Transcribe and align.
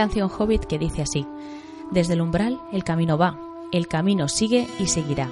canción 0.00 0.30
hobbit 0.30 0.64
que 0.64 0.78
dice 0.78 1.02
así, 1.02 1.26
Desde 1.90 2.14
el 2.14 2.22
umbral 2.22 2.58
el 2.72 2.84
camino 2.84 3.18
va, 3.18 3.38
el 3.70 3.86
camino 3.86 4.28
sigue 4.28 4.66
y 4.78 4.86
seguirá. 4.86 5.28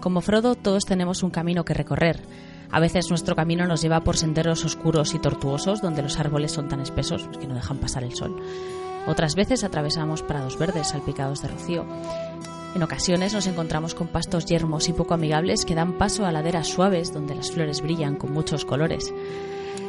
Como 0.00 0.22
Frodo 0.22 0.54
todos 0.54 0.86
tenemos 0.86 1.22
un 1.22 1.28
camino 1.28 1.66
que 1.66 1.74
recorrer. 1.74 2.22
A 2.70 2.80
veces 2.80 3.10
nuestro 3.10 3.36
camino 3.36 3.66
nos 3.66 3.82
lleva 3.82 4.00
por 4.00 4.16
senderos 4.16 4.64
oscuros 4.64 5.12
y 5.12 5.18
tortuosos 5.18 5.82
donde 5.82 6.00
los 6.00 6.18
árboles 6.18 6.52
son 6.52 6.66
tan 6.66 6.80
espesos 6.80 7.28
que 7.38 7.46
no 7.46 7.54
dejan 7.54 7.76
pasar 7.76 8.04
el 8.04 8.14
sol. 8.14 8.34
Otras 9.06 9.34
veces 9.34 9.64
atravesamos 9.64 10.22
prados 10.22 10.58
verdes 10.58 10.88
salpicados 10.88 11.42
de 11.42 11.48
rocío. 11.48 11.84
En 12.74 12.82
ocasiones 12.82 13.34
nos 13.34 13.46
encontramos 13.46 13.94
con 13.94 14.08
pastos 14.08 14.46
yermos 14.46 14.88
y 14.88 14.94
poco 14.94 15.12
amigables 15.12 15.66
que 15.66 15.74
dan 15.74 15.98
paso 15.98 16.24
a 16.24 16.32
laderas 16.32 16.68
suaves 16.68 17.12
donde 17.12 17.34
las 17.34 17.52
flores 17.52 17.82
brillan 17.82 18.16
con 18.16 18.32
muchos 18.32 18.64
colores. 18.64 19.12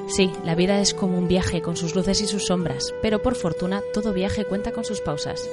Sí, 0.08 0.32
la 0.44 0.54
vida 0.54 0.80
es 0.82 0.94
como 0.94 1.18
un 1.18 1.28
viaje 1.28 1.62
con 1.62 1.76
sus 1.76 1.96
luces 1.96 2.22
y 2.22 2.28
sus 2.28 2.46
sombras, 2.46 2.94
pero 3.02 3.22
por 3.22 3.36
fortuna 3.36 3.82
todo 3.94 4.14
viaje 4.14 4.46
cuenta 4.46 4.72
con 4.72 4.86
sus 4.86 5.02
pausas. 5.02 5.50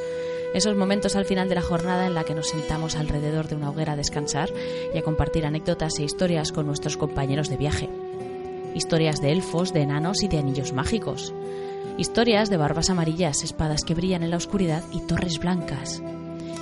Esos 0.53 0.77
momentos 0.77 1.17
al 1.17 1.25
final 1.25 1.49
de 1.49 1.55
la 1.55 1.63
jornada 1.63 2.07
en 2.07 2.15
la 2.15 2.25
que 2.25 2.35
nos 2.35 2.51
sentamos 2.51 2.97
alrededor 2.97 3.49
de 3.49 3.57
una 3.57 3.71
hoguera 3.71 3.93
a 3.93 3.97
descansar 3.97 4.51
y 4.95 4.99
a 4.99 5.03
compartir 5.03 5.47
anécdotas 5.47 5.99
e 5.99 6.05
historias 6.05 6.53
con 6.53 6.67
nuestros 6.67 6.99
compañeros 6.99 7.49
de 7.49 7.57
viaje. 7.57 7.89
Historias 8.75 9.23
de 9.23 9.33
elfos, 9.33 9.73
de 9.73 9.81
enanos 9.81 10.23
y 10.23 10.29
de 10.29 10.39
anillos 10.39 10.75
mágicos. 10.75 11.33
Historias 11.97 12.51
de 12.51 12.59
barbas 12.59 12.91
amarillas, 12.91 13.45
espadas 13.45 13.85
que 13.85 13.95
brillan 13.95 14.23
en 14.23 14.31
la 14.31 14.37
oscuridad 14.37 14.85
y 14.93 15.01
torres 15.01 15.39
blancas. 15.39 16.03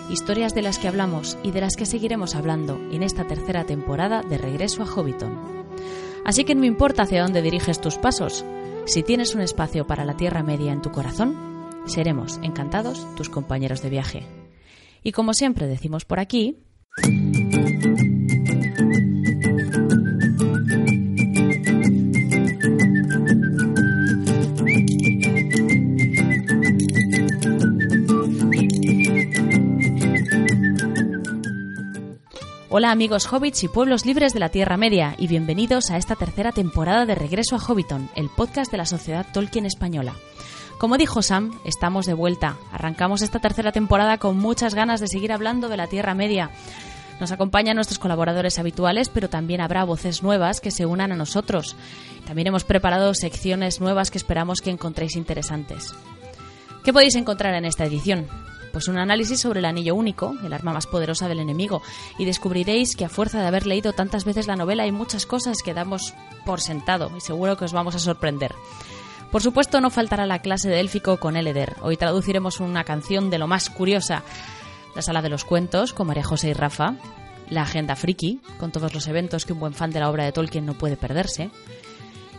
Historias 0.08 0.54
de 0.54 0.62
las 0.62 0.78
que 0.78 0.86
hablamos 0.86 1.36
y 1.42 1.50
de 1.50 1.60
las 1.60 1.75
que 1.75 1.86
seguiremos 1.86 2.36
hablando 2.36 2.80
en 2.92 3.02
esta 3.02 3.27
tercera 3.27 3.64
temporada 3.64 4.22
de 4.22 4.38
Regreso 4.38 4.84
a 4.84 4.86
Hobbiton. 4.86 5.60
Así 6.24 6.44
que 6.44 6.54
no 6.54 6.64
importa 6.64 7.02
hacia 7.02 7.22
dónde 7.22 7.42
diriges 7.42 7.80
tus 7.80 7.98
pasos, 7.98 8.44
si 8.86 9.02
tienes 9.02 9.34
un 9.34 9.40
espacio 9.40 9.86
para 9.86 10.04
la 10.04 10.16
Tierra 10.16 10.42
Media 10.42 10.72
en 10.72 10.82
tu 10.82 10.90
corazón, 10.90 11.36
seremos 11.86 12.38
encantados 12.42 13.06
tus 13.14 13.28
compañeros 13.28 13.82
de 13.82 13.90
viaje. 13.90 14.26
Y 15.02 15.12
como 15.12 15.34
siempre 15.34 15.66
decimos 15.66 16.04
por 16.04 16.20
aquí, 16.20 16.58
Hola 32.72 32.92
amigos 32.92 33.26
hobbits 33.26 33.64
y 33.64 33.68
pueblos 33.68 34.06
libres 34.06 34.32
de 34.32 34.38
la 34.38 34.48
Tierra 34.48 34.76
Media 34.76 35.16
y 35.18 35.26
bienvenidos 35.26 35.90
a 35.90 35.96
esta 35.96 36.14
tercera 36.14 36.52
temporada 36.52 37.04
de 37.04 37.16
Regreso 37.16 37.56
a 37.56 37.58
Hobbiton, 37.58 38.08
el 38.14 38.28
podcast 38.28 38.70
de 38.70 38.78
la 38.78 38.86
Sociedad 38.86 39.26
Tolkien 39.32 39.66
Española. 39.66 40.14
Como 40.78 40.96
dijo 40.96 41.20
Sam, 41.20 41.58
estamos 41.64 42.06
de 42.06 42.14
vuelta. 42.14 42.58
Arrancamos 42.70 43.22
esta 43.22 43.41
tercera 43.41 43.72
temporada 43.72 44.18
con 44.18 44.38
muchas 44.38 44.76
ganas 44.76 45.00
de 45.00 45.08
seguir 45.08 45.32
hablando 45.32 45.68
de 45.68 45.78
la 45.78 45.88
Tierra 45.88 46.14
Media. 46.14 46.52
Nos 47.18 47.32
acompañan 47.32 47.74
nuestros 47.74 47.98
colaboradores 47.98 48.60
habituales, 48.60 49.08
pero 49.08 49.28
también 49.28 49.60
habrá 49.60 49.82
voces 49.82 50.22
nuevas 50.22 50.60
que 50.60 50.70
se 50.70 50.87
unan 50.87 51.10
a 51.10 51.16
nosotros. 51.16 51.75
También 52.25 52.47
hemos 52.47 52.62
preparado 52.62 53.14
secciones 53.14 53.81
nuevas 53.81 54.12
que 54.12 54.19
esperamos 54.19 54.60
que 54.60 54.70
encontréis 54.70 55.16
interesantes. 55.16 55.92
¿Qué 56.84 56.92
podéis 56.92 57.16
encontrar 57.16 57.52
en 57.54 57.64
esta 57.64 57.84
edición? 57.84 58.28
Pues 58.72 58.88
un 58.88 58.98
análisis 58.98 59.41
sobre 59.41 59.58
el 59.58 59.64
anillo 59.64 59.94
único, 59.94 60.34
el 60.44 60.53
arma 60.53 60.72
más 60.72 60.86
poderosa 60.86 61.28
del 61.28 61.41
enemigo, 61.41 61.82
y 62.19 62.25
descubriréis 62.25 62.94
que 62.94 63.04
a 63.04 63.08
fuerza 63.08 63.41
de 63.41 63.47
haber 63.47 63.66
leído 63.66 63.92
tantas 63.92 64.25
veces 64.25 64.47
la 64.47 64.56
novela 64.56 64.84
hay 64.84 64.92
muchas 64.92 65.26
cosas 65.26 65.58
que 65.64 65.75
damos 65.75 66.14
por 66.44 66.60
sentado 66.60 67.10
y 67.16 67.20
seguro 67.20 67.56
que 67.56 67.64
os 67.64 67.72
vamos 67.72 67.94
a 67.94 67.98
sorprender. 67.98 68.54
Por 69.31 69.42
supuesto 69.42 69.81
no 69.81 69.91
faltará 69.91 70.26
la 70.26 70.41
clase 70.41 70.69
de 70.69 70.81
élfico 70.81 71.19
con 71.19 71.36
Eleder. 71.36 71.76
Hoy 71.82 71.97
traduciremos 71.97 72.60
una 72.60 72.84
canción 72.84 73.31
de 73.31 73.38
lo 73.38 73.47
más 73.47 73.70
curiosa, 73.70 74.25
la 74.94 75.02
sala 75.02 75.22
de 75.22 75.28
los 75.28 75.44
cuentos 75.44 75.92
con 75.92 76.08
María 76.08 76.25
José 76.25 76.48
y 76.48 76.52
Rafa, 76.52 76.94
la 77.48 77.62
agenda 77.62 77.97
friki, 77.97 78.41
con 78.58 78.72
todos 78.72 78.94
los 78.94 79.06
eventos 79.08 79.44
que 79.44 79.52
un 79.52 79.60
buen 79.60 79.75
fan 79.75 79.91
de 79.91 80.00
la 80.00 80.10
obra 80.10 80.25
de 80.25 80.32
Tolkien 80.32 80.66
no 80.66 80.75
puede 80.75 80.97
perderse, 80.97 81.50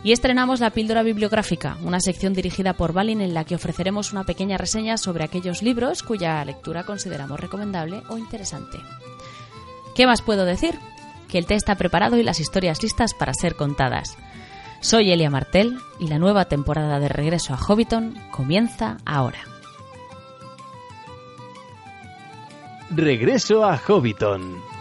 y 0.04 0.12
estrenamos 0.12 0.60
la 0.60 0.70
píldora 0.70 1.02
bibliográfica, 1.02 1.76
una 1.82 2.00
sección 2.00 2.32
dirigida 2.32 2.72
por 2.72 2.92
Balin 2.92 3.20
en 3.20 3.34
la 3.34 3.44
que 3.44 3.54
ofreceremos 3.54 4.12
una 4.12 4.24
pequeña 4.24 4.58
reseña 4.58 4.96
sobre 4.96 5.24
aquellos 5.24 5.62
libros 5.62 6.02
cuya 6.02 6.44
lectura 6.44 6.84
consideramos 6.84 7.38
recomendable 7.38 8.02
o 8.08 8.18
interesante. 8.18 8.78
¿Qué 9.94 10.06
más 10.06 10.22
puedo 10.22 10.44
decir? 10.44 10.78
Que 11.28 11.38
el 11.38 11.46
té 11.46 11.54
está 11.54 11.76
preparado 11.76 12.16
y 12.16 12.22
las 12.22 12.40
historias 12.40 12.82
listas 12.82 13.14
para 13.14 13.34
ser 13.34 13.54
contadas. 13.54 14.16
Soy 14.80 15.12
Elia 15.12 15.30
Martel 15.30 15.78
y 16.00 16.08
la 16.08 16.18
nueva 16.18 16.46
temporada 16.46 16.98
de 16.98 17.08
Regreso 17.08 17.54
a 17.54 17.56
Hobbiton 17.56 18.18
comienza 18.32 18.96
ahora. 19.04 19.38
Regreso 22.90 23.64
a 23.64 23.78
Hobbiton. 23.78 24.71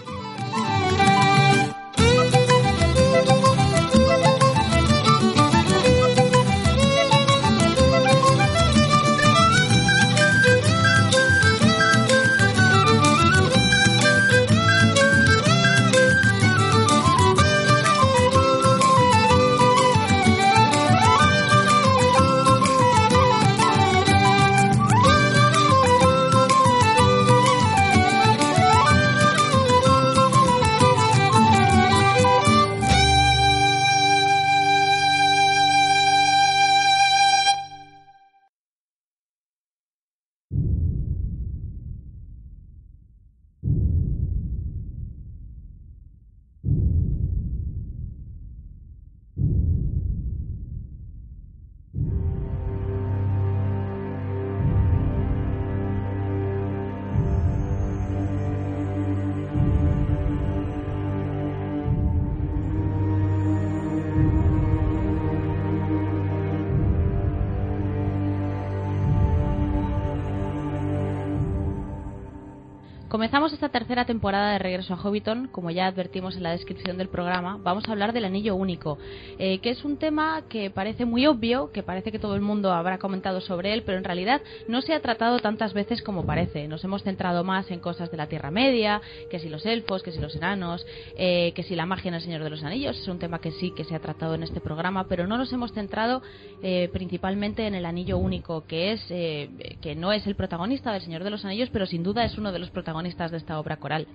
Comenzamos 73.32 73.54
esta 73.54 73.70
tercera 73.70 74.04
temporada 74.04 74.52
de 74.52 74.60
Regreso 74.60 74.94
a 74.94 74.98
Hobbiton. 74.98 75.48
Como 75.48 75.72
ya 75.72 75.88
advertimos 75.88 76.36
en 76.36 76.44
la 76.44 76.52
descripción 76.52 76.98
del 76.98 77.08
programa, 77.08 77.58
vamos 77.64 77.88
a 77.88 77.94
hablar 77.94 78.12
del 78.12 78.26
anillo 78.26 78.56
único, 78.56 78.98
eh, 79.40 79.60
que 79.60 79.70
es 79.70 79.86
un 79.86 79.96
tema 79.96 80.44
que 80.50 80.70
parece 80.70 81.06
muy 81.06 81.26
obvio, 81.26 81.72
que 81.72 81.82
parece 81.82 82.12
que 82.12 82.20
todo 82.20 82.36
el 82.36 82.42
mundo 82.42 82.74
habrá 82.74 82.98
comentado 82.98 83.40
sobre 83.40 83.72
él, 83.72 83.84
pero 83.86 83.98
en 83.98 84.04
realidad 84.04 84.42
no 84.68 84.82
se 84.82 84.94
ha 84.94 85.00
tratado 85.00 85.40
tantas 85.40 85.74
veces 85.74 86.02
como 86.02 86.26
parece. 86.26 86.68
Nos 86.68 86.84
hemos 86.84 87.04
centrado 87.04 87.46
más 87.46 87.72
en 87.72 87.80
cosas 87.80 88.12
de 88.12 88.18
la 88.18 88.28
Tierra 88.28 88.52
Media, 88.52 89.00
que 89.30 89.40
si 89.40 89.48
los 89.48 89.66
elfos, 89.66 90.04
que 90.04 90.12
si 90.12 90.20
los 90.20 90.36
enanos, 90.36 90.86
eh, 91.16 91.54
que 91.56 91.64
si 91.64 91.74
la 91.78 91.86
magia 91.86 92.10
en 92.10 92.16
el 92.16 92.22
Señor 92.22 92.44
de 92.44 92.50
los 92.50 92.66
Anillos. 92.66 93.00
Es 93.00 93.08
un 93.08 93.20
tema 93.20 93.40
que 93.40 93.52
sí 93.52 93.72
que 93.72 93.86
se 93.86 93.96
ha 93.96 94.00
tratado 94.00 94.36
en 94.36 94.44
este 94.44 94.60
programa, 94.60 95.08
pero 95.08 95.26
no 95.26 95.38
nos 95.38 95.54
hemos 95.54 95.72
centrado 95.72 96.22
eh, 96.62 96.90
principalmente 96.92 97.66
en 97.66 97.76
el 97.76 97.86
anillo 97.86 98.18
único, 98.18 98.66
que 98.68 98.92
es 98.92 99.02
que 99.08 99.96
no 99.96 100.12
es 100.12 100.28
el 100.28 100.36
protagonista 100.36 100.92
del 100.92 101.02
Señor 101.02 101.24
de 101.24 101.30
los 101.30 101.46
Anillos, 101.46 101.70
pero 101.72 101.86
sin 101.86 102.04
duda 102.04 102.26
es 102.26 102.38
uno 102.38 102.52
de 102.52 102.60
los 102.60 102.70
protagonistas 102.72 103.21
de 103.30 103.38
esta 103.38 103.60
obra 103.60 103.78
coral. 103.78 104.08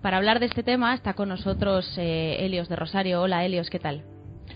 Para 0.00 0.16
hablar 0.16 0.40
de 0.40 0.46
este 0.46 0.62
tema 0.62 0.94
está 0.94 1.12
con 1.14 1.28
nosotros 1.28 1.92
eh, 1.98 2.36
Helios 2.40 2.68
de 2.68 2.76
Rosario. 2.76 3.20
Hola 3.20 3.44
Helios, 3.44 3.68
¿qué 3.68 3.78
tal? 3.78 4.02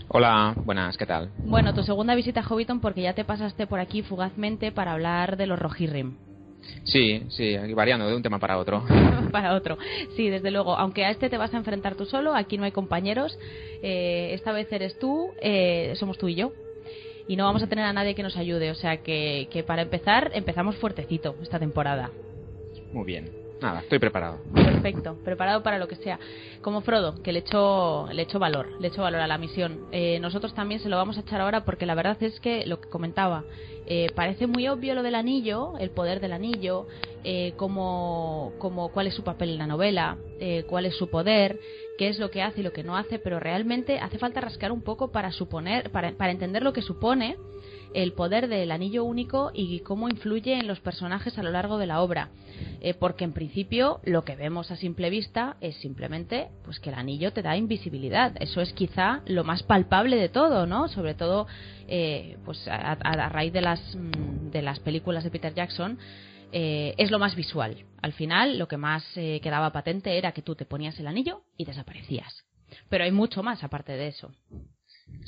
Hola, 0.09 0.53
buenas, 0.65 0.97
¿qué 0.97 1.05
tal? 1.05 1.29
Bueno, 1.37 1.73
tu 1.73 1.83
segunda 1.83 2.15
visita 2.15 2.39
a 2.39 2.43
Hobbiton 2.43 2.79
porque 2.79 3.01
ya 3.01 3.13
te 3.13 3.23
pasaste 3.25 3.67
por 3.67 3.79
aquí 3.79 4.01
fugazmente 4.01 4.71
para 4.71 4.93
hablar 4.93 5.37
de 5.37 5.47
los 5.47 5.59
Rohirrim. 5.59 6.15
Sí, 6.83 7.23
sí, 7.29 7.55
variando 7.73 8.07
de 8.07 8.15
un 8.15 8.23
tema 8.23 8.39
para 8.39 8.57
otro. 8.57 8.83
para 9.31 9.55
otro, 9.55 9.77
sí, 10.15 10.29
desde 10.29 10.51
luego. 10.51 10.77
Aunque 10.77 11.05
a 11.05 11.11
este 11.11 11.29
te 11.29 11.37
vas 11.37 11.53
a 11.53 11.57
enfrentar 11.57 11.95
tú 11.95 12.05
solo, 12.05 12.35
aquí 12.35 12.57
no 12.57 12.63
hay 12.63 12.71
compañeros. 12.71 13.37
Eh, 13.83 14.31
esta 14.33 14.51
vez 14.51 14.71
eres 14.71 14.97
tú, 14.99 15.31
eh, 15.41 15.93
somos 15.95 16.17
tú 16.17 16.27
y 16.27 16.35
yo. 16.35 16.51
Y 17.27 17.35
no 17.35 17.43
vamos 17.43 17.61
a 17.61 17.67
tener 17.67 17.85
a 17.85 17.93
nadie 17.93 18.15
que 18.15 18.23
nos 18.23 18.37
ayude. 18.37 18.71
O 18.71 18.75
sea 18.75 18.97
que, 18.97 19.47
que 19.51 19.63
para 19.63 19.81
empezar, 19.81 20.31
empezamos 20.33 20.77
fuertecito 20.77 21.35
esta 21.41 21.59
temporada. 21.59 22.11
Muy 22.93 23.05
bien. 23.05 23.46
Nada, 23.61 23.79
estoy 23.79 23.99
preparado. 23.99 24.39
Perfecto, 24.53 25.17
preparado 25.23 25.63
para 25.63 25.79
lo 25.79 25.87
que 25.87 25.95
sea. 25.95 26.19
Como 26.61 26.81
Frodo, 26.81 27.21
que 27.23 27.31
le 27.31 27.39
echo, 27.39 28.07
le 28.11 28.23
echo 28.23 28.39
valor, 28.39 28.79
le 28.79 28.89
echo 28.89 29.01
valor 29.01 29.21
a 29.21 29.27
la 29.27 29.37
misión. 29.37 29.87
Eh, 29.91 30.19
nosotros 30.19 30.53
también 30.53 30.79
se 30.79 30.89
lo 30.89 30.97
vamos 30.97 31.17
a 31.17 31.21
echar 31.21 31.41
ahora 31.41 31.65
porque 31.65 31.85
la 31.85 31.95
verdad 31.95 32.21
es 32.21 32.39
que 32.39 32.65
lo 32.65 32.79
que 32.79 32.89
comentaba, 32.89 33.43
eh, 33.87 34.11
parece 34.13 34.47
muy 34.47 34.67
obvio 34.67 34.93
lo 34.93 35.01
del 35.01 35.15
anillo, 35.15 35.77
el 35.79 35.91
poder 35.91 36.19
del 36.19 36.33
anillo, 36.33 36.87
eh, 37.23 37.53
como, 37.55 38.53
como 38.59 38.89
cuál 38.89 39.07
es 39.07 39.15
su 39.15 39.23
papel 39.23 39.51
en 39.51 39.57
la 39.57 39.67
novela, 39.67 40.17
eh, 40.39 40.65
cuál 40.67 40.85
es 40.85 40.95
su 40.95 41.09
poder, 41.09 41.57
qué 41.97 42.09
es 42.09 42.19
lo 42.19 42.29
que 42.29 42.41
hace 42.41 42.59
y 42.59 42.63
lo 42.63 42.73
que 42.73 42.83
no 42.83 42.97
hace, 42.97 43.17
pero 43.17 43.39
realmente 43.39 43.97
hace 43.99 44.19
falta 44.19 44.41
rascar 44.41 44.71
un 44.71 44.81
poco 44.81 45.11
para 45.11 45.31
suponer, 45.31 45.89
para, 45.89 46.11
para 46.11 46.31
entender 46.31 46.63
lo 46.63 46.73
que 46.73 46.81
supone 46.81 47.37
el 47.93 48.13
poder 48.13 48.47
del 48.47 48.71
anillo 48.71 49.03
único 49.03 49.51
y 49.53 49.79
cómo 49.79 50.09
influye 50.09 50.53
en 50.53 50.67
los 50.67 50.79
personajes 50.79 51.37
a 51.37 51.43
lo 51.43 51.51
largo 51.51 51.77
de 51.77 51.87
la 51.87 52.01
obra. 52.01 52.29
Eh, 52.81 52.93
porque 52.93 53.23
en 53.23 53.33
principio 53.33 53.99
lo 54.03 54.23
que 54.23 54.35
vemos 54.35 54.71
a 54.71 54.77
simple 54.77 55.09
vista 55.09 55.57
es 55.61 55.75
simplemente 55.77 56.49
pues 56.63 56.79
que 56.79 56.89
el 56.89 56.95
anillo 56.95 57.33
te 57.33 57.41
da 57.41 57.55
invisibilidad. 57.55 58.33
Eso 58.39 58.61
es 58.61 58.73
quizá 58.73 59.21
lo 59.25 59.43
más 59.43 59.63
palpable 59.63 60.17
de 60.17 60.29
todo, 60.29 60.65
¿no? 60.65 60.87
Sobre 60.87 61.13
todo 61.13 61.47
eh, 61.87 62.37
pues 62.45 62.67
a, 62.67 62.95
raíz 63.29 63.53
de 63.53 63.61
las, 63.61 63.79
mm, 63.95 64.51
de 64.51 64.61
las 64.61 64.79
películas 64.79 65.23
de 65.23 65.31
Peter 65.31 65.53
Jackson. 65.53 65.97
Eh, 66.51 66.95
es 66.97 67.11
lo 67.11 67.19
más 67.19 67.35
visual. 67.35 67.85
Al 68.01 68.13
final, 68.13 68.57
lo 68.57 68.67
que 68.67 68.77
más 68.77 69.03
eh, 69.15 69.39
quedaba 69.41 69.71
patente 69.71 70.17
era 70.17 70.31
que 70.31 70.41
tú 70.41 70.55
te 70.55 70.65
ponías 70.65 70.97
el 70.99 71.07
anillo 71.07 71.43
y 71.57 71.65
desaparecías. 71.65 72.45
Pero 72.89 73.03
hay 73.03 73.11
mucho 73.11 73.43
más 73.43 73.63
aparte 73.63 73.93
de 73.93 74.07
eso. 74.07 74.31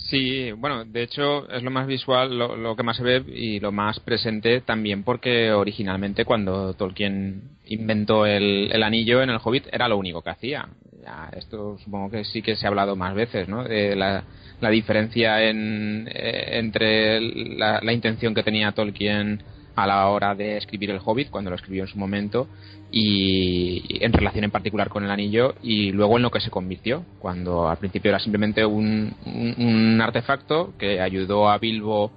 Sí, 0.09 0.51
bueno, 0.53 0.85
de 0.85 1.03
hecho 1.03 1.49
es 1.51 1.61
lo 1.61 1.69
más 1.69 1.85
visual, 1.85 2.35
lo, 2.37 2.75
que 2.75 2.83
más 2.83 2.97
se 2.97 3.03
ve 3.03 3.23
y 3.27 3.59
lo 3.59 3.71
más 3.71 3.99
presente 3.99 4.61
también 4.61 5.03
porque 5.03 5.51
originalmente 5.51 6.25
cuando 6.25 6.73
Tolkien 6.73 7.41
inventó 7.67 8.25
el, 8.25 8.81
anillo 8.81 9.21
en 9.21 9.29
el 9.29 9.39
Hobbit 9.43 9.67
era 9.71 9.87
lo 9.87 9.97
único 9.97 10.21
que 10.23 10.31
hacía. 10.31 10.67
Ya, 11.03 11.29
esto 11.37 11.77
supongo 11.83 12.09
que 12.09 12.23
sí 12.23 12.41
que 12.41 12.55
se 12.55 12.65
ha 12.65 12.69
hablado 12.69 12.95
más 12.95 13.13
veces, 13.13 13.47
¿no? 13.47 13.63
De 13.63 13.95
la, 13.95 14.23
la 14.61 14.69
diferencia 14.69 15.43
en, 15.43 16.09
eh, 16.11 16.57
entre 16.57 17.21
la 17.21 17.93
intención 17.93 18.33
que 18.33 18.43
tenía 18.43 18.71
Tolkien 18.71 19.43
a 19.83 19.87
la 19.87 20.07
hora 20.09 20.35
de 20.35 20.57
escribir 20.57 20.91
el 20.91 20.99
Hobbit, 21.03 21.29
cuando 21.29 21.49
lo 21.49 21.55
escribió 21.55 21.83
en 21.83 21.89
su 21.89 21.97
momento, 21.97 22.47
y 22.91 24.03
en 24.03 24.11
relación 24.13 24.43
en 24.43 24.51
particular 24.51 24.89
con 24.89 25.03
el 25.03 25.11
anillo, 25.11 25.55
y 25.61 25.91
luego 25.91 26.17
en 26.17 26.23
lo 26.23 26.31
que 26.31 26.39
se 26.39 26.49
convirtió, 26.49 27.05
cuando 27.19 27.69
al 27.69 27.77
principio 27.77 28.09
era 28.09 28.19
simplemente 28.19 28.65
un, 28.65 29.13
un, 29.25 29.55
un 29.57 30.01
artefacto 30.01 30.73
que 30.77 30.99
ayudó 30.99 31.49
a 31.49 31.57
Bilbo 31.57 32.11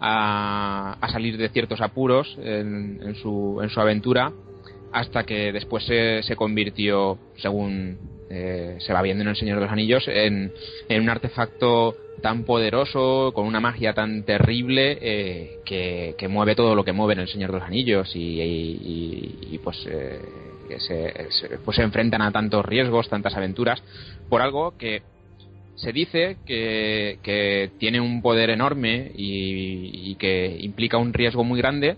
a, 0.00 0.96
a 1.00 1.08
salir 1.08 1.36
de 1.36 1.48
ciertos 1.50 1.80
apuros 1.80 2.36
en, 2.42 3.00
en, 3.02 3.14
su, 3.16 3.60
en 3.62 3.68
su 3.70 3.80
aventura, 3.80 4.32
hasta 4.92 5.24
que 5.24 5.52
después 5.52 5.84
se, 5.84 6.22
se 6.22 6.36
convirtió, 6.36 7.18
según 7.36 7.98
eh, 8.30 8.76
se 8.78 8.92
va 8.92 9.02
viendo 9.02 9.22
en 9.22 9.28
El 9.28 9.36
Señor 9.36 9.56
de 9.56 9.64
los 9.64 9.72
Anillos, 9.72 10.06
en, 10.08 10.52
en 10.88 11.02
un 11.02 11.08
artefacto 11.08 11.94
tan 12.22 12.44
poderoso, 12.44 13.32
con 13.34 13.46
una 13.46 13.60
magia 13.60 13.94
tan 13.94 14.22
terrible, 14.24 14.98
eh, 15.00 15.60
que, 15.64 16.14
que, 16.16 16.28
mueve 16.28 16.54
todo 16.54 16.74
lo 16.74 16.84
que 16.84 16.92
mueve 16.92 17.14
en 17.14 17.20
El 17.20 17.28
Señor 17.28 17.52
de 17.52 17.58
los 17.58 17.66
Anillos 17.66 18.10
y, 18.14 19.58
pues, 19.64 19.86
eh, 19.86 20.20
se, 20.78 21.30
se, 21.30 21.58
pues 21.58 21.76
se 21.76 21.82
enfrentan 21.82 22.22
a 22.22 22.30
tantos 22.30 22.64
riesgos, 22.64 23.08
tantas 23.08 23.34
aventuras, 23.34 23.82
por 24.28 24.40
algo 24.40 24.76
que 24.78 25.02
se 25.74 25.92
dice 25.92 26.36
que, 26.46 27.18
que 27.22 27.70
tiene 27.78 28.00
un 28.00 28.22
poder 28.22 28.50
enorme 28.50 29.10
y 29.14 30.14
que 30.14 30.56
implica 30.60 30.96
un 30.96 31.12
riesgo 31.12 31.44
muy 31.44 31.58
grande, 31.58 31.96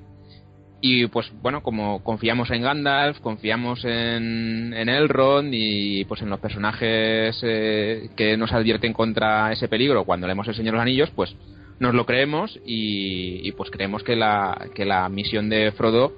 y 0.87 1.07
pues 1.07 1.33
bueno, 1.41 1.63
como 1.63 2.05
confiamos 2.05 2.51
en 2.51 2.61
Gandalf, 2.61 3.19
confiamos 3.21 3.83
en, 3.87 4.75
en 4.75 4.91
Elrond 4.91 5.49
y 5.51 6.05
pues 6.05 6.21
en 6.21 6.29
los 6.29 6.39
personajes 6.41 7.41
eh, 7.43 8.11
que 8.15 8.37
nos 8.37 8.53
advierten 8.53 8.93
contra 8.93 9.51
ese 9.51 9.67
peligro 9.69 10.05
cuando 10.05 10.27
leemos 10.27 10.47
El 10.47 10.55
Señor 10.55 10.73
de 10.73 10.77
los 10.77 10.83
Anillos, 10.83 11.11
pues 11.17 11.35
nos 11.81 11.95
lo 11.95 12.05
creemos 12.05 12.61
y, 12.67 13.49
y 13.49 13.53
pues 13.53 13.71
creemos 13.71 14.03
que 14.03 14.15
la, 14.15 14.69
que 14.75 14.85
la 14.85 15.09
misión 15.09 15.49
de 15.49 15.73
Frodo 15.73 16.13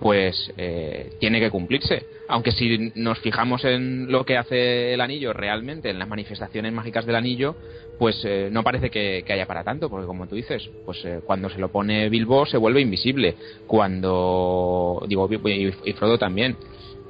pues 0.00 0.52
eh, 0.56 1.12
tiene 1.20 1.38
que 1.38 1.50
cumplirse. 1.50 2.04
Aunque 2.28 2.50
si 2.50 2.92
nos 2.96 3.20
fijamos 3.20 3.64
en 3.64 4.10
lo 4.10 4.24
que 4.24 4.36
hace 4.36 4.94
el 4.94 5.00
anillo 5.00 5.32
realmente, 5.32 5.90
en 5.90 5.98
las 5.98 6.08
manifestaciones 6.08 6.72
mágicas 6.72 7.06
del 7.06 7.14
anillo, 7.14 7.56
pues 7.98 8.22
eh, 8.24 8.48
no 8.50 8.62
parece 8.62 8.90
que, 8.90 9.24
haya 9.28 9.46
para 9.46 9.64
tanto, 9.64 9.90
porque 9.90 10.06
como 10.06 10.26
tú 10.26 10.36
dices, 10.36 10.70
pues 10.84 11.04
eh, 11.04 11.20
cuando 11.24 11.50
se 11.50 11.58
lo 11.58 11.70
pone 11.70 12.08
Bilbo 12.08 12.46
se 12.46 12.56
vuelve 12.56 12.80
invisible. 12.80 13.34
Cuando, 13.66 15.04
digo, 15.08 15.28
y, 15.30 15.72
y 15.84 15.92
Frodo 15.94 16.18
también. 16.18 16.56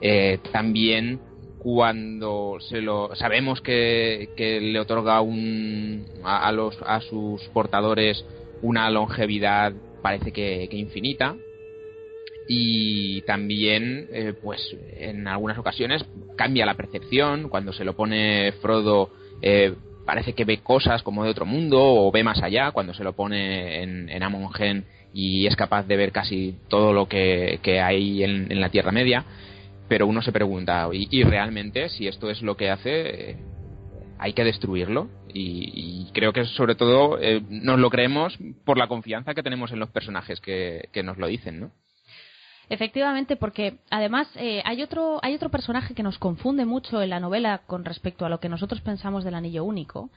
Eh, 0.01 0.39
también 0.53 1.21
cuando 1.59 2.59
se 2.61 2.81
lo 2.81 3.15
sabemos 3.17 3.61
que, 3.61 4.29
le 4.39 4.81
otorga 4.81 5.21
un 5.21 6.07
a, 6.23 6.47
a, 6.49 6.53
los 6.53 6.79
a 6.83 7.01
sus 7.01 7.43
portadores 7.49 8.25
una 8.63 8.89
longevidad 8.91 9.73
parece 10.03 10.33
que, 10.33 10.69
que 10.71 10.77
infinita 10.77 11.37
y 12.49 13.21
también 13.23 14.09
eh, 14.11 14.33
pues 14.43 14.75
en 14.97 15.29
algunas 15.29 15.59
ocasiones 15.59 16.05
cambia 16.37 16.65
la 16.65 16.77
percepción 16.77 17.49
cuando 17.49 17.73
se 17.73 17.85
lo 17.85 17.95
pone 17.95 18.53
Frodo 18.63 19.11
eh, 19.43 19.75
parece 20.09 20.33
que 20.33 20.47
ve 20.47 20.63
cosas 20.63 21.03
como 21.03 21.23
de 21.23 21.29
otro 21.29 21.45
mundo 21.45 21.77
o 21.79 22.11
ve 22.11 22.25
más 22.25 22.43
allá 22.43 22.71
cuando 22.71 22.95
se 22.95 23.05
lo 23.05 23.13
pone 23.13 23.83
en, 23.83 24.09
en 24.09 24.23
Amongen 24.23 24.87
y 25.13 25.47
es 25.47 25.55
capaz 25.55 25.87
de 25.87 25.99
ver 25.99 26.13
casi 26.13 26.57
todo 26.69 26.95
lo 26.95 27.09
que, 27.09 27.61
hay 27.85 28.25
en, 28.25 28.59
la 28.59 28.71
Tierra 28.71 28.91
Media 28.91 29.27
pero 29.87 30.07
uno 30.07 30.23
se 30.23 30.33
pregunta 30.33 30.89
y, 30.91 31.23
realmente 31.25 31.91
si 31.91 32.09
esto 32.09 32.31
es 32.31 32.41
lo 32.41 32.57
que 32.57 32.71
hace 32.71 33.33
eh, 33.33 33.37
hay 34.19 34.33
que 34.33 34.45
destruirlo 34.45 35.11
y, 35.35 36.11
creo 36.15 36.33
que 36.33 36.47
sobre 36.47 36.75
todo 36.75 37.19
eh, 37.21 37.43
nos 37.51 37.79
lo 37.79 37.91
creemos 37.91 38.39
por 38.65 38.79
la 38.79 38.89
confianza 38.89 39.35
que 39.35 39.43
tenemos 39.43 39.73
en 39.73 39.79
los 39.79 39.91
personajes 39.91 40.41
que 40.41 41.03
nos 41.05 41.19
lo 41.19 41.27
dicen, 41.27 41.61
¿no? 41.61 41.71
Efectivamente, 42.71 43.37
porque 43.37 43.79
además 43.91 44.29
eh, 44.37 44.63
hay 44.65 44.83
otro 44.83 45.19
hay 45.23 45.35
otro 45.35 45.51
personaje 45.51 45.95
que 45.95 46.03
nos 46.03 46.19
confunde 46.19 46.67
mucho 46.67 47.01
en 47.01 47.11
la 47.11 47.21
novela 47.21 47.63
con 47.67 47.85
respecto 47.85 48.27
a 48.27 48.29
lo 48.29 48.41
que 48.41 48.51
nosotros 48.51 48.83
pensamos 48.83 49.25
del 49.25 49.35
anillo 49.35 49.65
único, 49.65 50.11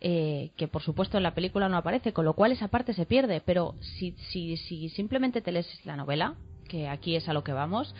eh, 0.00 0.50
que 0.56 0.68
por 0.68 0.82
supuesto 0.82 1.16
en 1.16 1.24
la 1.24 1.34
película 1.34 1.68
no 1.68 1.76
aparece, 1.76 2.12
con 2.12 2.24
lo 2.24 2.34
cual 2.34 2.52
esa 2.52 2.68
parte 2.68 2.94
se 2.94 3.06
pierde. 3.06 3.42
Pero 3.44 3.74
si, 3.80 4.12
si, 4.30 4.56
si 4.56 4.88
simplemente 4.90 5.40
te 5.40 5.50
lees 5.50 5.66
la 5.84 5.96
novela, 5.96 6.34
que 6.68 6.88
aquí 6.88 7.16
es 7.16 7.28
a 7.28 7.32
lo 7.32 7.42
que 7.42 7.52
vamos, 7.52 7.92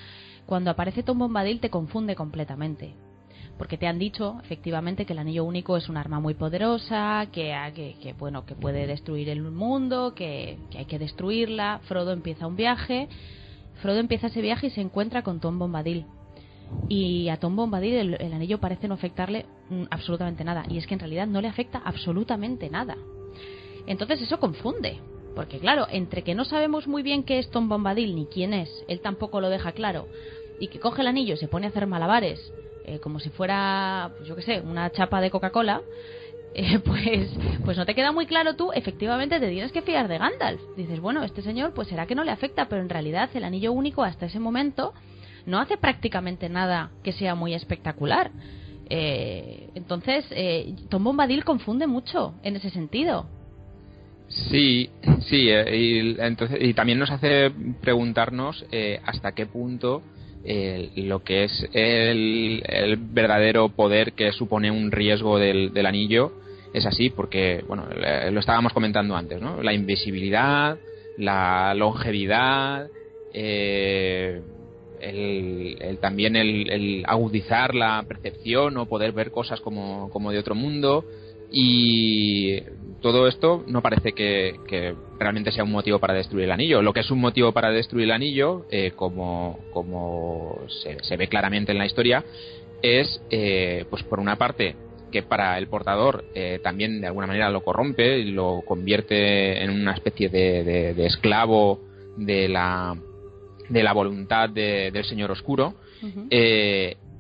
cuando 0.47 0.71
aparece 0.71 1.03
Tom 1.03 1.19
Bombadil 1.19 1.59
te 1.59 1.71
confunde 1.71 2.15
completamente. 2.15 2.95
Porque 3.59 3.79
te 3.79 3.87
han 3.87 3.99
dicho, 3.99 4.39
efectivamente, 4.45 5.07
que 5.07 5.15
el 5.15 5.19
anillo 5.19 5.43
único 5.43 5.79
es 5.79 5.89
un 5.89 5.97
arma 5.97 6.21
muy 6.21 6.35
poderosa, 6.35 7.27
que, 7.33 7.57
que, 7.75 7.97
que 8.01 8.13
bueno, 8.13 8.45
que 8.45 8.55
puede 8.55 8.87
destruir 8.87 9.31
el 9.31 9.43
mundo, 9.43 10.15
que, 10.15 10.59
que 10.71 10.79
hay 10.79 10.85
que 10.85 10.99
destruirla. 10.99 11.81
Frodo 11.85 12.13
empieza 12.13 12.47
un 12.47 12.55
viaje 12.55 13.09
Frodo 13.83 13.99
empieza 13.99 14.29
ese 14.29 14.43
viaje 14.43 14.69
y 14.69 14.71
se 14.71 14.81
encuentra 14.81 15.23
con 15.23 15.41
Tom 15.41 15.59
Bombadil. 15.59 16.07
Y 16.89 17.29
a 17.29 17.37
Tom 17.37 17.55
Bombadil 17.55 18.17
el, 18.19 18.33
anillo 18.33 18.59
parece 18.59 18.89
no 18.89 18.95
afectarle 18.95 19.47
mm, 19.71 19.85
absolutamente 19.91 20.45
nada. 20.45 20.65
Y 20.69 20.79
es 20.79 20.87
que 20.87 20.95
en 20.95 21.01
realidad 21.01 21.27
no 21.27 21.41
le 21.41 21.49
afecta 21.49 21.81
absolutamente 21.85 22.69
nada. 22.71 22.97
Entonces 23.87 24.21
eso 24.23 24.41
confunde. 24.41 25.01
Porque 25.37 25.59
claro, 25.59 25.87
entre 25.91 26.23
que 26.23 26.35
no 26.35 26.47
sabemos 26.47 26.89
muy 26.89 27.03
bien 27.03 27.23
qué 27.23 27.39
es 27.39 27.51
Tom 27.51 27.69
Bombadil 27.69 28.17
ni 28.17 28.25
quién 28.25 28.55
es, 28.55 28.71
él 28.89 29.01
tampoco 29.01 29.43
lo 29.43 29.51
deja 29.51 29.73
claro, 29.73 30.09
y 30.59 30.69
que 30.69 30.81
coge 30.81 31.03
el 31.03 31.09
anillo 31.09 31.35
y 31.35 31.37
se 31.37 31.47
pone 31.47 31.67
a 31.67 31.69
hacer 31.69 31.87
malabares, 31.87 32.41
eh, 32.87 33.01
como 33.01 33.21
si 33.21 33.29
fuera, 33.29 34.13
pues 34.17 34.27
yo 34.27 34.35
qué 34.35 34.41
sé, 34.41 34.61
una 34.63 34.91
chapa 34.93 35.21
de 35.21 35.31
Coca-Cola, 35.31 35.83
eh, 36.59 36.79
pues, 36.79 37.31
pues 37.65 37.77
no 37.77 37.85
te 37.85 37.95
queda 37.95 38.13
muy 38.13 38.25
claro 38.25 38.57
tú, 38.57 38.73
efectivamente 38.73 39.39
te 39.39 39.51
tienes 39.51 39.73
que 39.73 39.83
fiar 39.83 40.09
de 40.09 40.17
Gandalf. 40.17 40.61
Dices, 40.77 41.01
bueno, 41.01 41.23
este 41.23 41.43
señor 41.43 41.75
pues 41.75 41.89
será 41.89 42.07
que 42.07 42.15
no 42.15 42.25
le 42.25 42.31
afecta, 42.31 42.67
pero 42.69 42.81
en 42.81 42.89
realidad 42.89 43.29
el 43.35 43.45
anillo 43.45 43.73
único 43.73 44.03
hasta 44.03 44.25
ese 44.25 44.41
momento 44.41 44.95
no 45.45 45.61
hace 45.61 45.77
prácticamente 45.77 46.49
nada 46.49 46.91
que 47.05 47.13
sea 47.13 47.35
muy 47.35 47.53
espectacular. 47.53 48.31
Eh, 48.89 49.69
entonces, 49.75 50.25
eh, 50.31 50.75
Tom 50.89 51.05
Bombadil 51.05 51.45
confunde 51.45 51.87
mucho 51.87 52.35
en 52.43 52.57
ese 52.57 52.71
sentido. 52.71 53.27
Sí, 54.29 54.89
sí, 55.29 55.51
eh, 55.51 55.77
y, 55.77 56.21
entonces, 56.21 56.59
y 56.61 56.73
también 56.73 56.99
nos 56.99 57.11
hace 57.11 57.51
preguntarnos 57.81 58.65
eh, 58.73 58.99
hasta 59.05 59.33
qué 59.33 59.47
punto 59.47 60.03
eh, 60.45 60.91
lo 60.97 61.23
que 61.23 61.45
es 61.45 61.69
el, 61.73 62.63
el, 62.67 62.97
verdadero 62.97 63.69
poder 63.69 64.15
que 64.15 64.33
supone 64.33 64.71
un 64.71 64.91
riesgo 64.91 65.39
del, 65.39 65.73
del 65.73 65.87
anillo 65.87 66.33
es 66.73 66.87
así 66.87 67.11
porque, 67.11 67.65
bueno, 67.67 67.87
lo 68.31 68.41
estábamos 68.41 68.73
comentando 68.73 69.17
antes, 69.17 69.41
¿no? 69.41 69.63
La 69.63 69.73
invisibilidad, 69.73 70.79
la 71.17 71.75
longevidad, 71.75 72.89
eh, 73.33 74.41
el, 75.01 75.99
también 76.01 76.37
el, 76.37 77.05
agudizar 77.07 77.75
la 77.75 78.05
percepción 78.07 78.77
o 78.77 78.87
poder 78.87 79.13
ver 79.13 79.31
cosas 79.31 79.61
como, 79.61 80.11
como 80.11 80.33
de 80.33 80.39
otro 80.39 80.55
mundo 80.55 81.05
y 81.51 82.61
todo 83.01 83.29
esto 83.29 83.63
no 83.67 83.83
parece 83.83 84.13
que, 84.13 84.95
realmente 85.19 85.53
sea 85.53 85.65
un 85.65 85.73
motivo 85.73 85.99
para 85.99 86.15
destruir 86.15 86.45
el 86.45 86.53
anillo. 86.53 86.83
Lo 86.83 86.93
que 86.93 87.01
es 87.01 87.11
un 87.11 87.21
motivo 87.21 87.53
para 87.53 87.71
destruir 87.71 88.05
el 88.05 88.13
anillo, 88.13 88.67
eh, 88.71 88.93
como, 88.95 89.59
como 89.73 90.59
se, 90.69 91.17
ve 91.17 91.29
claramente 91.29 91.73
en 91.73 91.79
la 91.79 91.87
historia, 91.87 92.25
es, 92.83 93.23
eh, 93.31 93.85
pues 93.89 94.03
por 94.03 94.21
una 94.21 94.37
parte, 94.37 94.77
que 95.23 95.23
para 95.23 95.57
el 95.59 95.69
portador 95.69 96.25
eh, 96.35 96.61
también 96.63 97.01
de 97.01 97.07
alguna 97.07 97.27
manera 97.27 97.51
lo 97.51 97.63
corrompe 97.63 98.19
y 98.19 98.33
lo 98.33 98.63
convierte 98.67 99.63
en 99.63 99.71
una 99.71 99.93
especie 99.93 100.29
de, 100.29 101.07
esclavo 101.07 101.81
de 102.17 102.49
la, 102.49 102.97
de 103.69 103.83
la 103.83 103.93
voluntad 103.93 104.51
del 104.51 105.05
Señor 105.05 105.31
Oscuro. 105.31 105.75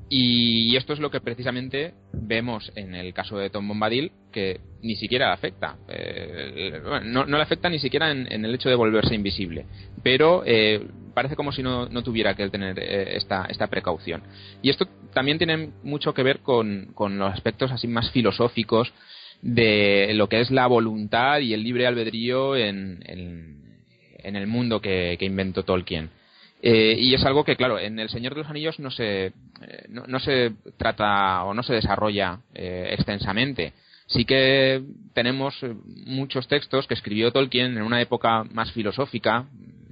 Y 0.08 0.76
esto 0.76 0.92
es 0.92 1.00
lo 1.00 1.10
que 1.10 1.20
precisamente 1.20 1.94
vemos 2.12 2.70
en 2.76 2.94
el 2.94 3.12
caso 3.12 3.38
de 3.38 3.50
Tom 3.50 3.66
Bombadil, 3.66 4.12
que 4.30 4.60
ni 4.82 4.94
siquiera 4.94 5.26
le 5.26 5.32
afecta. 5.32 5.76
Eh, 5.88 6.80
no, 7.04 7.24
le 7.24 7.42
afecta 7.42 7.68
ni 7.68 7.80
siquiera 7.80 8.12
en, 8.12 8.44
el 8.44 8.54
hecho 8.54 8.68
de 8.68 8.76
volverse 8.76 9.16
invisible. 9.16 9.66
Pero 10.04 10.44
eh, 10.46 10.80
parece 11.16 11.34
como 11.34 11.50
si 11.50 11.62
no, 11.62 11.88
tuviera 12.04 12.34
que 12.34 12.48
tener 12.50 12.78
eh, 12.78 13.16
esta, 13.16 13.46
esta 13.48 13.66
precaución. 13.66 14.22
Y 14.62 14.70
esto 14.70 14.86
también 15.12 15.38
tiene 15.38 15.70
mucho 15.82 16.14
que 16.14 16.22
ver 16.22 16.40
con, 16.40 16.92
los 16.96 17.32
aspectos 17.32 17.72
así 17.72 17.88
más 17.88 18.10
filosóficos 18.12 18.92
de 19.42 20.12
lo 20.14 20.28
que 20.28 20.40
es 20.40 20.50
la 20.50 20.68
voluntad 20.68 21.40
y 21.40 21.54
el 21.54 21.62
libre 21.62 21.86
albedrío 21.86 22.54
en, 22.56 23.02
en, 23.04 24.36
el 24.36 24.46
mundo 24.46 24.80
que 24.80 25.16
inventó 25.20 25.62
Tolkien. 25.62 26.10
Eh, 26.62 26.96
y 26.98 27.14
es 27.14 27.24
algo 27.24 27.44
que, 27.44 27.56
claro, 27.56 27.78
en 27.78 27.98
El 27.98 28.08
Señor 28.08 28.34
de 28.34 28.40
los 28.40 28.50
Anillos 28.50 28.78
no 28.78 28.90
se, 28.90 29.26
eh, 29.26 29.32
no, 29.88 30.18
se 30.18 30.52
trata 30.76 31.44
o 31.44 31.54
no 31.54 31.62
se 31.62 31.74
desarrolla 31.74 32.40
eh, 32.54 32.88
extensamente. 32.92 33.72
Sí 34.06 34.24
que 34.24 34.82
tenemos 35.12 35.54
muchos 36.06 36.48
textos 36.48 36.86
que 36.86 36.94
escribió 36.94 37.32
Tolkien 37.32 37.76
en 37.76 37.82
una 37.82 38.00
época 38.00 38.44
más 38.44 38.72
filosófica, 38.72 39.46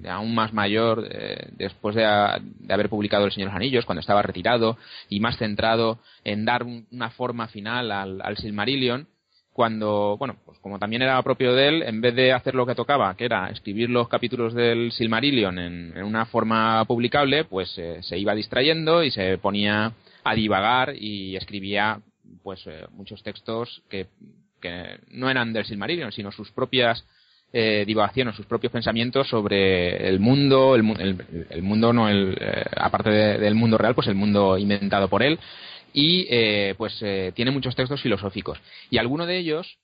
aún 0.08 0.34
más 0.34 0.52
mayor, 0.52 1.08
después 1.52 1.94
de, 1.94 2.04
haber 2.04 2.88
publicado 2.88 3.24
El 3.24 3.32
Señor 3.32 3.48
de 3.48 3.52
los 3.52 3.56
Anillos, 3.56 3.84
cuando 3.84 4.00
estaba 4.00 4.22
retirado 4.22 4.76
y 5.08 5.20
más 5.20 5.36
centrado 5.38 5.98
en 6.24 6.44
dar 6.44 6.64
una 6.64 7.10
forma 7.10 7.48
final 7.48 7.92
al, 7.92 8.20
al 8.22 8.36
Silmarillion 8.36 9.06
cuando, 9.54 10.16
bueno, 10.18 10.36
pues 10.44 10.58
como 10.58 10.80
también 10.80 11.02
era 11.02 11.22
propio 11.22 11.54
de 11.54 11.68
él, 11.68 11.82
en 11.84 12.00
vez 12.00 12.12
de 12.16 12.32
hacer 12.32 12.56
lo 12.56 12.66
que 12.66 12.74
tocaba, 12.74 13.16
que 13.16 13.24
era 13.24 13.48
escribir 13.50 13.88
los 13.88 14.08
capítulos 14.08 14.52
del 14.52 14.90
Silmarillion 14.90 15.56
en, 15.60 16.02
una 16.02 16.26
forma 16.26 16.84
publicable, 16.86 17.44
pues 17.44 17.72
eh, 17.78 18.00
se 18.02 18.18
iba 18.18 18.34
distrayendo 18.34 19.04
y 19.04 19.12
se 19.12 19.38
ponía 19.38 19.92
a 20.24 20.34
divagar 20.34 20.94
y 20.96 21.36
escribía 21.36 22.00
pues 22.42 22.66
eh, 22.66 22.84
muchos 22.90 23.22
textos 23.22 23.84
que, 23.88 24.08
que, 24.60 24.98
no 25.12 25.30
eran 25.30 25.52
del 25.52 25.64
Silmarillion, 25.64 26.10
sino 26.10 26.32
sus 26.32 26.50
propias 26.50 27.04
eh, 27.56 27.84
divagaciones, 27.86 28.34
sus 28.34 28.46
propios 28.46 28.72
pensamientos 28.72 29.28
sobre 29.28 30.08
el 30.08 30.18
mundo, 30.20 30.74
el, 30.74 31.46
el, 31.48 31.62
mundo 31.62 31.92
no 31.92 32.08
el, 32.08 32.36
eh, 32.38 32.64
aparte 32.76 33.10
del 33.10 33.54
mundo 33.54 33.78
real, 33.78 33.94
pues 33.94 34.08
el 34.08 34.16
mundo 34.16 34.58
inventado 34.58 35.08
por 35.08 35.22
él 35.22 35.38
y 35.94 36.26
eh, 36.28 36.74
pues 36.76 37.00
eh, 37.02 37.32
tiene 37.34 37.52
muchos 37.52 37.74
textos 37.74 38.02
filosóficos. 38.02 38.60
Y 38.90 38.98
algunos 38.98 39.28
de 39.28 39.38
ellos, 39.38 39.78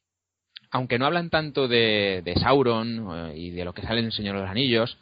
aunque 0.70 0.98
no 0.98 1.06
hablan 1.06 1.30
tanto 1.30 1.68
de, 1.68 2.22
Sauron 2.40 3.30
eh, 3.30 3.38
y 3.38 3.50
de 3.50 3.64
lo 3.64 3.72
que 3.72 3.82
sale 3.82 4.00
en 4.00 4.06
El 4.06 4.12
Señor 4.12 4.34
de 4.34 4.42
los 4.42 4.50
Anillos, 4.50 4.98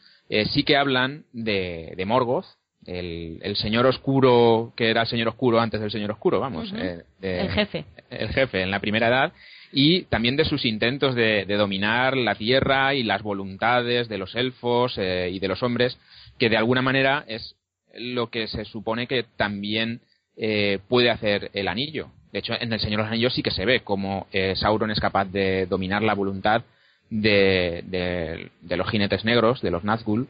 sí 0.52 0.62
que 0.62 0.76
hablan 0.76 1.24
de, 1.32 2.04
Morgoth, 2.06 2.44
el, 2.84 3.56
señor 3.56 3.86
oscuro 3.86 4.74
que 4.76 4.90
era 4.90 5.00
el 5.00 5.08
señor 5.08 5.28
oscuro 5.28 5.58
antes 5.58 5.80
del 5.80 5.90
señor 5.90 6.10
oscuro, 6.10 6.38
vamos. 6.38 6.70
el 6.70 7.50
jefe. 7.50 7.86
El 8.10 8.28
jefe 8.28 8.60
en 8.60 8.70
la 8.70 8.80
primera 8.80 9.08
edad. 9.08 9.32
Y 9.72 10.02
también 10.04 10.36
de 10.36 10.44
sus 10.44 10.64
intentos 10.64 11.14
de, 11.14 11.44
dominar 11.46 12.16
la 12.16 12.34
tierra 12.34 12.94
y 12.94 13.02
las 13.02 13.22
voluntades 13.22 14.08
de 14.08 14.18
los 14.18 14.34
elfos 14.34 14.96
y 14.96 15.38
de 15.38 15.48
los 15.48 15.62
hombres, 15.62 15.98
que 16.38 16.48
de 16.48 16.56
alguna 16.56 16.82
manera 16.82 17.24
es 17.26 17.54
lo 17.94 18.30
que 18.30 18.46
se 18.48 18.64
supone 18.64 19.06
que 19.06 19.24
también 19.36 20.00
eh, 20.36 20.78
puede 20.88 21.10
hacer 21.10 21.50
el 21.52 21.68
anillo. 21.68 22.10
De 22.32 22.40
hecho, 22.40 22.54
en 22.58 22.72
El 22.72 22.80
Señor 22.80 22.98
de 22.98 23.04
los 23.04 23.12
Anillos 23.12 23.34
sí 23.34 23.42
que 23.42 23.50
se 23.50 23.64
ve 23.64 23.80
cómo 23.80 24.26
eh, 24.32 24.54
Sauron 24.54 24.90
es 24.90 25.00
capaz 25.00 25.24
de 25.24 25.66
dominar 25.66 26.02
la 26.02 26.14
voluntad 26.14 26.62
de, 27.10 28.50
los 28.68 28.90
jinetes 28.90 29.24
negros, 29.24 29.60
de 29.60 29.70
los 29.70 29.84
Nazgûl, 29.84 30.26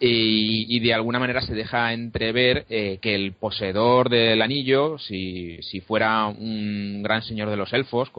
y, 0.00 0.80
de 0.80 0.94
alguna 0.94 1.18
manera 1.18 1.40
se 1.40 1.54
deja 1.54 1.92
entrever 1.92 2.66
eh, 2.68 2.98
que 3.02 3.14
el 3.14 3.32
poseedor 3.32 4.08
del 4.08 4.40
anillo, 4.42 4.98
si, 4.98 5.60
si, 5.62 5.80
fuera 5.80 6.26
un 6.26 7.02
gran 7.02 7.22
señor 7.22 7.50
de 7.50 7.56
los 7.56 7.72
elfos, 7.72 8.10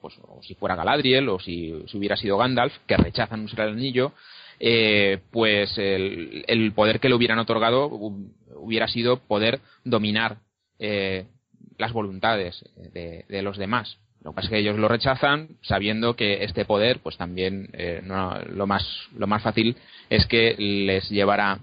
pues, 0.00 0.14
o 0.22 0.40
si 0.42 0.54
fuera 0.54 0.76
Galadriel, 0.76 1.28
o 1.28 1.38
si, 1.38 1.72
hubiera 1.94 2.16
sido 2.16 2.38
Gandalf, 2.38 2.74
que 2.86 2.96
rechazan 2.96 3.44
usar 3.44 3.68
el 3.68 3.74
anillo, 3.74 4.12
pues 5.30 5.76
el, 5.78 6.44
el, 6.46 6.72
poder 6.72 7.00
que 7.00 7.08
le 7.08 7.14
hubieran 7.14 7.38
otorgado 7.38 7.88
hubiera 8.56 8.88
sido 8.88 9.18
poder 9.20 9.60
dominar 9.84 10.38
eh, 10.78 11.26
las 11.78 11.92
voluntades 11.92 12.62
de, 12.92 13.42
los 13.42 13.56
demás. 13.56 13.98
Lo 14.22 14.30
que 14.30 14.36
pasa 14.36 14.46
es 14.46 14.50
que 14.50 14.58
ellos 14.58 14.78
lo 14.78 14.88
rechazan 14.88 15.48
sabiendo 15.62 16.14
que 16.14 16.44
este 16.44 16.64
poder, 16.64 17.00
pues 17.00 17.16
también 17.16 17.70
eh, 17.72 18.02
lo, 18.04 18.66
más, 18.66 18.84
lo 19.16 19.26
más 19.26 19.42
fácil 19.42 19.76
es 20.10 20.26
que 20.26 20.54
les 20.58 21.08
llevará 21.08 21.58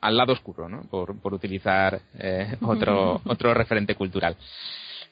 al 0.00 0.16
lado 0.16 0.32
oscuro, 0.32 0.68
¿no? 0.68 0.82
por, 0.90 1.20
por 1.20 1.34
utilizar 1.34 2.00
eh, 2.18 2.56
otro, 2.62 3.20
otro 3.26 3.52
referente 3.52 3.94
cultural. 3.94 4.36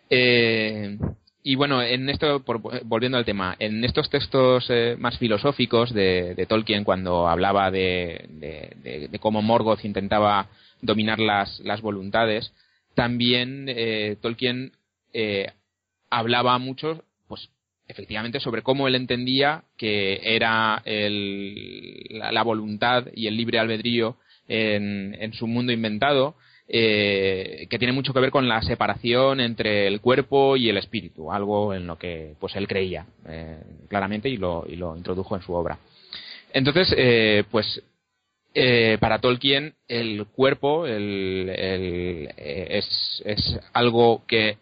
y 0.09 1.55
bueno, 1.55 1.83
en 1.83 2.09
esto, 2.09 2.43
volviendo 2.85 3.19
al 3.19 3.25
tema, 3.25 3.57
en 3.59 3.85
estos 3.85 4.09
textos 4.09 4.71
más 4.99 5.19
filosóficos 5.19 5.93
de, 5.93 6.47
Tolkien, 6.49 6.85
cuando 6.85 7.29
hablaba 7.29 7.71
de, 7.71 8.27
de, 8.31 9.19
cómo 9.19 9.43
Morgoth 9.43 9.85
intentaba 9.85 10.49
dominar 10.81 11.19
las, 11.19 11.61
las 11.61 11.81
voluntades, 11.81 12.53
también 12.97 13.67
eh, 13.69 14.17
Tolkien 14.21 14.73
eh, 15.13 15.53
hablaba 16.11 16.59
mucho, 16.59 17.03
pues 17.29 17.49
efectivamente, 17.89 18.41
sobre 18.41 18.63
cómo 18.63 18.89
él 18.89 18.95
entendía 18.95 19.65
que 19.77 20.21
era 20.23 20.83
la, 20.85 22.43
voluntad 22.43 23.07
y 23.15 23.27
el 23.27 23.37
libre 23.37 23.59
albedrío 23.59 24.17
en, 24.49 25.33
su 25.35 25.47
mundo 25.47 25.73
inventado, 25.73 26.37
eh, 26.69 27.67
que 27.71 27.79
tiene 27.79 27.93
mucho 27.93 28.13
que 28.13 28.21
ver 28.21 28.31
con 28.31 28.49
la 28.49 28.61
separación 28.63 29.41
entre 29.41 29.87
el 29.87 30.01
cuerpo 30.01 30.57
y 30.57 30.69
el 30.69 30.79
espíritu, 30.79 31.31
algo 31.31 31.75
en 31.75 31.87
lo 31.87 31.97
que 31.97 32.35
pues 32.41 32.57
él 32.57 32.67
creía 32.67 33.07
claramente 33.89 34.29
y 34.29 34.37
lo, 34.37 34.65
y 34.69 34.77
lo 34.77 34.97
introdujo 34.97 35.37
en 35.37 35.43
su 35.43 35.53
obra. 35.53 35.79
Entonces, 36.53 37.45
pues 37.51 37.83
eh, 38.59 38.97
para 39.01 39.19
Tolkien 39.19 39.75
el 39.87 40.25
cuerpo 40.29 40.87
eh, 40.87 42.27
es, 42.39 43.61
algo 43.75 44.23
que 44.27 44.57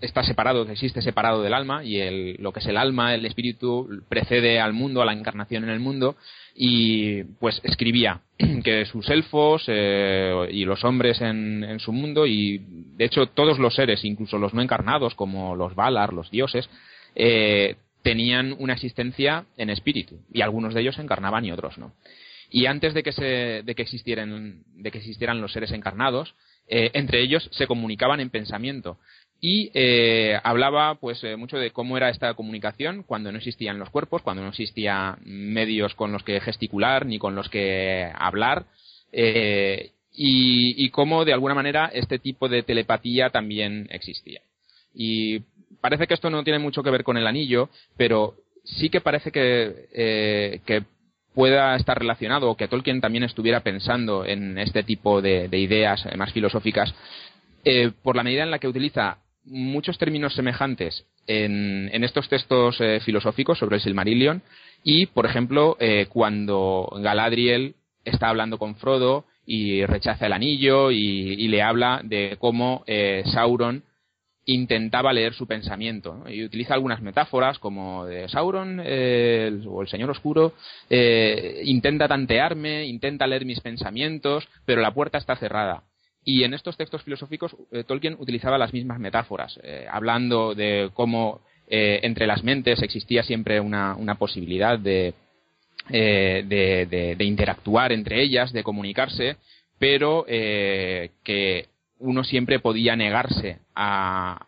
está 0.00 0.22
separado, 0.22 0.62
existe 0.70 1.02
separado 1.02 1.42
del 1.42 1.54
alma 1.54 1.84
y 1.84 2.36
lo 2.38 2.52
que 2.52 2.60
es 2.60 2.66
el 2.66 2.76
alma, 2.76 3.14
el 3.14 3.24
espíritu 3.26 4.02
precede 4.08 4.60
al 4.60 4.72
mundo, 4.72 5.02
a 5.02 5.04
la 5.04 5.12
encarnación 5.12 5.64
en 5.64 5.70
el 5.70 5.80
mundo 5.80 6.16
y 6.54 7.24
pues 7.24 7.60
escribía 7.64 8.20
que 8.64 8.84
sus 8.86 9.08
elfos 9.10 9.64
eh, 9.68 10.48
y 10.50 10.64
los 10.64 10.84
hombres 10.84 11.20
en, 11.20 11.78
su 11.80 11.92
mundo 11.92 12.26
y 12.26 12.62
de 12.96 13.04
hecho 13.04 13.26
todos 13.26 13.58
los 13.58 13.74
seres, 13.74 14.04
incluso 14.04 14.38
los 14.38 14.54
no 14.54 14.62
encarnados 14.62 15.14
como 15.14 15.56
los 15.56 15.74
Valar, 15.74 16.12
los 16.12 16.30
dioses, 16.30 16.68
tenían 18.02 18.54
una 18.58 18.74
existencia 18.74 19.46
en 19.56 19.70
espíritu 19.70 20.20
y 20.32 20.42
algunos 20.42 20.74
de 20.74 20.82
ellos 20.82 20.98
encarnaban 20.98 21.44
y 21.44 21.52
otros 21.52 21.78
no. 21.78 21.92
Y 22.50 22.66
antes 22.66 22.94
de 22.94 23.02
que, 23.02 23.10
se, 23.10 23.62
de 23.64 23.74
que, 23.74 23.82
existieran, 23.82 24.62
de 24.76 24.90
que 24.92 24.98
existieran 24.98 25.40
los 25.40 25.52
seres 25.52 25.72
encarnados, 25.72 26.36
eh, 26.68 26.90
entre 26.94 27.20
ellos 27.20 27.48
se 27.52 27.66
comunicaban 27.66 28.20
en 28.20 28.30
pensamiento. 28.30 28.98
Y 29.46 29.70
eh, 29.74 30.40
hablaba 30.42 30.94
pues 30.94 31.22
eh, 31.22 31.36
mucho 31.36 31.58
de 31.58 31.70
cómo 31.70 31.98
era 31.98 32.08
esta 32.08 32.32
comunicación 32.32 33.02
cuando 33.02 33.30
no 33.30 33.36
existían 33.36 33.78
los 33.78 33.90
cuerpos, 33.90 34.22
cuando 34.22 34.42
no 34.42 34.48
existían 34.48 35.18
medios 35.22 35.94
con 35.94 36.12
los 36.12 36.22
que 36.22 36.40
gesticular 36.40 37.04
ni 37.04 37.18
con 37.18 37.34
los 37.34 37.50
que 37.50 38.10
hablar. 38.14 38.64
y, 39.12 40.82
y 40.82 40.88
cómo 40.88 41.26
de 41.26 41.34
alguna 41.34 41.54
manera 41.54 41.90
este 41.92 42.18
tipo 42.18 42.48
de 42.48 42.62
telepatía 42.62 43.28
también 43.28 43.86
existía. 43.90 44.40
Y 44.94 45.40
parece 45.78 46.06
que 46.06 46.14
esto 46.14 46.30
no 46.30 46.42
tiene 46.42 46.58
mucho 46.58 46.82
que 46.82 46.90
ver 46.90 47.04
con 47.04 47.18
el 47.18 47.26
anillo, 47.26 47.68
pero 47.98 48.36
sí 48.64 48.88
que 48.88 49.02
parece 49.02 49.30
que, 49.30 50.62
que 50.64 50.84
pueda 51.34 51.76
estar 51.76 51.98
relacionado 51.98 52.48
o 52.48 52.56
que 52.56 52.68
Tolkien 52.68 53.02
también 53.02 53.24
estuviera 53.24 53.60
pensando 53.60 54.24
en 54.24 54.56
este 54.56 54.84
tipo 54.84 55.20
de, 55.20 55.50
ideas 55.52 56.02
más 56.16 56.32
filosóficas 56.32 56.94
eh, 57.62 57.92
por 58.02 58.16
la 58.16 58.22
medida 58.22 58.42
en 58.42 58.50
la 58.50 58.58
que 58.58 58.68
utiliza 58.68 59.18
muchos 59.44 59.98
términos 59.98 60.34
semejantes 60.34 61.06
en, 61.26 61.90
estos 62.04 62.28
textos 62.28 62.80
eh, 62.80 63.00
filosóficos 63.00 63.58
sobre 63.58 63.76
el 63.76 63.82
Silmarillion 63.82 64.42
y, 64.82 65.06
por 65.06 65.26
ejemplo, 65.26 65.76
eh, 65.80 66.06
cuando 66.08 66.90
Galadriel 67.00 67.74
está 68.04 68.28
hablando 68.28 68.58
con 68.58 68.76
Frodo 68.76 69.24
y 69.46 69.84
rechaza 69.84 70.26
el 70.26 70.32
anillo 70.32 70.90
y, 70.90 71.48
le 71.48 71.62
habla 71.62 72.00
de 72.02 72.36
cómo 72.38 72.84
Sauron 73.26 73.82
intentaba 74.46 75.12
leer 75.12 75.32
su 75.32 75.46
pensamiento 75.46 76.24
y 76.28 76.44
utiliza 76.44 76.74
algunas 76.74 77.00
metáforas 77.00 77.58
como 77.58 78.04
de 78.04 78.28
Sauron 78.28 78.80
eh, 78.84 79.60
o 79.66 79.82
el 79.82 79.88
Señor 79.88 80.10
Oscuro 80.10 80.52
eh, 80.90 81.62
intenta 81.64 82.08
tantearme, 82.08 82.86
intenta 82.86 83.26
leer 83.26 83.44
mis 83.44 83.60
pensamientos, 83.60 84.46
pero 84.64 84.82
la 84.82 84.92
puerta 84.92 85.18
está 85.18 85.36
cerrada. 85.36 85.84
Y 86.24 86.44
en 86.44 86.54
estos 86.54 86.76
textos 86.76 87.02
filosóficos 87.02 87.54
eh, 87.70 87.84
Tolkien 87.84 88.16
utilizaba 88.18 88.58
las 88.58 88.72
mismas 88.72 88.98
metáforas, 88.98 89.58
hablando 89.90 90.54
de 90.54 90.90
cómo 90.94 91.40
entre 91.66 92.26
las 92.26 92.44
mentes 92.44 92.82
existía 92.82 93.22
siempre 93.22 93.58
una, 93.58 94.16
posibilidad 94.18 94.78
de, 94.78 95.14
de, 95.88 97.16
interactuar 97.20 97.92
entre 97.92 98.22
ellas, 98.22 98.52
de 98.52 98.62
comunicarse, 98.62 99.36
pero 99.78 100.24
que 100.26 101.68
uno 102.04 102.24
siempre 102.24 102.60
podía 102.60 102.96
negarse 102.96 103.58
a, 103.74 104.46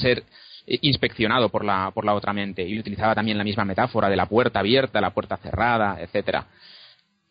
ser 0.00 0.24
inspeccionado 0.66 1.48
por 1.48 1.64
la, 1.64 1.90
por 1.92 2.04
la 2.04 2.14
otra 2.14 2.32
mente 2.32 2.66
y 2.66 2.78
utilizaba 2.78 3.14
también 3.14 3.38
la 3.38 3.44
misma 3.44 3.64
metáfora 3.64 4.08
de 4.08 4.16
la 4.16 4.26
puerta 4.26 4.60
abierta, 4.60 5.00
la 5.00 5.10
puerta 5.10 5.36
cerrada, 5.36 5.98
etcétera. 6.00 6.46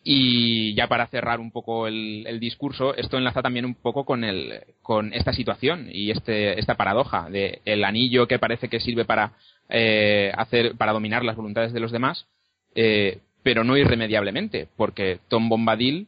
Y 0.07 0.75
ya 0.75 0.87
para 0.87 1.07
cerrar 1.07 1.39
un 1.39 1.49
poco 1.49 1.87
el, 1.87 2.39
discurso, 2.39 2.95
esto 2.95 3.17
enlaza 3.17 3.41
también 3.41 3.65
un 3.65 3.73
poco 3.73 4.05
con, 4.05 4.23
el, 4.23 4.61
con 4.83 5.11
esta 5.15 5.33
situación 5.33 5.89
y 5.91 6.11
este, 6.11 6.59
esta 6.59 6.75
paradoja 6.75 7.27
de 7.31 7.63
el 7.65 7.83
anillo 7.83 8.27
que 8.27 8.37
parece 8.37 8.69
que 8.69 8.79
sirve 8.79 9.05
para, 9.05 9.33
eh, 9.67 10.31
hacer, 10.37 10.75
para 10.77 10.93
dominar 10.93 11.25
las 11.25 11.35
voluntades 11.35 11.73
de 11.73 11.79
los 11.79 11.91
demás, 11.91 12.27
eh, 12.75 13.17
pero 13.41 13.63
no 13.63 13.77
irremediablemente, 13.77 14.67
porque 14.77 15.21
Tom 15.27 15.49
Bombadil 15.49 16.07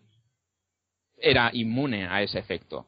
era 1.18 1.50
inmune 1.52 2.06
a 2.06 2.22
ese 2.22 2.38
efecto. 2.38 2.86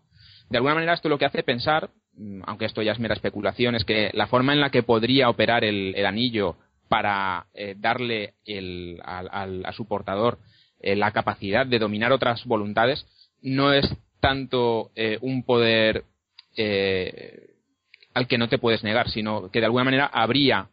De 0.51 0.57
alguna 0.57 0.75
manera 0.75 0.93
esto 0.93 1.09
lo 1.09 1.17
que 1.17 1.25
hace 1.25 1.41
pensar, 1.41 1.89
mm, 2.13 2.41
aunque 2.45 2.65
esto 2.65 2.83
ya 2.83 2.91
es 2.91 2.99
mera 2.99 3.15
especulación, 3.15 3.73
es 3.73 3.83
que 3.83 4.11
la 4.13 4.27
forma 4.27 4.53
en 4.53 4.61
la 4.61 4.69
que 4.69 4.83
podría 4.83 5.27
operar 5.27 5.63
el, 5.63 6.05
anillo 6.05 6.55
para 6.87 7.47
eh, 7.55 7.73
darle 7.79 8.35
a 9.03 9.73
su 9.73 9.87
portador 9.87 10.37
eh, 10.79 10.95
la 10.95 11.11
capacidad 11.11 11.65
de 11.65 11.79
dominar 11.79 12.11
otras 12.11 12.45
voluntades 12.45 13.05
no 13.41 13.73
es 13.73 13.89
tanto 14.19 14.91
eh, 14.95 15.17
un 15.21 15.43
poder 15.43 16.03
al 18.13 18.27
que 18.27 18.37
no 18.37 18.49
te 18.49 18.57
puedes 18.57 18.83
negar, 18.83 19.09
sino 19.09 19.49
que 19.49 19.59
de 19.59 19.65
alguna 19.65 19.85
manera 19.85 20.07
abría 20.07 20.67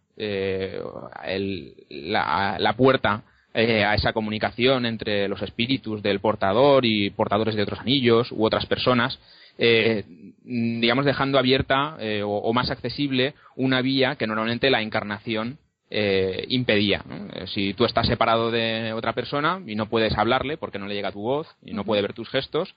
la, 1.88 2.56
la 2.58 2.72
puerta 2.72 3.22
eh, 3.58 3.84
a 3.84 3.94
esa 3.94 4.12
comunicación 4.12 4.84
entre 4.84 5.28
los 5.28 5.40
espíritus 5.40 6.02
del 6.02 6.20
portador 6.20 6.84
y 6.84 7.08
portadores 7.08 7.54
de 7.54 7.62
otros 7.62 7.80
anillos 7.80 8.30
u 8.30 8.44
otras 8.44 8.66
personas, 8.66 9.18
eh, 9.56 10.04
digamos 10.44 11.06
dejando 11.06 11.38
abierta 11.38 11.96
eh, 11.98 12.20
o, 12.22 12.52
más 12.52 12.70
accesible 12.70 13.32
una 13.54 13.80
vía 13.80 14.16
que 14.16 14.26
normalmente 14.26 14.68
la 14.68 14.82
encarnación 14.82 15.56
impedía. 15.90 17.04
Si 17.46 17.74
tú 17.74 17.84
estás 17.84 18.06
separado 18.06 18.50
de 18.50 18.92
otra 18.92 19.12
persona 19.12 19.62
y 19.66 19.76
no 19.76 19.86
puedes 19.86 20.16
hablarle 20.18 20.56
porque 20.56 20.78
no 20.78 20.86
le 20.86 20.94
llega 20.94 21.12
tu 21.12 21.20
voz 21.20 21.46
y 21.62 21.74
no 21.74 21.84
puede 21.84 22.02
ver 22.02 22.12
tus 22.12 22.28
gestos, 22.28 22.74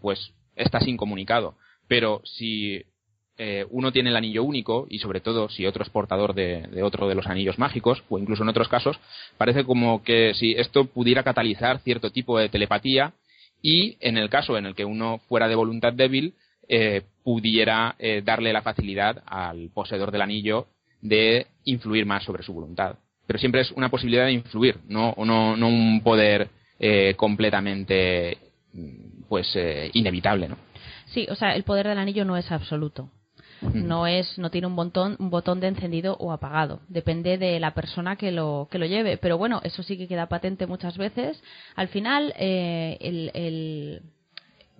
pues 0.00 0.32
estás 0.56 0.86
incomunicado. 0.86 1.54
Pero 1.88 2.20
si 2.24 2.84
eh, 3.36 3.66
uno 3.70 3.90
tiene 3.90 4.10
el 4.10 4.16
anillo 4.16 4.44
único 4.44 4.86
y 4.88 5.00
sobre 5.00 5.20
todo 5.20 5.48
si 5.48 5.66
otro 5.66 5.82
es 5.82 5.90
portador 5.90 6.34
de, 6.34 6.80
otro 6.84 7.08
de 7.08 7.16
los 7.16 7.26
anillos 7.26 7.58
mágicos 7.58 8.04
o 8.08 8.16
incluso 8.16 8.44
en 8.44 8.48
otros 8.48 8.68
casos 8.68 9.00
parece 9.36 9.64
como 9.64 10.04
que 10.04 10.34
si 10.34 10.52
esto 10.52 10.84
pudiera 10.84 11.24
catalizar 11.24 11.80
cierto 11.80 12.10
tipo 12.10 12.38
de 12.38 12.48
telepatía 12.48 13.12
y 13.60 13.96
en 13.98 14.18
el 14.18 14.30
caso 14.30 14.56
en 14.56 14.66
el 14.66 14.76
que 14.76 14.84
uno 14.84 15.18
fuera 15.28 15.48
de 15.48 15.56
voluntad 15.56 15.92
débil 15.92 16.34
eh, 16.68 17.02
pudiera 17.24 17.96
eh, 17.98 18.22
darle 18.24 18.52
la 18.52 18.62
facilidad 18.62 19.24
al 19.26 19.68
poseedor 19.74 20.12
del 20.12 20.22
anillo 20.22 20.68
de 21.04 21.46
influir 21.62 22.04
más 22.04 22.24
sobre 22.24 22.42
su 22.42 22.52
voluntad. 22.52 22.96
Pero 23.28 23.38
siempre 23.38 23.60
es 23.60 23.70
una 23.70 23.88
posibilidad 23.88 24.26
de 24.26 24.32
influir 24.32 24.80
no 24.88 25.14
no, 25.16 25.56
no 25.56 25.68
un 25.68 26.00
poder 26.02 26.50
completamente 27.16 28.36
pues 29.28 29.56
inevitable 29.92 30.48
no 30.48 30.56
Sí, 31.06 31.26
o 31.30 31.34
sea, 31.36 31.54
el 31.54 31.62
poder 31.62 31.88
del 31.88 31.98
anillo 31.98 32.24
no 32.24 32.36
es 32.36 32.50
absoluto. 32.50 33.10
No 33.72 34.06
es 34.06 34.36
no 34.36 34.50
tiene 34.50 34.66
un 34.66 34.76
botón 34.76 35.16
un 35.18 35.30
botón 35.30 35.58
de 35.58 35.68
encendido 35.68 36.16
o 36.18 36.32
apagado. 36.32 36.80
Depende 36.88 37.38
de 37.38 37.58
la 37.60 37.72
persona 37.72 38.16
que 38.16 38.30
lo 38.30 38.68
que 38.70 38.78
lo 38.78 38.84
lleve. 38.84 39.16
Pero 39.16 39.38
bueno 39.38 39.60
eso 39.64 39.82
sí 39.82 39.96
que 39.96 40.08
queda 40.08 40.28
patente 40.28 40.66
muchas 40.66 40.98
veces. 40.98 41.42
Al 41.74 41.88
final 41.88 42.34
eh, 42.36 42.98
el, 43.00 44.02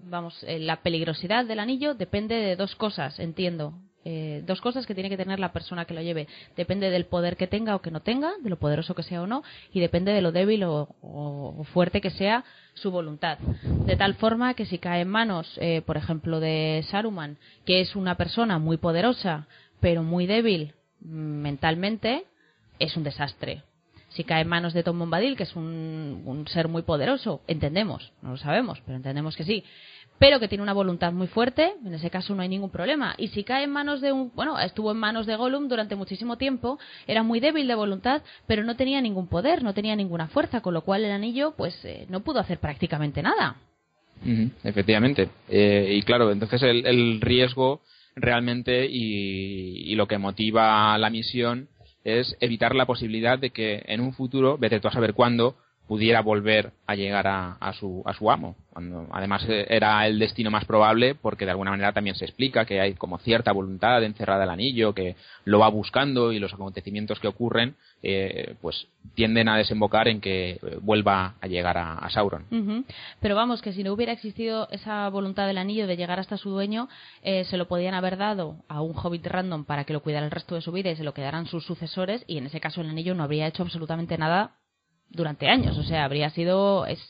vamos 0.02 0.42
eh, 0.42 0.58
la 0.58 0.82
peligrosidad 0.82 1.46
del 1.46 1.60
anillo 1.60 1.94
depende 1.94 2.34
de 2.34 2.56
dos 2.56 2.74
cosas 2.74 3.18
entiendo 3.18 3.72
eh, 4.04 4.42
dos 4.46 4.60
cosas 4.60 4.86
que 4.86 4.94
tiene 4.94 5.08
que 5.08 5.16
tener 5.16 5.38
la 5.38 5.52
persona 5.52 5.86
que 5.86 5.94
lo 5.94 6.02
lleve. 6.02 6.28
Depende 6.56 6.90
del 6.90 7.06
poder 7.06 7.36
que 7.36 7.46
tenga 7.46 7.74
o 7.74 7.80
que 7.80 7.90
no 7.90 8.00
tenga, 8.00 8.32
de 8.42 8.50
lo 8.50 8.58
poderoso 8.58 8.94
que 8.94 9.02
sea 9.02 9.22
o 9.22 9.26
no, 9.26 9.42
y 9.72 9.80
depende 9.80 10.12
de 10.12 10.20
lo 10.20 10.32
débil 10.32 10.64
o, 10.64 11.64
fuerte 11.72 12.00
que 12.00 12.10
sea 12.10 12.44
su 12.74 12.90
voluntad. 12.90 13.38
De 13.38 13.96
tal 13.96 14.14
forma 14.14 14.54
que 14.54 14.66
si 14.66 14.78
cae 14.78 15.02
en 15.02 15.08
manos, 15.08 15.58
eh, 15.60 15.82
por 15.86 15.96
ejemplo, 15.96 16.40
de 16.40 16.84
Saruman, 16.90 17.38
que 17.64 17.80
es 17.80 17.96
una 17.96 18.16
persona 18.16 18.58
muy 18.58 18.76
poderosa, 18.76 19.46
pero 19.80 20.02
muy 20.02 20.26
débil 20.26 20.74
mm, 21.00 21.06
mentalmente, 21.06 22.24
es 22.78 22.96
un 22.96 23.04
desastre. 23.04 23.62
Si 24.10 24.22
cae 24.22 24.42
en 24.42 24.48
manos 24.48 24.74
de 24.74 24.82
Tom 24.82 24.98
Bombadil, 24.98 25.36
que 25.36 25.42
es 25.42 25.56
un, 25.56 26.22
un 26.24 26.46
ser 26.46 26.68
muy 26.68 26.82
poderoso, 26.82 27.40
entendemos, 27.48 28.12
no 28.22 28.30
lo 28.32 28.36
sabemos, 28.36 28.80
pero 28.84 28.96
entendemos 28.96 29.34
que 29.36 29.44
sí 29.44 29.64
pero 30.18 30.38
que 30.40 30.48
tiene 30.48 30.62
una 30.62 30.72
voluntad 30.72 31.12
muy 31.12 31.27
fuerte, 31.27 31.72
en 31.85 31.94
ese 31.94 32.11
caso 32.11 32.35
no 32.35 32.42
hay 32.42 32.48
ningún 32.48 32.70
problema. 32.70 33.14
Y 33.18 33.29
si 33.29 33.44
cae 33.44 33.64
en 33.64 33.70
manos 33.70 34.00
de 34.00 34.12
un, 34.12 34.31
bueno, 34.35 34.59
estuvo 34.59 34.92
en 34.92 34.96
manos 34.96 35.27
de 35.27 35.37
Gollum 35.37 35.68
durante 35.68 35.96
muchísimo 35.96 36.38
tiempo, 36.38 36.79
era 37.07 37.22
muy 37.22 37.40
débil 37.40 37.66
de 37.66 37.74
voluntad, 37.74 38.22
pero 38.46 38.62
no 38.64 38.77
tenía 38.77 39.00
ningún 39.00 39.27
poder, 39.27 39.62
no 39.62 39.74
tenía 39.74 39.96
ninguna 39.96 40.29
fuerza, 40.29 40.61
con 40.61 40.74
lo 40.74 40.83
cual 40.83 41.05
el 41.05 41.11
anillo, 41.11 41.55
pues, 41.57 41.79
eh, 41.85 42.07
no 42.09 42.20
pudo 42.20 42.40
hacer 42.40 42.59
prácticamente 42.59 43.22
nada. 43.22 43.57
efectivamente. 44.62 45.29
Eh, 45.48 45.96
y 45.98 46.03
claro, 46.03 46.31
entonces 46.31 46.62
el, 46.62 47.20
riesgo 47.20 47.83
realmente 48.14 48.87
y, 48.87 49.90
y, 49.90 49.94
lo 49.96 50.07
que 50.07 50.18
motiva 50.18 50.96
la 50.96 51.11
misión 51.11 51.68
es 52.05 52.37
evitar 52.38 52.74
la 52.74 52.87
posibilidad 52.87 53.38
de 53.38 53.50
que 53.50 53.83
en 53.87 54.00
un 54.00 54.12
futuro, 54.12 54.57
vete 54.57 54.79
tú 54.79 54.88
a 54.88 54.92
saber 54.92 55.14
cuándo, 55.14 55.57
pudiera 55.86 56.22
volver 56.22 56.72
a 56.86 56.94
llegar 56.94 57.26
a, 57.26 57.72
su, 57.78 58.02
a 58.06 58.14
su 58.14 58.30
amo. 58.30 58.56
Cuando, 58.70 59.06
además 59.12 59.44
eh, 59.48 59.66
era 59.68 60.06
el 60.06 60.18
destino 60.18 60.50
más 60.50 60.64
probable 60.64 61.14
porque 61.14 61.44
de 61.44 61.52
alguna 61.52 61.70
manera 61.70 61.92
también 61.92 62.16
se 62.16 62.24
explica 62.24 62.64
que 62.64 62.80
hay 62.80 62.94
como 62.94 63.18
cierta 63.18 63.52
voluntad 63.52 64.02
encerrada 64.02 64.44
el 64.44 64.50
anillo 64.50 64.94
que 64.94 65.14
lo 65.44 65.60
va 65.60 65.68
buscando 65.68 66.32
y 66.32 66.38
los 66.38 66.52
acontecimientos 66.52 67.20
que 67.20 67.28
ocurren 67.28 67.76
eh, 68.02 68.56
pues 68.60 68.88
tienden 69.14 69.48
a 69.48 69.56
desembocar 69.56 70.08
en 70.08 70.20
que 70.20 70.52
eh, 70.52 70.58
vuelva 70.80 71.34
a 71.40 71.46
llegar 71.46 71.78
a, 71.78 72.08
Sauron. 72.10 72.84
Pero 73.20 73.34
vamos, 73.34 73.60
que 73.60 73.72
si 73.72 73.82
no 73.82 73.92
hubiera 73.92 74.12
existido 74.12 74.68
esa 74.70 75.08
voluntad 75.08 75.46
del 75.46 75.58
anillo 75.58 75.86
de 75.86 75.96
llegar 75.96 76.20
hasta 76.20 76.36
su 76.36 76.50
dueño, 76.50 76.88
se 77.22 77.56
lo 77.56 77.66
podían 77.66 77.94
haber 77.94 78.16
dado 78.16 78.56
a 78.68 78.82
un 78.82 78.96
hobbit 78.96 79.26
random 79.26 79.64
para 79.64 79.84
que 79.84 79.92
lo 79.92 80.00
cuidara 80.00 80.26
el 80.26 80.30
resto 80.30 80.54
de 80.54 80.60
su 80.60 80.70
vida 80.70 80.90
y 80.90 80.96
se 80.96 81.02
lo 81.02 81.14
quedaran 81.14 81.46
sus 81.46 81.64
sucesores 81.64 82.24
y 82.28 82.38
en 82.38 82.46
ese 82.46 82.60
caso 82.60 82.82
el 82.82 82.90
anillo 82.90 83.14
no 83.14 83.24
habría 83.24 83.48
hecho 83.48 83.62
absolutamente 83.62 84.16
nada 84.16 84.52
durante 85.14 85.48
años. 85.48 85.79
O 85.79 85.83
sea, 85.83 86.05
habría 86.05 86.31
sido 86.31 86.87
es 86.87 87.00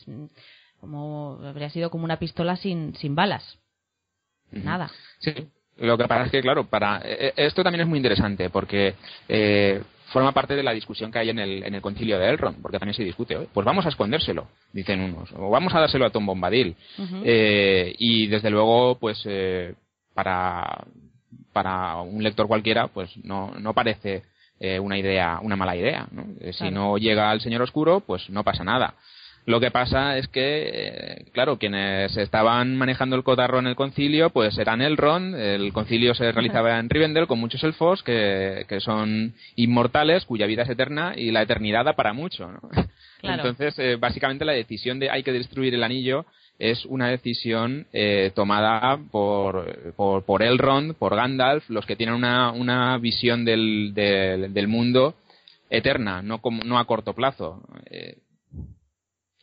como 0.79 1.39
habría 1.43 1.69
sido 1.69 1.89
como 1.89 2.05
una 2.05 2.19
pistola 2.19 2.55
sin, 2.55 2.95
sin 2.95 3.15
balas. 3.15 3.57
Nada. 4.51 4.89
Sí. 5.19 5.33
Lo 5.77 5.97
que 5.97 6.07
pasa 6.07 6.25
es 6.25 6.31
que, 6.31 6.41
claro, 6.41 6.65
para 6.67 7.01
e, 7.03 7.33
e, 7.35 7.45
esto 7.45 7.61
también 7.63 7.81
es 7.81 7.87
muy 7.87 7.97
interesante 7.97 8.49
porque 8.49 8.95
eh, 9.27 9.83
forma 10.07 10.31
parte 10.31 10.55
de 10.55 10.63
la 10.63 10.71
discusión 10.71 11.11
que 11.11 11.19
hay 11.19 11.29
en 11.29 11.39
el, 11.39 11.63
en 11.63 11.75
el 11.75 11.81
concilio 11.81 12.17
de 12.17 12.29
Elrond, 12.29 12.61
porque 12.61 12.79
también 12.79 12.95
se 12.95 13.03
discute, 13.03 13.49
pues 13.53 13.65
vamos 13.65 13.85
a 13.85 13.89
escondérselo, 13.89 14.47
dicen 14.71 15.01
unos, 15.01 15.29
o 15.33 15.49
vamos 15.49 15.73
a 15.73 15.81
dárselo 15.81 16.05
a 16.05 16.11
Tom 16.11 16.25
Bombadil. 16.25 16.75
Eh, 17.23 17.93
y 17.97 18.27
desde 18.27 18.49
luego, 18.49 18.97
pues 18.97 19.21
eh, 19.25 19.75
para, 20.13 20.85
para 21.51 21.97
un 21.97 22.23
lector 22.23 22.47
cualquiera, 22.47 22.87
pues 22.87 23.09
no, 23.25 23.51
no 23.59 23.73
parece 23.73 24.23
eh, 24.59 24.79
una 24.79 24.97
idea, 24.97 25.39
una 25.41 25.55
mala 25.55 25.75
idea. 25.75 26.07
Eh, 26.39 26.53
si 26.53 26.71
no 26.71 26.97
llega 26.97 27.29
al 27.29 27.41
Señor 27.41 27.61
Oscuro, 27.61 27.99
pues 27.99 28.29
no 28.29 28.43
pasa 28.43 28.63
nada. 28.63 28.95
Lo 29.45 29.59
que 29.59 29.69
pasa 29.69 30.17
es 30.17 30.27
que, 30.27 30.71
eh, 30.73 31.25
claro, 31.31 31.59
quienes 31.59 32.17
estaban 32.17 32.75
manejando 32.75 33.15
el 33.15 33.23
cotarro 33.23 33.59
en 33.59 33.67
el 33.67 33.75
concilio, 33.75 34.31
pues 34.31 34.57
eran 34.57 34.81
Elrond. 34.81 35.35
El 35.35 35.71
concilio 35.71 36.15
se 36.15 36.31
realizaba 36.31 36.79
en 36.79 36.89
Rivendell 36.89 37.27
con 37.27 37.39
muchos 37.39 37.63
elfos 37.63 38.01
que, 38.01 38.65
que 38.67 38.79
son 38.79 39.35
inmortales, 39.55 40.25
cuya 40.25 40.47
vida 40.47 40.63
es 40.63 40.69
eterna 40.69 41.13
y 41.15 41.29
la 41.29 41.43
eternidad 41.43 41.85
da 41.85 41.93
para 41.93 42.13
mucho. 42.13 42.49
Entonces, 43.21 43.99
básicamente 43.99 44.45
la 44.45 44.53
decisión 44.53 44.99
de 44.99 45.09
hay 45.11 45.21
que 45.21 45.31
destruir 45.31 45.73
el 45.73 45.83
anillo 45.83 46.25
es 46.59 46.85
una 46.85 47.09
decisión 47.09 47.87
eh, 47.91 48.31
tomada 48.33 48.97
por, 49.11 49.93
por, 49.93 50.23
por, 50.23 50.41
Elrond, 50.41 50.95
por 50.95 51.15
Gandalf, 51.15 51.69
los 51.69 51.85
que 51.85 51.95
tienen 51.95 52.15
una, 52.15 52.51
una 52.51 52.97
visión 52.97 53.43
del, 53.43 53.93
del, 53.93 54.67
mundo 54.67 55.15
eterna, 55.69 56.21
no, 56.21 56.39
no 56.65 56.79
a 56.79 56.85
corto 56.85 57.13
plazo. 57.13 57.61
Eh, 57.89 58.17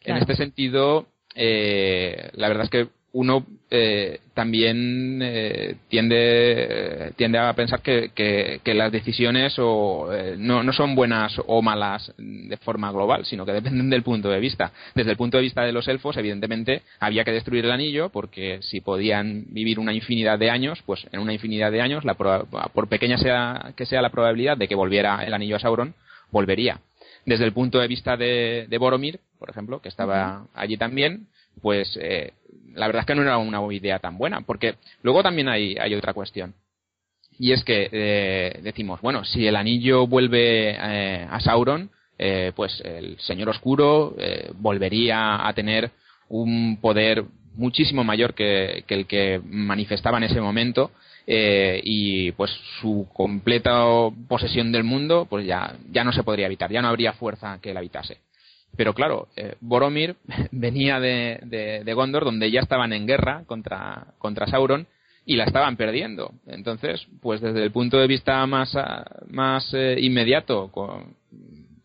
en 0.05 0.16
este 0.16 0.35
sentido, 0.35 1.07
eh, 1.35 2.31
la 2.35 2.48
verdad 2.48 2.64
es 2.64 2.70
que 2.70 2.88
uno 3.14 3.44
eh, 3.70 4.20
también 4.35 5.20
eh, 5.22 5.77
tiende, 5.88 7.12
tiende 7.16 7.38
a 7.38 7.53
pensar 7.53 7.81
que, 7.83 8.11
que, 8.14 8.75
las 8.75 8.90
decisiones 8.90 9.55
o, 9.59 10.09
eh, 10.12 10.35
no, 10.38 10.62
no, 10.62 10.72
son 10.72 10.94
buenas 10.94 11.38
o 11.46 11.61
malas 11.61 12.12
de 12.16 12.57
forma 12.59 12.90
global, 12.90 13.27
sino 13.27 13.44
que 13.44 13.53
dependen 13.53 13.90
del 13.90 14.03
punto 14.03 14.31
de 14.31 14.40
vista. 14.40 14.72
Desde 14.94 15.11
el 15.11 15.16
punto 15.16 15.37
de 15.37 15.42
vista 15.42 15.62
de 15.62 15.72
los 15.72 15.88
elfos, 15.88 16.16
evidentemente, 16.16 16.83
había 17.01 17.25
que 17.25 17.33
destruir 17.33 17.64
el 17.64 17.72
anillo 17.72 18.09
porque 18.09 18.61
si 18.62 18.81
podían 18.81 19.44
vivir 19.48 19.79
una 19.79 19.92
infinidad 19.92 20.38
de 20.38 20.51
años, 20.51 20.83
pues 20.87 21.07
en 21.12 21.20
una 21.20 21.35
infinidad 21.35 21.70
de 21.70 21.83
años, 21.83 22.05
la, 22.05 22.14
por 22.14 22.88
pequeña 22.88 23.18
sea, 23.18 23.72
que 23.77 23.87
sea 23.87 24.01
la 24.01 24.11
probabilidad 24.11 24.57
de 24.57 24.68
que 24.68 24.75
volviera 24.75 25.25
el 25.25 25.35
anillo 25.35 25.57
a 25.57 25.61
Sauron, 25.61 25.94
volvería. 26.31 26.81
Desde 27.27 27.44
el 27.44 27.53
punto 27.53 27.79
de 27.79 27.88
vista 27.88 28.16
de, 28.16 28.66
de 28.68 28.79
Boromir, 28.79 29.20
por 29.38 29.51
ejemplo, 29.51 29.81
que 29.81 29.88
estaba 29.88 30.46
allí 30.55 30.77
también, 30.77 31.29
pues 31.60 31.98
eh, 32.00 32.32
la 32.74 32.86
verdad 32.86 33.00
es 33.00 33.06
que 33.06 33.14
no 33.14 33.22
era 33.22 33.38
una 33.38 33.60
idea 33.72 33.98
tan 33.98 34.18
buena, 34.18 34.40
porque 34.40 34.76
luego 35.02 35.22
también 35.22 35.48
hay, 35.48 35.76
hay 35.78 35.94
otra 35.94 36.14
cuestión. 36.14 36.54
Y 37.38 37.52
es 37.52 37.64
que 37.64 37.88
eh, 37.90 38.60
decimos, 38.62 39.00
bueno, 39.00 39.24
si 39.24 39.46
el 39.46 39.56
anillo 39.56 40.06
vuelve 40.06 40.70
eh, 40.70 41.26
a 41.28 41.40
Sauron, 41.40 41.90
pues 42.54 42.80
el 42.84 43.18
Señor 43.18 43.48
Oscuro 43.48 44.14
volvería 44.54 45.44
a 45.44 45.52
tener 45.54 45.90
un 46.28 46.76
poder 46.80 47.24
muchísimo 47.56 48.04
mayor 48.04 48.34
que, 48.34 48.84
que, 48.86 48.94
el 48.94 49.06
que 49.06 49.40
manifestaba 49.44 50.18
en 50.18 50.24
ese 50.24 50.40
momento 50.40 50.92
y 51.26 52.30
pues 52.32 52.52
su 52.80 53.08
completa 53.12 53.84
posesión 54.28 54.70
del 54.70 54.84
mundo 54.84 55.26
pues 55.28 55.44
ya, 55.46 55.74
ya 55.90 56.04
no 56.04 56.12
se 56.12 56.22
podría 56.22 56.46
evitar, 56.46 56.70
ya 56.70 56.80
no 56.80 56.86
habría 56.86 57.12
fuerza 57.14 57.58
que 57.60 57.74
la 57.74 57.80
habitase. 57.80 58.18
Pero 58.76 58.94
claro, 58.94 59.28
eh, 59.37 59.56
Boromir 59.61 60.16
venía 60.50 61.00
de, 61.00 61.82
de, 61.85 61.94
Gondor, 61.94 62.24
donde 62.24 62.50
ya 62.50 62.61
estaban 62.61 62.92
en 62.92 63.06
guerra 63.06 63.44
contra, 63.46 64.14
contra 64.18 64.46
Sauron 64.46 64.87
y 65.24 65.37
la 65.37 65.44
estaban 65.44 65.76
perdiendo. 65.76 66.32
Entonces, 66.46 67.06
pues 67.20 67.40
desde 67.40 67.62
el 67.62 67.70
punto 67.70 67.98
de 67.98 68.06
vista 68.06 68.44
más, 68.46 68.76
más 69.28 69.72
eh, 69.74 69.96
inmediato, 70.00 70.68
con, 70.72 71.14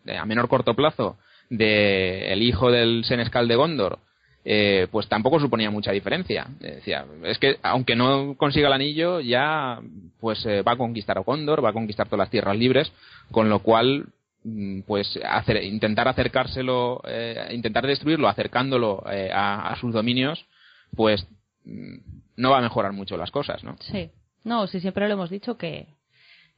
a 0.08 0.26
menor 0.26 0.48
corto 0.48 0.74
plazo, 0.74 1.18
de 1.50 2.32
el 2.34 2.42
hijo 2.42 2.72
del 2.72 3.04
Senescal 3.06 3.48
de 3.48 3.56
Gondor, 3.56 4.00
eh, 4.44 4.88
pues 4.92 5.08
tampoco 5.10 5.40
suponía 5.42 5.70
mucha 5.70 5.92
diferencia. 5.92 6.48
Decía, 6.60 7.06
es 7.24 7.38
que 7.38 7.58
aunque 7.64 7.98
no 7.98 8.36
consiga 8.38 8.68
el 8.68 8.74
anillo, 8.74 9.20
ya 9.20 9.80
pues 10.22 10.46
va 10.48 10.72
a 10.72 10.78
conquistar 10.78 11.18
a 11.18 11.22
Gondor, 11.22 11.64
va 11.64 11.70
a 11.70 11.74
conquistar 11.74 12.08
todas 12.08 12.20
las 12.20 12.32
tierras 12.32 12.58
libres, 12.58 12.92
con 13.32 13.50
lo 13.50 13.60
cual 13.60 14.06
pues 14.86 15.20
hacer, 15.26 15.64
intentar 15.64 16.08
acercárselo, 16.08 17.02
eh, 17.06 17.50
intentar 17.52 17.86
destruirlo 17.86 18.28
acercándolo 18.28 19.04
eh, 19.12 19.30
a, 19.34 19.76
sus 19.80 19.94
dominios, 19.94 20.46
pues 20.96 21.28
mm, 21.66 21.98
no 22.38 22.52
va 22.52 22.60
a 22.60 22.62
mejorar 22.62 22.94
mucho 22.94 23.18
las 23.18 23.32
cosas, 23.32 23.64
¿no? 23.64 23.76
Sí. 23.80 24.10
No, 24.44 24.68
sí, 24.68 24.80
siempre 24.80 25.08
lo 25.08 25.14
hemos 25.16 25.30
dicho 25.30 25.58
que, 25.58 25.88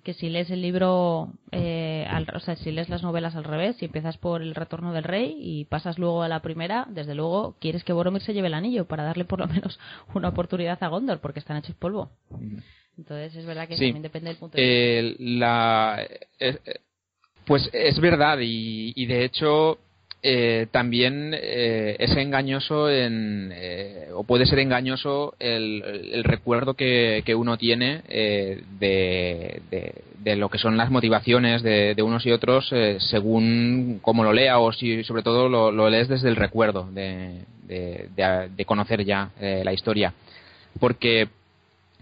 que 0.04 0.14
si 0.14 0.30
lees 0.30 0.52
el 0.52 0.62
libro, 0.62 1.34
eh, 1.52 2.08
o 2.34 2.40
sea, 2.40 2.56
si 2.58 2.72
lees 2.72 2.90
las 2.90 3.02
novelas 3.02 3.36
al 3.36 3.44
revés, 3.44 3.78
si 3.78 3.86
empiezas 3.86 4.18
por 4.18 4.42
el 4.42 4.54
retorno 4.54 4.94
del 4.94 5.04
rey 5.04 5.36
y 5.40 5.66
pasas 5.66 5.98
luego 5.98 6.22
a 6.22 6.28
la 6.28 6.42
primera, 6.42 6.86
desde 6.90 7.16
luego 7.16 7.56
quieres 7.60 7.84
que 7.84 7.94
Boromir 7.94 8.22
se 8.22 8.34
lleve 8.34 8.48
el 8.48 8.54
anillo 8.54 8.86
para 8.86 9.04
darle 9.04 9.26
por 9.26 9.40
lo 9.40 9.48
menos 9.48 9.80
una 10.14 10.30
oportunidad 10.30 10.82
a 10.84 10.88
Gondor, 10.88 11.20
porque 11.20 11.40
están 11.40 11.58
hechos 11.58 11.76
polvo. 11.76 12.12
Entonces 12.98 13.36
es 13.36 13.46
verdad 13.46 13.68
que 13.68 13.76
también 13.76 14.02
depende 14.02 14.30
del 14.30 14.38
punto 14.38 14.58
de 14.58 15.16
vista. 15.18 15.24
La, 15.24 16.08
pues 17.50 17.68
es 17.74 18.00
verdad 18.00 18.38
y, 18.44 19.06
de 19.08 19.26
hecho 19.26 19.80
eh, 20.22 20.68
también 20.70 21.34
eh, 21.34 21.96
es 21.98 22.16
engañoso 22.16 22.92
en, 22.92 23.52
eh, 23.52 24.10
o 24.14 24.24
puede 24.24 24.46
ser 24.46 24.60
engañoso 24.60 25.34
el, 25.40 26.24
recuerdo 26.26 26.76
que, 26.76 27.24
uno 27.36 27.58
tiene 27.58 28.04
de, 28.08 29.64
de, 30.24 30.36
lo 30.36 30.50
que 30.50 30.60
son 30.60 30.78
las 30.78 30.92
motivaciones 30.92 31.64
de, 31.64 31.96
unos 32.04 32.24
y 32.28 32.32
otros 32.32 32.72
según 33.10 33.98
cómo 34.04 34.24
lo 34.24 34.32
lea 34.32 34.60
o 34.60 34.72
si 34.72 35.04
sobre 35.04 35.24
todo 35.24 35.50
lo, 35.50 35.72
lo 35.72 35.90
lees 35.90 36.08
desde 36.08 36.30
el 36.30 36.36
recuerdo 36.36 36.88
de, 36.92 37.46
conocer 38.68 39.06
ya 39.06 39.32
la 39.40 39.74
historia. 39.74 40.14
Porque 40.80 41.30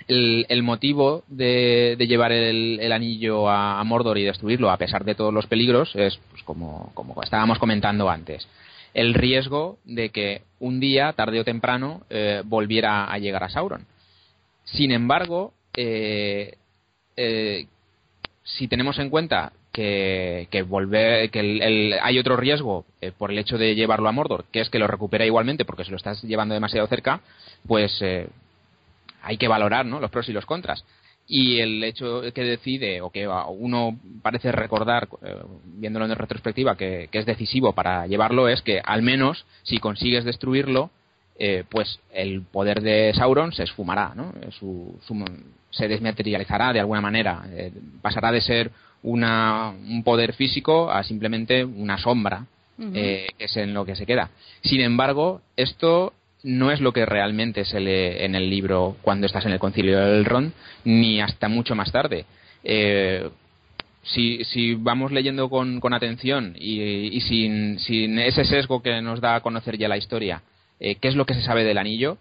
el, 0.08 0.64
motivo 0.64 1.24
de, 1.28 1.96
llevar 2.00 2.32
el, 2.32 2.92
anillo 2.92 3.50
a, 3.50 3.84
Mordor 3.84 4.18
y 4.18 4.24
destruirlo 4.24 4.70
a 4.70 4.78
pesar 4.78 5.04
de 5.04 5.16
todos 5.16 5.34
los 5.34 5.48
peligros 5.48 5.96
es, 5.96 6.20
pues, 6.32 6.44
como, 6.44 6.92
estábamos 7.24 7.60
comentando 7.60 8.10
antes, 8.10 8.48
el 8.94 9.14
riesgo 9.14 9.78
de 9.84 10.10
que 10.10 10.42
un 10.60 10.80
día, 10.80 11.14
tarde 11.14 11.40
o 11.40 11.44
temprano, 11.44 12.04
eh, 12.10 12.42
volviera 12.46 13.12
a 13.12 13.18
llegar 13.20 13.44
a 13.44 13.50
Sauron. 13.50 13.86
Sin 14.64 14.92
embargo, 14.92 15.54
eh, 15.76 16.56
eh, 17.16 17.68
si 18.44 18.68
tenemos 18.68 18.98
en 19.00 19.10
cuenta 19.10 19.52
que, 19.72 20.48
volver, 20.68 21.30
que 21.30 22.00
hay 22.02 22.18
otro 22.18 22.36
riesgo 22.36 22.86
por 23.20 23.32
el 23.32 23.38
hecho 23.38 23.60
de 23.60 23.76
llevarlo 23.76 24.10
a 24.10 24.12
Mordor, 24.12 24.46
que 24.52 24.62
es 24.62 24.72
que 24.72 24.80
lo 24.80 24.88
recupera 24.88 25.24
igualmente 25.24 25.66
porque 25.66 25.84
se 25.84 25.92
lo 25.92 25.98
estás 25.98 26.24
llevando 26.24 26.56
demasiado 26.56 26.88
cerca, 26.88 27.22
pues 27.68 28.04
hay 29.28 29.38
que 29.38 29.50
valorar 29.50 29.86
¿no? 29.86 30.00
los 30.00 30.10
pros 30.10 30.30
y 30.30 30.34
los 30.34 30.46
contras. 30.46 30.86
Y 31.28 31.60
el 31.60 31.84
hecho 31.84 32.22
que 32.34 32.44
decide, 32.44 33.02
o 33.02 33.10
que 33.10 33.28
uno 33.28 34.00
parece 34.22 34.54
recordar, 34.54 35.10
eh, 35.22 35.36
viéndolo 35.66 36.06
en 36.06 36.16
retrospectiva, 36.16 36.78
que, 36.78 37.10
es 37.12 37.26
decisivo 37.26 37.74
para 37.74 38.08
llevarlo, 38.08 38.48
es 38.48 38.62
que 38.62 38.80
al 38.82 39.02
menos 39.02 39.46
si 39.64 39.80
consigues 39.80 40.24
destruirlo, 40.24 40.90
eh, 41.38 41.66
pues 41.70 42.00
el 42.14 42.44
poder 42.44 42.82
de 42.82 43.14
Sauron 43.14 43.52
se 43.52 43.64
esfumará, 43.64 44.14
¿no? 44.16 44.34
se 45.72 45.88
desmaterializará 45.90 46.72
de 46.72 46.80
alguna 46.80 47.02
manera, 47.02 47.46
eh, 47.52 47.74
pasará 48.02 48.32
de 48.32 48.40
ser 48.40 48.72
una, 49.04 49.72
un 49.72 50.04
poder 50.04 50.34
físico 50.34 50.90
a 50.90 51.04
simplemente 51.04 51.66
una 51.66 51.98
sombra, 51.98 52.46
que 52.94 53.28
es 53.40 53.58
en 53.58 53.74
lo 53.74 53.86
que 53.86 53.96
se 53.96 54.06
queda. 54.06 54.30
Sin 54.62 54.82
embargo, 54.82 55.42
esto 55.56 56.14
no 56.48 56.72
es 56.72 56.80
lo 56.80 56.94
que 56.94 57.06
realmente 57.06 57.66
se 57.66 57.82
lee 57.82 58.24
en 58.24 58.34
el 58.34 58.50
libro 58.50 58.96
cuando 59.02 59.28
estás 59.28 59.46
en 59.46 59.52
el 59.52 59.60
concilio 59.60 60.00
del 60.00 60.24
Ron, 60.24 60.54
ni 60.86 61.20
hasta 61.20 61.50
mucho 61.50 61.76
más 61.76 61.92
tarde. 61.92 62.26
Eh, 62.64 63.30
si, 64.04 64.46
si, 64.46 64.76
vamos 64.76 65.12
leyendo 65.12 65.50
con, 65.50 65.82
con 65.82 65.94
atención 65.94 66.56
y, 66.58 67.20
sin, 67.20 67.80
sin, 67.80 68.18
ese 68.20 68.46
sesgo 68.46 68.82
que 68.82 69.02
nos 69.02 69.20
da 69.20 69.36
a 69.36 69.42
conocer 69.42 69.78
ya 69.78 69.90
la 69.90 69.98
historia, 69.98 70.42
eh, 70.80 70.96
qué 70.96 71.10
es 71.10 71.16
lo 71.16 71.26
que 71.26 71.34
se 71.34 71.42
sabe 71.42 71.66
del 71.66 71.78
anillo, 71.78 72.18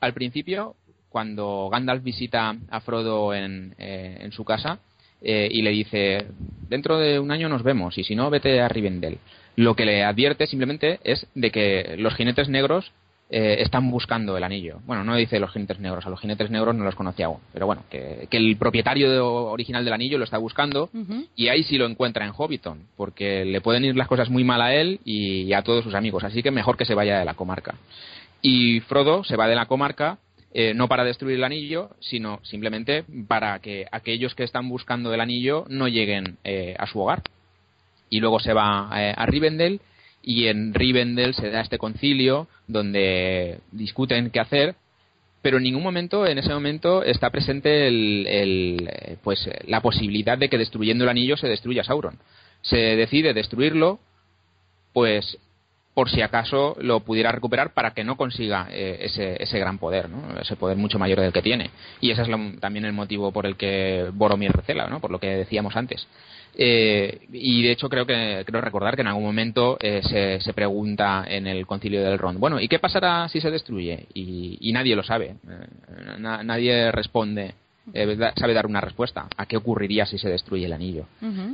al 0.00 0.12
principio, 0.12 0.76
cuando 1.08 1.70
Gandalf 1.72 2.02
visita 2.02 2.54
a 2.68 2.80
Frodo 2.80 3.32
en, 3.32 3.74
eh, 3.78 4.18
en 4.20 4.32
su 4.32 4.44
casa 4.44 4.78
y 5.22 5.60
le 5.60 5.70
dice, 5.70 6.28
dentro 6.70 6.98
de 6.98 7.18
un 7.18 7.30
año 7.30 7.50
nos 7.50 7.62
vemos 7.62 7.98
y 7.98 8.04
si 8.04 8.14
no, 8.14 8.30
vete 8.30 8.62
a 8.62 8.68
Rivendell. 8.68 9.18
Lo 9.56 9.76
que 9.76 9.84
le 9.84 10.02
advierte 10.02 10.46
simplemente 10.46 10.98
es 11.04 11.26
de 11.34 11.50
que 11.50 11.96
los 11.98 12.14
jinetes 12.14 12.48
negros 12.48 12.90
eh, 13.32 13.62
están 13.62 13.88
buscando 13.92 14.36
el 14.36 14.42
anillo. 14.42 14.80
Bueno, 14.86 15.04
no 15.04 15.14
dice 15.14 15.38
los 15.38 15.52
jinetes 15.52 15.78
negros, 15.78 16.04
a 16.04 16.10
los 16.10 16.18
jinetes 16.18 16.50
negros 16.50 16.74
no 16.74 16.82
los 16.82 16.96
conocía 16.96 17.26
aún, 17.26 17.38
pero 17.52 17.64
bueno, 17.64 17.84
que, 17.88 18.26
el 18.28 18.56
propietario 18.56 19.24
original 19.44 19.84
del 19.84 19.94
anillo 19.94 20.18
lo 20.18 20.24
está 20.24 20.36
buscando 20.36 20.90
y 21.36 21.46
ahí 21.46 21.62
sí 21.62 21.78
lo 21.78 21.86
encuentra 21.86 22.24
en 22.26 22.32
Hobbiton, 22.32 22.88
porque 22.96 23.44
le 23.44 23.60
pueden 23.60 23.84
ir 23.84 23.94
las 23.94 24.08
cosas 24.08 24.30
muy 24.30 24.42
mal 24.42 24.60
a 24.60 24.74
él 24.74 24.98
y, 25.04 25.52
a 25.52 25.62
todos 25.62 25.84
sus 25.84 25.94
amigos, 25.94 26.24
así 26.24 26.42
que 26.42 26.50
mejor 26.50 26.76
que 26.76 26.84
se 26.84 26.96
vaya 26.96 27.20
de 27.20 27.24
la 27.24 27.34
comarca. 27.34 27.76
Y 28.42 28.80
Frodo 28.80 29.22
se 29.22 29.36
va 29.36 29.46
de 29.46 29.54
la 29.54 29.66
comarca 29.66 30.18
eh, 30.52 30.74
no 30.74 30.88
para 30.88 31.04
destruir 31.04 31.36
el 31.36 31.44
anillo, 31.44 31.90
sino 32.00 32.40
simplemente 32.42 33.04
para 33.28 33.60
que 33.60 33.86
aquellos 33.92 34.34
que 34.34 34.42
están 34.42 34.68
buscando 34.68 35.14
el 35.14 35.20
anillo 35.20 35.66
no 35.68 35.86
lleguen 35.86 36.38
eh, 36.42 36.74
a 36.80 36.88
su 36.88 36.98
hogar. 36.98 37.22
Y 38.08 38.18
luego 38.18 38.40
se 38.40 38.54
va 38.54 38.88
a 38.88 39.26
Rivendell 39.26 39.80
y 40.22 40.46
en 40.46 40.74
Rivendell 40.74 41.34
se 41.34 41.50
da 41.50 41.60
este 41.60 41.78
concilio 41.78 42.48
donde 42.66 43.60
discuten 43.72 44.30
qué 44.30 44.40
hacer 44.40 44.74
pero 45.42 45.56
en 45.56 45.62
ningún 45.62 45.82
momento 45.82 46.26
en 46.26 46.38
ese 46.38 46.52
momento 46.52 47.02
está 47.02 47.30
presente 47.30 47.88
el, 47.88 49.18
pues 49.22 49.48
la 49.66 49.80
posibilidad 49.80 50.36
de 50.36 50.48
que 50.48 50.58
destruyendo 50.58 51.04
el 51.04 51.10
anillo 51.10 51.36
se 51.36 51.48
destruya 51.48 51.84
Sauron. 51.84 52.18
Se 52.62 52.76
decide 52.76 53.32
destruirlo 53.32 54.00
pues 54.92 55.38
por 56.00 56.08
si 56.08 56.22
acaso 56.22 56.78
lo 56.80 57.00
pudiera 57.00 57.30
recuperar 57.30 57.74
para 57.74 57.90
que 57.90 58.04
no 58.04 58.16
consiga 58.16 58.68
eh, 58.70 59.00
ese, 59.02 59.36
ese 59.38 59.58
gran 59.58 59.76
poder, 59.76 60.08
¿no? 60.08 60.40
ese 60.40 60.56
poder 60.56 60.78
mucho 60.78 60.98
mayor 60.98 61.20
del 61.20 61.30
que 61.30 61.42
tiene. 61.42 61.68
Y 62.00 62.10
ese 62.10 62.22
es 62.22 62.28
también 62.58 62.86
el 62.86 62.94
motivo 62.94 63.32
por 63.32 63.44
el 63.44 63.56
que 63.56 64.08
Boromir 64.14 64.50
recela, 64.50 64.86
¿no? 64.86 64.98
por 65.00 65.10
lo 65.10 65.18
que 65.18 65.26
decíamos 65.26 65.76
antes. 65.76 66.08
Eh, 66.56 67.26
y 67.34 67.62
de 67.64 67.72
hecho 67.72 67.90
creo 67.90 68.06
que 68.06 68.44
creo 68.46 68.62
recordar 68.62 68.94
que 68.94 69.02
en 69.02 69.08
algún 69.08 69.24
momento 69.24 69.76
eh, 69.78 70.00
se, 70.02 70.40
se, 70.40 70.54
pregunta 70.54 71.26
en 71.28 71.46
el 71.46 71.66
concilio 71.66 72.02
del 72.02 72.18
Ron, 72.18 72.40
bueno, 72.40 72.58
¿y 72.58 72.66
qué 72.66 72.78
pasará 72.78 73.28
si 73.28 73.42
se 73.42 73.50
destruye? 73.50 74.06
Y, 74.14 74.72
nadie 74.72 74.96
lo 74.96 75.02
sabe, 75.02 75.34
eh, 75.50 76.18
nadie 76.18 76.90
responde, 76.92 77.56
sabe 78.36 78.54
dar 78.54 78.64
una 78.64 78.80
respuesta 78.80 79.28
a 79.36 79.44
qué 79.44 79.58
ocurriría 79.58 80.06
si 80.06 80.16
se 80.16 80.30
destruye 80.30 80.64
el 80.64 80.72
anillo. 80.72 81.04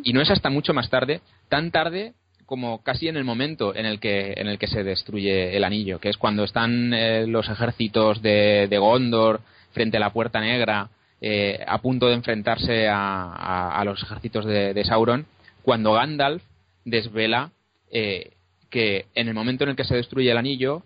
Y 0.05 0.13
no 0.13 0.21
es 0.21 0.31
hasta 0.31 0.51
mucho 0.51 0.73
más 0.73 0.89
tarde, 0.89 1.21
tan 1.49 1.73
tarde 1.73 2.15
como 2.47 2.83
casi 2.83 3.09
en 3.09 3.17
el 3.17 3.25
momento 3.25 3.75
en 3.75 3.87
el 3.87 3.99
que 3.99 4.35
en 4.37 4.47
el 4.47 4.59
que 4.59 4.69
se 4.69 4.85
destruye 4.85 5.57
el 5.57 5.65
anillo, 5.65 5.99
que 5.99 6.09
es 6.09 6.17
cuando 6.17 6.45
están 6.45 6.95
eh, 6.95 7.27
los 7.27 7.49
ejércitos 7.49 8.23
de, 8.23 8.75
Gondor 8.79 9.41
frente 9.73 9.97
a 9.97 10.01
la 10.01 10.13
Puerta 10.13 10.41
Negra, 10.41 10.89
eh, 11.21 11.63
a 11.67 11.79
punto 11.79 12.07
de 12.07 12.15
enfrentarse 12.15 12.89
a, 12.89 13.83
los 13.85 14.03
ejércitos 14.03 14.47
de, 14.47 14.85
Sauron, 14.85 15.27
cuando 15.63 15.93
Gandalf 15.93 16.43
desvela 16.85 17.51
eh, 17.91 18.31
que 18.71 19.07
en 19.15 19.29
el 19.29 19.35
momento 19.35 19.65
en 19.65 19.71
el 19.71 19.77
que 19.77 19.85
se 19.85 19.97
destruye 19.97 20.31
el 20.31 20.39
anillo, 20.39 20.83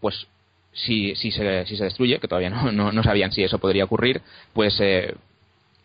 pues 0.00 0.26
si, 0.72 1.14
si, 1.16 1.30
se, 1.30 1.66
si 1.66 1.76
se 1.76 1.84
destruye, 1.84 2.18
que 2.18 2.28
todavía 2.28 2.50
no, 2.50 2.70
no, 2.70 3.02
sabían 3.02 3.32
si 3.32 3.42
eso 3.42 3.58
podría 3.58 3.84
ocurrir, 3.84 4.20
pues 4.52 4.80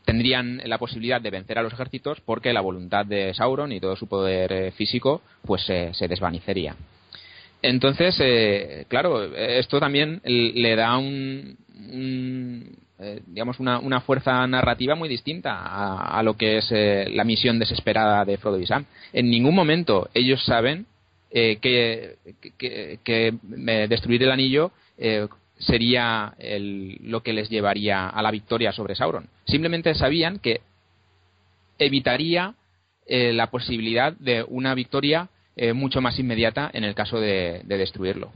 tendrían 0.05 0.61
la 0.65 0.77
posibilidad 0.77 1.21
de 1.21 1.29
vencer 1.29 1.57
a 1.57 1.63
los 1.63 1.73
ejércitos 1.73 2.19
porque 2.21 2.53
la 2.53 2.61
voluntad 2.61 3.05
de 3.05 3.33
Sauron 3.33 3.71
y 3.71 3.79
todo 3.79 3.95
su 3.95 4.07
poder 4.07 4.51
eh, 4.51 4.71
físico 4.71 5.21
pues 5.45 5.63
se 5.63 6.07
desvanecería. 6.07 6.75
Entonces, 7.61 8.17
eh, 8.19 8.85
claro, 8.87 9.35
esto 9.35 9.79
también 9.79 10.19
le 10.23 10.75
da 10.75 10.97
un, 10.97 11.55
eh, 12.99 13.21
digamos 13.27 13.59
una, 13.59 14.01
fuerza 14.01 14.47
narrativa 14.47 14.95
muy 14.95 15.07
distinta 15.07 15.61
a, 15.61 16.23
lo 16.23 16.35
que 16.35 16.57
es 16.57 16.71
la 17.13 17.23
misión 17.23 17.59
desesperada 17.59 18.25
de 18.25 18.37
Frodo 18.37 18.59
y 18.59 18.65
Sam. 18.65 18.85
En 19.13 19.29
ningún 19.29 19.53
momento 19.53 20.09
ellos 20.15 20.43
saben 20.43 20.87
que, 21.31 22.17
que, 22.57 23.33
destruir 23.87 24.23
el 24.23 24.31
anillo 24.31 24.71
sería 25.61 26.33
lo 27.01 27.21
que 27.21 27.33
les 27.33 27.49
llevaría 27.49 28.09
a 28.09 28.21
la 28.21 28.31
victoria 28.31 28.71
sobre 28.71 28.95
Sauron. 28.95 29.27
Simplemente 29.45 29.93
sabían 29.95 30.39
que 30.39 30.61
evitaría 31.79 32.53
eh, 33.07 33.33
la 33.33 33.47
posibilidad 33.47 34.13
de 34.13 34.45
una 34.47 34.75
victoria 34.75 35.29
eh, 35.55 35.73
mucho 35.73 36.01
más 36.01 36.17
inmediata 36.19 36.69
en 36.73 36.83
el 36.83 36.95
caso 36.95 37.19
de, 37.19 37.61
destruirlo. 37.65 38.31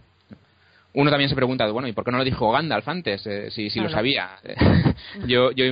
Uno 0.93 1.09
también 1.11 1.29
se 1.29 1.35
pregunta, 1.35 1.69
bueno, 1.71 1.87
¿y 1.89 1.93
por 1.93 2.05
qué 2.05 2.11
no 2.11 2.17
lo 2.17 2.23
dijo 2.23 2.51
Gandalf 2.51 2.87
antes, 2.87 3.25
eh, 3.27 3.51
si, 3.51 3.69
lo 3.79 3.89
sabía? 3.89 4.31
yo, 5.27 5.51
yo, 5.51 5.65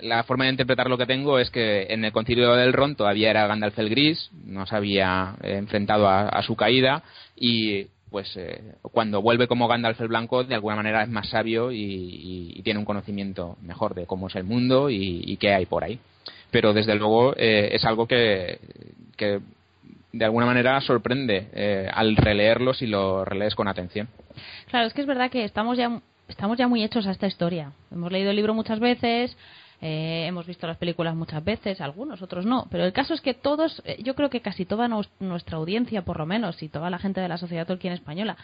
la 0.00 0.24
forma 0.24 0.44
de 0.44 0.50
interpretar 0.50 0.88
lo 0.88 0.96
que 0.96 1.04
tengo 1.04 1.38
es 1.38 1.50
que 1.50 1.86
en 1.90 2.04
el 2.04 2.12
concilio 2.12 2.54
del 2.54 2.72
Ron 2.72 2.96
todavía 2.96 3.30
era 3.30 3.46
Gandalf 3.46 3.78
el 3.78 3.90
Gris, 3.90 4.30
no 4.46 4.66
se 4.66 4.76
había 4.76 5.34
enfrentado 5.42 6.08
a 6.08 6.42
su 6.42 6.56
caída, 6.56 7.02
y 7.36 7.86
pues 8.10 8.36
eh, 8.36 8.62
cuando 8.82 9.20
vuelve 9.20 9.48
como 9.48 9.68
Gandalf 9.68 10.00
el 10.00 10.08
Blanco, 10.08 10.44
de 10.44 10.54
alguna 10.54 10.76
manera 10.76 11.02
es 11.02 11.08
más 11.08 11.28
sabio 11.28 11.72
y, 11.72 12.60
tiene 12.64 12.80
un 12.80 12.84
conocimiento 12.84 13.56
mejor 13.62 13.94
de 13.94 14.06
cómo 14.06 14.26
es 14.26 14.34
el 14.34 14.42
mundo 14.42 14.90
y, 14.90 15.36
qué 15.36 15.54
hay 15.54 15.66
por 15.66 15.84
ahí. 15.84 16.00
Pero 16.50 16.72
desde 16.72 16.94
luego 16.94 17.34
eh, 17.36 17.70
es 17.72 17.84
algo 17.84 18.06
que, 18.06 18.58
de 20.12 20.24
alguna 20.24 20.46
manera 20.46 20.80
sorprende 20.80 21.48
eh, 21.52 21.88
al 21.92 22.16
releerlo 22.16 22.74
si 22.74 22.86
lo 22.86 23.24
relees 23.24 23.54
con 23.54 23.68
atención. 23.68 24.08
Claro, 24.68 24.86
es 24.86 24.94
que 24.94 25.02
es 25.02 25.06
verdad 25.06 25.30
que 25.30 25.44
estamos 25.44 25.78
ya, 25.78 26.00
estamos 26.28 26.58
ya 26.58 26.66
muy 26.66 26.82
hechos 26.82 27.06
a 27.06 27.12
esta 27.12 27.26
historia. 27.26 27.72
Hemos 27.92 28.10
leído 28.10 28.30
el 28.30 28.36
libro 28.36 28.54
muchas 28.54 28.80
veces, 28.80 29.36
eh, 29.80 30.24
hemos 30.26 30.46
visto 30.46 30.66
las 30.66 30.76
películas 30.76 31.14
muchas 31.14 31.44
veces, 31.44 31.80
algunos, 31.80 32.22
otros 32.22 32.46
no. 32.46 32.66
Pero 32.70 32.84
el 32.84 32.92
caso 32.92 33.14
es 33.14 33.20
que 33.20 33.34
todos, 33.34 33.82
eh, 33.84 33.98
yo 34.02 34.14
creo 34.14 34.30
que 34.30 34.40
casi 34.40 34.64
toda 34.64 34.88
nuestra 35.20 35.58
audiencia, 35.58 36.02
por 36.02 36.18
lo 36.18 36.26
menos, 36.26 36.62
y 36.62 36.68
toda 36.68 36.90
la 36.90 36.98
gente 36.98 37.20
de 37.20 37.28
la 37.28 37.38
sociedad 37.38 37.66
Tolkien 37.66 37.92
española, 37.92 38.36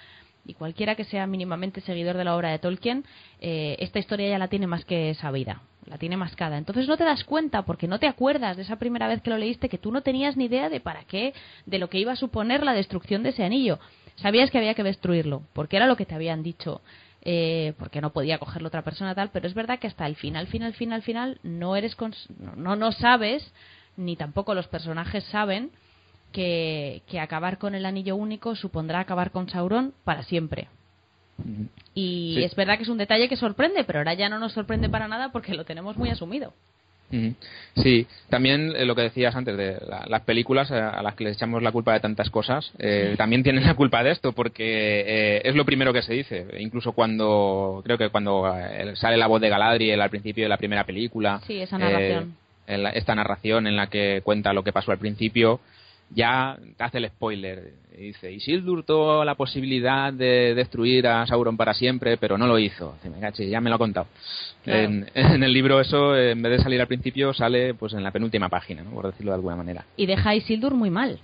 y 0.45 0.55
cualquiera 0.55 0.95
que 0.95 1.05
sea 1.05 1.27
mínimamente 1.27 1.81
seguidor 1.81 2.16
de 2.16 2.25
la 2.25 2.37
obra 2.37 2.51
de 2.51 2.59
Tolkien, 2.59 3.05
eh, 3.40 3.77
esta 3.79 3.99
historia 3.99 4.29
ya 4.29 4.38
la 4.38 4.49
tiene 4.49 4.66
más 4.66 4.85
que 4.85 5.14
sabida, 5.14 5.62
la 5.87 5.99
tiene 5.99 6.16
mascada. 6.16 6.59
Entonces 6.59 6.88
no 6.88 6.97
te 6.97 7.05
das 7.05 7.25
cuenta, 7.25 7.62
porque 7.62 7.87
no 7.87 7.99
te 7.99 8.09
acuerdas 8.09 8.57
de 8.57 8.64
esa 8.64 8.77
primera 8.77 9.09
vez 9.09 9.23
que 9.23 9.31
lo 9.31 9.38
leíste, 9.38 9.68
que 9.68 9.79
tú 9.79 9.92
no 9.92 10.03
tenías 10.03 10.37
ni 10.37 10.47
idea 10.47 10.68
de 10.68 10.81
para 10.81 11.05
qué, 11.05 11.33
de 11.64 11.79
lo 11.79 11.88
que 11.88 11.99
iba 11.99 12.12
a 12.12 12.16
suponer 12.16 12.64
la 12.64 12.75
destrucción 12.75 13.23
de 13.23 13.31
ese 13.31 13.45
anillo. 13.45 13.79
Sabías 14.16 14.51
que 14.51 14.59
había 14.59 14.75
que 14.75 14.83
destruirlo, 14.83 15.42
porque 15.53 15.77
era 15.77 15.87
lo 15.87 15.97
que 15.97 16.07
te 16.07 16.14
habían 16.14 16.42
dicho 16.42 16.83
eh, 17.24 17.74
porque 17.78 18.00
no 18.00 18.12
podía 18.12 18.38
cogerlo 18.38 18.68
otra 18.68 18.82
persona 18.82 19.14
tal, 19.14 19.30
pero 19.30 19.46
es 19.46 19.54
verdad 19.54 19.78
que 19.78 19.87
hasta 19.87 20.06
el 20.06 20.16
final, 20.16 20.48
final, 20.48 20.74
final, 20.74 21.02
final, 21.02 21.38
no 21.42 21.76
eres 21.76 21.96
no, 22.56 22.76
no 22.76 22.92
sabes, 22.92 23.52
ni 23.96 24.16
tampoco 24.16 24.54
los 24.54 24.66
personajes 24.68 25.24
saben 25.24 25.70
que, 26.32 27.02
que 27.06 27.20
acabar 27.20 27.58
con 27.58 27.74
el 27.74 27.87
anillo 27.87 28.16
único 28.16 28.56
supondrá 28.56 29.00
acabar 29.00 29.30
con 29.30 29.48
Sauron 29.48 29.94
para 30.04 30.24
siempre. 30.24 30.68
Y 31.94 32.42
es 32.42 32.54
verdad 32.54 32.76
que 32.76 32.85
es 32.85 32.88
un 32.88 32.98
detalle 32.98 33.28
que 33.28 33.37
sorprende, 33.37 33.85
pero 33.85 34.00
ahora 34.00 34.14
ya 34.14 34.28
no 34.28 34.38
nos 34.38 34.52
sorprende 34.52 34.88
para 34.88 35.08
nada 35.08 35.30
porque 35.32 35.54
lo 35.54 35.64
tenemos 35.64 35.96
muy 35.96 36.11
asumido. 36.11 36.52
Sí, 37.77 38.07
también 38.29 38.72
eh, 38.77 38.85
lo 38.85 38.94
que 38.94 39.03
decías 39.03 39.35
antes 39.37 39.57
de 39.57 39.77
las 40.07 40.22
películas 40.22 40.70
eh, 40.70 40.75
a 40.75 41.03
las 41.03 41.14
que 41.14 41.25
les 41.25 41.37
echamos 41.37 41.62
la 41.62 41.72
culpa 41.72 41.92
de 41.92 42.01
tantas 42.01 42.31
cosas, 42.31 42.72
eh, 42.79 43.14
también 43.16 43.42
tienen 43.42 43.64
la 43.64 43.75
culpa 43.75 44.03
de 44.03 44.12
esto 44.12 44.33
porque 44.33 45.40
es 45.44 45.55
lo 45.55 45.64
primero 45.64 45.92
que 45.92 46.03
se 46.03 46.14
dice. 46.14 46.46
Incluso 46.59 46.92
cuando, 46.92 47.83
creo 47.85 47.98
que 47.98 48.09
cuando 48.09 48.44
sale 48.94 49.16
la 49.16 49.27
voz 49.27 49.40
de 49.40 49.48
Galadriel 49.48 50.01
al 50.01 50.11
principio 50.11 50.44
de 50.44 50.48
la 50.48 50.57
primera 50.57 50.85
película. 50.85 51.40
Sí, 51.46 51.61
esa 51.61 51.79
narración. 51.79 52.35
esta 52.66 53.14
narración 53.14 53.66
en 53.66 53.77
la 53.77 53.88
que 53.88 54.22
cuenta 54.22 54.53
lo 54.53 54.64
que 54.64 54.72
pasó 54.72 54.92
al 54.92 54.98
principio, 54.98 55.61
ya 56.14 56.59
hace 56.79 56.98
el 56.98 57.09
spoiler. 57.09 57.72
Dice, 57.96 58.33
Isildur 58.33 58.85
tuvo 58.85 59.25
la 59.25 59.35
posibilidad 59.35 60.12
de 60.12 60.55
destruir 60.55 61.07
a 61.07 61.27
Sauron 61.27 61.57
para 61.57 61.75
siempre, 61.75 62.16
pero 62.16 62.38
no 62.38 62.46
lo 62.46 62.59
hizo. 62.59 62.96
Dice, 63.03 63.48
ya 63.48 63.61
me 63.61 63.70
lo 63.70 63.77
ha 63.77 63.79
contado. 63.79 64.07
En, 64.64 65.09
el 65.14 65.53
libro 65.53 65.81
eso, 65.81 66.16
en 66.16 66.40
vez 66.40 66.59
de 66.59 66.62
salir 66.62 66.81
al 66.81 66.87
principio, 66.87 67.35
sale 67.35 67.75
pues 67.75 67.94
en 67.94 68.05
la 68.05 68.12
penúltima 68.12 68.48
página, 68.48 68.85
por 68.85 69.07
decirlo 69.07 69.33
de 69.33 69.37
alguna 69.37 69.57
manera. 69.57 69.85
Y 69.96 70.07
deja 70.07 70.31
a 70.31 70.35
Isildur 70.37 70.75
muy 70.75 70.88
mal. 70.88 71.18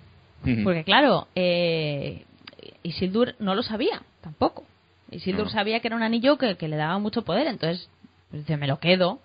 Porque 0.64 0.82
claro, 0.82 1.28
eh, 1.36 2.24
Isildur 2.82 3.36
no 3.38 3.54
lo 3.54 3.62
sabía, 3.62 4.02
tampoco. 4.20 4.64
Isildur 5.10 5.50
sabía 5.50 5.80
que 5.80 5.88
era 5.88 5.96
un 5.96 6.02
anillo 6.02 6.36
que, 6.36 6.56
que 6.56 6.68
le 6.68 6.76
daba 6.76 6.98
mucho 6.98 7.22
poder, 7.22 7.46
entonces 7.46 7.88
pues, 8.30 8.42
dice, 8.42 8.56
me 8.56 8.66
lo 8.66 8.78
quedo 8.78 9.20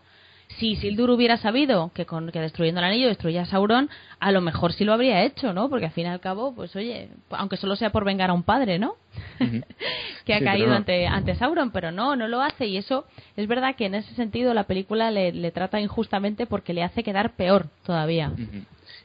si 0.59 0.75
Sildur 0.75 1.09
hubiera 1.09 1.37
sabido 1.37 1.91
que, 1.93 2.05
con, 2.05 2.31
que 2.31 2.39
destruyendo 2.39 2.79
el 2.79 2.85
anillo 2.85 3.07
destruía 3.07 3.43
a 3.43 3.45
Sauron, 3.45 3.89
a 4.19 4.31
lo 4.31 4.41
mejor 4.41 4.73
sí 4.73 4.83
lo 4.85 4.93
habría 4.93 5.23
hecho, 5.23 5.53
¿no? 5.53 5.69
Porque 5.69 5.85
al 5.85 5.91
fin 5.91 6.05
y 6.05 6.09
al 6.09 6.19
cabo, 6.19 6.53
pues 6.53 6.75
oye, 6.75 7.09
aunque 7.29 7.57
solo 7.57 7.75
sea 7.75 7.91
por 7.91 8.05
vengar 8.05 8.29
a 8.29 8.33
un 8.33 8.43
padre, 8.43 8.79
¿no? 8.79 8.95
que 10.25 10.33
ha 10.33 10.39
caído 10.39 10.73
ante, 10.73 11.07
ante 11.07 11.35
Sauron, 11.35 11.71
pero 11.71 11.91
no, 11.91 12.15
no 12.15 12.27
lo 12.27 12.41
hace. 12.41 12.67
Y 12.67 12.77
eso 12.77 13.05
es 13.35 13.47
verdad 13.47 13.75
que 13.75 13.85
en 13.85 13.95
ese 13.95 14.13
sentido 14.15 14.53
la 14.53 14.63
película 14.65 15.11
le, 15.11 15.51
trata 15.51 15.79
injustamente 15.79 16.45
porque 16.45 16.73
le 16.73 16.83
hace 16.83 17.03
quedar 17.03 17.35
peor 17.35 17.67
todavía. 17.85 18.31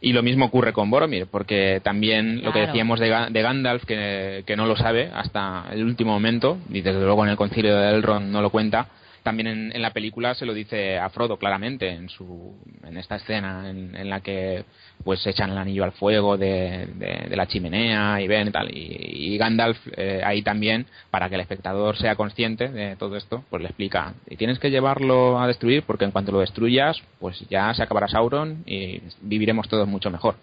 Y 0.01 0.13
lo 0.13 0.23
mismo 0.23 0.47
ocurre 0.47 0.73
con 0.73 0.91
Boromir, 0.91 1.27
porque 1.27 1.81
también 1.83 2.45
lo 2.45 2.53
que 2.53 2.61
decíamos 2.61 3.01
de, 3.01 3.27
de 3.31 3.43
Gandalf, 3.43 3.85
que, 3.85 4.45
que, 4.47 4.57
no 4.57 4.67
lo 4.67 4.77
sabe 4.77 5.11
hasta 5.13 5.67
el 5.73 5.85
último 5.85 6.13
momento, 6.13 6.59
y 6.71 6.83
desde 6.83 7.01
luego 7.01 7.25
en 7.25 7.31
el 7.31 7.37
concilio 7.37 7.77
de 7.77 7.91
Elrond 7.91 8.31
no 8.31 8.41
lo 8.41 8.51
cuenta, 8.51 8.89
también 9.23 9.73
en, 9.73 9.83
la 9.83 9.93
película 9.93 10.35
se 10.35 10.47
lo 10.47 10.55
dice 10.55 10.99
a 10.99 11.09
Frodo 11.11 11.37
claramente 11.37 11.89
en 11.89 12.09
su 12.09 12.57
en 12.85 12.97
esta 12.97 13.17
escena 13.17 13.69
en, 13.71 14.09
la 14.09 14.21
que 14.21 14.65
pues 15.05 15.27
echan 15.27 15.51
el 15.51 15.59
anillo 15.59 15.85
al 15.85 15.93
fuego 15.93 16.37
de, 16.37 16.89
la 17.31 17.47
chimenea 17.47 18.21
y 18.21 18.27
ven 18.27 18.49
y 18.49 18.51
tal. 18.51 18.69
Y, 18.73 19.37
Gandalf 19.39 19.79
eh, 19.97 20.23
ahí 20.25 20.43
también 20.43 20.87
para 21.11 21.29
que 21.29 21.37
el 21.37 21.41
espectador 21.41 21.97
sea 21.97 22.17
consciente 22.17 22.69
de 22.69 22.97
todo 22.97 23.17
esto 23.17 23.45
pues 23.51 23.63
le 23.63 23.69
explica 23.69 24.15
y 24.29 24.37
tienes 24.37 24.59
que 24.59 24.71
llevarlo 24.71 25.41
a 25.41 25.47
destruir 25.47 25.85
porque 25.85 26.05
en 26.05 26.11
cuanto 26.11 26.33
lo 26.33 26.41
destruyas 26.41 27.01
pues 27.21 27.39
ya 27.49 27.73
se 27.75 27.83
acabará 27.83 28.09
Sauron 28.09 28.65
y 28.67 29.01
viviremos 29.21 29.69
todos 29.69 29.87
mucho 29.87 30.11
mejor 30.11 30.37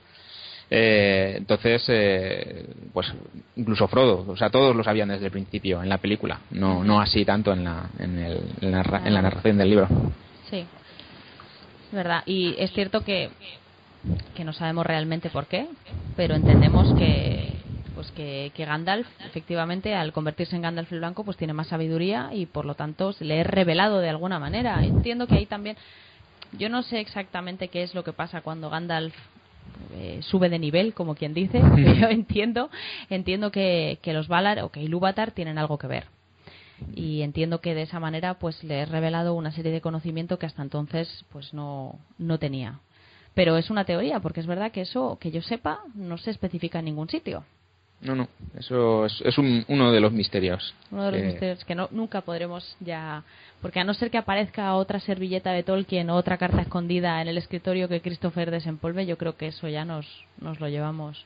eh, 0.70 1.36
entonces, 1.38 1.84
eh, 1.90 2.66
pues 2.92 3.14
incluso 3.56 3.88
Frodo, 3.88 4.26
o 4.28 4.36
sea, 4.36 4.50
todos 4.50 4.76
lo 4.76 4.84
sabían 4.84 5.10
desde 5.10 5.26
el 5.26 5.32
principio 5.32 5.84
en 5.84 5.90
la 5.90 6.00
película, 6.00 6.40
no, 6.52 6.84
no 6.84 7.00
así 7.00 7.24
tanto 7.24 7.54
en 7.54 7.64
la, 7.64 7.90
en, 8.00 8.18
el, 8.18 8.42
en, 8.62 8.72
la, 8.72 9.22
narración 9.22 9.58
del 9.58 9.70
libro. 9.70 9.88
Sí, 10.50 10.66
verdad. 11.92 12.24
Y 12.26 12.56
es 12.58 12.72
cierto 12.72 13.02
que, 13.02 13.30
que 14.36 14.44
no 14.44 14.54
sabemos 14.54 14.86
realmente 14.86 15.30
por 15.30 15.46
qué, 15.46 15.68
pero 16.16 16.34
entendemos 16.34 16.98
que, 16.98 17.54
pues 17.94 18.12
que, 18.12 18.52
que, 18.56 18.66
Gandalf, 18.66 19.08
efectivamente, 19.24 19.94
al 19.94 20.14
convertirse 20.14 20.56
en 20.56 20.64
Gandalf 20.64 20.92
el 20.92 21.00
Blanco, 21.00 21.24
pues 21.24 21.38
tiene 21.38 21.54
más 21.54 21.68
sabiduría 21.68 22.32
y 22.34 22.48
por 22.48 22.66
lo 22.66 22.74
tanto 22.74 23.14
se 23.14 23.24
le 23.24 23.42
es 23.42 23.48
revelado 23.48 24.00
de 24.00 24.10
alguna 24.10 24.40
manera. 24.40 24.84
Entiendo 24.84 25.28
que 25.28 25.36
ahí 25.36 25.46
también. 25.46 25.78
Yo 26.58 26.70
no 26.70 26.84
sé 26.84 27.00
exactamente 27.02 27.68
qué 27.68 27.84
es 27.84 27.94
lo 27.94 28.04
que 28.04 28.14
pasa 28.14 28.42
cuando 28.42 28.70
Gandalf 28.70 29.14
eh, 29.94 30.20
sube 30.22 30.50
de 30.50 30.60
nivel, 30.60 30.94
como 30.94 31.16
quien 31.16 31.34
dice, 31.34 31.60
yo 32.00 32.08
entiendo, 32.08 32.70
entiendo 33.10 33.52
que, 33.52 34.00
que 34.02 34.14
los 34.14 34.28
Valar 34.28 34.62
o 34.64 34.70
que 34.70 34.82
Ilúvatar 34.82 35.32
tienen 35.32 35.58
algo 35.58 35.78
que 35.78 35.88
ver. 35.88 36.06
Y 36.94 37.22
entiendo 37.22 37.62
que 37.62 37.74
de 37.74 37.84
esa 37.84 38.00
manera 38.00 38.34
pues 38.36 38.64
le 38.64 38.80
he 38.80 38.86
revelado 38.86 39.34
una 39.34 39.52
serie 39.52 39.72
de 39.72 39.82
conocimiento 39.82 40.38
que 40.38 40.46
hasta 40.46 40.62
entonces 40.62 41.26
pues 41.32 41.54
no, 41.54 42.00
no 42.18 42.38
tenía. 42.38 42.80
Pero 43.34 43.58
es 43.58 43.70
una 43.70 43.86
teoría, 43.86 44.20
porque 44.20 44.40
es 44.40 44.48
verdad 44.48 44.72
que 44.72 44.82
eso, 44.82 45.18
que 45.20 45.32
yo 45.32 45.42
sepa, 45.42 45.82
no 45.94 46.18
se 46.18 46.32
especifica 46.32 46.80
en 46.80 46.86
ningún 46.86 47.10
sitio. 47.10 47.44
No, 48.02 48.14
no, 48.14 48.28
eso 48.58 49.06
es, 49.06 49.22
es 49.22 49.38
uno 49.38 49.92
de 49.92 50.00
los 50.00 50.12
misterios. 50.12 50.76
Uno 50.92 51.06
de 51.06 51.12
los 51.12 51.22
misterios 51.22 51.66
que 51.66 51.76
no, 51.76 51.88
nunca 51.92 52.22
podremos 52.22 52.76
ya. 52.80 53.24
Porque 53.62 53.80
a 53.80 53.84
no 53.84 53.94
ser 53.94 54.12
que 54.12 54.18
aparezca 54.18 54.76
otra 54.76 55.00
servilleta 55.00 55.52
de 55.52 55.64
Tolkien 55.64 56.10
o 56.10 56.16
otra 56.16 56.38
carta 56.38 56.62
escondida 56.62 57.22
en 57.22 57.28
el 57.28 57.38
escritorio 57.38 57.88
que 57.88 58.02
Christopher 58.02 58.52
desempolve, 58.52 59.06
yo 59.06 59.18
creo 59.18 59.38
que 59.38 59.48
eso 59.48 59.68
ya 59.68 59.86
nos, 59.86 60.06
nos 60.40 60.60
lo 60.60 60.68
llevamos 60.68 61.26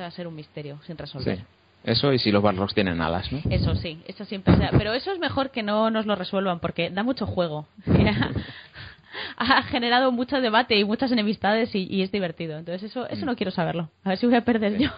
va 0.00 0.06
a 0.06 0.10
ser 0.10 0.26
un 0.26 0.34
misterio 0.34 0.78
sin 0.86 0.96
resolver. 0.96 1.40
Eso 1.84 2.12
y 2.12 2.18
si 2.18 2.30
los 2.30 2.42
barros 2.42 2.72
tienen 2.74 3.00
alas, 3.00 3.30
¿no? 3.32 3.40
Eso 3.50 3.74
sí, 3.74 4.00
eso 4.06 4.24
siempre 4.24 4.56
sea. 4.56 4.70
Pero 4.70 4.94
eso 4.94 5.12
es 5.12 5.18
mejor 5.18 5.50
que 5.50 5.64
no 5.64 5.90
nos 5.90 6.06
lo 6.06 6.14
resuelvan 6.14 6.60
porque 6.60 6.90
da 6.90 7.02
mucho 7.02 7.26
juego. 7.26 7.66
ha 9.36 9.62
generado 9.64 10.12
mucho 10.12 10.40
debate 10.40 10.76
y 10.76 10.84
muchas 10.84 11.10
enemistades 11.10 11.74
y, 11.74 12.02
es 12.02 12.12
divertido. 12.12 12.56
Entonces 12.56 12.90
eso, 12.90 13.08
eso 13.08 13.24
mm. 13.24 13.26
no 13.26 13.36
quiero 13.36 13.50
saberlo. 13.50 13.90
A 14.04 14.10
ver 14.10 14.18
si 14.18 14.26
voy 14.26 14.36
a 14.36 14.44
perder 14.44 14.78
yo. 14.78 14.90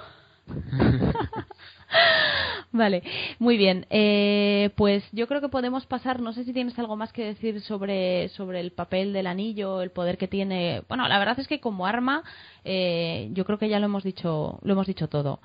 vale, 2.72 3.02
muy 3.38 3.56
bien. 3.56 3.86
Eh, 3.90 4.70
pues 4.76 5.04
yo 5.12 5.26
creo 5.26 5.40
que 5.40 5.48
podemos 5.48 5.86
pasar. 5.86 6.20
No 6.20 6.32
sé 6.32 6.44
si 6.44 6.52
tienes 6.52 6.78
algo 6.78 6.96
más 6.96 7.12
que 7.12 7.24
decir 7.24 7.60
sobre, 7.62 8.28
sobre 8.30 8.60
el 8.60 8.72
papel 8.72 9.12
del 9.12 9.26
anillo, 9.26 9.82
el 9.82 9.90
poder 9.90 10.18
que 10.18 10.28
tiene. 10.28 10.82
Bueno, 10.88 11.08
la 11.08 11.18
verdad 11.18 11.40
es 11.40 11.48
que 11.48 11.60
como 11.60 11.86
arma, 11.86 12.22
eh, 12.64 13.28
yo 13.32 13.44
creo 13.44 13.58
que 13.58 13.68
ya 13.68 13.78
lo 13.78 13.86
hemos 13.86 14.04
dicho, 14.04 14.58
lo 14.62 14.72
hemos 14.72 14.86
dicho 14.86 15.08
todo. 15.08 15.40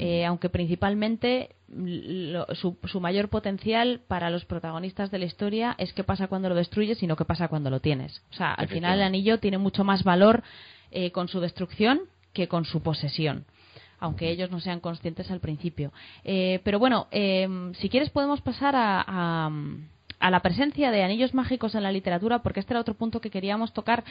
Eh, 0.00 0.24
aunque 0.24 0.48
principalmente 0.48 1.50
su, 2.54 2.76
su, 2.84 3.00
mayor 3.00 3.28
potencial 3.28 4.00
para 4.08 4.30
los 4.30 4.44
protagonistas 4.44 5.12
de 5.12 5.20
la 5.20 5.26
historia 5.26 5.76
es 5.78 5.92
qué 5.92 6.02
pasa 6.02 6.26
cuando 6.26 6.48
lo 6.48 6.56
destruyes 6.56 7.00
y 7.04 7.06
no 7.06 7.14
qué 7.14 7.24
pasa 7.24 7.46
cuando 7.46 7.70
lo 7.70 7.78
tienes. 7.78 8.20
O 8.32 8.34
sea, 8.34 8.52
al 8.52 8.66
final 8.66 8.98
el 8.98 9.04
anillo 9.04 9.38
tiene 9.38 9.58
mucho 9.58 9.84
más 9.84 10.02
valor 10.02 10.42
eh, 10.90 11.12
con 11.12 11.28
su 11.28 11.38
destrucción 11.38 12.00
que 12.32 12.48
con 12.48 12.64
su 12.64 12.82
posesión 12.82 13.46
aunque 13.98 14.30
ellos 14.30 14.50
no 14.50 14.60
sean 14.60 14.80
conscientes 14.80 15.30
al 15.30 15.40
principio. 15.40 15.92
Eh, 16.24 16.60
pero 16.64 16.78
bueno, 16.78 17.08
si 17.10 17.88
quieres 17.88 18.10
podemos 18.10 18.40
pasar 18.40 18.74
a, 18.76 19.50
a, 20.20 20.30
la 20.30 20.40
presencia 20.40 20.90
de 20.90 21.02
anillos 21.02 21.34
mágicos 21.34 21.74
en 21.74 21.82
la 21.82 21.92
literatura, 21.92 22.42
porque 22.42 22.60
este 22.60 22.72
era 22.72 22.80
otro 22.80 22.94
punto 22.94 23.20
que 23.20 23.30
queríamos 23.30 23.72
tocar. 23.72 24.04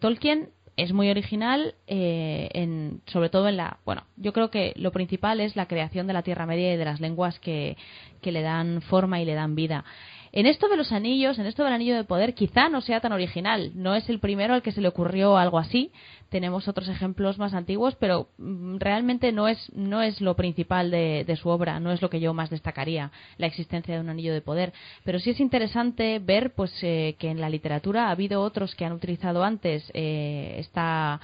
Tolkien 0.00 0.50
es 0.76 0.92
muy 0.92 1.10
original, 1.10 1.74
eh, 1.86 2.48
en, 2.54 3.02
sobre 3.06 3.28
todo 3.28 3.48
en 3.48 3.58
la. 3.58 3.78
Bueno, 3.84 4.04
yo 4.16 4.32
creo 4.32 4.50
que 4.50 4.72
lo 4.76 4.90
principal 4.90 5.40
es 5.40 5.54
la 5.54 5.66
creación 5.66 6.06
de 6.06 6.14
la 6.14 6.22
Tierra 6.22 6.46
Media 6.46 6.72
y 6.72 6.76
de 6.76 6.84
las 6.84 7.00
lenguas 7.00 7.38
que, 7.40 7.76
que 8.22 8.32
le 8.32 8.42
dan 8.42 8.80
forma 8.82 9.20
y 9.20 9.24
le 9.24 9.34
dan 9.34 9.54
vida. 9.54 9.84
En 10.34 10.46
esto 10.46 10.68
de 10.68 10.78
los 10.78 10.92
anillos, 10.92 11.38
en 11.38 11.44
esto 11.44 11.62
del 11.62 11.74
anillo 11.74 11.94
de 11.94 12.04
poder, 12.04 12.32
quizá 12.32 12.70
no 12.70 12.80
sea 12.80 13.00
tan 13.00 13.12
original. 13.12 13.70
No 13.74 13.94
es 13.94 14.08
el 14.08 14.18
primero 14.18 14.54
al 14.54 14.62
que 14.62 14.72
se 14.72 14.80
le 14.80 14.88
ocurrió 14.88 15.36
algo 15.36 15.58
así. 15.58 15.92
Tenemos 16.30 16.68
otros 16.68 16.88
ejemplos 16.88 17.38
más 17.38 17.52
antiguos, 17.52 17.96
pero 17.96 18.28
mm, 18.38 18.78
realmente 18.78 19.30
no 19.30 19.46
es, 19.46 19.70
no 19.74 20.00
es 20.00 20.22
lo 20.22 20.34
principal 20.34 20.90
de, 20.90 21.38
su 21.40 21.50
obra, 21.50 21.80
no 21.80 21.92
es 21.92 22.00
lo 22.00 22.08
que 22.08 22.20
yo 22.20 22.32
más 22.32 22.48
destacaría, 22.48 23.12
la 23.36 23.46
existencia 23.46 23.94
de 23.94 24.00
un 24.00 24.08
anillo 24.08 24.32
de 24.32 24.40
poder. 24.40 24.72
Pero 25.04 25.20
sí 25.20 25.30
es 25.30 25.40
interesante 25.40 26.18
ver 26.18 26.54
pues, 26.54 26.72
eh, 26.82 27.14
que 27.18 27.28
en 27.28 27.38
la 27.38 27.50
literatura 27.50 28.06
ha 28.08 28.12
habido 28.12 28.40
otros 28.40 28.74
que 28.74 28.86
han 28.86 28.92
utilizado 28.92 29.44
antes 29.44 29.90
eh, 29.92 30.56
esta 30.58 31.20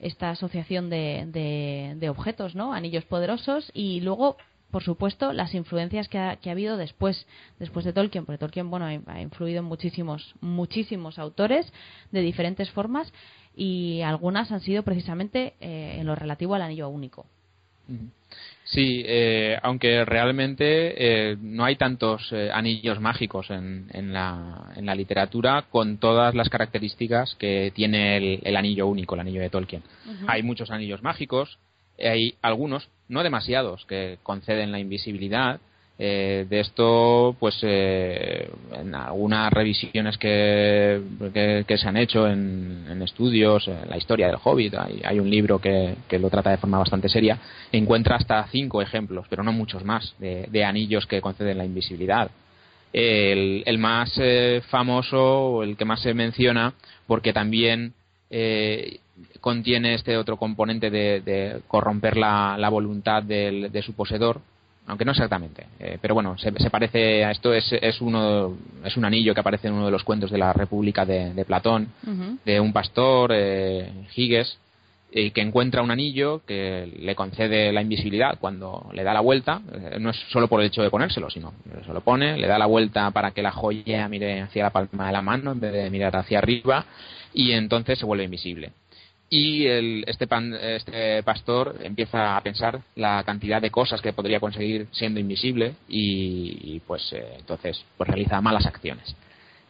esta 0.00 0.30
asociación 0.30 0.88
de, 0.88 1.24
de, 1.26 1.92
de, 1.96 2.08
objetos, 2.08 2.54
¿no? 2.54 2.72
Anillos 2.72 3.04
poderosos 3.04 3.70
y 3.74 4.00
luego 4.00 4.38
por 4.70 4.82
supuesto, 4.82 5.32
las 5.32 5.54
influencias 5.54 6.08
que 6.08 6.18
ha, 6.18 6.38
habido 6.46 6.76
después, 6.76 7.26
después 7.58 7.84
de 7.84 7.92
Tolkien, 7.92 8.24
porque 8.24 8.38
Tolkien, 8.38 8.70
bueno, 8.70 8.86
ha 8.86 9.20
influido 9.20 9.60
en 9.60 9.64
muchísimos, 9.64 10.34
muchísimos 10.40 11.18
autores 11.18 11.72
de 12.12 12.20
diferentes 12.20 12.70
formas 12.70 13.12
y 13.54 14.00
algunas 14.02 14.52
han 14.52 14.60
sido 14.60 14.82
precisamente 14.82 15.54
eh, 15.60 15.96
en 15.98 16.06
lo 16.06 16.14
relativo 16.14 16.54
al 16.54 16.62
anillo 16.62 16.88
único. 16.88 17.26
Sí, 18.62 19.02
eh, 19.04 19.58
aunque 19.64 20.04
realmente 20.04 21.32
eh, 21.32 21.36
no 21.40 21.64
hay 21.64 21.74
tantos 21.74 22.32
anillos 22.52 23.00
mágicos 23.00 23.50
en, 23.50 23.88
en, 23.92 24.12
la, 24.12 24.72
en, 24.76 24.86
la, 24.86 24.94
literatura 24.94 25.64
con 25.68 25.98
todas 25.98 26.36
las 26.36 26.48
características 26.48 27.34
que 27.34 27.72
tiene 27.74 28.38
el, 28.44 28.56
anillo 28.56 28.86
único, 28.86 29.16
el 29.16 29.22
anillo 29.22 29.40
de 29.40 29.50
Tolkien. 29.50 29.82
Hay 30.28 30.44
muchos 30.44 30.70
anillos 30.70 31.02
mágicos, 31.02 31.58
hay 32.00 32.34
algunos, 32.42 32.88
no 33.08 33.22
demasiados, 33.22 33.84
que 33.86 34.18
conceden 34.22 34.72
la 34.72 34.78
invisibilidad. 34.78 35.60
Eh, 36.02 36.46
de 36.48 36.60
esto, 36.60 37.36
pues 37.38 37.58
eh, 37.60 38.48
en 38.72 38.94
algunas 38.94 39.52
revisiones 39.52 40.16
que, 40.16 40.98
que, 41.68 41.76
se 41.76 41.88
han 41.88 41.98
hecho 41.98 42.26
en, 42.26 43.02
estudios, 43.02 43.68
en 43.68 43.90
la 43.90 43.98
historia 43.98 44.28
del 44.28 44.38
Hobbit, 44.42 44.76
hay, 45.04 45.20
un 45.20 45.28
libro 45.28 45.58
que, 45.58 45.94
lo 46.18 46.30
trata 46.30 46.52
de 46.52 46.56
forma 46.56 46.78
bastante 46.78 47.10
seria, 47.10 47.38
encuentra 47.70 48.16
hasta 48.16 48.42
cinco 48.44 48.80
ejemplos, 48.80 49.26
pero 49.28 49.42
no 49.42 49.52
muchos 49.52 49.84
más, 49.84 50.14
de, 50.18 50.64
anillos 50.64 51.06
que 51.06 51.20
conceden 51.20 51.58
la 51.58 51.66
invisibilidad. 51.66 52.30
El, 52.94 53.76
más 53.76 54.10
eh, 54.16 54.62
famoso, 54.70 55.62
el 55.62 55.76
que 55.76 55.84
más 55.84 56.00
se 56.00 56.14
menciona, 56.14 56.72
porque 57.06 57.34
también 57.34 57.92
contiene 59.40 59.94
este 59.94 60.16
otro 60.16 60.36
componente 60.36 60.90
de, 60.90 61.60
corromper 61.68 62.16
la, 62.16 62.68
voluntad 62.70 63.22
de 63.22 63.82
su 63.84 63.94
poseedor, 63.94 64.40
aunque 64.90 65.04
no 65.04 65.12
exactamente. 65.12 65.66
Eh, 65.78 65.98
pero 66.00 66.14
bueno, 66.14 66.36
se, 66.38 66.52
parece 66.70 67.24
a 67.24 67.30
esto, 67.30 67.54
es, 67.54 67.72
es, 67.72 68.00
uno, 68.00 68.56
es 68.84 68.96
un 68.96 69.04
anillo 69.04 69.34
que 69.34 69.40
aparece 69.40 69.68
en 69.68 69.74
uno 69.74 69.86
de 69.86 69.92
los 69.92 70.04
cuentos 70.04 70.30
de 70.30 70.38
la 70.38 70.52
República 70.52 71.06
de, 71.06 71.44
Platón, 71.44 71.88
de 72.44 72.60
un 72.60 72.72
pastor, 72.72 73.30
eh, 73.32 73.88
Giges, 74.10 74.58
y 75.12 75.30
que 75.32 75.40
encuentra 75.40 75.82
un 75.82 75.90
anillo 75.90 76.42
que 76.46 76.92
le 77.00 77.14
concede 77.14 77.72
la 77.72 77.82
invisibilidad 77.82 78.38
cuando 78.38 78.90
le 78.92 79.02
da 79.02 79.12
la 79.12 79.20
vuelta, 79.20 79.60
eh, 79.72 79.98
no 80.00 80.10
es 80.10 80.16
solo 80.30 80.48
por 80.48 80.60
el 80.60 80.66
hecho 80.66 80.82
de 80.82 80.90
ponérselo, 80.90 81.30
sino 81.30 81.52
se 81.84 81.92
lo 81.92 82.00
pone, 82.00 82.36
le 82.36 82.46
da 82.46 82.58
la 82.58 82.66
vuelta 82.66 83.10
para 83.10 83.32
que 83.32 83.42
la 83.42 83.50
joya 83.50 84.08
mire 84.08 84.40
hacia 84.40 84.64
la 84.64 84.70
palma 84.70 85.06
de 85.06 85.12
la 85.12 85.22
mano 85.22 85.52
en 85.52 85.60
vez 85.60 85.72
de 85.72 85.90
mirar 85.90 86.16
hacia 86.16 86.38
arriba, 86.38 86.84
y 87.32 87.52
entonces 87.52 87.98
se 87.98 88.06
vuelve 88.06 88.24
invisible 88.24 88.72
y 89.32 89.66
el, 89.66 90.04
este, 90.08 90.26
este 90.76 91.22
pastor 91.22 91.76
empieza 91.84 92.36
a 92.36 92.40
pensar 92.42 92.80
la 92.96 93.22
cantidad 93.22 93.62
de 93.62 93.70
cosas 93.70 94.02
que 94.02 94.12
podría 94.12 94.40
conseguir 94.40 94.88
siendo 94.90 95.20
invisible 95.20 95.74
y, 95.88 96.80
pues 96.80 97.12
eh, 97.12 97.36
entonces 97.38 97.82
pues 97.96 98.08
realiza 98.10 98.40
malas 98.40 98.66
acciones. 98.66 99.14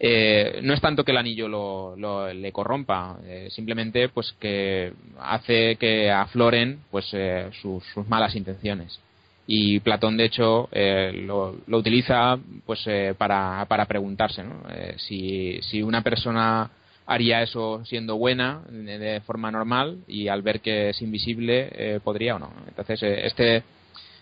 Eh, 0.02 0.60
no 0.62 0.72
es 0.72 0.80
tanto 0.80 1.04
que 1.04 1.12
el 1.12 1.18
anillo 1.18 1.46
lo, 1.46 2.32
le 2.32 2.52
corrompa, 2.52 3.18
eh, 3.26 3.48
simplemente 3.50 4.08
pues 4.08 4.34
que 4.40 4.94
hace 5.20 5.76
que 5.76 6.10
afloren 6.10 6.80
pues 6.90 7.14
sus, 7.60 7.84
malas 8.08 8.34
intenciones. 8.34 8.98
Y 9.46 9.80
Platón 9.80 10.16
de 10.16 10.24
hecho 10.24 10.70
lo, 10.72 11.56
lo, 11.66 11.78
utiliza 11.78 12.38
pues 12.64 12.88
para, 13.18 13.66
para 13.66 13.84
preguntarse 13.84 14.42
¿no? 14.42 14.62
si, 14.96 15.60
si 15.62 15.82
una 15.82 16.02
persona 16.02 16.70
haría 17.10 17.42
eso 17.42 17.84
siendo 17.84 18.16
buena 18.16 18.62
de 18.70 19.20
forma 19.26 19.50
normal 19.50 19.98
y 20.06 20.28
al 20.28 20.42
ver 20.42 20.60
que 20.60 20.90
es 20.90 21.02
invisible 21.02 21.68
eh, 21.72 22.00
podría 22.02 22.36
o 22.36 22.38
no. 22.38 22.52
Entonces 22.68 23.02
eh, 23.02 23.26
este 23.26 23.56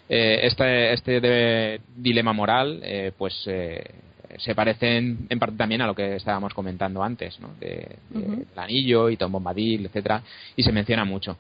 eh, 0.09 0.41
este, 0.45 0.95
este 0.95 1.81
dilema 1.95 2.33
moral 2.33 2.83
pues 3.19 3.35
se 3.43 4.55
parece 4.55 4.97
en, 4.97 5.39
parte 5.39 5.57
también 5.57 5.83
a 5.83 5.87
lo 5.87 5.95
que 5.95 6.17
estábamos 6.17 6.55
comentando 6.55 7.03
antes, 7.03 7.39
¿no? 7.41 7.51
de, 7.61 7.99
el 8.15 8.59
anillo 8.59 9.11
y 9.11 9.19
Tom 9.19 9.33
Bombadil, 9.33 9.85
etcétera, 9.85 10.23
y 10.57 10.63
se 10.63 10.73
menciona 10.73 11.05
mucho. 11.05 11.37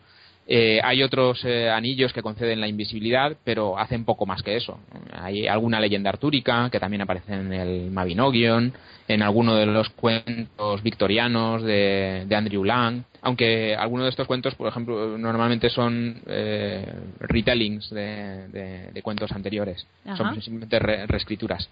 Eh, 0.51 0.81
hay 0.83 1.03
otros 1.03 1.45
eh, 1.45 1.69
anillos 1.69 2.15
que 2.15 2.23
conceden 2.23 2.63
la 2.63 2.69
invisibilidad, 2.69 3.37
pero 3.45 3.79
hacen 3.79 4.07
poco 4.07 4.25
más 4.25 4.43
que 4.43 4.57
eso. 4.57 4.79
Hay 5.13 5.47
alguna 5.47 5.79
leyenda 5.79 6.09
artúrica 6.09 6.71
que 6.71 6.81
también 6.81 7.03
aparece 7.03 7.35
en 7.35 7.53
el 7.53 7.91
Mabinogion, 7.91 8.73
en 9.09 9.23
alguno 9.23 9.57
de 9.57 9.67
los 9.67 9.91
cuentos 9.91 10.83
victorianos 10.83 11.63
de, 11.63 12.27
Andrew 12.35 12.65
Lang, 12.65 13.03
aunque 13.21 13.77
algunos 13.77 14.07
de 14.07 14.11
estos 14.11 14.27
cuentos, 14.27 14.55
por 14.55 14.69
ejemplo, 14.69 15.19
normalmente 15.19 15.69
son 15.69 16.23
eh, 16.27 16.95
retellings 17.21 17.91
de, 17.91 19.01
cuentos 19.03 19.31
anteriores, 19.33 19.87
son 20.17 20.41
simplemente 20.41 20.79
reescrituras. 20.79 21.69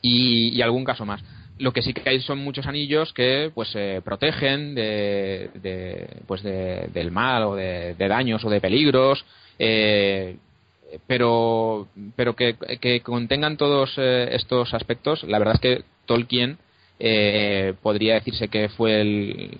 y 0.00 0.60
algún 0.62 0.84
caso 0.84 1.04
más 1.04 1.22
lo 1.62 1.72
que 1.72 1.82
sí 1.82 1.94
que 1.94 2.10
hay 2.10 2.20
son 2.20 2.38
muchos 2.38 2.66
anillos 2.66 3.12
que 3.12 3.52
pues 3.54 3.68
se 3.68 4.02
protegen 4.04 4.74
de, 4.74 6.08
pues 6.26 6.42
del 6.42 7.10
mal 7.12 7.44
o 7.44 7.54
de, 7.54 7.94
daños 7.96 8.44
o 8.44 8.50
de 8.50 8.60
peligros 8.60 9.24
eh, 9.60 10.36
pero 11.06 11.86
pero 12.16 12.34
que, 12.34 12.56
que 12.80 13.00
contengan 13.00 13.56
todos 13.56 13.94
eh, 13.96 14.30
estos 14.32 14.74
aspectos 14.74 15.22
la 15.22 15.38
verdad 15.38 15.54
es 15.54 15.60
que 15.60 15.84
Tolkien 16.06 16.58
eh, 17.04 17.74
podría 17.82 18.14
decirse 18.14 18.46
que 18.46 18.68
fue 18.68 19.00
el, 19.00 19.50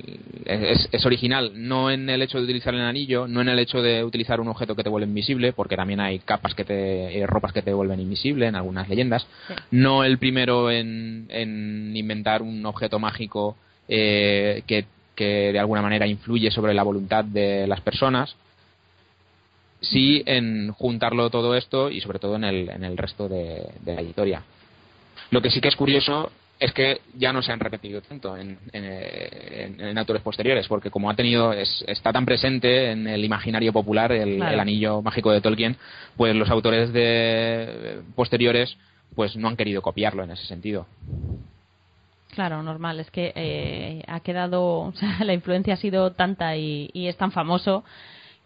es, 0.45 1.05
original 1.05 1.51
no 1.57 1.91
en 1.91 2.09
el 2.09 2.23
hecho 2.23 2.39
de 2.39 2.45
utilizar 2.45 2.73
el 2.73 2.83
anillo, 2.83 3.27
no 3.27 3.41
en 3.41 3.49
el 3.49 3.59
hecho 3.59 3.83
de 3.83 4.05
utilizar 4.05 4.41
un 4.41 4.47
objeto 4.47 4.77
que 4.77 4.85
te 4.85 4.89
vuelve 4.89 5.09
invisible, 5.09 5.53
porque 5.53 5.75
también 5.75 5.99
hay 5.99 6.21
capas 6.21 6.55
que 6.55 6.65
te, 6.65 7.19
eh, 7.19 7.27
ropas 7.27 7.53
que 7.53 7.63
te 7.63 7.73
vuelven 7.73 7.99
invisible 7.99 8.47
en 8.47 8.55
algunas 8.55 8.89
leyendas, 8.89 9.27
no 9.73 10.05
el 10.05 10.19
primero 10.19 10.71
en, 10.71 11.27
inventar 11.97 12.43
un 12.43 12.65
objeto 12.65 13.01
mágico 13.01 13.57
eh, 13.89 14.63
que, 14.69 14.87
de 15.17 15.59
alguna 15.59 15.83
manera 15.83 16.07
influye 16.07 16.53
sobre 16.53 16.75
la 16.75 16.85
voluntad 16.85 17.25
de 17.25 17.67
las 17.67 17.81
personas, 17.81 18.37
sí 19.81 20.23
en 20.27 20.71
juntarlo 20.71 21.29
todo 21.29 21.57
esto 21.57 21.91
y 21.91 22.01
sobre 22.01 22.21
todo 22.21 22.37
en 22.37 22.45
el, 22.45 22.69
en 22.69 22.85
el 22.85 22.97
resto 22.97 23.29
de, 23.29 23.67
de 23.81 23.95
la 23.97 24.03
historia. 24.03 24.43
Lo 25.31 25.43
que 25.43 25.51
sí 25.51 25.61
que 25.61 25.69
es 25.69 25.77
curioso 25.77 26.31
es 26.63 26.73
que 26.73 27.01
ya 27.15 27.33
no 27.33 27.43
se 27.43 27.51
han 27.51 27.59
repetido 27.59 28.01
tanto 28.03 28.37
en, 28.37 28.57
en, 28.73 29.99
autores 29.99 30.23
posteriores, 30.23 30.69
porque 30.69 30.93
como 30.93 31.11
ha 31.11 31.17
tenido, 31.17 31.53
está 31.53 32.13
tan 32.13 32.25
presente 32.25 32.93
en 32.93 33.09
el 33.09 33.25
imaginario 33.25 33.73
popular 33.73 34.13
el, 34.13 34.41
anillo 34.41 35.03
mágico 35.03 35.33
de 35.33 35.41
Tolkien, 35.41 35.77
pues 36.17 36.37
los 36.37 36.49
autores 36.51 36.93
de 36.93 38.03
posteriores 38.15 38.79
pues 39.17 39.37
no 39.37 39.49
han 39.49 39.57
querido 39.57 39.83
copiarlo 39.83 40.23
en 40.23 40.31
ese 40.31 40.47
sentido. 40.47 40.87
Claro, 42.31 42.63
normal, 42.63 43.01
es 43.01 43.11
que 43.11 43.33
eh, 43.35 44.05
ha 44.07 44.21
quedado, 44.21 44.63
o 44.83 44.93
sea, 44.93 45.19
la 45.25 45.33
influencia 45.33 45.75
ha 45.75 45.79
sido 45.79 46.13
tanta 46.13 46.57
y, 46.57 46.91
y 46.93 47.09
es 47.09 47.17
tan 47.17 47.33
famoso 47.33 47.83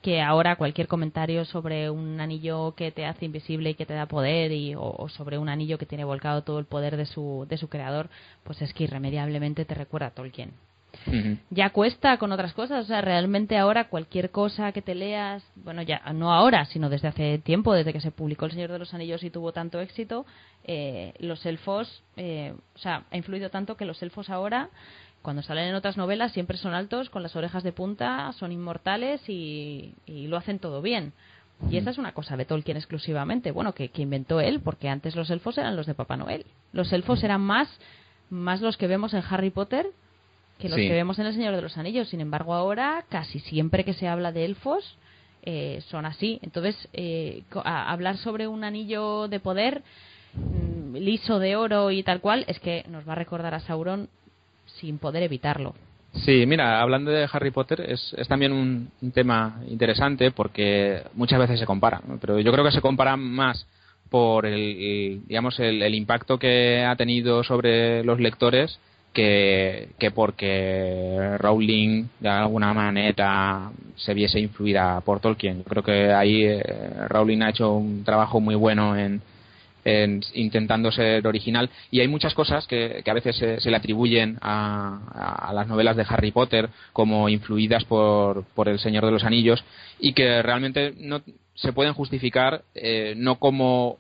que 0.03 0.23
ahora 0.23 0.57
cualquier 0.57 0.87
comentario 0.87 1.45
sobre 1.45 1.91
un 1.91 2.21
anillo 2.21 2.75
que 2.77 2.93
te 2.93 3.07
hace 3.07 3.25
invisible 3.25 3.71
y 3.71 3.75
que 3.75 3.87
te 3.87 3.95
da 3.95 4.07
poder 4.07 4.53
y, 4.53 4.75
o, 4.77 5.09
sobre 5.09 5.39
un 5.39 5.49
anillo 5.49 5.79
que 5.79 5.87
tiene 5.87 6.05
volcado 6.05 6.43
todo 6.43 6.59
el 6.59 6.67
poder 6.67 6.97
de 6.97 7.07
su, 7.07 7.47
de 7.49 7.57
su 7.57 7.69
creador, 7.69 8.09
pues 8.45 8.63
es 8.63 8.73
que 8.73 8.85
irremediablemente 8.85 9.65
te 9.65 9.75
recuerda 9.75 10.09
a 10.09 10.11
Tolkien. 10.11 10.53
Ya 11.51 11.71
cuesta 11.71 12.17
con 12.19 12.33
otras 12.33 12.53
cosas, 12.53 12.85
o 12.85 12.89
sea, 12.89 13.01
realmente 13.01 13.57
ahora 13.57 13.89
cualquier 13.89 14.31
cosa 14.31 14.73
que 14.73 14.83
te 14.83 14.95
leas, 14.95 15.45
bueno, 15.55 15.83
ya 15.83 16.01
no 16.13 16.33
ahora, 16.33 16.65
sino 16.67 16.89
desde 16.89 17.09
hace 17.09 17.39
tiempo, 17.39 17.75
desde 17.75 17.93
que 17.93 18.01
se 18.01 18.11
publicó 18.11 18.47
El 18.47 18.53
Señor 18.53 18.73
de 18.73 18.79
los 18.79 18.95
Anillos 18.95 19.23
y 19.23 19.31
tuvo 19.31 19.53
tanto 19.53 19.81
éxito, 19.81 20.27
eh, 20.65 21.13
los 21.19 21.45
elfos, 21.47 22.03
eh, 22.17 22.55
o 22.75 22.79
sea, 22.79 23.05
ha 23.11 23.17
influido 23.17 23.51
tanto 23.51 23.77
que 23.77 23.85
los 23.85 24.03
elfos 24.03 24.31
ahora 24.31 24.71
cuando 25.27 25.43
salen 25.43 25.71
en 25.71 25.75
otras 25.75 25.97
novelas 25.97 26.31
siempre 26.31 26.57
son 26.57 26.73
altos, 26.73 27.11
con 27.11 27.21
las 27.21 27.35
orejas 27.35 27.65
de 27.65 27.73
punta, 27.73 28.33
son 28.35 28.53
inmortales 28.53 29.21
y, 29.29 29.93
lo 30.07 30.37
hacen 30.37 30.61
todo 30.61 30.81
bien. 30.83 31.15
Y 31.69 31.79
esa 31.79 31.91
es 31.91 31.99
una 31.99 32.15
cosa 32.15 32.37
de 32.37 32.45
Tolkien 32.45 32.77
exclusivamente, 32.77 33.51
bueno, 33.51 33.73
que, 33.73 33.91
inventó 33.97 34.41
él, 34.41 34.61
porque 34.61 34.89
antes 34.89 35.17
los 35.17 35.29
elfos 35.31 35.59
eran 35.59 35.75
los 35.75 35.87
de 35.87 35.95
Papá 35.95 36.17
Noel. 36.17 36.47
Los 36.73 36.93
elfos 36.93 37.25
eran 37.25 37.41
más, 37.41 37.69
más 38.31 38.61
los 38.61 38.77
que 38.77 38.87
vemos 38.87 39.15
en 39.15 39.25
Harry 39.29 39.51
Potter 39.51 39.89
que 40.61 40.69
los 40.69 40.79
que 40.79 40.93
vemos 40.93 41.19
en 41.19 41.27
El 41.27 41.35
Señor 41.35 41.57
de 41.57 41.63
los 41.63 41.77
Anillos. 41.77 42.09
Sin 42.09 42.21
embargo, 42.21 42.55
ahora 42.55 43.05
casi 43.09 43.41
siempre 43.41 43.85
que 43.85 43.95
se 43.95 44.07
habla 44.07 44.31
de 44.31 44.45
elfos 44.45 44.97
eh, 45.43 45.83
son 45.89 46.07
así. 46.07 46.39
Entonces, 46.43 46.89
eh, 46.93 47.43
hablar 47.65 48.17
sobre 48.19 48.47
un 48.47 48.63
anillo 48.63 49.27
de 49.27 49.41
poder 49.41 49.83
mm, 50.35 50.95
liso 50.99 51.41
de 51.41 51.57
oro 51.57 51.91
y 51.91 52.05
tal 52.05 52.21
cual 52.21 52.45
es 52.47 52.61
que 52.61 52.85
nos 52.89 53.09
va 53.09 53.15
a 53.15 53.17
recordar 53.17 53.55
a 53.55 53.59
Sauron 53.59 54.09
sin 54.81 54.99
poder 54.99 55.23
evitarlo. 55.23 55.75
Sí, 56.25 56.47
mira, 56.47 56.81
hablando 56.81 57.11
de 57.11 57.29
Harry 57.31 57.51
Potter, 57.51 57.81
es, 57.81 58.15
también 58.29 58.53
un, 58.53 58.91
tema 59.13 59.61
interesante 59.69 60.31
porque 60.31 61.03
muchas 61.15 61.39
veces 61.39 61.61
se 61.61 61.67
compara, 61.67 62.01
pero 62.21 62.41
yo 62.41 62.53
creo 62.53 62.65
que 62.65 62.71
se 62.71 62.81
compara 62.81 63.17
más 63.17 63.67
por 64.09 64.47
el, 64.47 65.23
digamos, 65.27 65.59
el, 65.61 65.95
impacto 65.95 66.39
que 66.39 66.85
ha 66.85 66.97
tenido 66.97 67.45
sobre 67.45 68.03
los 68.05 68.19
lectores 68.19 68.79
que, 69.13 69.89
que, 69.99 70.11
porque 70.11 71.37
Rowling 71.39 72.07
de 72.21 72.29
alguna 72.29 72.73
manera 72.73 73.71
se 73.97 74.15
viese 74.15 74.41
influida 74.41 75.01
por 75.01 75.21
Tolkien. 75.21 75.59
Yo 75.59 75.65
creo 75.65 75.83
que 75.83 76.13
ahí 76.13 76.45
eh, 76.45 76.63
Rowling 77.09 77.43
ha 77.43 77.51
hecho 77.51 77.75
un 77.75 78.05
trabajo 78.05 78.41
muy 78.41 78.55
bueno 78.55 78.97
en, 78.97 79.21
intentando 80.35 80.91
ser 80.91 81.27
original. 81.27 81.71
Y 81.91 82.01
hay 82.01 82.09
muchas 82.09 82.35
cosas 82.35 82.67
que, 82.67 83.03
a 83.07 83.15
veces 83.15 83.37
se, 83.37 83.71
le 83.71 83.77
atribuyen 83.77 84.39
a, 84.41 85.53
las 85.55 85.69
novelas 85.69 85.97
de 85.97 86.07
Harry 86.09 86.33
Potter 86.33 86.69
como 86.93 87.29
influidas 87.29 87.85
por, 87.85 88.45
por 88.55 88.69
El 88.69 88.79
Señor 88.79 89.05
de 89.05 89.13
los 89.13 89.25
Anillos 89.25 89.65
y 90.01 90.13
que 90.13 90.43
realmente 90.43 90.93
no 90.99 91.23
se 91.55 91.73
pueden 91.73 91.95
justificar 91.95 92.63
eh, 92.75 93.15
no 93.17 93.39
como 93.39 93.99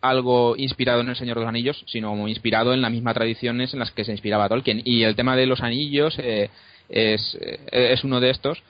algo 0.00 0.56
inspirado 0.56 1.00
en 1.00 1.08
El 1.08 1.16
Señor 1.16 1.36
de 1.36 1.42
los 1.42 1.48
Anillos, 1.48 1.84
sino 1.86 2.10
como 2.10 2.28
inspirado 2.28 2.72
en 2.72 2.82
las 2.82 2.92
mismas 2.92 3.14
tradiciones 3.14 3.72
en 3.72 3.80
las 3.80 3.90
que 3.90 4.04
se 4.04 4.12
inspiraba 4.12 4.48
Tolkien. 4.48 4.82
Y 4.84 5.02
el 5.02 5.16
tema 5.16 5.36
de 5.36 5.46
los 5.46 5.60
anillos 5.60 6.16
eh, 6.18 6.50
es, 6.88 7.38
eh, 7.40 7.58
es 7.70 8.04
uno 8.04 8.20
de 8.20 8.30
estos 8.30 8.62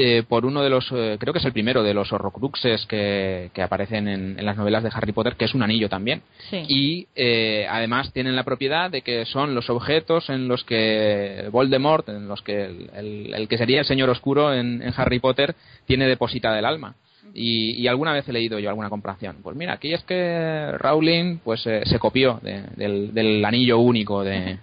eh, 0.00 0.22
por 0.22 0.46
uno 0.46 0.62
de 0.62 0.70
los, 0.70 0.92
eh, 0.92 1.16
creo 1.18 1.32
que 1.32 1.40
es 1.40 1.44
el 1.44 1.52
primero 1.52 1.82
de 1.82 1.92
los 1.92 2.12
horrocruxes 2.12 2.86
que, 2.86 3.50
que 3.52 3.62
aparecen 3.62 4.06
en, 4.06 4.46
las 4.46 4.56
novelas 4.56 4.84
de 4.84 4.90
Harry 4.94 5.10
Potter, 5.10 5.34
que 5.34 5.46
es 5.46 5.54
un 5.54 5.62
anillo 5.64 5.88
también. 5.88 6.22
Y 6.52 7.08
eh, 7.16 7.66
además 7.68 8.12
tienen 8.12 8.36
la 8.36 8.44
propiedad 8.44 8.92
de 8.92 9.02
que 9.02 9.26
son 9.26 9.56
los 9.56 9.68
objetos 9.70 10.30
en 10.30 10.46
los 10.46 10.62
que 10.62 11.48
Voldemort, 11.50 12.08
en 12.10 12.28
los 12.28 12.42
que 12.42 12.66
el, 12.94 13.48
que 13.48 13.58
sería 13.58 13.80
el 13.80 13.86
Señor 13.86 14.08
Oscuro 14.08 14.54
en, 14.54 14.84
Harry 14.96 15.18
Potter, 15.18 15.56
tiene 15.84 16.06
depositada 16.06 16.60
el 16.60 16.64
alma. 16.64 16.94
Y, 17.34 17.86
alguna 17.86 18.12
vez 18.12 18.28
he 18.28 18.32
leído 18.32 18.58
yo 18.58 18.68
alguna 18.68 18.88
comparación. 18.88 19.36
Pues 19.42 19.56
mira, 19.56 19.74
aquí 19.74 19.92
es 19.92 20.02
que 20.04 20.72
Rowling 20.78 21.38
pues 21.38 21.62
se 21.62 21.98
copió 21.98 22.40
del, 22.42 23.44
anillo 23.44 23.78
único 23.78 24.24
de, 24.24 24.58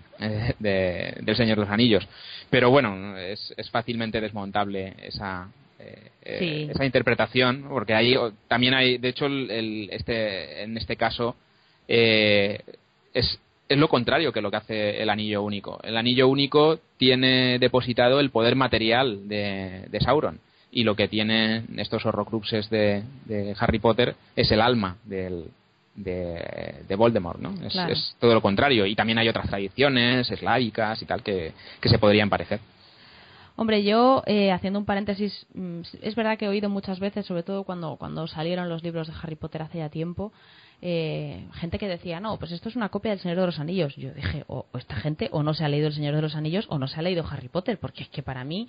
del 0.59 1.35
Señor 1.35 1.57
de 1.57 1.63
los 1.63 1.71
Anillos. 1.71 2.07
Pero 2.49 2.69
bueno, 2.69 3.17
es, 3.17 3.53
es 3.57 3.69
fácilmente 3.69 4.21
desmontable 4.21 4.93
esa, 5.03 5.47
eh, 5.79 6.11
eh, 6.23 6.67
esa 6.71 6.85
interpretación, 6.85 7.65
porque 7.69 7.93
ahí 7.93 8.15
también 8.47 8.73
hay, 8.73 8.97
de 8.97 9.09
hecho, 9.09 9.25
el, 9.25 9.89
este, 9.91 10.63
en 10.63 10.77
este 10.77 10.95
caso 10.95 11.35
eh, 11.87 12.59
es, 13.13 13.39
es 13.67 13.77
lo 13.77 13.87
contrario 13.87 14.31
que 14.31 14.41
lo 14.41 14.51
que 14.51 14.57
hace 14.57 15.01
el 15.01 15.09
anillo 15.09 15.43
único. 15.43 15.79
El 15.83 15.97
anillo 15.97 16.27
único 16.27 16.79
tiene 16.97 17.59
depositado 17.59 18.19
el 18.19 18.29
poder 18.29 18.55
material 18.55 19.27
de, 19.27 19.85
de 19.89 19.99
Sauron 19.99 20.39
y 20.75 20.83
lo 20.83 20.95
que 20.95 21.07
tienen 21.07 21.65
estos 21.77 22.05
horrocruxes 22.05 22.69
de, 22.69 23.01
de 23.25 23.55
Harry 23.57 23.79
Potter 23.79 24.15
es 24.35 24.51
el 24.51 24.59
alma 24.59 24.97
del, 25.05 25.45
de, 25.95 26.95
Voldemort, 26.97 27.39
¿no? 27.39 27.53
Es, 27.65 28.15
todo 28.19 28.33
lo 28.33 28.41
contrario. 28.41 28.85
Y 28.85 28.93
también 28.93 29.17
hay 29.17 29.29
otras 29.29 29.47
tradiciones 29.47 30.29
eslávicas 30.29 31.01
y 31.01 31.05
tal 31.05 31.23
que, 31.23 31.53
se 31.81 31.97
podrían 31.97 32.29
parecer. 32.29 32.59
Hombre, 33.55 33.85
yo, 33.85 34.21
eh, 34.25 34.51
haciendo 34.51 34.79
un 34.79 34.85
paréntesis, 34.85 35.47
mm, 35.53 35.79
es 36.01 36.13
verdad 36.15 36.37
que 36.37 36.43
he 36.43 36.49
oído 36.49 36.69
muchas 36.69 36.99
veces, 36.99 37.25
sobre 37.25 37.43
todo 37.43 37.63
cuando, 37.63 37.95
cuando 37.95 38.27
salieron 38.27 38.67
los 38.67 38.83
libros 38.83 39.07
de 39.07 39.13
Harry 39.23 39.37
Potter 39.37 39.61
hace 39.61 39.77
ya 39.77 39.87
tiempo, 39.87 40.33
eh, 40.81 41.47
gente 41.53 41.79
que 41.79 41.87
decía, 41.87 42.19
no, 42.19 42.37
pues 42.37 42.51
esto 42.51 42.67
es 42.67 42.75
una 42.75 42.89
copia 42.89 43.11
del 43.11 43.21
Señor 43.21 43.39
de 43.39 43.45
los 43.45 43.59
Anillos. 43.59 43.95
Yo 43.95 44.13
dije, 44.13 44.43
o, 44.47 44.65
esta 44.77 44.97
gente 44.97 45.29
o 45.31 45.41
no 45.41 45.53
se 45.53 45.63
ha 45.63 45.69
leído 45.69 45.87
el 45.87 45.93
Señor 45.93 46.15
de 46.15 46.21
los 46.21 46.35
Anillos 46.35 46.65
o 46.67 46.77
no 46.77 46.89
se 46.89 46.99
ha 46.99 47.01
leído 47.01 47.25
Harry 47.31 47.47
Potter, 47.47 47.79
porque 47.79 48.03
es 48.03 48.09
que 48.09 48.23
para 48.23 48.43
mí 48.43 48.67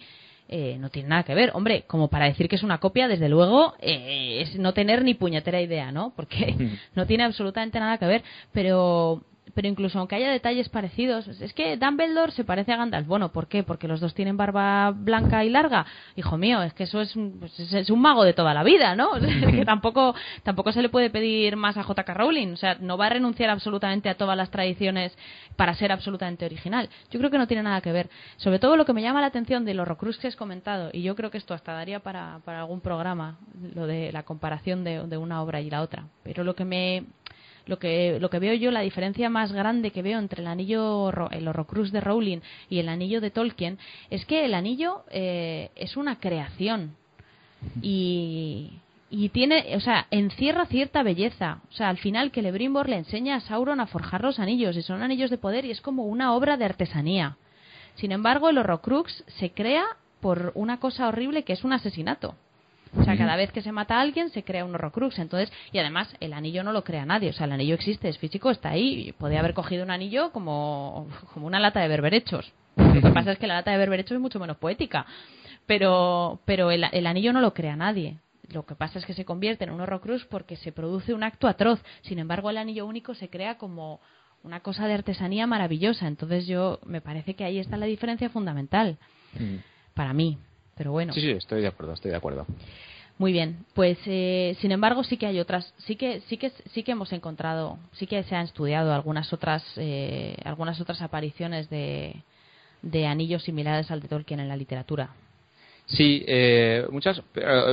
eh, 0.49 0.77
no 0.79 0.91
tiene 0.91 1.09
nada 1.09 1.25
que 1.25 1.35
ver. 1.35 1.51
Hombre, 1.55 1.85
como 1.87 2.09
para 2.09 2.27
decir 2.27 2.49
que 2.49 2.57
es 2.57 2.63
una 2.63 2.79
copia, 2.79 3.09
desde 3.09 3.29
luego, 3.29 3.75
eh, 3.81 4.43
es 4.43 4.57
no 4.57 4.73
tener 4.75 5.03
ni 5.03 5.15
puñetera 5.15 5.61
idea, 5.61 5.91
¿no? 5.93 6.13
Porque 6.15 6.55
no 6.95 7.07
tiene 7.07 7.25
absolutamente 7.25 7.81
nada 7.81 7.99
que 7.99 8.07
ver. 8.07 8.23
Pero 8.53 9.23
pero 9.55 9.69
incluso 9.69 9.99
aunque 9.99 10.17
haya 10.17 10.31
detalles 10.31 10.69
parecidos, 10.69 11.29
es 11.29 11.53
que 11.55 11.77
Dumbledore 11.77 12.33
se 12.33 12.45
parece 12.45 12.73
a 12.73 12.77
Gandalf. 12.77 13.07
Bueno, 13.07 13.33
¿por 13.33 13.49
qué? 13.49 13.63
Porque 13.63 13.89
los 13.89 14.01
dos 14.01 14.15
tienen 14.15 14.37
barba 14.37 14.91
blanca 14.91 15.45
y 15.45 15.51
larga. 15.51 15.87
Hijo 16.17 16.37
mío, 16.37 16.63
es 16.63 16.75
que 16.75 16.85
eso 16.85 17.01
es, 17.01 17.15
pues 17.39 17.59
es, 17.59 17.91
un 17.91 18.01
mago 18.01 18.25
de 18.25 18.33
toda 18.33 18.55
la 18.55 18.65
vida, 18.65 18.97
¿no? 18.97 19.13
que 19.51 19.65
tampoco, 19.65 20.15
tampoco 20.43 20.73
se 20.73 20.83
le 20.83 20.89
puede 20.89 21.11
pedir 21.11 21.57
más 21.57 21.77
a 21.77 21.85
J.K. 21.85 22.15
Rowling. 22.15 22.55
O 22.55 22.57
sea, 22.57 22.77
no 22.81 22.99
va 22.99 23.07
a 23.07 23.11
renunciar 23.11 23.51
absolutamente 23.51 24.09
a 24.09 24.17
todas 24.17 24.37
las 24.37 24.51
tradiciones 24.51 25.17
para 25.55 25.75
ser 25.75 25.93
absolutamente 25.93 26.45
original. 26.45 26.89
Yo 27.11 27.19
creo 27.19 27.31
que 27.31 27.39
no 27.39 27.47
tiene 27.47 27.63
nada 27.63 27.81
que 27.81 27.93
ver. 27.93 28.11
Sobre 28.37 28.59
todo 28.59 28.77
lo 28.77 28.85
que 28.85 28.93
me 28.93 29.03
llama 29.03 29.21
la 29.21 29.29
atención 29.29 29.65
de 29.65 29.75
los 29.75 29.87
Rocrux 29.87 30.19
que 30.19 30.29
has 30.29 30.37
comentado, 30.37 30.91
y 30.93 31.03
yo 31.03 31.15
creo 31.15 31.31
que 31.31 31.39
esto 31.39 31.55
hasta 31.55 31.73
daría 31.73 32.01
para, 32.01 32.41
para 32.45 32.61
algún 32.61 32.81
programa, 32.81 33.39
lo 33.75 33.87
de 33.87 34.13
la 34.13 34.25
comparación 34.25 34.85
de, 34.85 35.07
de 35.07 35.17
una 35.17 35.43
obra 35.43 35.61
y 35.61 35.71
la 35.71 35.83
otra. 35.83 36.05
Pero 36.23 36.45
lo 36.45 36.55
que 36.55 36.65
me 36.65 37.05
lo 37.67 37.79
que, 37.79 38.19
lo 38.21 38.31
que 38.31 38.39
veo 38.39 38.55
yo, 38.55 38.71
la 38.71 38.81
diferencia 38.81 39.29
más 39.29 39.53
grande 39.53 39.91
que 39.91 40.03
veo 40.03 40.19
entre 40.19 40.43
el 40.43 40.49
anillo, 40.49 41.11
el 41.31 41.49
Horrocrux 41.49 41.93
de 41.93 42.01
Rowling 42.01 42.39
y 42.71 42.79
el 42.79 42.89
anillo 42.89 43.21
de 43.21 43.31
Tolkien, 43.31 43.79
es 44.11 44.25
que 44.25 44.45
el 44.45 44.55
anillo 44.55 45.05
eh, 45.11 45.71
es 45.75 45.97
una 45.97 46.19
creación 46.21 46.97
y, 47.83 48.71
y 49.11 49.29
tiene, 49.31 49.77
o 49.77 49.81
sea, 49.81 50.07
encierra 50.11 50.67
cierta 50.67 51.03
belleza. 51.03 51.61
O 51.71 51.73
sea, 51.73 51.89
al 51.89 51.99
final 51.99 52.31
que 52.31 52.43
Lebrimbor 52.43 52.89
le 52.89 52.97
enseña 52.97 53.37
a 53.37 53.41
Sauron 53.41 53.81
a 53.81 53.87
forjar 53.87 54.23
los 54.23 54.39
anillos 54.39 54.77
y 54.77 54.83
son 54.83 55.03
anillos 55.03 55.31
de 55.31 55.39
poder 55.39 55.65
y 55.65 55.71
es 55.71 55.81
como 55.81 56.05
una 56.05 56.35
obra 56.35 56.57
de 56.57 56.65
artesanía. 56.65 57.37
Sin 57.95 58.13
embargo, 58.13 58.49
el 58.49 58.59
Horrocrux 58.59 59.25
se 59.39 59.51
crea 59.53 59.85
por 60.21 60.53
una 60.55 60.79
cosa 60.81 61.09
horrible 61.09 61.45
que 61.45 61.53
es 61.53 61.65
un 61.65 61.73
asesinato. 61.73 62.35
O 62.99 63.05
sea, 63.05 63.17
cada 63.17 63.37
vez 63.37 63.53
que 63.53 63.63
se 63.63 63.73
mata 63.73 63.99
a 63.99 64.01
alguien 64.01 64.31
se 64.31 64.43
crea 64.43 64.65
un 64.65 64.75
horrocrux. 64.75 65.19
Entonces, 65.19 65.53
y 65.73 65.79
además 65.79 66.15
el 66.21 66.33
anillo 66.33 66.65
no 66.65 66.73
lo 66.73 66.85
crea 66.85 67.05
nadie. 67.05 67.31
O 67.31 67.33
sea, 67.33 67.47
el 67.47 67.53
anillo 67.53 67.75
existe, 67.75 68.09
es 68.09 68.19
físico, 68.19 68.51
está 68.51 68.71
ahí. 68.71 69.13
Podría 69.19 69.41
haber 69.41 69.55
cogido 69.55 69.85
un 69.85 69.91
anillo 69.91 70.33
como, 70.33 71.09
como 71.33 71.47
una 71.47 71.61
lata 71.61 71.81
de 71.81 71.89
berberechos. 71.89 72.53
Lo 72.77 73.01
que 73.01 73.11
pasa 73.11 73.33
es 73.33 73.39
que 73.39 73.47
la 73.47 73.55
lata 73.55 73.71
de 73.71 73.79
berberechos 73.79 74.17
es 74.17 74.21
mucho 74.21 74.39
menos 74.39 74.57
poética. 74.57 75.07
Pero, 75.67 76.41
pero 76.45 76.71
el, 76.71 76.85
el 76.93 77.07
anillo 77.07 77.33
no 77.33 77.41
lo 77.41 77.55
crea 77.55 77.77
nadie. 77.77 78.19
Lo 78.53 78.65
que 78.65 78.75
pasa 78.75 78.99
es 78.99 79.07
que 79.07 79.15
se 79.15 79.25
convierte 79.25 79.65
en 79.65 79.71
un 79.71 79.81
horrocrux 79.81 80.25
porque 80.25 80.57
se 80.57 80.73
produce 80.73 81.13
un 81.13 81.23
acto 81.23 81.49
atroz. 81.49 81.83
Sin 82.03 82.19
embargo, 82.19 82.51
el 82.51 82.59
anillo 82.59 82.87
único 82.87 83.15
se 83.15 83.29
crea 83.29 83.59
como 83.59 84.01
una 84.43 84.61
cosa 84.61 84.87
de 84.87 84.95
artesanía 84.95 85.47
maravillosa. 85.47 86.07
Entonces, 86.07 86.47
yo 86.47 86.79
me 86.87 87.01
parece 87.01 87.35
que 87.35 87.45
ahí 87.45 87.59
está 87.59 87.77
la 87.77 87.87
diferencia 87.87 88.31
fundamental. 88.31 88.99
Para 89.95 90.13
mí. 90.13 90.39
Pero 90.77 90.93
bueno. 90.93 91.13
Sí, 91.13 91.21
sí, 91.21 91.31
estoy 91.31 91.63
de 91.63 91.69
acuerdo, 91.69 91.95
estoy 91.95 92.11
de 92.11 92.17
acuerdo. 92.17 92.47
Muy 93.19 93.33
bien, 93.33 93.65
pues 93.73 93.99
eh, 94.05 94.57
sin 94.61 94.73
embargo 94.73 95.03
sí 95.03 95.17
que 95.17 95.27
hay 95.27 95.41
otras, 95.41 95.73
sí 95.79 95.97
que 95.97 96.21
sí 96.29 96.37
que 96.37 96.51
sí 96.75 96.83
que 96.83 96.93
hemos 96.93 97.13
encontrado, 97.13 97.79
sí 97.93 98.07
que 98.07 98.23
se 98.25 98.37
han 98.37 98.45
estudiado 98.45 98.93
algunas 98.93 99.33
otras 99.33 99.65
eh, 99.77 100.37
algunas 100.45 100.79
otras 100.83 101.01
apariciones 101.01 101.71
de, 101.71 102.15
de 102.83 103.07
anillos 103.07 103.43
similares 103.43 103.91
al 103.91 104.03
de 104.03 104.09
Tolkien 104.09 104.41
en 104.41 104.49
la 104.49 104.57
literatura. 104.57 105.11
Sí, 105.87 106.25
eh, 106.27 106.85
muchas, 106.91 107.23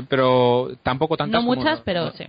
pero, 0.07 0.71
tampoco 0.83 1.17
tantas. 1.17 1.43
No 1.43 1.55
muchas, 1.55 1.81
pero 1.81 2.11
sí. 2.11 2.25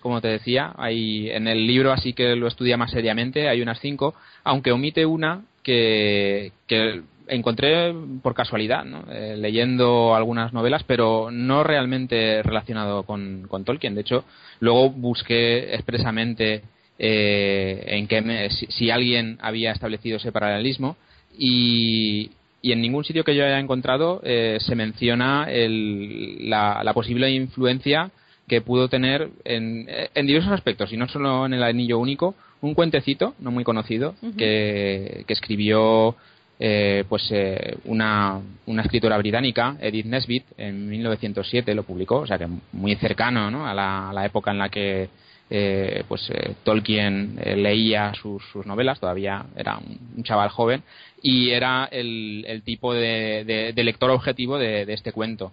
Como 0.00 0.20
te 0.20 0.28
decía, 0.28 0.74
hay 0.76 1.30
en 1.30 1.48
el 1.48 1.66
libro, 1.66 1.92
así 1.92 2.12
que 2.12 2.36
lo 2.36 2.48
estudia 2.48 2.76
más 2.76 2.90
seriamente, 2.90 3.48
hay 3.48 3.62
unas 3.62 3.80
cinco, 3.80 4.14
aunque 4.44 4.72
omite 4.72 5.06
una 5.06 5.44
que, 5.62 6.52
que 6.66 7.02
encontré 7.28 7.94
por 8.22 8.34
casualidad, 8.34 8.84
eh, 9.10 9.36
leyendo 9.38 10.14
algunas 10.14 10.52
novelas, 10.52 10.82
pero 10.84 11.30
no 11.30 11.62
realmente 11.62 12.42
relacionado 12.42 13.04
con, 13.04 13.48
Tolkien. 13.64 13.94
De 13.94 14.02
hecho, 14.02 14.24
luego 14.60 14.90
busqué 14.90 15.74
expresamente 15.74 16.62
eh, 16.98 17.84
en 17.86 18.06
qué 18.06 18.48
si, 18.50 18.90
alguien 18.90 19.38
había 19.40 19.72
establecido 19.72 20.16
ese 20.16 20.32
paralelismo 20.32 20.96
y, 21.38 22.30
en 22.62 22.82
ningún 22.82 23.04
sitio 23.04 23.24
que 23.24 23.34
yo 23.34 23.46
haya 23.46 23.60
encontrado 23.60 24.20
eh, 24.24 24.58
se 24.60 24.74
menciona 24.74 25.46
la, 25.48 26.92
posible 26.92 27.30
influencia 27.30 28.10
que 28.46 28.60
pudo 28.60 28.88
tener 28.88 29.30
en, 29.44 29.86
diversos 30.26 30.52
aspectos, 30.52 30.92
y 30.92 30.96
no 30.96 31.08
solo 31.08 31.46
en 31.46 31.54
el 31.54 31.62
anillo 31.62 31.98
único, 31.98 32.34
un 32.60 32.74
cuentecito 32.74 33.34
no 33.38 33.50
muy 33.50 33.62
conocido 33.62 34.16
que, 34.36 35.24
que 35.26 35.32
escribió 35.32 36.16
eh, 36.60 37.04
pues 37.08 37.28
eh, 37.30 37.76
una, 37.84 38.40
una, 38.66 38.82
escritora 38.82 39.16
británica, 39.16 39.76
Edith 39.80 40.06
Nesbit, 40.06 40.44
en 40.56 40.88
1907 40.88 41.72
lo 41.72 41.84
publicó, 41.84 42.16
o 42.16 42.26
sea 42.26 42.36
que 42.36 42.48
muy 42.72 42.96
cercano 42.96 43.48
¿no? 43.48 43.64
a, 43.64 43.72
la, 43.74 44.26
época 44.26 44.50
en 44.50 44.58
la 44.58 44.68
que 44.68 45.08
eh, 45.50 46.02
pues 46.08 46.32
Tolkien 46.64 47.38
leía 47.62 48.12
sus, 48.20 48.42
novelas, 48.66 48.98
todavía 48.98 49.46
era 49.56 49.78
un, 49.78 50.24
chaval 50.24 50.48
joven, 50.48 50.82
y 51.22 51.50
era 51.50 51.88
el, 51.92 52.62
tipo 52.64 52.92
de, 52.92 53.72
lector 53.76 54.10
objetivo 54.10 54.58
de, 54.58 54.82
este 54.92 55.12
cuento. 55.12 55.52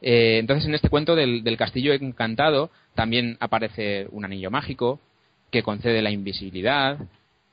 entonces, 0.00 0.68
en 0.68 0.76
este 0.76 0.88
cuento 0.88 1.16
del, 1.16 1.42
del 1.42 1.56
castillo 1.56 1.92
encantado 1.94 2.70
también 2.94 3.36
aparece 3.40 4.06
un 4.12 4.24
anillo 4.24 4.52
mágico 4.52 5.00
que 5.50 5.64
concede 5.64 6.00
la 6.00 6.10
invisibilidad, 6.12 6.98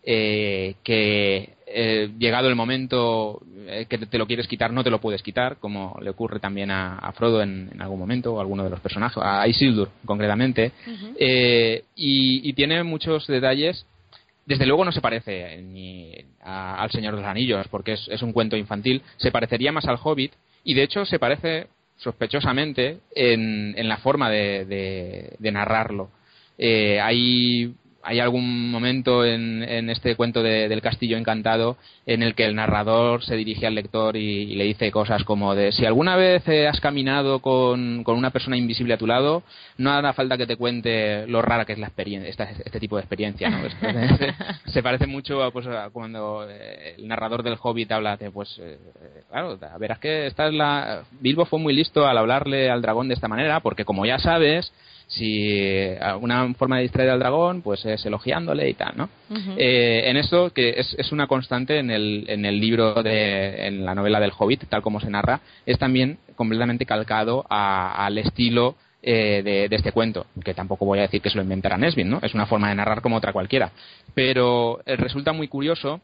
eh, 0.04 0.76
que 0.84 1.54
eh, 1.68 2.10
llegado 2.18 2.48
el 2.48 2.56
momento 2.56 3.40
eh, 3.68 3.86
que 3.88 4.00
te 4.00 4.18
lo 4.18 4.26
quieres 4.26 4.48
quitar 4.48 4.74
no 4.74 4.84
te 4.84 4.90
lo 4.90 5.00
puedes 5.00 5.22
quitar, 5.22 5.58
como 5.58 5.96
le 6.02 6.10
ocurre 6.10 6.40
también 6.40 6.72
a, 6.72 7.12
Frodo 7.16 7.44
en, 7.44 7.80
algún 7.80 8.00
momento, 8.00 8.34
o 8.34 8.40
a 8.40 8.42
alguno 8.42 8.64
de 8.64 8.72
los 8.72 8.80
personajes, 8.80 9.22
a 9.22 9.48
Isildur 9.48 9.90
concretamente, 10.04 10.72
y, 11.96 12.54
tiene 12.54 12.84
muchos 12.84 13.28
detalles. 13.28 13.86
Desde 14.46 14.66
luego 14.66 14.84
no 14.84 14.92
se 14.92 15.02
parece 15.02 15.62
ni 15.62 16.14
al 16.42 16.90
Señor 16.90 17.14
de 17.14 17.22
los 17.22 17.30
Anillos, 17.30 17.68
porque 17.70 17.94
es, 17.94 18.22
un 18.24 18.34
cuento 18.34 18.58
infantil, 18.58 19.04
se 19.18 19.32
parecería 19.32 19.72
más 19.72 19.86
al 19.86 20.00
Hobbit, 20.02 20.34
y 20.64 20.74
de 20.74 20.84
hecho 20.84 21.06
se 21.06 21.20
parece 21.20 21.68
sospechosamente 21.98 22.98
en, 23.16 23.88
la 23.88 23.98
forma 23.98 24.32
de, 24.32 25.36
de 25.38 25.52
narrarlo. 25.52 26.10
hay 26.58 27.76
hay 28.04 28.20
algún 28.20 28.72
momento 28.72 29.26
en, 29.26 29.90
este 29.90 30.16
cuento 30.16 30.42
del 30.44 30.82
castillo 30.82 31.18
encantado 31.18 31.78
en 32.06 32.24
el 32.24 32.36
que 32.36 32.46
el 32.46 32.56
narrador 32.56 33.24
se 33.24 33.36
dirige 33.36 33.68
al 33.68 33.76
lector 33.76 34.16
y, 34.16 34.56
le 34.56 34.64
dice 34.66 34.92
cosas 34.92 35.24
como 35.24 35.56
de 35.56 35.72
si 35.72 35.86
alguna 35.86 36.16
vez 36.16 36.48
eh, 36.48 36.68
has 36.68 36.80
caminado 36.80 37.40
con, 37.40 38.04
una 38.06 38.32
persona 38.32 38.58
invisible 38.58 38.94
a 38.94 38.98
tu 38.98 39.08
lado, 39.08 39.44
no 39.78 39.92
hará 39.92 40.14
falta 40.14 40.38
que 40.38 40.48
te 40.48 40.58
cuente 40.58 41.26
lo 41.28 41.42
rara 41.42 41.66
que 41.66 41.74
es 41.74 41.80
la 41.80 41.88
experiencia, 41.88 42.30
este, 42.30 42.80
tipo 42.80 42.98
de 42.98 43.02
experiencia. 43.02 43.50
¿no? 43.50 43.62
se, 44.66 44.84
parece 44.84 45.08
mucho 45.08 45.44
a, 45.44 45.52
pues, 45.52 45.68
cuando 45.94 46.48
eh, 46.50 46.96
el 46.98 47.08
narrador 47.08 47.44
del 47.44 47.58
Hobbit 47.62 47.92
habla 47.92 48.18
de, 48.18 48.32
pues, 48.32 48.60
eh, 48.62 48.78
claro, 49.30 49.58
verás 49.80 50.00
que 50.00 50.28
esta 50.28 50.48
es 50.48 50.54
la... 50.54 51.04
Bilbo 51.20 51.46
fue 51.46 51.60
muy 51.60 51.74
listo 51.74 52.06
al 52.06 52.18
hablarle 52.18 52.70
al 52.70 52.82
dragón 52.82 53.08
de 53.08 53.14
esta 53.14 53.28
manera, 53.28 53.60
porque 53.62 53.86
como 53.86 54.06
ya 54.06 54.20
sabes, 54.20 54.72
si 55.12 55.90
una 56.22 56.54
forma 56.54 56.78
de 56.78 56.84
distraer 56.84 57.10
al 57.10 57.20
dragón 57.20 57.62
pues 57.62 57.86
es 57.86 58.06
elogiándole 58.06 58.70
y 58.70 58.74
tal 58.74 58.96
no 58.96 59.10
eh, 59.58 60.04
en 60.06 60.16
eso 60.16 60.52
que 60.52 60.70
es, 60.78 60.96
es, 60.98 61.12
una 61.12 61.28
constante 61.28 61.80
en 61.80 61.92
el, 61.92 62.26
en 62.28 62.46
el 62.46 62.60
libro 62.60 63.04
de 63.04 63.68
en 63.68 63.86
la 63.86 63.94
novela 63.94 64.22
del 64.22 64.32
hobbit 64.38 64.68
tal 64.70 64.82
como 64.82 65.02
se 65.02 65.10
narra 65.10 65.42
es 65.66 65.78
también 65.78 66.18
completamente 66.36 66.86
calcado 66.86 67.46
al 67.50 68.18
estilo 68.18 68.76
eh, 69.04 69.42
de, 69.44 69.76
este 69.76 69.92
cuento, 69.92 70.28
que 70.46 70.54
tampoco 70.54 70.86
voy 70.86 71.00
a 71.00 71.04
decir 71.04 71.22
que 71.22 71.32
se 71.32 71.36
lo 71.36 71.42
inventara 71.42 71.76
Nesbitt, 71.76 72.06
¿no? 72.06 72.20
Es 72.22 72.36
una 72.36 72.46
forma 72.46 72.70
de 72.70 72.76
narrar 72.76 73.02
como 73.02 73.16
otra 73.16 73.34
cualquiera. 73.34 73.72
Pero 74.14 74.80
eh, 74.86 74.96
resulta 74.96 75.34
muy 75.34 75.48
curioso 75.48 76.02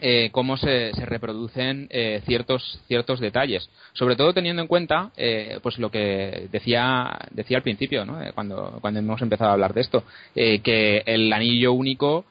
eh, 0.00 0.30
cómo 0.32 0.56
se, 0.56 0.90
reproducen 1.04 1.86
eh, 1.90 2.22
ciertos 2.24 2.80
ciertos 2.88 3.20
detalles 3.20 3.68
sobre 3.92 4.16
todo 4.16 4.32
teniendo 4.32 4.62
en 4.62 4.68
cuenta 4.68 5.10
eh, 5.18 5.58
pues 5.62 5.78
lo 5.78 5.90
que 5.90 6.48
decía 6.50 7.18
decía 7.30 7.58
al 7.58 7.62
principio 7.62 8.06
¿no? 8.06 8.18
cuando 8.34 8.78
cuando 8.80 9.00
hemos 9.00 9.20
empezado 9.20 9.50
a 9.50 9.52
hablar 9.52 9.74
de 9.74 9.82
esto 9.82 10.02
que 10.34 11.02
el 11.04 11.30
anillo 11.30 11.74
único 11.74 12.24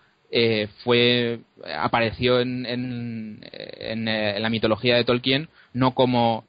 fue 0.83 1.41
apareció 1.77 2.39
en, 2.39 2.65
en, 2.65 4.05
la 4.05 4.49
mitología 4.49 4.95
de 4.95 5.03
Tolkien 5.03 5.47
no 5.73 5.93
como 5.93 6.45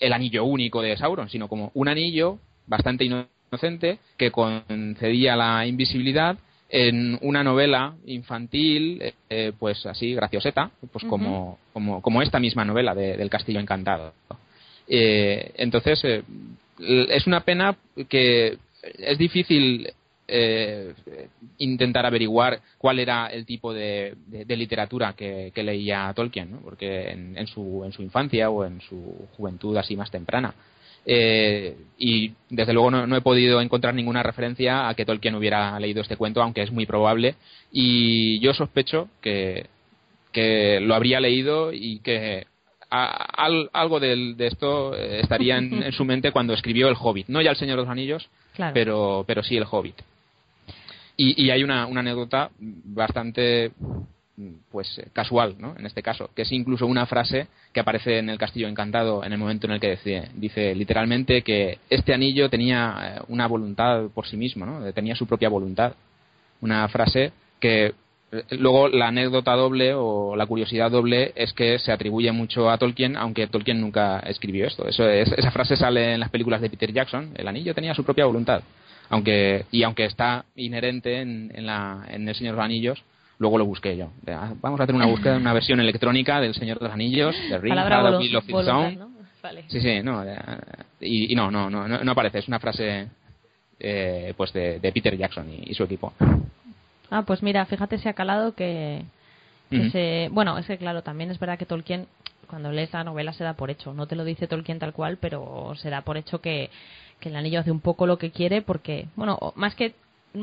el 0.00 0.14
anillo 0.14 0.44
único 0.44 0.80
de 0.80 0.96
Sauron 0.96 1.28
sino 1.28 1.48
como 1.48 1.70
un 1.74 1.88
anillo 1.88 2.38
bastante 2.66 3.04
inocente 3.04 3.98
que 4.16 4.30
concedía 4.30 5.36
la 5.36 5.66
invisibilidad 5.66 6.38
en 6.68 7.18
una 7.22 7.44
novela 7.44 7.94
infantil, 8.06 9.00
eh, 9.30 9.52
pues 9.58 9.84
así, 9.86 10.14
gracioseta, 10.14 10.70
pues 10.92 11.04
como, 11.04 11.58
como, 11.72 12.02
como, 12.02 12.22
esta 12.22 12.40
misma 12.40 12.64
novela 12.64 12.94
de, 12.94 13.16
del 13.16 13.30
Castillo 13.30 13.60
Encantado. 13.60 14.12
Eh, 14.88 15.52
entonces, 15.56 16.00
eh, 16.04 16.22
es 16.78 17.26
una 17.26 17.40
pena 17.40 17.76
que 18.08 18.58
es 18.82 19.18
difícil 19.18 19.92
intentar 21.58 22.04
averiguar 22.04 22.60
cuál 22.78 22.98
era 22.98 23.28
el 23.28 23.46
tipo 23.46 23.72
de, 23.72 24.16
literatura 24.48 25.12
que, 25.12 25.52
leía 25.54 26.12
Tolkien, 26.16 26.58
porque 26.64 27.10
en, 27.12 27.38
en, 27.38 27.46
su, 27.46 27.84
en 27.84 27.92
su 27.92 28.02
infancia 28.02 28.50
o 28.50 28.64
en 28.64 28.80
su 28.80 29.28
juventud 29.36 29.76
así 29.76 29.96
más 29.96 30.10
temprana. 30.10 30.52
Eh, 31.08 31.76
y 31.98 32.32
desde 32.50 32.72
luego 32.72 32.90
no, 32.90 33.16
he 33.16 33.20
podido 33.20 33.60
encontrar 33.60 33.94
ninguna 33.94 34.24
referencia 34.24 34.88
a 34.88 34.94
que 34.94 35.06
Tolkien 35.06 35.36
hubiera 35.36 35.78
leído 35.78 36.02
este 36.02 36.16
cuento, 36.16 36.42
aunque 36.42 36.62
es 36.62 36.72
muy 36.72 36.84
probable. 36.84 37.36
Y 37.70 38.40
yo 38.40 38.52
sospecho 38.52 39.08
que, 39.22 39.66
que 40.32 40.80
lo 40.80 40.94
habría 40.94 41.20
leído 41.20 41.72
y 41.72 42.00
que 42.00 42.46
algo 42.90 44.00
de, 44.00 44.34
esto 44.38 44.94
estaría 44.94 45.56
en, 45.58 45.92
su 45.92 46.04
mente 46.04 46.32
cuando 46.32 46.54
escribió 46.54 46.88
El 46.88 46.96
Hobbit. 46.98 47.28
No 47.28 47.40
ya 47.40 47.50
El 47.50 47.56
Señor 47.56 47.76
de 47.76 47.82
los 47.82 47.90
Anillos, 47.90 48.28
pero, 48.74 49.24
pero 49.26 49.42
sí 49.42 49.56
El 49.56 49.66
Hobbit. 49.70 49.96
Y, 51.16 51.44
y 51.46 51.50
hay 51.50 51.62
una, 51.62 51.86
una 51.86 52.00
anécdota 52.00 52.50
bastante 52.58 53.72
pues 54.70 54.98
eh, 54.98 55.08
casual, 55.12 55.56
¿no? 55.58 55.74
En 55.78 55.86
este 55.86 56.02
caso, 56.02 56.30
que 56.34 56.42
es 56.42 56.52
incluso 56.52 56.86
una 56.86 57.06
frase 57.06 57.48
que 57.72 57.80
aparece 57.80 58.18
en 58.18 58.28
el 58.28 58.38
Castillo 58.38 58.68
Encantado 58.68 59.24
en 59.24 59.32
el 59.32 59.38
momento 59.38 59.66
en 59.66 59.74
el 59.74 59.80
que 59.80 59.92
dice, 59.92 60.28
dice 60.34 60.74
literalmente 60.74 61.42
que 61.42 61.78
este 61.88 62.12
anillo 62.12 62.50
tenía 62.50 63.16
eh, 63.18 63.22
una 63.28 63.46
voluntad 63.46 64.08
por 64.14 64.26
sí 64.26 64.36
mismo, 64.36 64.66
¿no? 64.66 64.92
Tenía 64.92 65.16
su 65.16 65.26
propia 65.26 65.48
voluntad. 65.48 65.94
Una 66.60 66.86
frase 66.88 67.32
que 67.60 67.94
eh, 68.32 68.42
luego 68.58 68.88
la 68.88 69.08
anécdota 69.08 69.54
doble 69.54 69.94
o 69.94 70.36
la 70.36 70.46
curiosidad 70.46 70.90
doble 70.90 71.32
es 71.34 71.54
que 71.54 71.78
se 71.78 71.92
atribuye 71.92 72.30
mucho 72.32 72.70
a 72.70 72.76
Tolkien, 72.76 73.16
aunque 73.16 73.46
Tolkien 73.46 73.80
nunca 73.80 74.20
escribió 74.20 74.66
esto. 74.66 74.86
Eso 74.86 75.08
esa 75.08 75.50
frase 75.50 75.76
sale 75.76 76.12
en 76.14 76.20
las 76.20 76.30
películas 76.30 76.60
de 76.60 76.68
Peter 76.68 76.92
Jackson. 76.92 77.32
El 77.36 77.48
anillo 77.48 77.74
tenía 77.74 77.94
su 77.94 78.04
propia 78.04 78.26
voluntad, 78.26 78.62
aunque 79.08 79.64
y 79.70 79.82
aunque 79.82 80.04
está 80.04 80.44
inherente 80.56 81.22
en, 81.22 81.50
en, 81.54 81.64
la, 81.64 82.04
en 82.10 82.28
el 82.28 82.34
Señor 82.34 82.52
de 82.52 82.56
los 82.56 82.64
Anillos 82.64 83.04
luego 83.38 83.58
lo 83.58 83.66
busqué 83.66 83.96
yo. 83.96 84.10
Ah, 84.28 84.54
vamos 84.60 84.80
a 84.80 84.84
hacer 84.84 84.94
una 84.94 85.06
búsqueda, 85.06 85.36
una 85.36 85.52
versión 85.52 85.80
electrónica 85.80 86.40
del 86.40 86.54
Señor 86.54 86.78
de 86.78 86.84
los 86.84 86.94
Anillos, 86.94 87.34
de 87.50 87.58
Ring, 87.58 87.76
of 88.36 88.48
¿no? 88.48 89.16
Sí, 89.68 89.80
sí, 89.80 90.02
no, 90.02 90.24
y, 91.00 91.34
no, 91.34 91.50
no, 91.50 91.70
no, 91.70 91.86
no, 91.86 92.12
aparece, 92.12 92.38
es 92.38 92.48
una 92.48 92.58
frase 92.58 93.08
eh, 93.78 94.34
pues 94.36 94.52
de, 94.52 94.80
Peter 94.92 95.16
Jackson 95.16 95.46
y, 95.50 95.72
su 95.74 95.84
equipo. 95.84 96.12
Ah, 97.10 97.22
pues 97.22 97.42
mira, 97.42 97.64
fíjate 97.66 97.98
si 97.98 98.08
ha 98.08 98.14
calado 98.14 98.54
que, 98.54 99.04
bueno, 100.32 100.58
es 100.58 100.66
que 100.66 100.78
claro, 100.78 101.02
también 101.02 101.30
es 101.30 101.38
verdad 101.38 101.58
que 101.58 101.66
Tolkien 101.66 102.06
cuando 102.48 102.70
lees 102.70 102.92
la 102.92 103.04
novela 103.04 103.32
se 103.32 103.44
da 103.44 103.54
por 103.54 103.70
hecho, 103.70 103.92
no 103.92 104.06
te 104.06 104.16
lo 104.16 104.24
dice 104.24 104.46
Tolkien 104.46 104.78
tal 104.78 104.92
cual, 104.92 105.18
pero 105.20 105.74
se 105.76 105.90
da 105.90 106.02
por 106.02 106.16
hecho 106.16 106.40
que, 106.40 106.70
que 107.20 107.28
el 107.28 107.36
anillo 107.36 107.60
hace 107.60 107.70
un 107.70 107.80
poco 107.80 108.06
lo 108.06 108.18
que 108.18 108.30
quiere 108.30 108.62
porque, 108.62 109.06
bueno, 109.16 109.38
más 109.56 109.74
que 109.74 109.94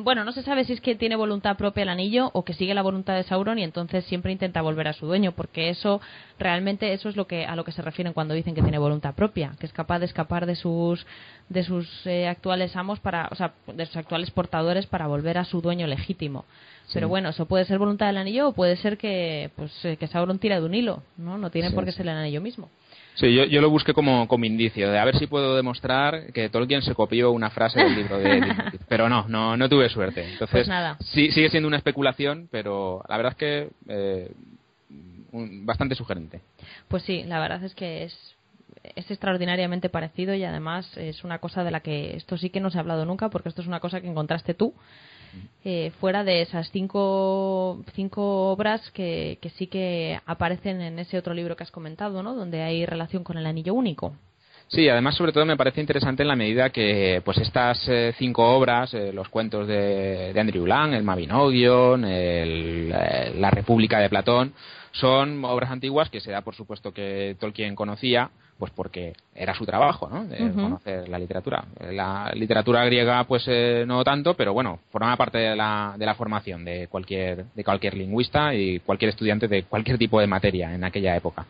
bueno, 0.01 0.23
no 0.23 0.31
se 0.31 0.41
sabe 0.41 0.65
si 0.65 0.73
es 0.73 0.81
que 0.81 0.95
tiene 0.95 1.15
voluntad 1.15 1.55
propia 1.55 1.83
el 1.83 1.89
anillo 1.89 2.31
o 2.33 2.43
que 2.43 2.53
sigue 2.53 2.73
la 2.73 2.81
voluntad 2.81 3.15
de 3.15 3.23
Sauron 3.23 3.59
y 3.59 3.63
entonces 3.63 4.05
siempre 4.05 4.31
intenta 4.31 4.61
volver 4.61 4.87
a 4.87 4.93
su 4.93 5.05
dueño, 5.05 5.33
porque 5.33 5.69
eso 5.69 6.01
realmente 6.39 6.93
eso 6.93 7.09
es 7.09 7.15
lo 7.15 7.27
que 7.27 7.45
a 7.45 7.55
lo 7.55 7.63
que 7.63 7.71
se 7.71 7.81
refieren 7.81 8.13
cuando 8.13 8.33
dicen 8.33 8.55
que 8.55 8.61
tiene 8.61 8.79
voluntad 8.79 9.13
propia, 9.13 9.53
que 9.59 9.65
es 9.65 9.73
capaz 9.73 9.99
de 9.99 10.05
escapar 10.05 10.45
de 10.45 10.55
sus 10.55 11.05
de 11.49 11.63
sus 11.63 11.87
eh, 12.07 12.27
actuales 12.27 12.75
amos 12.75 12.99
para, 12.99 13.27
o 13.31 13.35
sea, 13.35 13.53
de 13.67 13.85
sus 13.85 13.97
actuales 13.97 14.31
portadores 14.31 14.87
para 14.87 15.07
volver 15.07 15.37
a 15.37 15.45
su 15.45 15.61
dueño 15.61 15.85
legítimo. 15.85 16.45
Pero 16.91 17.07
bueno, 17.07 17.29
eso 17.29 17.45
puede 17.45 17.65
ser 17.65 17.79
voluntad 17.79 18.07
del 18.07 18.17
anillo 18.17 18.49
o 18.49 18.53
puede 18.53 18.75
ser 18.75 18.97
que 18.97 19.51
pues 19.55 19.71
eh, 19.85 19.97
que 19.97 20.07
Sauron 20.07 20.39
tira 20.39 20.59
de 20.59 20.65
un 20.65 20.73
hilo, 20.73 21.03
¿no? 21.17 21.37
No 21.37 21.49
tiene 21.49 21.71
por 21.71 21.85
qué 21.85 21.91
ser 21.91 22.07
el 22.07 22.17
anillo 22.17 22.41
mismo. 22.41 22.69
Sí, 23.15 23.33
yo, 23.33 23.45
yo, 23.45 23.61
lo 23.61 23.69
busqué 23.69 23.93
como, 23.93 24.27
como 24.27 24.45
indicio, 24.45 24.89
de 24.89 24.97
a 24.97 25.05
ver 25.05 25.17
si 25.17 25.27
puedo 25.27 25.55
demostrar 25.55 26.31
que 26.33 26.49
Tolkien 26.49 26.81
se 26.81 26.95
copió 26.95 27.31
una 27.31 27.51
frase 27.51 27.79
del 27.79 27.95
libro 27.95 28.17
de 28.17 28.41
Pero 28.87 29.07
no, 29.07 29.27
no, 29.27 29.55
no 29.55 29.69
tuve 29.69 29.89
suerte. 29.89 30.23
Entonces, 30.23 30.49
pues 30.49 30.67
nada. 30.67 30.97
Sí, 30.99 31.31
sigue 31.31 31.49
siendo 31.49 31.67
una 31.67 31.77
especulación, 31.77 32.47
pero 32.51 33.03
la 33.07 33.17
verdad 33.17 33.33
es 33.33 33.37
que 33.37 33.69
eh, 33.87 34.31
bastante 35.31 35.95
sugerente. 35.95 36.41
Pues 36.87 37.03
sí, 37.03 37.23
la 37.23 37.39
verdad 37.39 37.63
es 37.63 37.75
que 37.75 38.03
es, 38.03 38.35
es 38.95 39.09
extraordinariamente 39.09 39.89
parecido 39.89 40.33
y 40.33 40.43
además 40.43 40.97
es 40.97 41.23
una 41.23 41.39
cosa 41.39 41.63
de 41.63 41.71
la 41.71 41.81
que 41.81 42.15
esto 42.15 42.37
sí 42.37 42.49
que 42.49 42.59
no 42.59 42.71
se 42.71 42.77
ha 42.77 42.81
hablado 42.81 43.05
nunca, 43.05 43.29
porque 43.29 43.49
esto 43.49 43.61
es 43.61 43.67
una 43.67 43.79
cosa 43.79 44.01
que 44.01 44.07
encontraste 44.07 44.53
tú 44.53 44.73
eh, 45.63 45.91
fuera 45.99 46.23
de 46.23 46.41
esas 46.41 46.69
cinco, 46.71 47.83
cinco 47.93 48.51
obras 48.51 48.91
que, 48.91 49.37
que, 49.41 49.49
sí 49.49 49.67
que 49.67 50.19
aparecen 50.25 50.81
en 50.81 50.99
ese 50.99 51.17
otro 51.17 51.33
libro 51.33 51.55
que 51.55 51.63
has 51.63 51.71
comentado, 51.71 52.23
¿no? 52.23 52.35
Donde 52.35 52.61
hay 52.61 52.85
relación 52.85 53.23
con 53.23 53.37
el 53.37 53.45
anillo 53.45 53.73
único. 53.73 54.13
Sí, 54.67 54.89
además 54.89 55.15
sobre 55.15 55.31
todo 55.31 55.45
me 55.45 55.57
parece 55.57 55.81
interesante 55.81 56.23
en 56.23 56.29
la 56.29 56.35
medida 56.35 56.71
que 56.71 57.21
pues 57.23 57.37
estas 57.37 57.87
eh, 57.87 58.13
cinco 58.17 58.55
obras, 58.55 58.93
eh, 58.93 59.13
los 59.13 59.29
cuentos 59.29 59.67
de, 59.67 60.33
de, 60.33 60.39
Andrew 60.39 60.65
Lang, 60.65 60.93
el 60.93 61.03
Mabinogion, 61.03 62.05
el, 62.05 62.89
la 62.89 63.51
República 63.51 63.99
de 63.99 64.09
Platón, 64.09 64.53
son 64.91 65.43
obras 65.45 65.69
antiguas 65.69 66.09
que 66.09 66.21
se 66.21 66.31
da 66.31 66.41
por 66.41 66.55
supuesto 66.55 66.91
que 66.91 67.35
Tolkien 67.39 67.75
conocía, 67.75 68.31
pues 68.63 68.71
porque 68.73 69.11
era 69.35 69.53
su 69.53 69.65
trabajo, 69.65 70.07
¿no? 70.07 70.23
De 70.23 70.37
conocer 70.53 71.09
la 71.09 71.19
literatura. 71.19 71.65
La 71.91 72.31
literatura 72.33 72.85
griega, 72.85 73.25
pues 73.25 73.43
eh, 73.47 73.83
no 73.85 74.05
tanto, 74.05 74.35
pero 74.35 74.53
bueno, 74.53 74.79
forma 74.89 75.17
parte 75.17 75.37
de 75.37 75.53
la, 75.53 75.95
de 75.97 76.05
la 76.05 76.15
formación 76.15 76.63
de 76.63 76.87
cualquier, 76.87 77.43
de 77.53 77.63
cualquier 77.65 77.95
lingüista 77.95 78.55
y 78.55 78.79
cualquier 78.79 79.09
estudiante 79.09 79.49
de 79.49 79.63
cualquier 79.63 79.97
tipo 79.97 80.17
de 80.21 80.27
materia 80.27 80.73
en 80.73 80.85
aquella 80.85 81.13
época. 81.17 81.45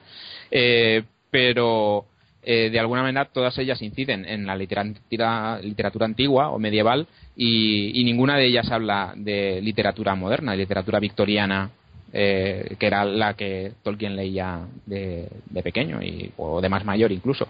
Eh, 0.50 1.04
pero 1.30 2.06
eh, 2.42 2.72
de 2.72 2.80
alguna 2.80 3.04
manera 3.04 3.26
todas 3.26 3.56
ellas 3.60 3.80
inciden 3.84 4.26
en 4.26 4.48
la 4.48 4.56
literatura, 4.56 5.60
literatura 5.62 6.08
antigua 6.08 6.50
o 6.50 6.58
medieval 6.58 7.06
y, 7.36 7.92
y, 7.94 8.04
ninguna 8.06 8.38
de 8.38 8.48
ellas 8.48 8.72
habla 8.72 9.14
de 9.16 9.62
literatura 9.62 10.16
moderna, 10.16 10.54
de 10.54 10.58
literatura 10.58 11.00
victoriana 11.00 11.70
eh, 12.16 12.76
que 12.78 12.86
era 12.86 13.04
la 13.06 13.34
que 13.34 13.72
Tolkien 13.82 14.16
leía 14.16 14.68
de, 14.86 15.28
pequeño 15.64 16.00
y, 16.04 16.32
o 16.38 16.62
de 16.62 16.70
más 16.70 16.86
mayor 16.86 17.12
incluso. 17.12 17.48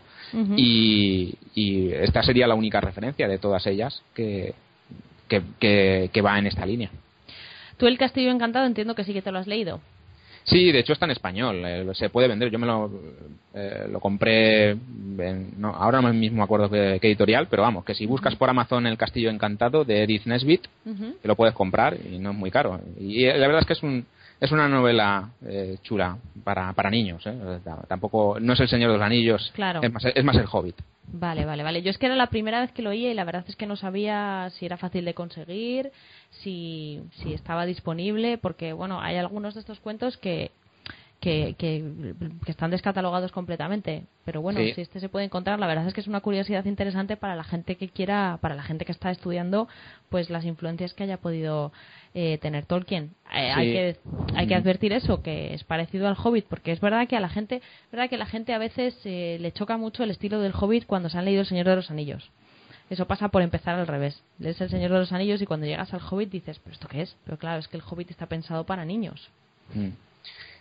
y, 0.55 1.35
esta 1.93 2.23
sería 2.23 2.47
la 2.47 2.55
única 2.55 2.79
referencia 2.79 3.27
de 3.27 3.37
todas 3.37 3.67
ellas 3.67 4.01
que, 4.15 4.53
que, 5.27 6.21
va 6.23 6.39
en 6.39 6.47
esta 6.47 6.65
línea. 6.65 6.89
¿Tú 7.77 7.87
el 7.87 7.97
Castillo 7.97 8.31
Encantado 8.31 8.65
entiendo 8.65 8.95
que 8.95 9.03
sí 9.03 9.13
que 9.13 9.21
te 9.21 9.31
lo 9.31 9.39
has 9.39 9.47
leído? 9.47 9.81
Sí, 10.45 10.71
de 10.71 10.79
hecho 10.79 10.93
está 10.93 11.05
en 11.05 11.11
español, 11.11 11.61
eh, 11.65 11.85
se 11.93 12.09
puede 12.09 12.27
vender. 12.27 12.49
Yo 12.49 12.59
me 12.59 12.67
lo, 12.67 12.89
eh, 13.53 13.87
lo 13.91 13.99
compré, 13.99 14.75
no, 15.57 15.69
ahora 15.69 16.01
no 16.01 16.13
mismo 16.13 16.43
acuerdo 16.43 16.69
qué, 16.69 16.99
editorial, 17.01 17.47
pero 17.49 17.63
vamos, 17.63 17.83
que 17.83 17.95
si 17.95 18.05
buscas 18.05 18.35
por 18.35 18.49
Amazon 18.49 18.87
El 18.87 18.97
Castillo 18.97 19.29
Encantado 19.29 19.83
de 19.83 20.03
Edith 20.03 20.25
Nesbit, 20.25 20.67
te 21.21 21.27
lo 21.27 21.35
puedes 21.35 21.53
comprar 21.53 21.97
y 22.09 22.19
no 22.19 22.31
es 22.31 22.37
muy 22.37 22.51
caro. 22.51 22.79
Y 22.97 23.25
la 23.25 23.47
verdad 23.47 23.61
es 23.61 23.67
que 23.67 23.73
es 23.73 23.83
un, 23.83 24.05
es 24.43 24.51
una 24.51 24.67
novela 24.67 25.29
eh, 25.45 25.77
chula 25.83 26.17
para, 26.43 26.73
para 26.73 26.89
niños. 26.89 27.25
¿eh? 27.25 27.59
Tampoco 27.87 28.37
no 28.41 28.51
es 28.51 28.59
el 28.59 28.67
Señor 28.67 28.91
de 28.91 28.97
los 28.97 29.05
Anillos, 29.05 29.53
claro. 29.55 29.79
es, 29.81 29.89
más, 29.89 30.03
es 30.03 30.23
más 30.25 30.35
el 30.35 30.47
Hobbit. 30.51 30.75
Vale, 31.07 31.45
vale, 31.45 31.63
vale. 31.63 31.81
Yo 31.81 31.89
es 31.89 31.97
que 31.97 32.07
era 32.07 32.17
la 32.17 32.27
primera 32.27 32.59
vez 32.59 32.73
que 32.73 32.81
lo 32.81 32.89
oía 32.89 33.09
y 33.09 33.13
la 33.13 33.23
verdad 33.23 33.45
es 33.47 33.55
que 33.55 33.65
no 33.65 33.77
sabía 33.77 34.49
si 34.49 34.65
era 34.65 34.75
fácil 34.75 35.05
de 35.05 35.13
conseguir, 35.13 35.93
si, 36.29 37.01
si 37.21 37.33
estaba 37.33 37.65
disponible, 37.65 38.37
porque 38.37 38.73
bueno, 38.73 38.99
hay 38.99 39.15
algunos 39.15 39.53
de 39.53 39.61
estos 39.61 39.79
cuentos 39.79 40.17
que 40.17 40.51
que, 41.23 41.55
que, 41.57 41.81
están 42.47 42.69
descatalogados 42.69 43.31
completamente. 43.31 44.03
Pero 44.25 44.41
bueno, 44.41 44.59
si 44.59 44.81
este 44.81 44.99
se 44.99 45.07
puede 45.07 45.23
encontrar, 45.23 45.57
la 45.57 45.67
verdad 45.67 45.87
es 45.87 45.93
que 45.93 46.01
es 46.01 46.07
una 46.07 46.19
curiosidad 46.19 46.65
interesante 46.65 47.15
para 47.15 47.37
la 47.37 47.45
gente 47.45 47.77
que 47.77 47.87
quiera, 47.87 48.39
para 48.41 48.55
la 48.55 48.63
gente 48.63 48.83
que 48.83 48.91
está 48.91 49.09
estudiando, 49.09 49.69
pues 50.09 50.29
las 50.29 50.43
influencias 50.43 50.93
que 50.93 51.03
haya 51.03 51.15
podido 51.15 51.71
eh, 52.13 52.39
tener 52.39 52.65
Tolkien. 52.65 53.11
Eh, 53.33 53.51
hay 53.55 53.71
que 53.71 53.97
hay 54.35 54.47
que 54.47 54.55
advertir 54.55 54.91
eso, 54.91 55.23
que 55.23 55.53
es 55.53 55.63
parecido 55.63 56.09
al 56.09 56.17
Hobbit, 56.21 56.45
porque 56.45 56.73
es 56.73 56.81
verdad 56.81 57.07
que 57.07 57.15
a 57.15 57.21
la 57.21 57.29
gente, 57.29 57.61
verdad 57.89 58.09
que 58.09 58.17
la 58.17 58.25
gente 58.25 58.53
a 58.53 58.57
veces 58.57 58.93
eh, 59.05 59.37
le 59.39 59.53
choca 59.53 59.77
mucho 59.77 60.03
el 60.03 60.11
estilo 60.11 60.41
del 60.41 60.51
Hobbit 60.53 60.85
cuando 60.85 61.07
se 61.07 61.17
han 61.17 61.23
leído 61.23 61.41
El 61.41 61.47
Señor 61.47 61.67
de 61.67 61.77
los 61.77 61.89
Anillos. 61.89 62.31
Eso 62.89 63.07
pasa 63.07 63.29
por 63.29 63.41
empezar 63.41 63.79
al 63.79 63.87
revés. 63.87 64.21
Lees 64.39 64.59
El 64.59 64.69
Señor 64.69 64.91
de 64.91 64.99
los 64.99 65.13
Anillos 65.13 65.41
y 65.41 65.45
cuando 65.45 65.67
llegas 65.67 65.93
al 65.93 66.01
Hobbit 66.01 66.29
dices, 66.29 66.59
¿pero 66.59 66.73
esto 66.73 66.89
qué 66.89 67.03
es? 67.03 67.15
Pero 67.23 67.37
claro, 67.37 67.59
es 67.59 67.69
que 67.69 67.77
el 67.77 67.83
Hobbit 67.89 68.11
está 68.11 68.25
pensado 68.25 68.65
para 68.65 68.83
niños. 68.83 69.29
Mm. 69.73 69.91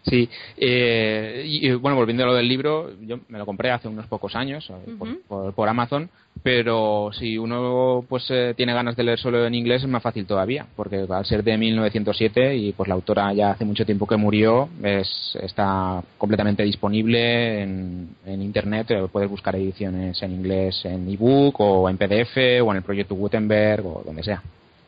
Sí, 0.04 0.28
eh, 0.56 1.44
y, 1.46 1.70
bueno, 1.74 1.96
volviendo 1.96 2.24
a 2.24 2.26
lo 2.26 2.34
del 2.34 2.48
libro, 2.48 2.90
yo 3.02 3.20
me 3.28 3.38
lo 3.38 3.46
compré 3.46 3.70
hace 3.70 3.86
unos 3.86 4.06
pocos 4.06 4.34
años 4.34 4.68
eh, 4.68 5.16
por, 5.28 5.68
Amazon, 5.68 6.10
pero 6.42 7.10
si 7.12 7.38
uno 7.38 8.04
pues 8.08 8.26
eh, 8.30 8.52
tiene 8.56 8.74
ganas 8.74 8.96
de 8.96 9.04
leer 9.04 9.20
solo 9.20 9.46
en 9.46 9.54
inglés 9.54 9.82
es 9.82 9.88
más 9.88 10.02
fácil 10.02 10.26
todavía, 10.26 10.66
porque 10.74 11.06
al 11.08 11.24
ser 11.24 11.44
de 11.44 11.56
1907 11.56 12.56
y 12.56 12.72
pues 12.72 12.88
la 12.88 12.94
autora 12.94 13.32
ya 13.32 13.52
hace 13.52 13.64
mucho 13.64 13.86
tiempo 13.86 14.08
que 14.08 14.16
murió, 14.16 14.68
es, 14.82 15.38
está 15.40 16.02
completamente 16.18 16.64
disponible 16.64 17.62
en, 17.62 18.08
en 18.26 18.42
internet, 18.42 18.88
puedes 19.12 19.30
buscar 19.30 19.54
ediciones 19.54 20.20
en 20.20 20.32
inglés 20.32 20.84
en 20.84 21.08
ebook 21.08 21.60
o 21.60 21.88
en 21.88 21.96
PDF 21.96 22.36
o 22.64 22.72
en 22.72 22.76
el 22.76 22.82
proyecto 22.82 23.14
Gutenberg 23.14 23.86
o 23.86 24.02
donde 24.04 24.24
sea. 24.24 24.42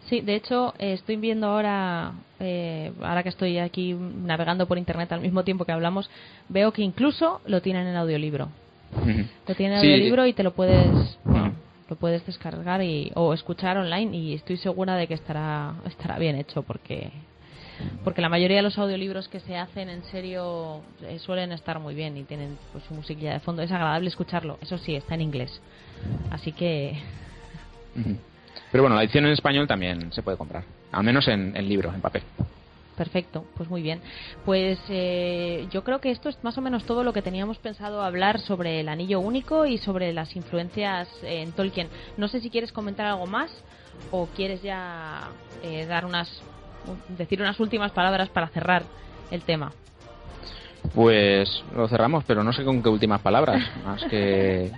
Sí, 0.09 0.21
de 0.21 0.35
hecho, 0.35 0.75
eh, 0.79 0.93
estoy 0.93 1.17
viendo 1.17 1.47
ahora, 1.47 2.13
eh, 2.39 2.93
ahora 3.03 3.23
que 3.23 3.31
estoy 3.31 3.59
aquí 3.59 3.95
navegando 3.95 4.67
por 4.67 4.77
internet 4.77 5.11
al 5.13 5.21
mismo 5.21 5.45
tiempo 5.45 5.65
que 5.65 5.73
hablamos, 5.73 6.11
veo 6.49 6.73
que 6.73 6.83
incluso 6.83 7.41
lo 7.47 7.63
tienen 7.63 7.87
en 7.87 7.97
audiolibro. 7.97 8.49
Lo 9.49 9.55
tienen 9.55 9.79
en 9.79 9.85
audiolibro 9.85 10.27
y 10.27 10.35
te 10.35 10.43
lo 10.43 10.53
puedes, 10.53 11.19
lo 11.89 11.97
puedes 11.97 12.25
descargar 12.27 12.83
y, 12.83 13.11
o 13.15 13.33
escuchar 13.33 13.79
online 13.79 14.17
y 14.17 14.35
estoy 14.35 14.57
segura 14.59 14.95
de 14.95 15.07
que 15.07 15.15
estará, 15.15 15.75
estará 15.87 16.19
bien 16.19 16.37
hecho 16.37 16.63
porque 16.63 17.11
porque 18.05 18.21
la 18.21 18.29
mayoría 18.29 18.59
de 18.59 18.63
los 18.63 18.79
audiolibros 18.79 19.29
que 19.29 19.41
se 19.41 19.57
hacen 19.57 19.89
en 19.89 20.05
serio 20.05 20.83
eh, 21.03 21.19
suelen 21.19 21.53
estar 21.53 21.81
muy 21.81 21.95
bien 21.95 22.17
y 22.17 22.25
tienen 22.25 22.57
pues, 22.73 22.85
su 22.85 22.95
musiquilla 22.95 23.33
de 23.33 23.41
fondo. 23.41 23.63
Es 23.63 23.73
agradable 23.73 24.09
escucharlo. 24.09 24.59
Eso 24.61 24.79
sí, 24.79 24.95
está 24.95 25.15
en 25.15 25.23
inglés. 25.23 25.61
Así 26.31 26.53
que. 26.53 26.97
Pero 28.75 28.83
bueno, 28.83 28.97
la 28.97 29.05
edición 29.05 29.25
en 29.25 29.31
español 29.31 29.69
también 29.69 30.13
se 30.13 30.25
puede 30.25 30.37
comprar, 30.37 30.65
al 30.91 31.05
menos 31.05 31.29
en, 31.29 31.57
en 31.57 31.69
libro, 31.69 31.95
en 31.95 32.01
papel. 32.01 32.25
Perfecto, 32.97 33.45
pues 33.57 33.71
muy 33.71 33.83
bien. 33.83 34.01
Pues 34.45 34.81
eh, 34.89 35.69
yo 35.71 35.85
creo 35.85 36.01
que 36.01 36.11
esto 36.11 36.29
es 36.29 36.43
más 36.43 36.59
o 36.59 36.61
menos 36.61 36.83
todo 36.83 37.05
lo 37.05 37.13
que 37.13 37.23
teníamos 37.23 37.59
pensado 37.59 38.03
hablar 38.03 38.41
sobre 38.41 38.81
el 38.81 38.89
anillo 38.89 39.21
único 39.21 39.65
y 39.65 39.79
sobre 39.79 40.13
las 40.13 40.35
influencias 40.35 41.09
en 41.23 41.53
Tolkien. 41.53 41.87
No 42.17 42.27
sé 42.27 42.41
si 42.41 42.51
quieres 42.51 42.73
comentar 42.73 43.07
algo 43.07 43.29
más 43.29 43.53
o 44.11 44.27
quieres 44.35 44.61
ya 44.61 45.29
eh, 45.63 45.87
dar 45.87 46.05
unas 46.05 46.43
decir 47.17 47.41
unas 47.41 47.61
últimas 47.61 47.93
palabras 47.93 48.29
para 48.31 48.49
cerrar 48.49 48.83
el 49.31 49.43
tema. 49.43 49.71
Pues 50.93 51.65
lo 51.75 51.89
cerramos, 51.89 52.25
pero 52.25 52.45
no 52.45 52.53
sé 52.53 52.65
con 52.65 52.83
qué 52.83 52.89
últimas 52.89 53.21
palabras. 53.21 53.63
Más 53.85 54.05
que 54.05 54.71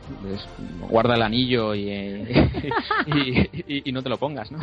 guarda 0.88 1.14
el 1.14 1.22
anillo 1.22 1.74
y, 1.74 2.28
y, 3.84 3.92
no 3.92 4.02
te 4.02 4.08
lo 4.08 4.16
pongas, 4.16 4.50
¿no? 4.50 4.58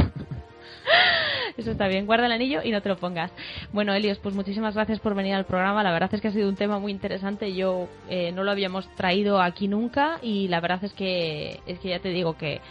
Eso 1.57 1.71
está 1.71 1.87
bien, 1.87 2.07
guarda 2.07 2.25
el 2.25 2.31
anillo 2.31 2.61
y 2.63 2.71
no 2.71 2.81
te 2.81 2.89
lo 2.89 2.97
pongas. 2.97 3.31
Bueno, 3.71 3.93
Elios, 3.93 4.17
pues 4.17 4.33
muchísimas 4.33 4.73
gracias 4.73 4.99
por 4.99 5.13
venir 5.13 5.35
al 5.35 5.45
programa. 5.45 5.83
La 5.83 5.91
verdad 5.91 6.09
es 6.13 6.21
que 6.21 6.29
ha 6.29 6.31
sido 6.31 6.49
un 6.49 6.55
tema 6.55 6.79
muy 6.79 6.91
interesante. 6.91 7.53
Yo 7.53 7.87
eh, 8.09 8.31
no 8.31 8.43
lo 8.43 8.51
habíamos 8.51 8.87
traído 8.95 9.39
aquí 9.39 9.67
nunca 9.67 10.17
y 10.21 10.47
la 10.47 10.59
verdad 10.61 10.83
es 10.83 10.93
que, 10.93 11.59
es 11.67 11.77
que 11.79 11.89
ya 11.89 11.99
te 11.99 12.09
digo 12.09 12.37
que 12.37 12.61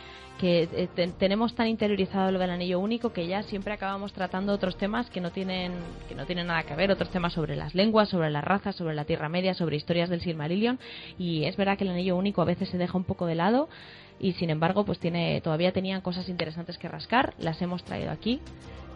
que 0.43 0.69
eh, 0.73 1.13
tenemos 1.21 1.55
tan 1.55 1.69
interiorizado 1.69 2.33
lo 2.33 2.41
del 2.41 2.51
anillo 2.51 2.81
único 2.81 3.13
que 3.13 3.29
ya 3.29 3.45
siempre 3.45 3.75
acabamos 3.75 4.13
tratando 4.13 4.53
otros 4.53 4.77
temas 4.77 5.09
que 5.09 5.21
no 5.21 5.31
tienen 5.31 5.73
que 6.09 6.17
no 6.17 6.27
tienen 6.27 6.49
nada 6.49 6.65
que 6.65 6.75
ver, 6.75 6.91
otros 6.91 7.11
temas 7.11 7.33
sobre 7.35 7.55
las 7.55 7.77
lenguas, 7.77 8.09
sobre 8.09 8.29
las 8.29 8.43
razas, 8.43 8.75
sobre 8.75 8.97
la 8.97 9.05
Tierra 9.05 9.29
Media, 9.29 9.55
sobre 9.55 9.77
historias 9.77 10.11
del 10.11 10.21
Silmarillion 10.21 10.81
y 11.17 11.45
es 11.45 11.57
verdad 11.57 11.79
que 11.79 11.85
el 11.85 11.91
anillo 11.91 12.17
único 12.17 12.43
a 12.43 12.45
veces 12.45 12.69
se 12.71 12.77
deja 12.77 12.99
un 12.99 13.05
poco 13.05 13.27
de 13.27 13.37
lado 13.37 13.69
y 14.19 14.33
sin 14.33 14.51
embargo 14.51 14.85
pues 14.85 14.99
tiene 14.99 15.41
todavía 15.43 15.71
tenían 15.71 16.01
cosas 16.01 16.29
interesantes 16.29 16.77
que 16.77 16.89
rascar, 16.89 17.35
las 17.39 17.63
hemos 17.63 17.85
traído 17.85 18.11
aquí. 18.11 18.41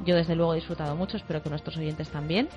Yo 0.05 0.17
desde 0.17 0.35
luego 0.35 0.53
he 0.53 0.57
disfrutado 0.57 0.97
mucho, 0.97 1.17
espero 1.17 1.45
que 1.45 1.49
nuestros 1.49 1.77
oyentes 1.77 2.09
también. 2.09 2.49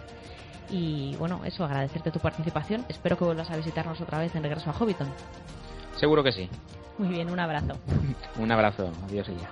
Y 0.72 1.16
bueno, 1.18 1.42
eso, 1.46 1.64
agradecerte 1.64 2.12
tu 2.12 2.20
participación. 2.20 2.86
Espero 2.90 3.18
que 3.18 3.24
vuelvas 3.24 3.50
a 3.50 3.56
visitarnos 3.56 4.02
otra 4.02 4.20
vez 4.20 4.36
en 4.36 4.44
Regreso 4.44 4.70
a 4.70 4.74
Hobbiton. 4.74 5.08
Seguro 5.96 6.24
que 6.24 6.32
sí. 6.32 6.50
Muy 7.00 7.08
bien, 7.08 7.30
un 7.32 7.39
abrazo. 7.39 7.74
un 8.38 8.52
abrazo, 8.52 8.91
adiós 9.06 9.30
ella. 9.30 9.50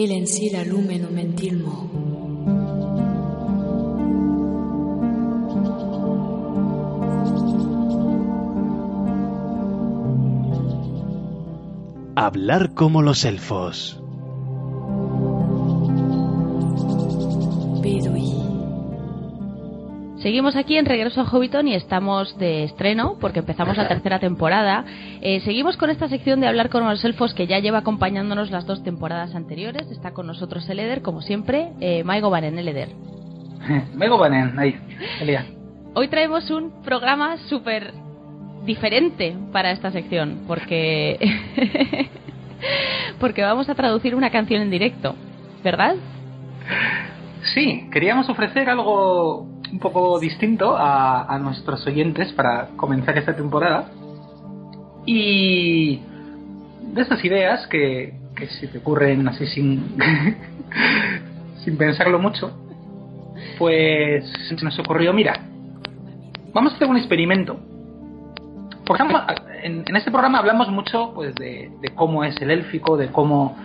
El 0.00 0.12
en 0.12 0.28
sí 0.28 0.48
la 0.48 0.64
lumen 0.64 1.12
mentilmo. 1.12 1.90
Hablar 12.14 12.74
como 12.74 13.02
los 13.02 13.24
elfos. 13.24 13.97
Seguimos 20.28 20.56
aquí 20.56 20.76
en 20.76 20.84
Regreso 20.84 21.22
a 21.22 21.24
Hobbiton 21.24 21.68
y 21.68 21.74
estamos 21.74 22.36
de 22.36 22.64
estreno 22.64 23.16
porque 23.18 23.38
empezamos 23.38 23.78
la 23.78 23.88
tercera 23.88 24.18
temporada. 24.18 24.84
Eh, 25.22 25.40
seguimos 25.40 25.78
con 25.78 25.88
esta 25.88 26.06
sección 26.06 26.38
de 26.38 26.46
hablar 26.46 26.68
con 26.68 26.86
los 26.86 27.02
elfos 27.02 27.32
que 27.32 27.46
ya 27.46 27.60
lleva 27.60 27.78
acompañándonos 27.78 28.50
las 28.50 28.66
dos 28.66 28.84
temporadas 28.84 29.34
anteriores. 29.34 29.90
Está 29.90 30.10
con 30.10 30.26
nosotros 30.26 30.68
el 30.68 30.80
Eder, 30.80 31.00
como 31.00 31.22
siempre, 31.22 31.70
eh, 31.80 32.04
Maigo 32.04 32.28
Banen, 32.28 32.58
el 32.58 32.68
Eder. 32.68 32.90
Maigo 33.94 34.18
Banen, 34.18 34.58
ahí, 34.58 34.78
Elia. 35.18 35.46
Hoy 35.94 36.08
traemos 36.08 36.50
un 36.50 36.82
programa 36.82 37.38
súper 37.48 37.94
diferente 38.66 39.34
para 39.50 39.70
esta 39.70 39.90
sección 39.92 40.44
porque 40.46 41.18
porque 43.18 43.40
vamos 43.40 43.70
a 43.70 43.74
traducir 43.74 44.14
una 44.14 44.28
canción 44.28 44.60
en 44.60 44.68
directo, 44.68 45.14
¿verdad? 45.64 45.94
Sí, 47.54 47.88
queríamos 47.90 48.28
ofrecer 48.28 48.68
algo 48.68 49.57
un 49.72 49.78
poco 49.78 50.18
distinto 50.18 50.76
a, 50.76 51.38
nuestros 51.40 51.86
oyentes 51.86 52.32
para 52.32 52.68
comenzar 52.76 53.16
esta 53.18 53.34
temporada. 53.34 53.90
Y 55.06 56.00
de 56.92 57.02
esas 57.02 57.24
ideas 57.24 57.66
que, 57.66 58.14
que 58.36 58.46
se 58.48 58.68
te 58.68 58.78
ocurren 58.78 59.26
así 59.28 59.46
sin, 59.46 59.96
sin 61.64 61.76
pensarlo 61.76 62.18
mucho, 62.18 62.52
pues 63.58 64.30
se 64.48 64.64
nos 64.64 64.78
ocurrió, 64.78 65.12
mira, 65.12 65.40
vamos 66.52 66.72
a 66.72 66.76
hacer 66.76 66.88
un 66.88 66.96
experimento. 66.96 67.58
Por 68.84 68.96
ejemplo, 68.96 69.20
en, 69.62 69.84
este 69.96 70.10
programa 70.10 70.38
hablamos 70.38 70.68
mucho 70.70 71.12
pues, 71.14 71.34
de, 71.34 71.70
de, 71.80 71.88
cómo 71.94 72.24
es 72.24 72.40
el 72.40 72.50
élfico, 72.50 72.96
de 72.96 73.08
cómo 73.08 73.56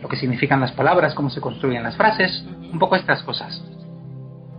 lo 0.00 0.08
que 0.08 0.16
significan 0.16 0.60
las 0.60 0.72
palabras, 0.72 1.14
cómo 1.14 1.28
se 1.28 1.40
construyen 1.40 1.82
las 1.82 1.96
frases, 1.96 2.44
un 2.72 2.78
poco 2.78 2.96
estas 2.96 3.22
cosas 3.22 3.62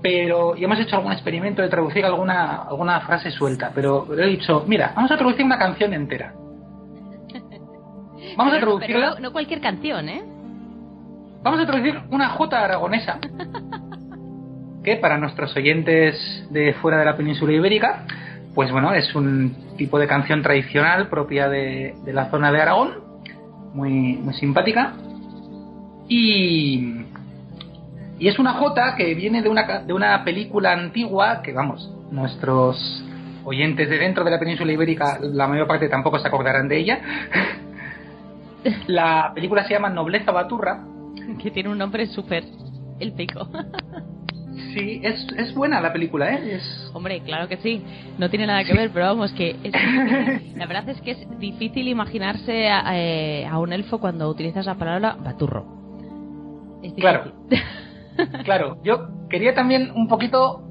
pero 0.02 0.56
y 0.56 0.64
hemos 0.64 0.80
hecho 0.80 0.96
algún 0.96 1.12
experimento 1.12 1.62
de 1.62 1.70
traducir 1.70 2.06
alguna, 2.06 2.64
alguna 2.64 3.02
frase 3.02 3.32
suelta, 3.32 3.72
pero 3.74 4.08
he 4.18 4.28
dicho, 4.28 4.64
mira, 4.68 4.94
vamos 4.96 5.12
a 5.12 5.18
traducir 5.18 5.46
una 5.46 5.58
canción 5.58 5.94
entera. 5.94 6.34
Vamos 8.38 8.54
a 8.54 8.60
traducirla. 8.60 9.16
no, 9.20 9.34
cualquier 9.34 9.60
canción, 9.60 10.08
¿eh? 10.08 10.24
Vamos 11.44 11.60
a 11.60 11.66
traducir 11.66 12.00
una 12.12 12.30
jota 12.30 12.64
aragonesa, 12.64 13.20
que 14.84 14.96
para 14.98 15.18
nuestros 15.18 15.54
oyentes 15.58 16.48
de 16.50 16.74
fuera 16.76 17.00
de 17.00 17.06
la 17.06 17.18
península 17.18 17.52
ibérica, 17.52 18.06
pues 18.56 18.72
bueno, 18.72 18.94
es 18.94 19.14
un 19.16 19.76
tipo 19.76 20.00
de 20.00 20.08
canción 20.08 20.44
tradicional 20.44 21.10
propia 21.10 21.50
de, 21.50 21.96
de 22.06 22.14
la 22.14 22.30
zona 22.30 22.52
de 22.52 22.62
Aragón, 22.62 23.12
muy, 23.74 24.18
muy 24.18 24.34
simpática. 24.36 24.94
Y, 26.08 27.06
y 28.22 28.28
es 28.28 28.38
una 28.38 28.54
J 28.54 28.96
que 28.98 29.16
viene 29.16 29.42
de 29.42 29.50
una, 29.50 29.80
de 29.80 29.94
una 29.94 30.24
película 30.24 30.74
antigua 30.74 31.42
que, 31.42 31.54
vamos, 31.54 31.92
nuestros 32.12 33.04
oyentes 33.44 33.90
de 33.90 33.98
dentro 33.98 34.24
de 34.24 34.30
la 34.30 34.38
península 34.38 34.72
ibérica, 34.72 35.18
la 35.20 35.48
mayor 35.48 35.66
parte 35.66 35.90
tampoco 35.90 36.20
se 36.20 36.28
acordarán 36.28 36.68
de 36.68 36.78
ella. 36.78 37.02
la 38.86 39.32
película 39.34 39.64
se 39.64 39.74
llama 39.74 39.90
Nobleza 39.90 40.32
Baturra. 40.32 40.86
Que 41.42 41.50
tiene 41.50 41.70
un 41.70 41.80
nombre 41.80 42.06
súper 42.06 42.44
élfico. 43.00 43.50
Sí, 44.74 45.02
es, 45.04 45.28
es 45.38 45.54
buena 45.54 45.82
la 45.82 45.92
película, 45.92 46.34
¿eh? 46.34 46.56
Es... 46.56 46.92
Hombre, 46.94 47.22
claro 47.22 47.48
que 47.50 47.58
sí. 47.58 47.84
No 48.18 48.30
tiene 48.30 48.48
nada 48.48 48.64
que 48.64 48.74
ver, 48.74 48.92
pero 48.94 49.06
vamos, 49.08 49.32
que 49.34 49.56
la 50.56 50.66
verdad 50.66 50.88
es 50.90 51.02
que 51.02 51.12
es 51.12 51.40
difícil 51.40 51.88
imaginarse 51.88 52.70
a, 52.70 52.98
eh, 52.98 53.46
a, 53.46 53.60
un 53.60 53.74
elfo 53.74 54.00
cuando 54.00 54.30
utilizas 54.30 54.66
la 54.66 54.76
palabra 54.76 55.18
baturro. 55.20 55.66
Es 56.84 56.94
claro. 56.94 57.34
Claro, 58.44 58.78
yo 58.84 59.08
quería 59.30 59.54
también 59.54 59.92
un 59.96 60.08
poquito 60.08 60.64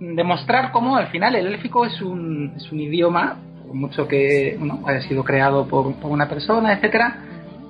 demostrar 0.00 0.70
cómo 0.70 0.96
al 0.96 1.08
final 1.08 1.34
el 1.34 1.46
élfico 1.46 1.84
es 1.84 2.00
un, 2.00 2.54
es 2.56 2.70
un 2.70 2.80
idioma, 2.80 3.38
mucho 3.72 4.06
que 4.06 4.56
bueno, 4.58 4.80
haya 4.86 5.02
sido 5.02 5.24
creado 5.24 5.66
por, 5.66 5.94
una 6.02 6.28
persona, 6.28 6.72
etcétera, 6.72 7.18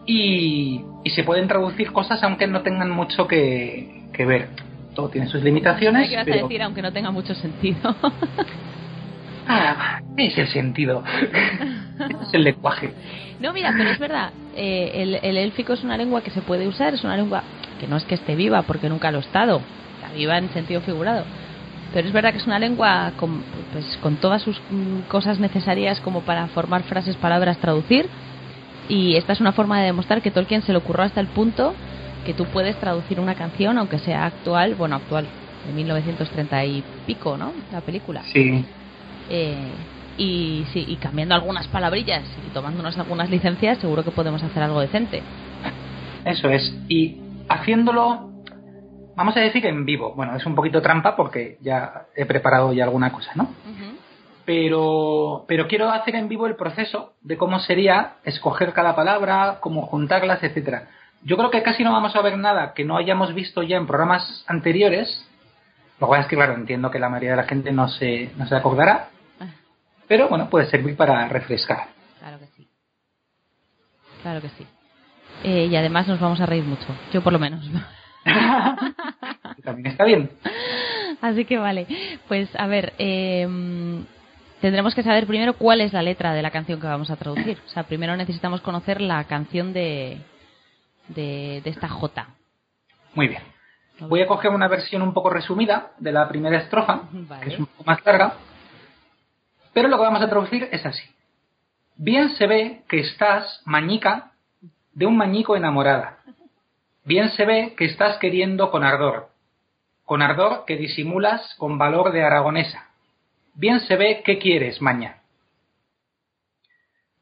y, 0.07 0.85
se 1.15 1.25
pueden 1.25 1.49
traducir 1.49 1.91
cosas 1.91 2.23
aunque 2.23 2.47
no 2.47 2.61
tengan 2.61 2.91
mucho 2.91 3.27
que, 3.27 4.05
ver. 4.19 4.51
Todo 4.95 5.09
tiene 5.09 5.27
sus 5.29 5.43
limitaciones. 5.43 6.11
¿Qué 6.11 6.17
vas 6.17 6.29
a 6.29 6.31
decir 6.31 6.63
aunque 6.63 6.83
no 6.83 6.93
tenga 6.93 7.11
mucho 7.11 7.35
sentido? 7.35 7.97
ah, 9.49 10.01
es 10.19 10.37
el 10.37 10.49
sentido. 10.49 11.03
es 12.23 12.35
el 12.35 12.45
lenguaje. 12.45 12.93
No, 13.41 13.55
mira, 13.55 13.73
pero 13.75 13.91
es 13.91 13.99
verdad. 13.99 14.33
Eh, 14.55 14.91
el, 14.97 15.15
el 15.23 15.39
élfico 15.39 15.73
es 15.73 15.83
una 15.83 15.97
lengua 15.97 16.21
que 16.21 16.31
se 16.31 16.43
puede 16.43 16.69
usar, 16.69 16.93
es 16.93 17.05
una 17.05 17.17
lengua 17.17 17.43
que 17.79 17.87
no 17.87 17.97
es 17.97 18.05
que 18.05 18.15
esté 18.15 18.35
viva 18.35 18.63
porque 18.63 18.89
nunca 18.89 19.11
lo 19.11 19.19
ha 19.19 19.23
estado, 19.23 19.61
está 19.97 20.15
viva 20.15 20.39
en 20.39 20.51
sentido 20.51 20.81
figurado. 20.81 21.25
Pero 21.93 22.07
es 22.07 22.13
verdad 22.13 22.33
que 22.33 22.39
es 22.39 22.47
una 22.47 22.59
lengua 22.59 23.13
con, 23.17 23.43
pues, 23.73 23.97
con 24.03 24.17
todas 24.17 24.43
sus 24.43 24.61
mm, 24.71 25.09
cosas 25.09 25.39
necesarias 25.39 26.01
como 26.01 26.21
para 26.21 26.47
formar 26.49 26.83
frases, 26.83 27.17
palabras, 27.17 27.59
traducir. 27.59 28.07
Y 28.89 29.17
esta 29.17 29.33
es 29.33 29.41
una 29.41 29.53
forma 29.53 29.81
de 29.81 29.87
demostrar 29.87 30.21
que 30.21 30.31
Tolkien 30.31 30.63
se 30.63 30.73
le 30.73 30.79
ocurrió 30.79 31.05
hasta 31.05 31.21
el 31.21 31.29
punto 31.29 31.75
que 32.25 32.35
tú 32.35 32.45
puedes 32.47 32.77
traducir 32.77 33.21
una 33.21 33.35
canción, 33.35 33.79
aunque 33.79 33.99
sea 33.99 34.27
actual, 34.27 34.75
bueno, 34.75 34.97
actual, 34.97 35.27
de 35.67 35.73
1930 35.73 36.65
y 36.67 36.85
pico, 37.07 37.37
¿no? 37.37 37.53
La 37.73 37.81
película. 37.81 38.23
Sí. 38.25 38.65
Eh, 39.31 39.57
y, 40.19 40.65
sí, 40.73 40.85
y 40.89 40.97
cambiando 40.97 41.35
algunas 41.35 41.69
palabrillas 41.69 42.25
y 42.47 42.53
tomándonos 42.53 42.99
algunas 42.99 43.31
licencias, 43.31 43.79
seguro 43.79 44.05
que 44.05 44.11
podemos 44.11 44.43
hacer 44.43 44.63
algo 44.63 44.81
decente. 44.81 45.23
Eso 46.25 46.51
es. 46.51 46.75
Y 46.89 47.17
haciéndolo, 47.49 48.31
vamos 49.17 49.37
a 49.37 49.41
decir 49.41 49.67
en 49.67 49.85
vivo. 49.85 50.15
Bueno, 50.15 50.37
es 50.37 50.47
un 50.47 50.55
poquito 50.55 50.83
trampa 50.83 51.17
porque 51.17 51.59
ya 51.61 52.07
he 52.15 52.27
preparado 52.27 52.73
ya 52.73 52.85
alguna 52.85 53.13
cosa, 53.13 53.33
¿no? 53.35 53.49
Pero, 54.45 55.45
pero 55.47 55.69
quiero 55.69 55.91
hacer 55.91 56.15
en 56.15 56.29
vivo 56.29 56.47
el 56.47 56.57
proceso 56.57 57.13
de 57.21 57.37
cómo 57.37 57.59
sería 57.61 58.15
escoger 58.25 58.73
cada 58.73 58.97
palabra, 58.97 59.59
cómo 59.61 59.83
juntarlas, 59.83 60.43
etcétera. 60.43 60.89
Yo 61.23 61.37
creo 61.37 61.51
que 61.51 61.63
casi 61.63 61.85
no 61.85 61.93
vamos 61.93 62.17
a 62.17 62.23
ver 62.23 62.39
nada 62.39 62.73
que 62.73 62.85
no 62.85 62.97
hayamos 62.97 63.35
visto 63.35 63.63
ya 63.63 63.77
en 63.77 63.87
programas 63.87 64.45
anteriores. 64.47 65.25
Lo 66.01 66.07
cual 66.07 66.23
es 66.23 66.29
que, 66.29 66.37
claro, 66.37 66.55
entiendo 66.55 66.91
que 66.91 66.99
la 66.99 67.09
mayoría 67.09 67.33
de 67.33 67.37
la 67.37 67.49
gente 67.49 67.73
no 67.73 67.89
se, 67.89 68.31
no 68.37 68.47
se 68.47 68.55
acordará. 68.55 69.09
Ah. 69.41 69.47
Pero 70.07 70.29
bueno, 70.29 70.49
puede 70.49 70.71
servir 70.71 70.97
para 70.97 71.29
refrescar. 71.29 71.89
Claro 72.21 72.39
que 72.39 72.47
sí. 72.47 72.69
Claro 74.23 74.41
que 74.41 74.49
sí. 74.51 74.67
Eh, 75.45 75.69
y 75.71 75.77
además 75.77 76.09
nos 76.09 76.21
vamos 76.21 76.41
a 76.41 76.47
reír 76.47 76.65
mucho, 76.65 76.87
yo 77.13 77.23
por 77.23 77.33
lo 77.33 77.39
menos. 77.39 77.65
También 79.65 79.87
está 79.87 80.05
bien. 80.05 80.31
Así 81.21 81.45
que 81.45 81.59
vale, 81.59 81.87
pues 82.29 82.49
a 82.57 82.67
ver, 82.67 82.93
em, 82.99 84.05
tendremos 84.61 84.95
que 84.95 85.03
saber 85.03 85.27
primero 85.27 85.55
cuál 85.55 85.81
es 85.81 85.93
la 85.93 86.03
letra 86.03 86.33
de 86.33 86.43
la 86.43 86.51
canción 86.51 86.81
que 86.81 86.87
vamos 86.87 87.11
a 87.11 87.17
traducir. 87.17 87.59
O 87.67 87.69
sea, 87.69 87.85
primero 87.85 88.17
necesitamos 88.17 88.61
conocer 88.61 89.01
la 89.01 89.25
canción 89.25 89.73
de, 89.73 90.19
de, 91.09 91.63
esta 91.65 91.89
J. 91.89 92.29
Muy 93.15 93.29
bien. 93.29 93.43
Voy 94.01 94.23
a 94.23 94.29
coger 94.29 94.53
una 94.53 94.69
versión 94.69 95.03
un 95.03 95.13
poco 95.13 95.31
resumida 95.31 95.93
de 95.99 96.13
la 96.13 96.29
primera 96.29 96.59
estrofa, 96.59 97.03
que 97.43 97.51
es 97.51 97.59
un 97.59 97.67
poco 97.67 97.85
más 97.85 98.05
larga. 98.05 98.35
Pero 99.73 99.89
lo 99.89 99.97
que 99.97 100.05
vamos 100.05 100.23
a 100.23 100.29
traducir 100.29 100.69
es 100.71 100.87
así. 100.87 101.03
Bien 101.97 102.31
se 102.31 102.47
ve 102.47 102.83
que 102.89 103.01
estás, 103.01 103.61
mañica, 103.65 104.33
de 104.95 105.07
un 105.07 105.17
mañico 105.17 105.57
enamorada. 105.57 106.19
Bien 107.05 107.31
se 107.31 107.45
ve 107.45 107.75
que 107.77 107.87
estás 107.87 108.19
queriendo 108.19 108.71
con 108.71 108.85
ardor, 108.85 109.29
con 110.05 110.23
ardor 110.23 110.65
que 110.67 110.77
disimulas 110.77 111.55
con 111.57 111.79
valor 111.79 112.13
de 112.13 112.23
aragonesa. 112.23 112.89
Bien 113.55 113.81
se 113.81 113.97
ve 113.97 114.23
que 114.25 114.39
quieres, 114.39 114.81
maña. 114.83 115.23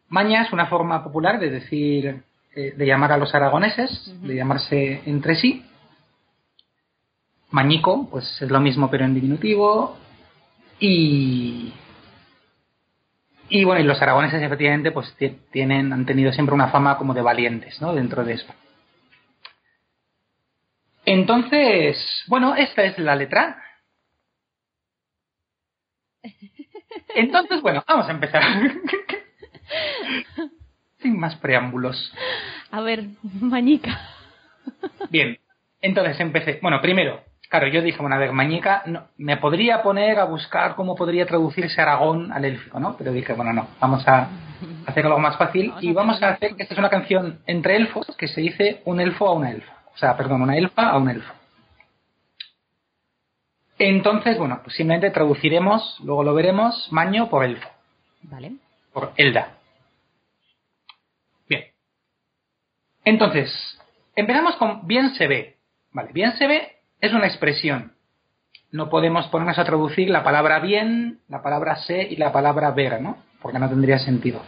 Maña 0.08 0.42
es 0.42 0.52
una 0.52 0.66
forma 0.66 1.02
popular 1.02 1.40
de 1.40 1.50
decir, 1.50 2.22
eh, 2.54 2.74
de 2.76 2.86
llamar 2.86 3.12
a 3.12 3.16
los 3.16 3.34
aragoneses, 3.34 4.12
de 4.22 4.34
llamarse 4.34 5.02
entre 5.06 5.34
sí. 5.36 5.64
Mañico, 7.50 8.08
pues 8.10 8.24
es 8.40 8.50
lo 8.50 8.60
mismo 8.60 8.90
pero 8.90 9.04
en 9.04 9.14
diminutivo. 9.14 9.96
Y 10.78 11.72
y 13.48 13.64
bueno, 13.64 13.80
y 13.80 13.84
los 13.84 14.00
aragoneses 14.00 14.42
efectivamente 14.42 14.90
pues 14.90 15.14
tienen, 15.52 15.92
han 15.92 16.06
tenido 16.06 16.32
siempre 16.32 16.54
una 16.54 16.68
fama 16.68 16.98
como 16.98 17.14
de 17.14 17.22
valientes, 17.22 17.80
¿no? 17.80 17.94
Dentro 17.94 18.24
de 18.24 18.34
esto. 18.34 18.52
Entonces, 21.04 22.24
bueno, 22.26 22.56
esta 22.56 22.82
es 22.82 22.98
la 22.98 23.14
letra. 23.14 23.62
Entonces, 27.14 27.62
bueno, 27.62 27.84
vamos 27.86 28.08
a 28.08 28.10
empezar. 28.10 28.42
Sin 30.98 31.18
más 31.18 31.36
preámbulos. 31.36 32.12
A 32.72 32.80
ver, 32.80 33.04
mañica. 33.22 34.00
Bien, 35.10 35.38
entonces 35.80 36.18
empecé. 36.18 36.58
Bueno, 36.60 36.80
primero, 36.80 37.22
claro, 37.48 37.68
yo 37.68 37.82
dije, 37.82 37.98
bueno, 38.00 38.16
a 38.16 38.18
ver, 38.18 38.32
Mañica, 38.32 38.82
no, 38.86 39.08
me 39.16 39.36
podría 39.36 39.82
poner 39.82 40.18
a 40.18 40.24
buscar 40.24 40.74
cómo 40.74 40.94
podría 40.94 41.26
traducirse 41.26 41.80
Aragón 41.80 42.32
al 42.32 42.44
élfico, 42.44 42.80
¿no? 42.80 42.96
Pero 42.96 43.12
dije, 43.12 43.32
bueno, 43.32 43.52
no, 43.52 43.68
vamos 43.80 44.06
a 44.08 44.28
hacer 44.86 45.06
algo 45.06 45.18
más 45.18 45.36
fácil 45.36 45.72
y 45.80 45.92
vamos 45.92 46.22
a 46.22 46.30
hacer 46.30 46.36
hacer 46.36 46.56
que 46.56 46.62
esta 46.62 46.74
es 46.74 46.78
una 46.78 46.90
canción 46.90 47.40
entre 47.46 47.76
elfos 47.76 48.06
que 48.16 48.28
se 48.28 48.40
dice 48.40 48.82
un 48.84 49.00
elfo 49.00 49.28
a 49.28 49.32
una 49.32 49.50
elfa. 49.50 49.72
O 49.94 49.98
sea, 49.98 50.16
perdón, 50.16 50.42
una 50.42 50.56
elfa 50.56 50.90
a 50.90 50.98
un 50.98 51.08
elfo. 51.08 51.32
Entonces, 53.78 54.38
bueno, 54.38 54.60
pues 54.62 54.74
simplemente 54.76 55.10
traduciremos, 55.10 55.98
luego 56.02 56.24
lo 56.24 56.34
veremos, 56.34 56.88
maño 56.90 57.28
por 57.28 57.44
elfo, 57.44 57.68
Vale. 58.22 58.52
por 58.92 59.12
elda. 59.16 59.58
Bien. 61.48 61.64
Entonces, 63.04 63.50
empezamos 64.14 64.56
con 64.56 64.86
bien 64.86 65.14
se 65.14 65.26
ve. 65.26 65.56
Vale, 65.92 66.10
bien 66.12 66.32
se 66.36 66.46
ve 66.46 66.75
es 67.00 67.12
una 67.12 67.26
expresión. 67.26 67.92
No 68.70 68.90
podemos 68.90 69.26
ponernos 69.28 69.58
a 69.58 69.64
traducir 69.64 70.10
la 70.10 70.24
palabra 70.24 70.58
bien, 70.58 71.20
la 71.28 71.42
palabra 71.42 71.76
sé 71.76 72.02
y 72.02 72.16
la 72.16 72.32
palabra 72.32 72.70
ver, 72.72 73.00
¿no? 73.00 73.22
Porque 73.40 73.58
no 73.58 73.68
tendría 73.68 73.98
sentido. 73.98 74.42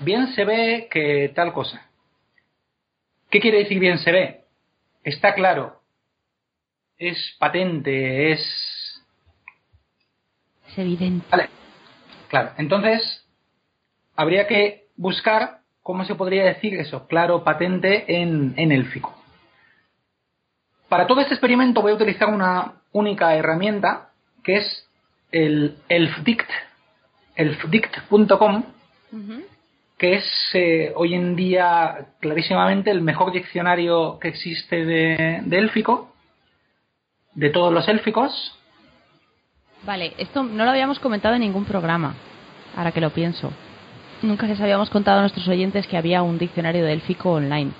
Bien 0.00 0.28
se 0.34 0.44
ve 0.44 0.88
que 0.90 1.30
tal 1.34 1.52
cosa. 1.52 1.88
¿Qué 3.30 3.40
quiere 3.40 3.58
decir 3.58 3.78
bien 3.78 3.98
se 3.98 4.12
ve? 4.12 4.44
Está 5.04 5.34
claro. 5.34 5.80
Es 6.98 7.36
patente, 7.38 8.32
es... 8.32 9.02
Es 10.68 10.78
evidente. 10.78 11.26
Vale. 11.30 11.48
Claro. 12.28 12.52
Entonces, 12.58 13.26
habría 14.16 14.46
que 14.46 14.88
buscar 14.96 15.60
cómo 15.82 16.04
se 16.04 16.14
podría 16.14 16.44
decir 16.44 16.74
eso, 16.74 17.06
claro, 17.06 17.42
patente 17.42 18.20
en, 18.20 18.54
en 18.56 18.72
élfico. 18.72 19.19
Para 20.90 21.06
todo 21.06 21.20
este 21.20 21.34
experimento 21.34 21.82
voy 21.82 21.92
a 21.92 21.94
utilizar 21.94 22.28
una 22.28 22.72
única 22.90 23.36
herramienta 23.36 24.08
que 24.42 24.56
es 24.56 24.88
el 25.30 25.76
elfdict, 25.88 26.50
elfdict.com, 27.36 28.64
Ujú. 29.12 29.44
que 29.96 30.14
es 30.14 30.24
eh, 30.54 30.92
hoy 30.96 31.14
en 31.14 31.36
día 31.36 32.08
clarísimamente 32.18 32.90
el 32.90 33.02
mejor 33.02 33.30
diccionario 33.30 34.18
que 34.18 34.28
existe 34.28 34.84
de, 34.84 35.40
de 35.44 35.58
élfico, 35.58 36.12
de 37.34 37.50
todos 37.50 37.72
los 37.72 37.86
élficos. 37.86 38.58
Vale, 39.84 40.14
esto 40.18 40.42
no 40.42 40.64
lo 40.64 40.72
habíamos 40.72 40.98
comentado 40.98 41.36
en 41.36 41.42
ningún 41.42 41.66
programa, 41.66 42.16
ahora 42.76 42.90
que 42.90 43.00
lo 43.00 43.10
pienso. 43.10 43.52
Nunca 44.22 44.48
les 44.48 44.60
habíamos 44.60 44.90
contado 44.90 45.18
a 45.18 45.22
nuestros 45.22 45.46
oyentes 45.46 45.86
que 45.86 45.96
había 45.96 46.22
un 46.22 46.36
diccionario 46.36 46.84
de 46.84 46.94
élfico 46.94 47.30
online. 47.30 47.70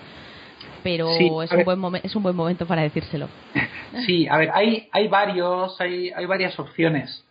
Pero 0.82 1.08
Sí, 1.18 1.26
es, 1.26 1.50
un 1.50 1.56
ver. 1.58 1.64
buen 1.64 1.78
momen- 1.80 2.00
es 2.02 2.14
un 2.16 2.22
buen 2.22 2.36
momento 2.36 2.66
para 2.66 2.82
decírselo. 2.82 3.28
Sí, 4.06 4.28
a 4.28 4.36
ver, 4.36 4.50
hay, 4.54 4.88
hay 4.92 5.08
varios, 5.08 5.80
hay, 5.80 6.10
hay 6.10 6.24
varias 6.24 6.56
opciones. 6.60 7.24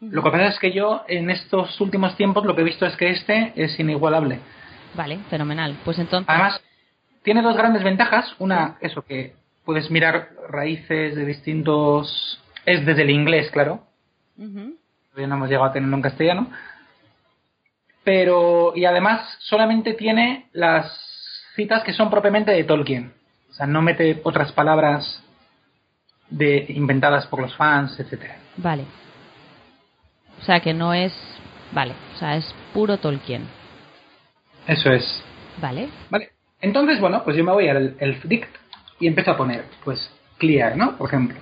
Lo 0.00 0.24
que 0.24 0.30
pasa 0.32 0.48
es 0.48 0.58
que 0.58 0.72
yo 0.72 1.04
en 1.06 1.30
estos 1.30 1.80
últimos 1.80 2.16
tiempos 2.16 2.44
lo 2.44 2.56
que 2.56 2.62
he 2.62 2.64
visto 2.64 2.84
es 2.84 2.96
que 2.96 3.10
este 3.10 3.52
es 3.54 3.78
inigualable. 3.78 4.40
Vale, 4.94 5.18
fenomenal. 5.30 5.76
Pues 5.84 6.00
entonces... 6.00 6.28
Además, 6.28 6.60
tiene 7.22 7.42
dos 7.42 7.56
grandes 7.56 7.84
ventajas. 7.84 8.34
Una, 8.40 8.76
eso, 8.80 9.02
que 9.02 9.34
puedes 9.64 9.88
mirar 9.90 10.30
raíces 10.48 11.14
de 11.14 11.24
distintos... 11.24 12.42
Es 12.66 12.84
desde 12.84 13.02
el 13.02 13.10
inglés, 13.10 13.48
claro. 13.52 13.84
Ujú. 14.36 14.74
Todavía 15.10 15.28
no 15.28 15.36
hemos 15.36 15.48
llegado 15.48 15.66
a 15.66 15.72
tenerlo 15.72 15.94
en 15.94 16.02
castellano. 16.02 16.50
Pero, 18.02 18.72
y 18.74 18.84
además 18.84 19.36
solamente 19.40 19.92
tiene 19.94 20.48
las 20.52 20.90
citas 21.60 21.82
que 21.84 21.92
son 21.92 22.08
propiamente 22.08 22.52
de 22.52 22.64
Tolkien. 22.64 23.12
O 23.50 23.52
sea, 23.52 23.66
no 23.66 23.82
mete 23.82 24.22
otras 24.24 24.50
palabras 24.52 25.22
de, 26.30 26.64
inventadas 26.68 27.26
por 27.26 27.42
los 27.42 27.54
fans, 27.54 28.00
etcétera. 28.00 28.36
Vale. 28.56 28.84
O 30.40 30.42
sea 30.42 30.60
que 30.60 30.72
no 30.72 30.94
es... 30.94 31.12
Vale, 31.72 31.92
o 32.14 32.18
sea, 32.18 32.36
es 32.36 32.54
puro 32.72 32.96
Tolkien. 32.96 33.46
Eso 34.66 34.90
es. 34.90 35.22
Vale. 35.60 35.90
Vale. 36.08 36.30
Entonces, 36.62 36.98
bueno, 36.98 37.22
pues 37.24 37.36
yo 37.36 37.44
me 37.44 37.52
voy 37.52 37.68
al 37.68 37.94
Elfdict 37.98 38.56
y 38.98 39.06
empiezo 39.06 39.32
a 39.32 39.36
poner, 39.36 39.66
pues, 39.84 40.10
clear, 40.38 40.76
¿no? 40.76 40.96
Por 40.96 41.08
ejemplo. 41.08 41.38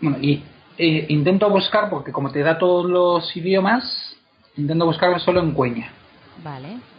Bueno, 0.00 0.18
y 0.20 0.44
eh, 0.78 1.06
intento 1.08 1.50
buscar, 1.50 1.90
porque 1.90 2.12
como 2.12 2.30
te 2.30 2.40
da 2.40 2.56
todos 2.58 2.88
los 2.88 3.36
idiomas, 3.36 4.16
intento 4.56 4.86
buscarlo 4.86 5.18
solo 5.18 5.40
en 5.40 5.52
cueña. 5.52 5.92
Vale. 6.42 6.93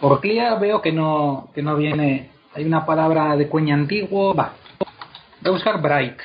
Por 0.00 0.20
clear 0.20 0.58
veo 0.60 0.80
que 0.80 0.92
no, 0.92 1.50
que 1.54 1.62
no 1.62 1.76
viene. 1.76 2.30
Hay 2.54 2.64
una 2.64 2.86
palabra 2.86 3.36
de 3.36 3.48
cueña 3.48 3.74
antiguo. 3.74 4.34
Va. 4.34 4.54
Voy 5.40 5.48
a 5.48 5.50
buscar 5.50 5.80
bright. 5.80 6.18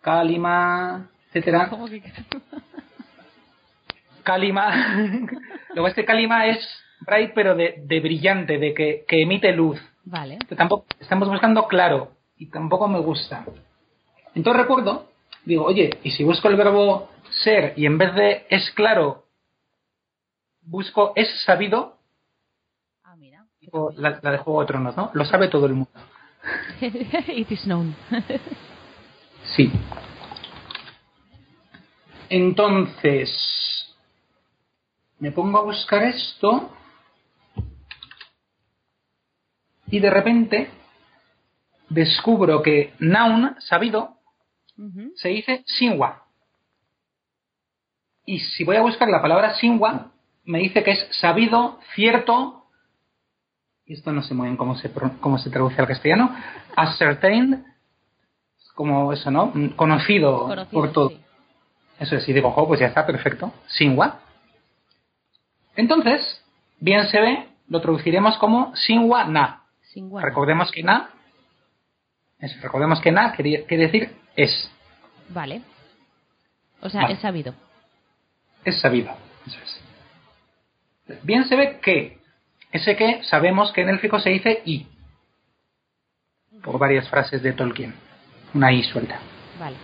Kalima, 0.00 1.10
etcétera. 1.28 1.68
¿Cómo 1.70 1.86
que- 1.86 2.02
Kalima. 4.22 5.26
Luego 5.74 5.88
este 5.88 6.04
Kalima 6.04 6.46
es 6.46 6.58
bright, 7.00 7.32
pero 7.34 7.54
de, 7.54 7.82
de 7.84 8.00
brillante, 8.00 8.58
de 8.58 8.74
que, 8.74 9.04
que 9.06 9.22
emite 9.22 9.52
luz. 9.52 9.80
Vale. 10.04 10.38
Que 10.48 10.56
tampoco 10.56 10.86
estamos 10.98 11.28
buscando 11.28 11.66
claro 11.66 12.12
y 12.36 12.46
tampoco 12.46 12.88
me 12.88 13.00
gusta. 13.00 13.44
Entonces 14.34 14.62
recuerdo, 14.62 15.08
digo, 15.44 15.64
oye, 15.64 15.98
y 16.02 16.10
si 16.12 16.24
busco 16.24 16.48
el 16.48 16.56
verbo 16.56 17.10
ser 17.44 17.74
y 17.76 17.86
en 17.86 17.98
vez 17.98 18.14
de 18.14 18.46
es 18.48 18.70
claro 18.72 19.24
busco 20.70 21.12
es 21.16 21.28
sabido, 21.44 21.98
Ah, 23.02 23.16
mira. 23.16 23.44
tipo 23.58 23.90
la, 23.96 24.20
la 24.22 24.30
de 24.30 24.38
Juego 24.38 24.60
de 24.60 24.66
Tronos, 24.68 24.96
¿no? 24.96 25.10
Lo 25.14 25.24
sabe 25.24 25.48
todo 25.48 25.66
el 25.66 25.74
mundo. 25.74 25.90
It 26.80 27.50
is 27.50 27.64
known. 27.64 27.94
Sí. 29.56 29.72
Entonces, 32.28 33.96
me 35.18 35.32
pongo 35.32 35.58
a 35.58 35.62
buscar 35.62 36.02
esto 36.04 36.70
y 39.86 39.98
de 39.98 40.10
repente 40.10 40.70
descubro 41.88 42.62
que 42.62 42.94
noun, 43.00 43.56
sabido, 43.60 44.18
se 45.16 45.30
dice 45.30 45.64
sinwa. 45.66 46.26
Y 48.26 48.38
si 48.40 48.62
voy 48.64 48.76
a 48.76 48.82
buscar 48.82 49.08
la 49.08 49.20
palabra 49.22 49.54
sinwa, 49.54 50.12
me 50.50 50.58
dice 50.58 50.82
que 50.82 50.90
es 50.92 51.06
sabido, 51.20 51.78
cierto, 51.94 52.64
y 53.86 53.94
esto 53.94 54.12
no 54.12 54.22
sé 54.22 54.34
muy 54.34 54.46
bien 54.46 54.56
cómo 54.56 54.76
se, 54.76 54.90
cómo 55.20 55.38
se 55.38 55.50
traduce 55.50 55.80
al 55.80 55.86
castellano, 55.86 56.34
ascertained, 56.76 57.60
como 58.74 59.12
eso, 59.12 59.30
¿no? 59.30 59.52
Conocido, 59.76 60.40
Conocido, 60.48 60.70
por 60.70 60.92
todo. 60.92 61.08
sí. 61.10 61.20
Eso 61.98 62.16
es, 62.16 62.26
y 62.28 62.32
digo, 62.32 62.50
jo, 62.52 62.66
pues 62.66 62.80
ya 62.80 62.86
está, 62.86 63.04
perfecto. 63.06 63.52
Sinwa. 63.66 64.20
Entonces, 65.76 66.42
bien 66.78 67.06
se 67.08 67.20
ve, 67.20 67.46
lo 67.68 67.80
traduciremos 67.82 68.38
como 68.38 68.74
sinwa 68.74 69.24
na. 69.24 69.64
Sin 69.82 70.08
guarda. 70.08 70.28
Recordemos 70.28 70.70
que 70.70 70.82
na, 70.82 71.10
eso, 72.38 72.56
recordemos 72.62 73.00
que 73.00 73.12
na 73.12 73.32
quiere, 73.32 73.64
quiere 73.66 73.84
decir 73.88 74.16
es. 74.34 74.70
Vale. 75.28 75.62
O 76.80 76.88
sea, 76.88 77.02
Vale. 77.02 77.14
es 77.14 77.20
sabido. 77.20 77.54
es 78.64 78.80
sabido. 78.80 79.10
Eso 79.46 79.58
es. 79.62 79.80
Bien 81.22 81.44
se 81.44 81.56
ve 81.56 81.78
que 81.80 82.18
ese 82.72 82.96
que 82.96 83.22
sabemos 83.24 83.72
que 83.72 83.82
en 83.82 83.88
élfico 83.88 84.20
se 84.20 84.30
dice 84.30 84.62
i. 84.64 84.86
Por 86.62 86.78
varias 86.78 87.08
frases 87.08 87.42
de 87.42 87.52
Tolkien. 87.52 87.94
Una 88.54 88.72
i 88.72 88.82
suelta. 88.82 89.18
Vale. 89.58 89.76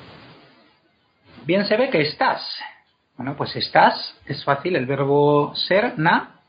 Bien 1.45 1.65
se 1.67 1.77
ve 1.77 1.91
que 1.91 2.03
estás. 2.03 2.43
Bueno, 3.17 3.35
pues 3.37 3.57
estás, 3.57 4.15
es 4.27 4.45
fácil, 4.45 4.77
el 4.77 4.85
verbo 4.85 5.55
ser, 5.55 5.99
na, 5.99 6.41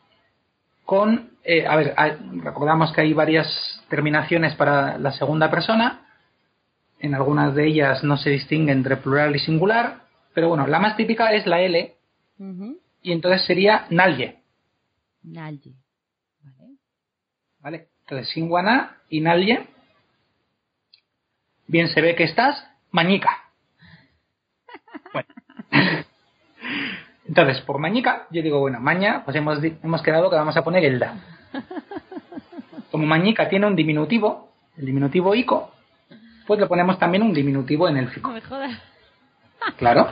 con, 0.85 1.31
eh, 1.43 1.65
a 1.65 1.75
ver, 1.75 1.95
recordamos 2.43 2.91
que 2.91 3.01
hay 3.01 3.13
varias 3.13 3.47
terminaciones 3.89 4.55
para 4.55 4.97
la 4.97 5.11
segunda 5.13 5.49
persona, 5.49 6.01
en 6.99 7.15
algunas 7.15 7.55
de 7.55 7.67
ellas 7.67 8.03
no 8.03 8.17
se 8.17 8.31
distingue 8.31 8.71
entre 8.71 8.97
plural 8.97 9.35
y 9.35 9.39
singular, 9.39 10.01
pero 10.33 10.49
bueno, 10.49 10.67
la 10.67 10.79
más 10.79 10.97
típica 10.97 11.31
es 11.31 11.45
la 11.45 11.61
L, 11.61 11.95
y 13.01 13.11
entonces 13.11 13.45
sería 13.45 13.85
nalye, 13.89 14.39
Nalye. 15.31 15.73
Vale. 16.41 16.77
¿vale? 17.59 17.87
Entonces, 18.01 18.29
singuana 18.33 18.97
y 19.09 19.21
nalye. 19.21 19.67
Bien 21.67 21.89
se 21.89 22.01
ve 22.01 22.15
que 22.15 22.23
estás, 22.23 22.65
mañica. 22.91 23.29
Bueno. 25.13 25.27
Entonces, 27.27 27.59
por 27.61 27.77
mañica, 27.77 28.25
yo 28.31 28.41
digo, 28.41 28.59
bueno, 28.59 28.79
maña, 28.79 29.23
pues 29.25 29.35
hemos, 29.35 29.61
hemos 29.61 30.01
quedado 30.01 30.29
que 30.29 30.37
vamos 30.37 30.55
a 30.55 30.63
poner 30.63 30.85
el 30.85 30.99
da. 30.99 31.15
Como 32.89 33.05
mañica 33.05 33.49
tiene 33.49 33.67
un 33.67 33.75
diminutivo, 33.75 34.53
el 34.77 34.85
diminutivo 34.85 35.35
ico, 35.35 35.71
pues 36.45 36.59
le 36.59 36.67
ponemos 36.67 36.97
también 36.97 37.23
un 37.23 37.33
diminutivo 37.33 37.89
en 37.89 37.95
No 37.95 38.01
élfico. 38.01 38.31
me 38.31 38.41
jodas. 38.41 38.79
Claro. 39.77 40.09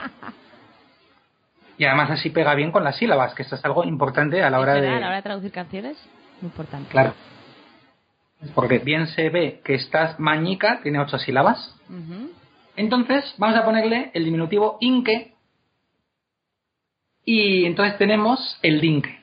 Y 1.78 1.84
además 1.84 2.10
así 2.10 2.30
pega 2.30 2.54
bien 2.54 2.72
con 2.72 2.84
las 2.84 2.96
sílabas, 2.96 3.34
que 3.34 3.42
esto 3.42 3.56
es 3.56 3.64
algo 3.64 3.84
importante 3.84 4.42
a 4.42 4.50
la 4.50 4.60
hora 4.60 4.76
¿Es 4.76 4.82
de... 4.82 4.88
A 4.88 5.00
la 5.00 5.06
hora 5.08 5.16
de 5.16 5.22
traducir 5.22 5.52
canciones, 5.52 5.98
muy 6.40 6.48
importante. 6.48 6.88
Claro. 6.90 7.14
Porque 8.54 8.78
bien 8.78 9.06
se 9.08 9.28
ve 9.30 9.60
que 9.64 9.74
estás 9.74 10.18
mañica 10.18 10.80
tiene 10.82 11.00
ocho 11.00 11.18
sílabas. 11.18 11.74
Entonces, 12.76 13.34
vamos 13.38 13.56
a 13.56 13.64
ponerle 13.64 14.10
el 14.14 14.24
diminutivo 14.24 14.78
inque. 14.80 15.34
Y 17.24 17.64
entonces 17.64 17.98
tenemos 17.98 18.58
el 18.62 18.80
dinque. 18.80 19.20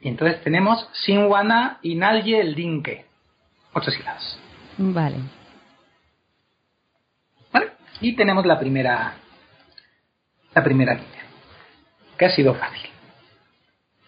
Y 0.00 0.08
entonces 0.08 0.42
tenemos 0.42 0.86
sinwana 0.92 1.78
inalye 1.82 2.40
el 2.40 2.54
dinque. 2.54 3.06
Ocho 3.72 3.90
sílabas. 3.90 4.38
Vale. 4.76 5.16
¿Vale? 7.52 7.72
Y 8.00 8.14
tenemos 8.14 8.44
la 8.44 8.58
primera. 8.58 9.14
La 10.54 10.62
primera 10.62 10.94
línea. 10.94 11.24
Que 12.18 12.26
ha 12.26 12.30
sido 12.30 12.54
fácil. 12.54 12.90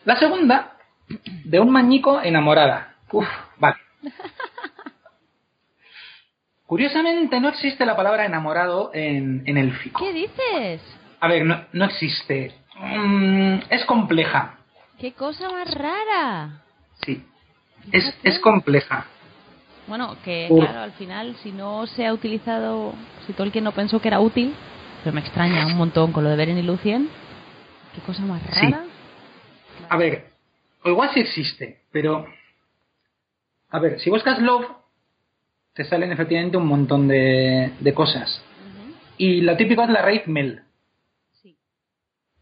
La 0.05 0.17
segunda, 0.17 0.77
de 1.45 1.61
un 1.61 1.71
mañico 1.71 2.21
enamorada. 2.23 2.95
Uf, 3.11 3.27
vale. 3.59 3.77
Curiosamente 6.67 7.41
no 7.41 7.49
existe 7.49 7.87
la 7.87 7.97
palabra 7.97 8.25
enamorado 8.25 8.91
en, 8.93 9.43
en 9.47 9.57
élfico. 9.57 10.01
¿Qué 10.01 10.13
dices? 10.13 10.83
A 11.21 11.29
ver, 11.29 11.45
no, 11.45 11.65
no 11.73 11.85
existe. 11.85 12.55
Mm, 12.79 13.59
es 13.71 13.85
compleja. 13.85 14.57
¡Qué 14.99 15.13
cosa 15.13 15.49
más 15.51 15.73
rara! 15.75 16.63
Sí. 17.05 17.25
Es, 17.93 18.19
es 18.23 18.39
compleja. 18.41 19.07
Bueno, 19.87 20.17
que 20.25 20.49
claro, 20.49 20.81
al 20.81 20.93
final, 20.93 21.37
si 21.43 21.53
no 21.53 21.87
se 21.87 22.07
ha 22.07 22.13
utilizado, 22.13 22.95
si 23.27 23.33
Tolkien 23.33 23.63
no 23.63 23.73
pensó 23.73 24.01
que 24.01 24.09
era 24.09 24.19
útil, 24.19 24.53
pero 25.07 25.15
me 25.15 25.21
extraña 25.21 25.65
un 25.67 25.77
montón 25.77 26.11
con 26.11 26.25
lo 26.25 26.31
de 26.31 26.37
Beren 26.37 26.59
y 26.59 26.63
Lucien. 26.63 27.09
¿Qué 27.95 28.01
cosa 28.01 28.23
más 28.23 28.43
Sí. 28.43 28.67
rara? 28.67 28.85
A 29.89 29.97
ver, 29.97 30.27
o 30.83 30.89
igual 30.89 31.11
sí 31.15 31.21
existe, 31.21 31.79
pero. 31.93 32.27
A 33.71 33.79
ver, 33.79 34.01
si 34.01 34.11
buscas 34.11 34.41
love, 34.41 34.67
te 35.75 35.85
salen 35.85 36.11
efectivamente 36.11 36.57
un 36.57 36.67
montón 36.67 37.07
de, 37.07 37.71
de 37.79 37.95
cosas. 37.95 38.43
Y 39.17 39.43
lo 39.43 39.57
típico 39.57 39.85
es 39.85 39.91
la 39.91 40.03
raíz 40.03 40.27
mel. 40.27 40.63
Sí. 41.41 41.57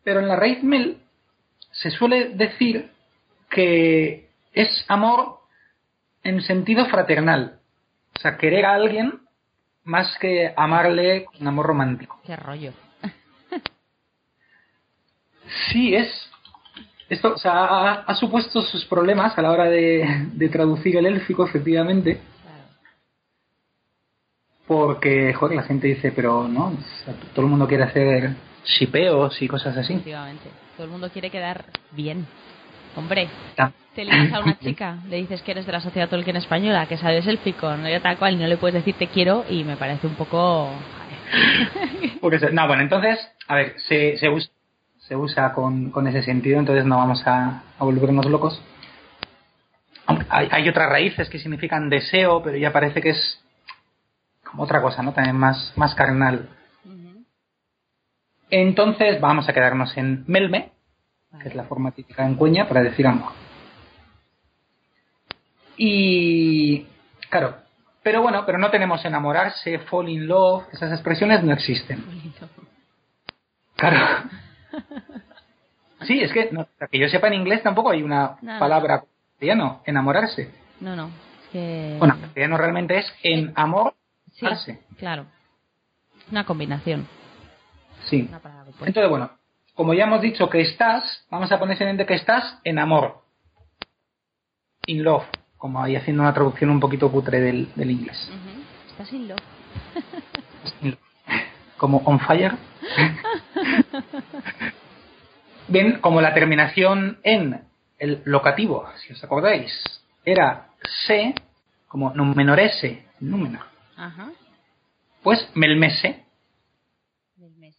Pero 0.02 0.20
en 0.20 0.28
la 0.28 0.36
raíz 0.36 0.62
mel 0.62 0.96
se 1.70 1.90
suele 1.90 2.30
decir 2.30 2.88
que 3.50 4.30
es 4.54 4.86
amor 4.88 5.40
en 6.22 6.40
sentido 6.40 6.86
fraternal. 6.86 7.58
O 8.16 8.20
sea, 8.20 8.38
querer 8.38 8.64
a 8.64 8.72
alguien 8.72 9.20
más 9.84 10.16
que 10.18 10.52
amarle 10.56 11.24
con 11.24 11.46
amor 11.46 11.66
romántico. 11.66 12.20
Qué 12.24 12.36
rollo. 12.36 12.72
Sí, 15.70 15.94
es. 15.94 16.30
Esto, 17.08 17.34
o 17.34 17.38
sea, 17.38 17.52
ha, 17.52 17.92
ha 18.02 18.14
supuesto 18.14 18.62
sus 18.62 18.84
problemas 18.86 19.36
a 19.38 19.42
la 19.42 19.50
hora 19.52 19.64
de, 19.64 20.28
de 20.32 20.48
traducir 20.48 20.96
el 20.96 21.04
élfico, 21.06 21.44
efectivamente, 21.46 22.18
Claro. 22.42 22.64
porque, 24.66 25.34
joder, 25.34 25.56
la 25.56 25.62
gente 25.64 25.86
dice, 25.86 26.12
pero 26.12 26.48
no, 26.48 26.68
o 26.68 27.04
sea, 27.04 27.14
todo 27.34 27.44
el 27.44 27.50
mundo 27.50 27.68
quiere 27.68 27.84
hacer 27.84 28.30
shipeos 28.64 29.40
y 29.42 29.48
cosas 29.48 29.76
así. 29.76 29.92
Efectivamente. 29.92 30.44
Todo 30.76 30.86
el 30.86 30.92
mundo 30.92 31.10
quiere 31.10 31.30
quedar 31.30 31.66
bien. 31.92 32.26
Hombre, 32.96 33.28
te 33.94 34.04
ligas 34.04 34.32
a 34.32 34.40
una 34.40 34.58
chica, 34.60 34.98
le 35.08 35.16
dices 35.16 35.42
que 35.42 35.52
eres 35.52 35.66
de 35.66 35.72
la 35.72 35.80
sociedad 35.80 36.08
Tolkien 36.08 36.36
española, 36.36 36.86
que 36.86 36.96
sabes 36.96 37.26
élfico, 37.26 37.76
no 37.76 37.88
ya 37.88 38.00
tal 38.00 38.16
cual, 38.18 38.34
y 38.34 38.36
no 38.36 38.46
le 38.46 38.56
puedes 38.56 38.74
decir 38.74 38.94
te 38.96 39.08
quiero, 39.08 39.44
y 39.48 39.64
me 39.64 39.76
parece 39.76 40.06
un 40.06 40.14
poco. 40.14 40.70
Porque 42.20 42.38
no, 42.52 42.66
bueno, 42.66 42.82
entonces, 42.82 43.18
a 43.48 43.54
ver, 43.56 43.74
se, 43.80 44.16
se, 44.18 44.28
us- 44.28 44.50
se 44.98 45.16
usa 45.16 45.52
con, 45.52 45.90
con 45.90 46.06
ese 46.06 46.22
sentido, 46.22 46.58
entonces 46.58 46.84
no 46.84 46.96
vamos 46.98 47.26
a, 47.26 47.62
a 47.78 47.84
volvernos 47.84 48.26
locos. 48.26 48.62
Hay, 50.28 50.48
hay 50.50 50.68
otras 50.68 50.88
raíces 50.90 51.28
que 51.30 51.38
significan 51.38 51.88
deseo, 51.88 52.42
pero 52.42 52.56
ya 52.58 52.72
parece 52.72 53.00
que 53.00 53.10
es 53.10 53.40
como 54.44 54.62
otra 54.64 54.80
cosa, 54.82 55.02
¿no? 55.02 55.12
También 55.12 55.36
más, 55.36 55.72
más 55.76 55.94
carnal. 55.94 56.48
Entonces 58.50 59.20
vamos 59.20 59.48
a 59.48 59.52
quedarnos 59.52 59.96
en 59.96 60.24
melme, 60.26 60.70
que 61.42 61.48
es 61.48 61.54
la 61.54 61.64
forma 61.64 61.90
típica 61.92 62.24
en 62.26 62.34
cuña 62.36 62.68
para 62.68 62.82
decir 62.82 63.06
amor. 63.06 63.32
Y 65.76 66.86
claro, 67.30 67.56
pero 68.02 68.22
bueno, 68.22 68.44
pero 68.46 68.58
no 68.58 68.70
tenemos 68.70 69.04
enamorarse, 69.04 69.78
fall 69.80 70.08
in 70.08 70.26
love, 70.26 70.64
esas 70.72 70.92
expresiones 70.92 71.42
no 71.42 71.52
existen. 71.52 72.04
Claro. 73.76 74.28
Sí, 76.02 76.20
es 76.20 76.32
que, 76.32 76.50
no, 76.52 76.68
que 76.90 76.98
yo 76.98 77.08
sepa 77.08 77.28
en 77.28 77.34
inglés 77.34 77.62
tampoco 77.62 77.90
hay 77.90 78.02
una 78.02 78.36
No, 78.42 78.52
no. 78.54 78.58
palabra 78.58 78.94
en 78.94 79.00
castellano, 79.30 79.82
enamorarse. 79.86 80.50
No, 80.80 80.94
no. 80.94 81.06
Es 81.06 81.48
que. 81.50 81.96
Bueno, 81.98 82.14
en 82.14 82.20
castellano 82.20 82.56
realmente 82.58 82.98
es 82.98 83.14
en 83.22 83.52
amor. 83.56 83.94
sí, 84.32 84.46
claro. 84.98 85.26
Una 86.30 86.44
combinación. 86.44 87.06
Sí. 88.04 88.26
Una 88.28 88.38
palabra. 88.38 88.70
Entonces, 88.80 89.08
bueno, 89.10 89.30
como 89.74 89.94
ya 89.94 90.04
hemos 90.04 90.20
dicho 90.20 90.48
que 90.48 90.60
estás, 90.60 91.24
vamos 91.30 91.50
a 91.52 91.58
poner 91.58 91.76
simplemente 91.76 92.06
que 92.06 92.14
estás 92.14 92.58
en 92.64 92.78
amor. 92.78 93.22
In 94.86 95.02
love, 95.02 95.24
como 95.56 95.82
ahí 95.82 95.96
haciendo 95.96 96.22
una 96.22 96.34
traducción 96.34 96.70
un 96.70 96.80
poquito 96.80 97.10
cutre 97.10 97.40
del, 97.40 97.72
del 97.74 97.90
inglés. 97.90 98.28
Ujú. 98.30 98.62
Estás 98.90 99.08
sin 99.08 99.28
love. 99.28 99.38
In 100.82 100.90
love. 100.90 100.98
Como 101.76 101.98
on 102.04 102.20
fire. 102.20 102.52
Bien, 105.68 106.00
como 106.00 106.20
la 106.20 106.34
terminación 106.34 107.18
en 107.22 107.64
el 107.98 108.22
locativo, 108.26 108.86
si 108.98 109.12
os 109.14 109.24
acordáis, 109.24 109.72
era 110.24 110.68
se, 111.06 111.34
como 111.88 112.12
número, 112.14 112.54
Ajá. 113.96 114.30
pues 115.22 115.48
melmese, 115.54 116.24
Del 117.36 117.52
mes. 117.56 117.74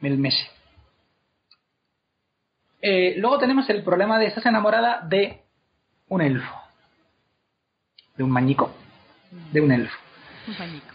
melmese. 0.00 0.50
Eh, 2.84 3.14
luego 3.16 3.38
tenemos 3.38 3.70
el 3.70 3.84
problema 3.84 4.18
de 4.18 4.26
estás 4.26 4.44
enamorada 4.44 5.02
de 5.02 5.40
un 6.08 6.20
elfo, 6.20 6.54
de 8.16 8.24
un 8.24 8.30
mañico, 8.30 8.72
de 9.52 9.60
un 9.60 9.70
elfo. 9.70 9.96
Un 10.48 10.54
pañico. 10.56 10.94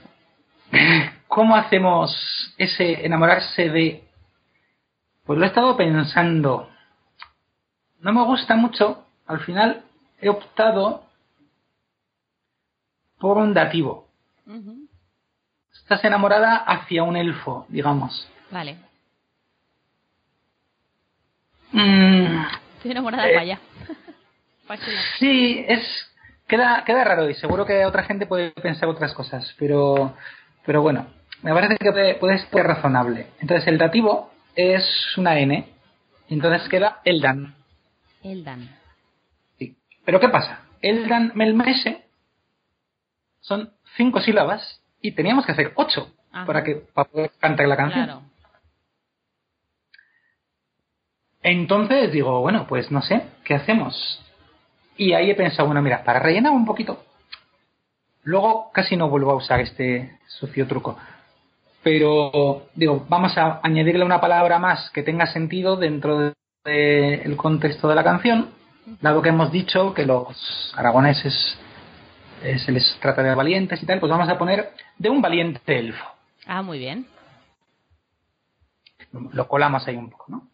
¿Cómo 1.29 1.55
hacemos 1.55 2.53
ese 2.57 3.05
enamorarse 3.05 3.69
de...? 3.69 4.03
Pues 5.25 5.39
lo 5.39 5.45
he 5.45 5.47
estado 5.47 5.77
pensando. 5.77 6.69
No 7.99 8.11
me 8.11 8.23
gusta 8.25 8.57
mucho. 8.57 9.05
Al 9.25 9.39
final 9.41 9.83
he 10.19 10.27
optado 10.27 11.05
por 13.17 13.37
un 13.37 13.53
dativo. 13.53 14.09
Estás 15.73 16.03
enamorada 16.03 16.57
hacia 16.57 17.03
un 17.03 17.15
elfo, 17.15 17.65
digamos. 17.69 18.29
Vale. 18.51 18.86
Mm, 21.71 22.45
Estoy 22.77 22.91
enamorada 22.91 23.29
Eh. 23.29 23.45
lado. 23.45 23.59
sí, 25.19 25.65
es... 25.67 25.81
Queda, 26.47 26.83
queda 26.85 27.03
raro 27.03 27.29
y 27.29 27.33
seguro 27.35 27.65
que 27.65 27.85
otra 27.85 28.03
gente 28.03 28.25
puede 28.25 28.51
pensar 28.51 28.87
otras 28.87 29.13
cosas, 29.13 29.53
pero, 29.59 30.15
pero 30.65 30.81
bueno, 30.81 31.05
me 31.41 31.53
parece 31.53 31.75
que 31.77 31.91
puede, 31.91 32.15
puede 32.15 32.37
ser 32.39 32.65
razonable. 32.65 33.27
Entonces 33.41 33.67
el 33.67 33.77
dativo 33.77 34.31
es 34.55 34.85
una 35.17 35.37
N, 35.39 35.67
entonces 36.29 36.69
queda 36.69 37.01
Eldan. 37.03 37.53
Eldan. 38.23 38.69
Sí. 39.59 39.75
Pero 40.05 40.21
¿qué 40.21 40.29
pasa? 40.29 40.61
Eldan 40.81 41.33
Melmese 41.35 42.05
son 43.41 43.73
cinco 43.97 44.21
sílabas 44.21 44.81
y 45.01 45.11
teníamos 45.11 45.45
que 45.45 45.51
hacer 45.51 45.73
ocho 45.75 46.13
Ajá. 46.31 46.45
para 46.45 46.63
que 46.63 46.75
para 46.93 47.09
poder 47.09 47.31
cantar 47.41 47.67
la 47.67 47.75
canción. 47.75 48.05
Claro. 48.05 48.21
Entonces 51.43 52.11
digo, 52.11 52.41
bueno, 52.41 52.65
pues 52.67 52.91
no 52.91 53.01
sé, 53.01 53.23
¿qué 53.43 53.55
hacemos? 53.55 54.23
Y 54.97 55.13
ahí 55.13 55.29
he 55.29 55.35
pensado, 55.35 55.67
bueno, 55.67 55.81
mira, 55.81 56.03
para 56.03 56.19
rellenar 56.19 56.51
un 56.51 56.65
poquito, 56.65 57.03
luego 58.23 58.71
casi 58.73 58.97
no 58.97 59.09
vuelvo 59.09 59.31
a 59.31 59.35
usar 59.35 59.59
este 59.59 60.19
sucio 60.27 60.67
truco. 60.67 60.97
Pero 61.83 62.67
digo, 62.75 63.05
vamos 63.07 63.37
a 63.37 63.59
añadirle 63.63 64.03
una 64.03 64.19
palabra 64.19 64.59
más 64.59 64.89
que 64.89 65.03
tenga 65.03 65.27
sentido 65.27 65.77
dentro 65.77 66.33
del 66.65 67.37
contexto 67.37 67.87
de 67.87 67.95
la 67.95 68.03
canción, 68.03 68.49
dado 69.01 69.21
que 69.21 69.29
hemos 69.29 69.51
dicho 69.51 69.93
que 69.93 70.05
los 70.05 70.73
aragoneses 70.75 71.57
eh, 72.43 72.59
se 72.59 72.71
les 72.71 72.97
trata 72.99 73.23
de 73.23 73.35
valientes 73.35 73.81
y 73.81 73.85
tal, 73.85 73.99
pues 73.99 74.09
vamos 74.09 74.27
a 74.27 74.37
poner 74.37 74.73
de 74.97 75.09
un 75.09 75.21
valiente 75.21 75.77
elfo. 75.77 76.05
Ah, 76.45 76.61
muy 76.61 76.79
bien. 76.79 77.07
Lo 79.31 79.47
colamos 79.47 79.87
ahí 79.87 79.95
un 79.95 80.09
poco, 80.09 80.25
¿no? 80.27 80.47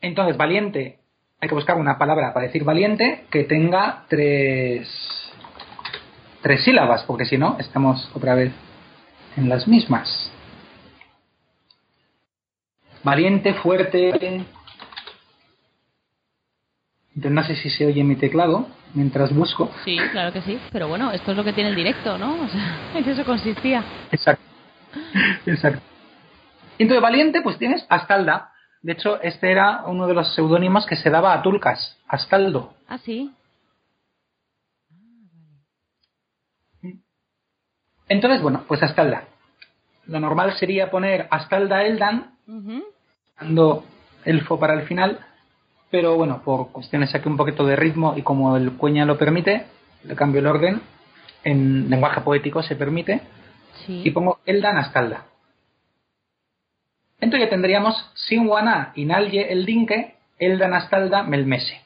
Entonces, 0.00 0.36
valiente, 0.36 0.98
hay 1.40 1.48
que 1.48 1.54
buscar 1.54 1.76
una 1.76 1.98
palabra 1.98 2.32
para 2.32 2.46
decir 2.46 2.64
valiente 2.64 3.24
que 3.30 3.44
tenga 3.44 4.04
tres, 4.08 4.88
tres 6.42 6.64
sílabas, 6.64 7.02
porque 7.04 7.24
si 7.24 7.38
no, 7.38 7.56
estamos 7.58 8.10
otra 8.14 8.34
vez 8.34 8.52
en 9.36 9.48
las 9.48 9.66
mismas. 9.66 10.32
Valiente, 13.04 13.54
fuerte. 13.54 14.44
Entonces 17.14 17.32
no 17.32 17.42
sé 17.44 17.56
si 17.56 17.70
se 17.70 17.86
oye 17.86 18.04
mi 18.04 18.16
teclado 18.16 18.68
mientras 18.94 19.34
busco. 19.34 19.70
Sí, 19.84 19.96
claro 20.12 20.32
que 20.32 20.42
sí. 20.42 20.58
Pero 20.72 20.88
bueno, 20.88 21.10
esto 21.12 21.32
es 21.32 21.36
lo 21.36 21.44
que 21.44 21.52
tiene 21.52 21.70
el 21.70 21.76
directo, 21.76 22.18
¿no? 22.18 22.42
O 22.42 22.48
sea, 22.48 22.76
en 22.94 23.08
eso 23.08 23.24
consistía. 23.24 23.82
Exacto. 24.12 24.44
Exacto. 25.46 25.80
Entonces, 26.78 27.02
valiente, 27.02 27.42
pues 27.42 27.58
tienes 27.58 27.84
Astalda. 27.88 28.52
De 28.82 28.92
hecho, 28.92 29.20
este 29.22 29.50
era 29.50 29.84
uno 29.86 30.06
de 30.06 30.14
los 30.14 30.34
seudónimos 30.34 30.86
que 30.86 30.96
se 30.96 31.10
daba 31.10 31.32
a 31.34 31.42
Tulcas, 31.42 31.96
Astaldo. 32.06 32.74
Ah, 32.88 32.98
sí. 32.98 33.32
Entonces, 38.08 38.40
bueno, 38.40 38.64
pues 38.66 38.82
Astalda. 38.82 39.24
Lo 40.06 40.20
normal 40.20 40.54
sería 40.54 40.90
poner 40.90 41.28
Astalda 41.30 41.84
Eldan, 41.84 42.32
dando 43.38 43.84
elfo 44.24 44.58
para 44.58 44.74
el 44.74 44.86
final, 44.86 45.20
pero 45.90 46.16
bueno, 46.16 46.40
por 46.42 46.72
cuestiones 46.72 47.14
aquí 47.14 47.28
un 47.28 47.36
poquito 47.36 47.66
de 47.66 47.76
ritmo 47.76 48.14
y 48.16 48.22
como 48.22 48.56
el 48.56 48.72
cuña 48.72 49.04
lo 49.04 49.18
permite, 49.18 49.66
le 50.04 50.14
cambio 50.14 50.40
el 50.40 50.46
orden. 50.46 50.80
En 51.44 51.88
lenguaje 51.90 52.20
poético 52.22 52.62
se 52.62 52.76
permite 52.76 53.20
Sí. 53.86 54.02
y 54.04 54.10
pongo 54.10 54.40
Eldan 54.44 54.76
Astalda. 54.78 55.24
Entonces 57.20 57.46
ya 57.46 57.50
tendríamos 57.50 58.10
Sinwana 58.14 58.92
Inalye 58.94 59.52
el 59.52 59.66
Dinke, 59.66 60.16
Eldan 60.38 60.74
Astalda 60.74 61.22
Melmese. 61.22 61.82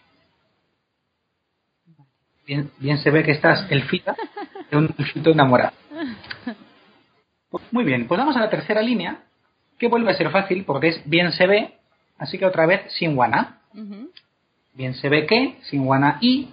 Bien, 2.47 2.71
bien 2.79 2.99
se 2.99 3.11
ve 3.11 3.23
que 3.23 3.31
estás 3.33 3.71
elfita 3.71 4.17
de 4.71 4.77
un 4.77 4.95
elfito 4.99 5.31
enamorado. 5.31 5.73
Pues 7.51 7.65
muy 7.71 7.85
bien, 7.85 8.09
pues 8.09 8.19
vamos 8.19 8.37
a 8.37 8.41
la 8.41 8.51
tercera 8.51 8.83
línea, 8.83 9.25
que 9.79 9.89
vuelve 9.89 10.11
a 10.11 10.15
ser 10.15 10.31
fácil 10.31 10.65
porque 10.65 10.89
es 10.89 11.03
bien 11.09 11.33
se 11.33 11.47
ve, 11.47 11.79
así 12.19 12.39
que 12.39 12.47
otra 12.47 12.67
vez 12.67 12.93
Sinwana. 12.95 13.61
Ujú. 13.75 14.11
Bien 14.75 14.95
se 14.95 15.09
ve 15.09 15.27
que, 15.27 15.59
Sinwana 15.65 16.19
y, 16.21 16.51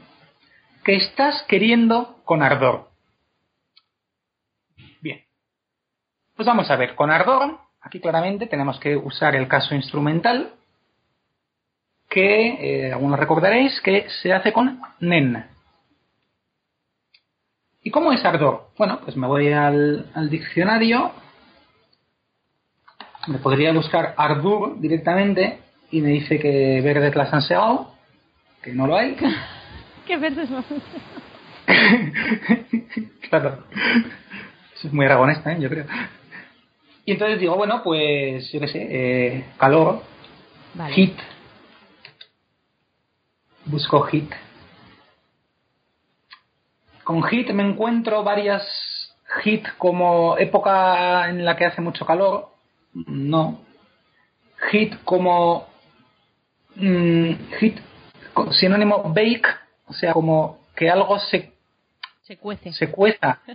que 0.84 0.96
estás 0.96 1.44
queriendo 1.44 2.22
con 2.26 2.44
ardor. 2.44 2.90
Bien. 5.02 5.24
Pues 6.36 6.46
vamos 6.46 6.70
a 6.70 6.76
ver, 6.76 6.96
con 6.96 7.12
ardor, 7.12 7.60
aquí 7.82 8.00
claramente 8.00 8.48
tenemos 8.48 8.80
que 8.80 8.96
usar 8.96 9.36
el 9.36 9.48
caso 9.48 9.76
instrumental, 9.76 10.54
que 12.10 12.88
eh, 12.88 12.92
algunos 12.92 13.20
recordaréis 13.20 13.80
que 13.82 14.08
se 14.22 14.34
hace 14.34 14.52
con 14.52 14.82
nen. 15.00 15.46
¿Y 17.84 17.92
cómo 17.92 18.12
es 18.12 18.26
ardor? 18.26 18.70
Bueno, 18.78 19.00
pues 19.04 19.16
me 19.16 19.28
voy 19.28 19.52
al, 19.54 20.12
al 20.14 20.30
diccionario, 20.30 21.12
me 23.28 23.38
podría 23.38 23.72
buscar 23.74 24.16
ardur 24.18 24.80
directamente 24.80 25.60
y 25.92 26.02
me 26.02 26.10
dice 26.10 26.40
que 26.40 26.82
verde 26.82 27.10
es 27.10 27.16
la 27.16 27.30
sanseao, 27.30 27.94
que 28.62 28.74
no 28.74 28.88
lo 28.88 28.96
hay. 28.96 29.16
¿Qué 30.08 30.18
veces 30.18 30.50
más? 30.50 30.66
claro. 33.30 33.64
Eso 34.76 34.88
es 34.88 34.94
muy 34.94 35.06
aragonesta, 35.06 35.54
¿eh? 35.54 35.58
yo 35.60 35.70
creo. 35.70 35.86
Y 37.10 37.14
entonces 37.14 37.39
digo, 37.39 37.55
bueno, 37.55 37.82
pues, 37.82 38.51
yo 38.51 38.60
qué 38.60 38.68
sé, 38.68 38.88
eh, 38.88 39.45
calor, 39.57 40.03
Vale. 40.76 40.93
hit. 40.93 41.18
Busco 43.66 44.01
hit. 44.01 44.32
Con 47.03 47.24
hit 47.24 47.49
me 47.49 47.64
encuentro 47.64 48.24
varias 48.24 48.64
hit 49.41 49.66
como 49.80 50.38
época 50.38 51.30
en 51.30 51.43
la 51.43 51.57
que 51.57 51.66
hace 51.66 51.82
mucho 51.82 52.05
calor. 52.05 52.49
No. 52.93 53.60
Hit 54.70 54.93
como 55.03 55.68
mm, 56.76 57.32
hit 57.60 57.80
sinónimo 58.51 59.01
bake, 59.12 59.47
o 59.88 59.93
sea, 59.93 60.14
como 60.14 60.60
que 60.76 60.91
algo 60.91 61.18
se 61.18 61.53
Se 62.22 62.38
cuece. 62.38 62.72
se 62.72 62.91
cueza. 62.91 63.39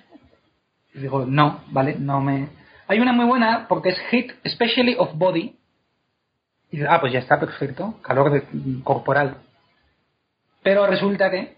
Y 0.92 0.98
digo, 0.98 1.24
no, 1.24 1.62
vale, 1.68 1.94
no 1.98 2.20
me. 2.20 2.63
Hay 2.87 3.01
una 3.01 3.12
muy 3.12 3.24
buena 3.24 3.66
porque 3.68 3.91
es 3.91 3.99
hit, 4.11 4.32
especially 4.45 4.95
of 4.99 5.11
body. 5.14 5.57
Y 6.70 6.82
ah, 6.85 7.01
pues 7.01 7.12
ya 7.12 7.20
está 7.20 7.39
perfecto, 7.39 8.01
calor 8.03 8.30
de- 8.32 8.82
corporal. 8.82 9.37
Pero 10.62 10.87
resulta 10.87 11.30
que, 11.30 11.57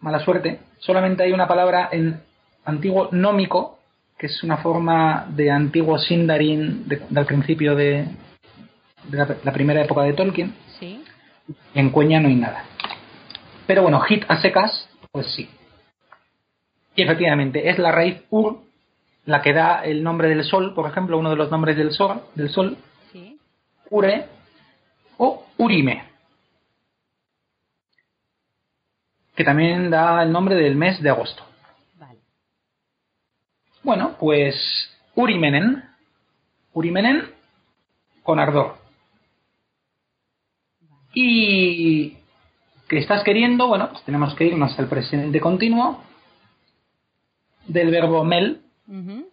mala 0.00 0.18
suerte, 0.20 0.60
solamente 0.78 1.22
hay 1.22 1.32
una 1.32 1.46
palabra 1.46 1.88
en 1.92 2.20
antiguo 2.64 3.08
nómico, 3.12 3.78
que 4.18 4.26
es 4.26 4.42
una 4.42 4.56
forma 4.58 5.26
de 5.30 5.50
antiguo 5.50 5.98
sindarin 5.98 6.88
de- 6.88 7.02
del 7.08 7.26
principio 7.26 7.74
de, 7.74 8.06
de 9.04 9.16
la, 9.16 9.36
la 9.44 9.52
primera 9.52 9.82
época 9.82 10.02
de 10.02 10.12
Tolkien. 10.14 10.54
Sí. 10.78 11.04
Y 11.74 11.78
en 11.78 11.90
Cueña 11.90 12.20
no 12.20 12.28
hay 12.28 12.34
nada. 12.36 12.64
Pero 13.66 13.82
bueno, 13.82 14.00
hit 14.00 14.24
a 14.28 14.40
secas, 14.40 14.88
pues 15.12 15.26
sí. 15.34 15.48
Y 16.96 17.02
efectivamente, 17.02 17.68
es 17.70 17.78
la 17.78 17.92
raíz 17.92 18.22
ur 18.30 18.62
la 19.28 19.42
que 19.42 19.52
da 19.52 19.84
el 19.84 20.02
nombre 20.02 20.30
del 20.30 20.42
sol, 20.42 20.72
por 20.72 20.88
ejemplo, 20.90 21.18
uno 21.18 21.28
de 21.28 21.36
los 21.36 21.50
nombres 21.50 21.76
del 21.76 21.92
sol, 21.92 22.22
del 22.34 22.48
sol 22.48 22.78
Sí. 23.12 23.38
ure 23.90 24.26
o 25.18 25.44
urime. 25.58 26.02
Que 29.36 29.44
también 29.44 29.90
da 29.90 30.22
el 30.22 30.32
nombre 30.32 30.54
del 30.54 30.76
mes 30.76 31.02
de 31.02 31.10
agosto. 31.10 31.44
Vale. 31.98 32.20
Bueno, 33.82 34.16
pues 34.18 34.56
urimenen. 35.14 35.84
Urimenen 36.72 37.30
con 38.22 38.40
ardor. 38.40 38.78
Y 41.12 42.16
que 42.88 42.96
estás 42.98 43.22
queriendo, 43.24 43.66
bueno, 43.68 43.90
pues 43.90 44.02
tenemos 44.04 44.34
que 44.34 44.46
irnos 44.46 44.78
al 44.78 44.88
presente 44.88 45.38
continuo 45.38 46.02
del 47.66 47.90
verbo 47.90 48.24
mel 48.24 48.62
Ujú. 48.88 49.28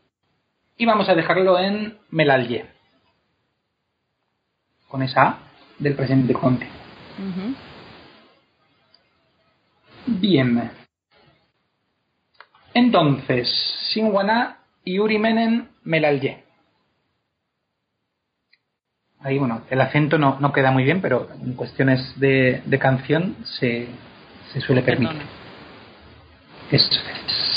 y 0.77 0.85
vamos 0.85 1.07
a 1.07 1.15
dejarlo 1.15 1.57
en 1.57 1.97
melalye. 2.09 2.65
Con 4.89 5.01
esa 5.01 5.21
A 5.27 5.39
del 5.79 5.95
presente 5.95 6.33
continuo. 6.33 6.73
Ujú. 7.17 7.55
Bien. 10.07 10.71
Entonces, 12.73 13.49
Sinwana 13.93 14.57
y 14.83 14.99
Urimenen 14.99 15.69
Melalye. 15.83 16.43
Ahí, 19.21 19.39
bueno, 19.39 19.63
el 19.69 19.81
acento 19.81 20.17
no, 20.17 20.37
no 20.39 20.51
queda 20.51 20.71
muy 20.71 20.83
bien, 20.83 21.01
pero 21.01 21.29
en 21.31 21.53
cuestiones 21.53 22.19
de, 22.19 22.61
de 22.65 22.79
canción 22.79 23.37
se, 23.43 23.87
se 24.53 24.61
suele 24.61 24.83
permitir. 24.83 25.21
Eso 26.69 26.91
es. 26.91 27.54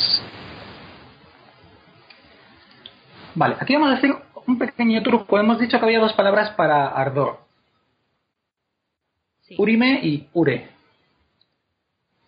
Vale, 3.39 3.57
aquí 3.61 3.75
vamos 3.75 3.91
a 3.91 3.99
hacer 3.99 4.11
un 4.49 4.59
pequeño 4.59 5.01
truco. 5.01 5.39
Hemos 5.39 5.61
dicho 5.61 5.79
que 5.79 5.85
había 5.85 6.01
dos 6.01 6.13
palabras 6.15 6.51
para 6.57 6.89
ardor. 6.89 7.39
Sí. 9.43 9.55
Urime 9.59 10.01
y 10.03 10.29
ure. 10.33 10.69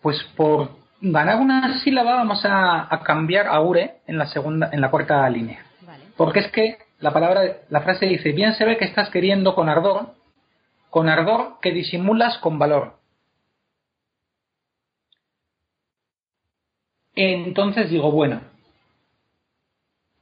Pues 0.01 0.23
por 0.37 0.69
ganar 1.01 1.41
una 1.41 1.79
sílaba 1.79 2.15
vamos 2.15 2.45
a, 2.45 2.87
a 2.89 3.03
cambiar 3.03 3.47
a 3.47 3.59
ure 3.59 3.97
en 4.07 4.17
la 4.17 4.27
segunda, 4.27 4.69
en 4.71 4.79
la 4.79 4.89
cuarta 4.89 5.29
línea. 5.29 5.65
Vale. 5.81 6.05
Porque 6.15 6.39
es 6.39 6.51
que 6.53 6.77
la 6.99 7.11
palabra, 7.11 7.57
la 7.67 7.81
frase 7.81 8.05
dice, 8.05 8.31
bien 8.31 8.53
se 8.53 8.63
ve 8.63 8.77
que 8.77 8.85
estás 8.85 9.09
queriendo 9.09 9.53
con 9.53 9.67
ardor, 9.67 10.13
con 10.89 11.09
ardor 11.09 11.57
que 11.61 11.73
disimulas 11.73 12.37
con 12.37 12.57
valor. 12.57 12.95
Entonces 17.15 17.89
digo, 17.89 18.11
bueno, 18.11 18.50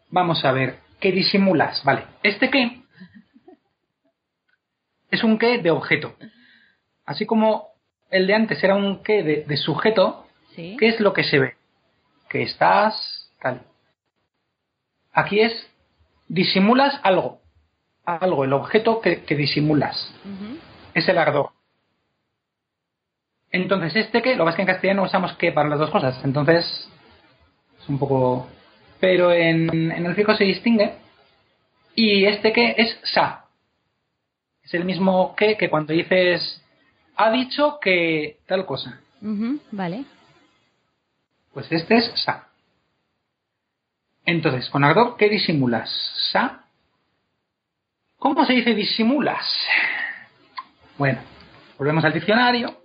vamos 0.09 0.43
a 0.45 0.51
ver, 0.51 0.79
¿qué 0.99 1.11
disimulas? 1.11 1.83
Vale, 1.83 2.05
este 2.23 2.49
qué 2.49 2.81
es 5.11 5.23
un 5.23 5.37
qué 5.39 5.57
de 5.57 5.71
objeto. 5.71 6.15
Así 7.05 7.25
como 7.25 7.69
el 8.11 8.27
de 8.27 8.35
antes 8.35 8.63
era 8.63 8.75
un 8.75 9.03
qué 9.03 9.23
de, 9.23 9.43
de 9.47 9.57
sujeto, 9.57 10.25
Sí. 10.55 10.75
¿qué 10.79 10.87
es 10.89 10.99
lo 10.99 11.13
que 11.13 11.23
se 11.23 11.39
ve? 11.39 11.55
Que 12.27 12.41
estás 12.43 13.31
tal. 13.41 13.61
Aquí 15.13 15.39
es 15.39 15.69
disimulas 16.27 16.99
algo. 17.03 17.39
Algo, 18.05 18.43
el 18.43 18.53
objeto 18.53 18.99
que, 19.01 19.23
que 19.23 19.35
disimulas. 19.35 20.11
Es 20.95 21.07
el 21.07 21.17
ardor. 21.19 21.51
Entonces, 23.51 23.95
este 23.95 24.21
que, 24.21 24.35
lo 24.35 24.43
que 24.43 24.45
pasa 24.45 24.49
es 24.49 24.55
que 24.55 24.61
en 24.63 24.67
castellano 24.67 25.03
usamos 25.03 25.33
que 25.37 25.51
para 25.51 25.69
las 25.69 25.79
dos 25.79 25.91
cosas. 25.91 26.19
Entonces, 26.23 26.65
es 27.79 27.89
un 27.89 27.99
poco. 27.99 28.47
Pero 28.99 29.31
en, 29.31 29.91
en 29.91 30.05
el 30.05 30.15
fijo 30.15 30.35
se 30.35 30.43
distingue. 30.43 30.93
Y 31.95 32.25
este 32.25 32.53
que 32.53 32.75
es 32.77 32.99
sa. 33.03 33.45
Es 34.63 34.73
el 34.73 34.85
mismo 34.85 35.35
que 35.35 35.57
que 35.57 35.69
cuando 35.69 35.93
dices. 35.93 36.61
Ha 37.15 37.31
dicho 37.31 37.79
que 37.81 38.39
tal 38.47 38.65
cosa. 38.65 39.01
Vale. 39.71 40.05
Pues 41.53 41.71
este 41.71 41.97
es 41.97 42.11
sa. 42.23 42.47
Entonces, 44.25 44.69
con 44.69 44.83
ardor, 44.83 45.17
¿qué 45.17 45.27
disimulas? 45.27 45.89
Sa. 46.31 46.65
¿Cómo 48.17 48.45
se 48.45 48.53
dice 48.53 48.75
disimulas? 48.75 49.45
Bueno, 50.97 51.19
volvemos 51.77 52.03
al 52.05 52.13
diccionario. 52.13 52.77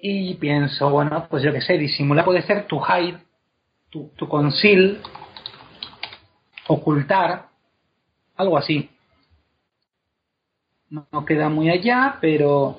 Y 0.00 0.34
pienso, 0.34 0.90
bueno, 0.90 1.28
pues 1.30 1.44
yo 1.44 1.52
qué 1.52 1.60
sé, 1.60 1.78
disimular 1.78 2.24
puede 2.24 2.42
ser 2.42 2.66
to 2.66 2.82
hide, 2.82 3.18
tu, 3.92 4.10
tu 4.16 4.26
ocultar, 6.66 7.48
algo 8.36 8.56
así. 8.56 8.90
No, 10.88 11.06
no 11.12 11.24
queda 11.24 11.48
muy 11.50 11.70
allá, 11.70 12.16
pero 12.20 12.78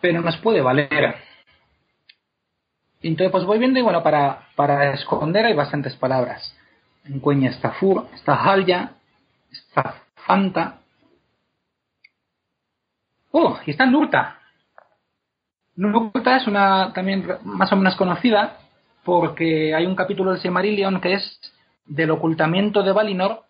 pero 0.00 0.20
nos 0.20 0.36
puede 0.38 0.60
valer. 0.60 1.14
Entonces, 3.02 3.30
pues 3.30 3.44
voy 3.44 3.60
viendo 3.60 3.78
y 3.78 3.82
bueno, 3.82 4.02
para, 4.02 4.48
para 4.56 4.94
esconder 4.94 5.46
hay 5.46 5.54
bastantes 5.54 5.94
palabras. 5.94 6.56
En 7.04 7.20
Cueña 7.20 7.50
está 7.50 7.72
Fur, 7.72 8.08
está 8.14 8.34
Halya, 8.34 8.94
está 9.50 10.02
Fanta. 10.26 10.80
¡Oh! 13.30 13.58
Y 13.64 13.70
está 13.70 13.86
Nurta. 13.86 14.40
Nurta 15.76 16.36
es 16.36 16.48
una 16.48 16.92
también 16.92 17.26
más 17.44 17.72
o 17.72 17.76
menos 17.76 17.94
conocida 17.94 18.58
porque 19.04 19.74
hay 19.74 19.86
un 19.86 19.96
capítulo 19.96 20.30
del 20.30 20.40
Silmarillion 20.40 21.00
que 21.00 21.14
es 21.14 21.40
del 21.86 22.10
ocultamiento 22.10 22.82
de 22.82 22.92
Valinor 22.92 23.44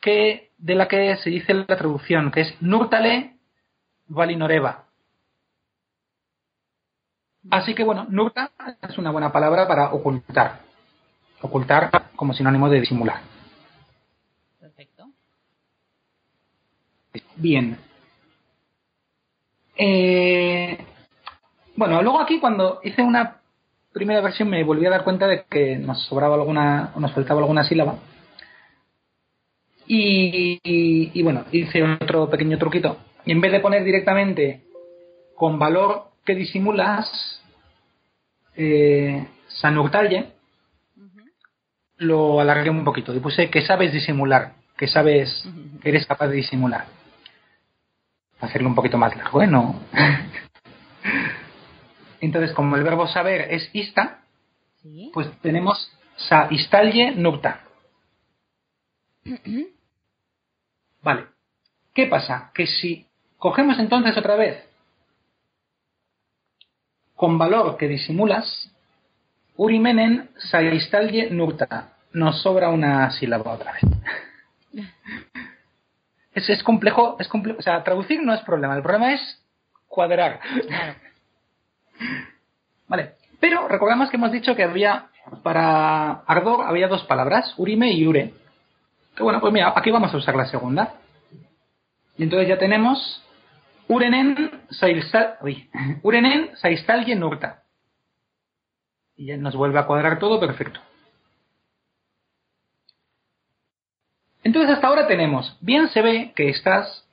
que 0.00 0.50
de 0.58 0.74
la 0.74 0.88
que 0.88 1.16
se 1.16 1.30
dice 1.30 1.54
la 1.54 1.66
traducción, 1.66 2.30
que 2.30 2.42
es 2.42 2.62
Nurtale 2.62 3.36
Valinoreva. 4.06 4.84
Así 7.50 7.74
que 7.74 7.84
bueno, 7.84 8.06
Nurta 8.08 8.50
es 8.82 8.98
una 8.98 9.10
buena 9.10 9.32
palabra 9.32 9.66
para 9.66 9.92
ocultar. 9.92 10.60
Ocultar 11.42 12.10
como 12.16 12.32
sinónimo 12.32 12.68
de 12.70 12.80
disimular. 12.80 13.20
Perfecto. 14.58 15.10
Bien. 17.36 17.78
Eh, 19.76 20.78
bueno, 21.76 22.02
luego 22.02 22.20
aquí 22.20 22.40
cuando 22.40 22.80
hice 22.82 23.02
una 23.02 23.40
primera 23.94 24.20
versión 24.20 24.50
me 24.50 24.64
volví 24.64 24.84
a 24.84 24.90
dar 24.90 25.04
cuenta 25.04 25.26
de 25.26 25.44
que 25.48 25.78
nos 25.78 26.02
sobraba 26.06 26.34
alguna, 26.34 26.92
o 26.94 27.00
nos 27.00 27.12
faltaba 27.12 27.40
alguna 27.40 27.64
sílaba. 27.64 27.98
Y, 29.86 30.60
y, 30.62 31.10
y 31.14 31.22
bueno, 31.22 31.44
hice 31.52 31.82
otro 31.82 32.28
pequeño 32.28 32.58
truquito. 32.58 32.98
Y 33.24 33.32
en 33.32 33.40
vez 33.40 33.52
de 33.52 33.60
poner 33.60 33.84
directamente 33.84 34.64
con 35.36 35.58
valor 35.58 36.08
que 36.24 36.34
disimulas, 36.34 37.40
eh, 38.56 39.26
Sanurtalle, 39.48 40.32
lo 41.98 42.40
alargué 42.40 42.70
un 42.70 42.84
poquito 42.84 43.14
y 43.14 43.20
puse 43.20 43.50
que 43.50 43.62
sabes 43.62 43.92
disimular, 43.92 44.54
que 44.76 44.88
sabes, 44.88 45.48
que 45.80 45.88
eres 45.88 46.06
capaz 46.06 46.28
de 46.28 46.36
disimular. 46.36 46.86
Para 48.38 48.50
hacerlo 48.50 48.68
un 48.68 48.74
poquito 48.74 48.98
más 48.98 49.16
largo, 49.16 49.42
¿eh? 49.42 49.46
No. 49.46 49.80
Entonces, 52.24 52.52
como 52.54 52.76
el 52.76 52.82
verbo 52.82 53.06
saber 53.08 53.52
es 53.52 53.68
ista, 53.72 54.20
Sí. 54.82 55.10
pues 55.14 55.30
tenemos 55.40 55.90
sa 56.16 56.48
istalye 56.50 57.12
nupta. 57.12 57.60
Vale. 61.02 61.26
¿Qué 61.94 62.06
pasa? 62.06 62.50
Que 62.54 62.66
si 62.66 63.06
cogemos 63.38 63.78
entonces 63.78 64.16
otra 64.16 64.36
vez 64.36 64.62
con 67.14 67.38
valor 67.38 67.76
que 67.76 67.88
disimulas, 67.88 68.70
urimenen 69.56 70.30
sa 70.36 70.60
istalye 70.62 71.30
nupta. 71.30 71.94
Nos 72.12 72.42
sobra 72.42 72.68
una 72.68 73.10
sílaba 73.12 73.52
otra 73.52 73.72
vez. 73.72 73.82
Es, 76.34 76.50
es 76.50 76.64
complejo, 76.64 77.16
es 77.20 77.28
complejo, 77.28 77.60
o 77.60 77.62
sea, 77.62 77.84
traducir 77.84 78.20
no 78.20 78.34
es 78.34 78.40
problema, 78.40 78.74
el 78.74 78.82
problema 78.82 79.12
es 79.12 79.20
cuadrar. 79.86 80.40
Claro. 80.66 80.94
Vale, 82.88 83.14
pero 83.40 83.68
recordamos 83.68 84.10
que 84.10 84.16
hemos 84.16 84.32
dicho 84.32 84.54
que 84.54 84.64
había, 84.64 85.08
para 85.42 86.22
Ardor 86.26 86.66
había 86.66 86.88
dos 86.88 87.04
palabras, 87.04 87.54
Urime 87.56 87.92
y 87.92 88.06
Ure. 88.06 88.34
Que 89.16 89.22
bueno, 89.22 89.40
pues 89.40 89.52
mira, 89.52 89.72
aquí 89.76 89.90
vamos 89.90 90.12
a 90.12 90.16
usar 90.16 90.34
la 90.34 90.46
segunda. 90.46 90.94
Y 92.16 92.22
entonces 92.24 92.48
ya 92.48 92.58
tenemos 92.58 93.22
Urenen 93.88 94.62
Saistal, 94.70 95.38
Urenen 96.02 96.56
Saistalye 96.56 97.14
Nurta. 97.16 97.62
Y 99.16 99.26
ya 99.26 99.36
nos 99.36 99.54
vuelve 99.54 99.78
a 99.78 99.86
cuadrar 99.86 100.18
todo 100.18 100.40
perfecto. 100.40 100.80
Entonces 104.42 104.74
hasta 104.74 104.88
ahora 104.88 105.06
tenemos, 105.06 105.56
bien 105.60 105.88
se 105.88 106.02
ve 106.02 106.32
que 106.36 106.50
estás, 106.50 107.06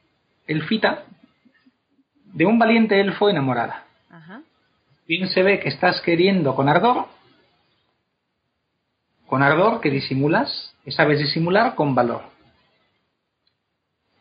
elfita, 0.48 1.06
de 2.26 2.46
un 2.46 2.60
valiente 2.60 3.00
elfo 3.00 3.30
enamorada 3.30 3.86
Ajá. 4.10 4.42
Bien 5.12 5.28
se 5.28 5.44
ve 5.44 5.60
que 5.60 5.68
estás 5.68 6.00
queriendo 6.00 6.56
con 6.56 6.70
ardor, 6.70 7.08
con 9.28 9.44
ardor 9.44 9.82
que 9.82 9.90
disimulas, 9.90 10.74
que 10.86 10.92
sabes 10.92 11.20
disimular 11.20 11.76
con 11.76 11.94
valor. 11.94 12.24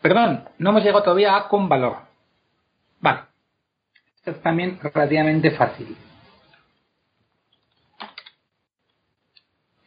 Perdón, 0.03 0.49
no 0.59 0.71
hemos 0.71 0.83
llegado 0.83 1.05
todavía 1.05 1.37
a 1.37 1.47
con 1.47 1.69
valor. 1.69 1.99
Vale. 2.99 3.21
Esto 4.17 4.33
es 4.33 4.43
también 4.43 4.81
relativamente 4.83 5.53
fácil. 5.53 5.97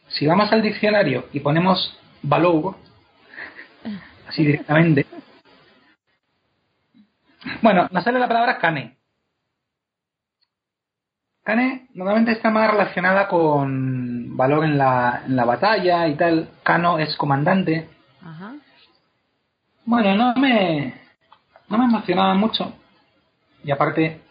Si 0.08 0.26
vamos 0.26 0.50
al 0.52 0.62
diccionario 0.62 1.28
y 1.34 1.40
ponemos 1.40 2.00
valor, 2.22 2.76
así 4.26 4.42
directamente, 4.42 5.04
bueno, 7.60 7.88
nos 7.90 8.02
sale 8.02 8.18
la 8.18 8.26
palabra 8.28 8.56
cane. 8.56 9.03
Cane 11.44 11.88
normalmente 11.92 12.32
está 12.32 12.50
más 12.50 12.70
relacionada 12.70 13.28
con 13.28 14.34
valor 14.34 14.64
en 14.64 14.78
la, 14.78 15.24
en 15.26 15.36
la 15.36 15.44
batalla 15.44 16.08
y 16.08 16.16
tal. 16.16 16.48
Cano 16.62 16.98
es 16.98 17.14
comandante. 17.16 17.86
Ajá. 18.22 18.54
Bueno, 19.84 20.16
no 20.16 20.34
me, 20.40 20.94
no 21.68 21.76
me 21.76 21.84
emocionaba 21.84 22.32
mucho. 22.32 22.72
Y 23.62 23.70
aparte, 23.70 24.22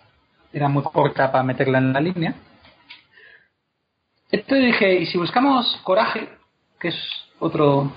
era 0.52 0.68
muy 0.68 0.82
corta 0.82 1.32
para 1.32 1.44
meterla 1.44 1.78
en 1.78 1.94
la 1.94 2.02
línea. 2.02 2.34
Entonces 4.32 4.66
dije, 4.66 4.96
¿y 4.96 5.06
si 5.06 5.20
buscamos 5.20 5.80
coraje, 5.84 6.28
que 6.80 6.88
es 6.88 6.96
otro 7.38 7.92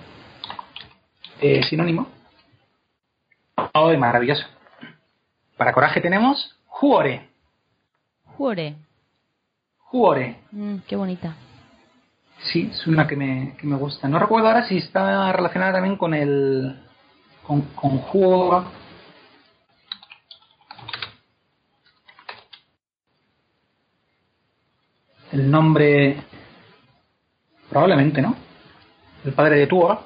eh, 1.41 1.63
sinónimo? 1.63 2.09
¡Oh, 3.73 3.91
maravilloso! 3.97 4.45
Para 5.57 5.73
coraje 5.73 6.03
tenemos 6.03 6.55
juore. 6.67 7.31
Jure. 8.37 8.77
Juore. 9.91 10.41
Mm, 10.53 10.77
qué 10.87 10.97
bonita. 10.97 11.37
Sí, 12.53 12.69
es 12.71 12.87
una 12.87 13.07
que 13.07 13.17
me, 13.17 13.57
que 13.59 13.67
me 13.67 13.77
gusta. 13.77 14.09
No 14.09 14.19
recuerdo 14.19 14.49
ahora 14.49 14.67
si 14.69 14.79
está 14.79 15.33
relacionada 15.33 15.75
también 15.75 15.97
con 15.97 16.15
el. 16.15 16.83
con, 17.47 17.63
con. 17.75 18.67
El 25.33 25.51
nombre. 25.51 26.23
Probablemente, 27.69 28.23
¿no? 28.23 28.37
El 29.25 29.33
padre 29.33 29.59
de 29.59 29.67
Tuor. 29.67 29.99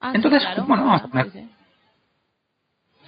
Ah, 0.00 0.12
Entonces, 0.14 0.42
sí, 0.42 0.46
claro. 0.46 0.64
bueno, 0.66 0.84
vamos 0.86 1.02
a 1.02 1.08
poner- 1.08 1.32
sí, 1.32 1.40
sí. 1.40 1.50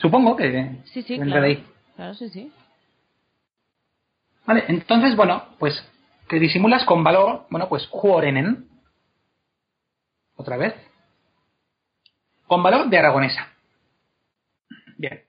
Supongo 0.01 0.35
que. 0.36 0.81
Sí, 0.86 1.02
sí, 1.02 1.18
claro. 1.20 1.44
ahí. 1.47 1.64
Claro, 1.94 2.14
sí, 2.14 2.28
sí. 2.31 2.52
Entonces, 4.68 5.16
bueno, 5.16 5.44
pues 5.59 5.85
que 6.28 6.39
disimulas 6.39 6.85
con 6.85 7.02
valor, 7.02 7.47
bueno, 7.51 7.68
pues 7.68 7.86
juorenen. 7.89 8.68
Otra 10.36 10.56
vez. 10.56 10.74
Con 12.47 12.62
valor 12.62 12.89
de 12.89 12.98
aragonesa. 12.98 13.48
Bien. 14.97 15.22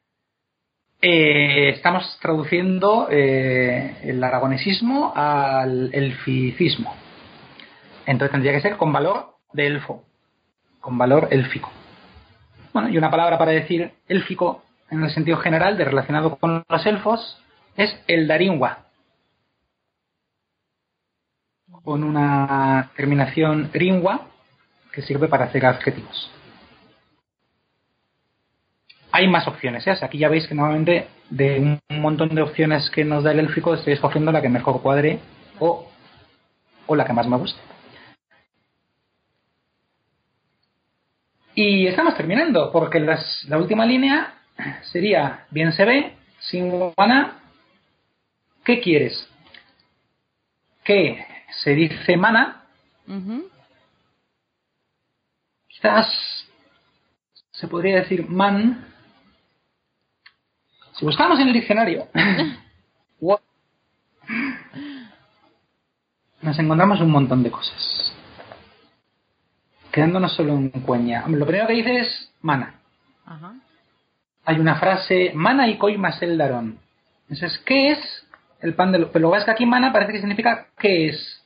Eh, 1.01 1.69
estamos 1.69 2.17
traduciendo 2.21 3.07
eh, 3.09 3.97
el 4.03 4.23
aragonesismo 4.23 5.11
al 5.15 5.89
elficismo. 5.93 6.95
Entonces 8.05 8.31
tendría 8.31 8.53
que 8.53 8.61
ser 8.61 8.77
con 8.77 8.93
valor 8.93 9.37
de 9.53 9.67
elfo. 9.67 10.03
Con 10.79 10.97
valor 10.97 11.27
élfico. 11.31 11.71
Bueno, 12.73 12.89
y 12.89 12.97
una 12.97 13.11
palabra 13.11 13.37
para 13.37 13.51
decir 13.51 13.91
élfico 14.07 14.63
en 14.89 15.03
el 15.03 15.09
sentido 15.09 15.37
general 15.37 15.77
de 15.77 15.85
relacionado 15.85 16.37
con 16.37 16.63
los 16.67 16.85
elfos 16.85 17.41
es 17.75 17.99
el 18.07 18.27
daringua. 18.27 18.85
Con 21.83 22.03
una 22.03 22.91
terminación 22.95 23.71
ringua 23.73 24.27
que 24.91 25.01
sirve 25.01 25.27
para 25.27 25.45
hacer 25.45 25.65
adjetivos. 25.65 26.31
Hay 29.11 29.27
más 29.27 29.47
opciones, 29.47 29.85
¿eh? 29.87 29.91
O 29.99 30.05
aquí 30.05 30.17
ya 30.17 30.29
veis 30.29 30.47
que 30.47 30.55
normalmente 30.55 31.07
de 31.29 31.79
un 31.89 32.01
montón 32.01 32.35
de 32.35 32.41
opciones 32.41 32.89
que 32.89 33.03
nos 33.03 33.23
da 33.23 33.31
el 33.31 33.39
élfico 33.39 33.73
estoy 33.73 33.93
escogiendo 33.93 34.31
la 34.31 34.41
que 34.41 34.49
mejor 34.49 34.81
cuadre 34.81 35.19
o, 35.59 35.89
o 36.87 36.95
la 36.95 37.05
que 37.05 37.13
más 37.13 37.27
me 37.27 37.37
guste. 37.37 37.59
Y 41.55 41.87
estamos 41.87 42.15
terminando, 42.15 42.71
porque 42.71 42.99
la 42.99 43.57
última 43.57 43.85
línea 43.85 44.35
sería, 44.91 45.45
bien 45.51 45.73
se 45.73 45.85
ve, 45.85 46.15
sin 46.39 46.93
mana, 46.97 47.39
¿qué 48.63 48.79
quieres? 48.79 49.27
Que 50.83 51.25
se 51.63 51.71
dice 51.71 52.17
mana, 52.17 52.63
quizás 55.67 56.07
se 57.51 57.67
podría 57.67 57.97
decir 57.97 58.27
man. 58.27 58.87
Si 60.93 61.05
buscamos 61.05 61.39
en 61.39 61.47
el 61.47 61.53
diccionario, 61.53 62.07
nos 66.41 66.57
encontramos 66.57 67.01
un 67.01 67.11
montón 67.11 67.43
de 67.43 67.51
cosas. 67.51 68.13
Quedándonos 69.91 70.33
solo 70.33 70.53
en 70.53 70.69
cueña. 70.69 71.27
Lo 71.27 71.45
primero 71.45 71.67
que 71.67 71.73
dice 71.73 71.99
es 71.99 72.31
mana. 72.41 72.79
Ajá. 73.25 73.55
Hay 74.45 74.59
una 74.59 74.75
frase, 74.75 75.31
mana 75.35 75.67
y 75.67 75.77
coimas 75.77 76.21
el 76.21 76.37
darón. 76.37 76.79
Entonces, 77.29 77.59
¿qué 77.59 77.91
es 77.91 78.27
el 78.61 78.73
pan 78.73 78.91
de 78.91 78.99
los... 78.99 79.09
Pero 79.09 79.23
lo 79.23 79.29
que 79.29 79.35
pasa 79.35 79.41
es 79.41 79.45
que 79.45 79.51
aquí 79.51 79.65
mana 79.65 79.93
parece 79.93 80.13
que 80.13 80.19
significa 80.19 80.67
¿qué 80.77 81.09
es? 81.09 81.40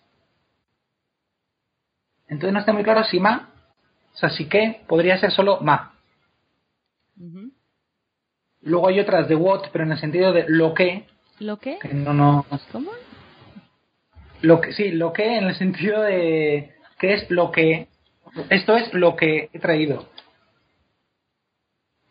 Entonces 2.28 2.54
no 2.54 2.60
está 2.60 2.74
muy 2.74 2.84
claro 2.84 3.04
si 3.04 3.20
ma, 3.20 3.50
o 4.14 4.18
sea, 4.18 4.30
si 4.30 4.46
que 4.48 4.82
podría 4.88 5.18
ser 5.18 5.32
solo 5.32 5.60
ma. 5.62 5.94
Luego 8.62 8.88
hay 8.88 9.00
otras 9.00 9.28
de 9.28 9.36
what, 9.36 9.70
pero 9.72 9.84
en 9.84 9.92
el 9.92 10.00
sentido 10.00 10.34
de 10.34 10.46
lo 10.48 10.74
que, 10.74 11.06
¿Lo 11.40 11.58
que 11.58 11.78
no, 11.94 12.14
no, 12.14 12.46
¿Cómo? 12.72 12.92
lo 14.42 14.62
que, 14.62 14.74
sí, 14.74 14.92
lo 14.92 15.12
que 15.14 15.38
en 15.38 15.46
el 15.46 15.56
sentido 15.56 16.02
de 16.02 16.76
que 16.98 17.14
es 17.14 17.30
lo 17.30 17.52
que, 17.52 17.88
esto 18.50 18.78
es 18.78 18.94
lo 18.94 19.16
que 19.16 19.50
he 19.54 19.60
traído. 19.60 20.08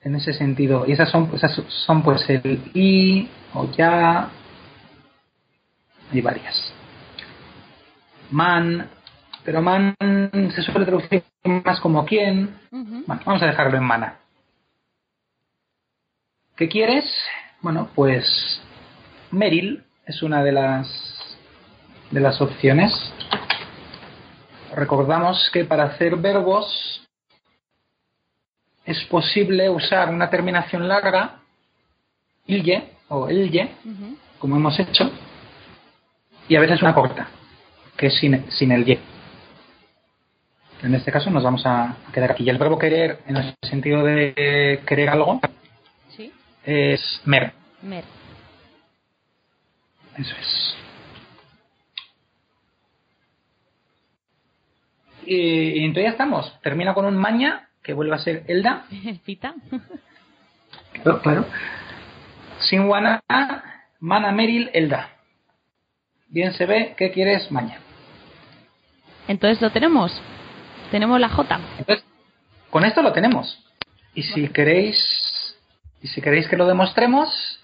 En 0.03 0.15
ese 0.15 0.35
sentido. 0.35 0.85
Y 0.87 0.93
esas 0.93 1.11
son, 1.11 1.31
esas 1.35 1.53
son 1.87 2.03
pues 2.03 2.29
el 2.29 2.61
y 2.75 3.29
o 3.55 3.71
ya. 3.73 4.31
Hay 6.13 6.21
varias. 6.21 6.73
Man, 8.31 8.91
pero 9.45 9.61
man 9.63 9.95
se 10.01 10.63
suele 10.63 10.87
traducir 10.87 11.23
más 11.45 11.81
como 11.81 12.05
quién. 12.05 12.59
Bueno, 12.71 13.23
vamos 13.25 13.43
a 13.43 13.47
dejarlo 13.47 13.77
en 13.77 13.85
mana. 13.85 14.17
¿Qué 16.57 16.69
quieres? 16.69 17.05
Bueno, 17.61 17.89
pues 17.95 18.61
Meryl 19.31 19.85
es 20.07 20.23
una 20.23 20.43
de 20.43 20.53
las 20.53 21.37
de 22.11 22.21
las 22.21 22.41
opciones. 22.41 22.93
Recordamos 24.75 25.51
que 25.53 25.65
para 25.65 25.85
hacer 25.85 26.17
verbos 26.17 27.07
es 28.85 29.03
posible 29.07 29.69
usar 29.71 30.11
una 30.11 30.29
terminación 30.31 30.87
larga, 30.89 31.41
ilye 32.47 32.91
o 33.09 33.29
elye, 33.29 33.71
Ujú. 33.85 34.17
como 34.39 34.57
hemos 34.57 34.79
hecho, 34.79 35.11
y 36.49 36.57
a 36.57 36.61
veces 36.61 36.83
una 36.83 36.95
corta, 36.95 37.29
que 37.97 38.09
es 38.09 38.15
sin, 38.19 38.51
sin 38.51 38.73
el 38.73 38.85
ye. 38.85 39.01
En 40.85 40.95
este 40.95 41.11
caso 41.11 41.31
nos 41.31 41.43
vamos 41.43 41.65
a 41.65 41.97
quedar 42.13 42.33
aquí. 42.33 42.45
Y 42.45 42.51
el 42.51 42.59
verbo 42.59 42.79
querer, 42.79 43.21
en 43.27 43.39
el 43.39 43.55
sentido 43.63 44.05
de 44.05 44.83
querer 44.87 45.09
algo, 45.09 45.41
Sí. 46.11 46.31
es 46.67 47.23
mer. 47.25 47.55
Mer. 47.81 48.05
Eso 50.19 50.35
es. 50.39 50.77
Y, 55.27 55.81
y 55.81 55.85
entonces 55.85 56.05
ya 56.05 56.11
estamos. 56.11 56.61
Termina 56.61 56.93
con 56.93 57.07
un 57.07 57.17
maña, 57.17 57.69
que 57.83 57.95
vuelve 57.95 58.15
a 58.15 58.19
ser 58.19 58.45
Elda. 58.47 58.85
Pita. 59.25 59.55
Claro, 61.03 61.23
claro. 61.23 61.47
Sin 62.61 62.83
Wana, 62.83 63.23
Mana 64.01 64.33
Meril, 64.33 64.71
Elda. 64.75 65.09
Bien 66.29 66.53
se 66.53 66.67
ve, 66.67 66.95
¿qué 66.99 67.11
quieres 67.11 67.51
maña? 67.51 67.79
Entonces 69.29 69.63
lo 69.63 69.71
tenemos. 69.71 70.13
Tenemos 70.95 71.19
la 71.19 71.29
J. 71.29 71.61
Entonces, 71.79 72.05
con 72.71 72.85
esto 72.85 73.03
lo 73.03 73.13
tenemos. 73.13 73.59
Y 74.15 74.23
si 74.23 74.47
queréis, 74.51 74.97
y 76.01 76.07
si 76.07 76.21
queréis 76.23 76.47
que 76.47 76.57
lo 76.57 76.69
demostremos, 76.69 77.59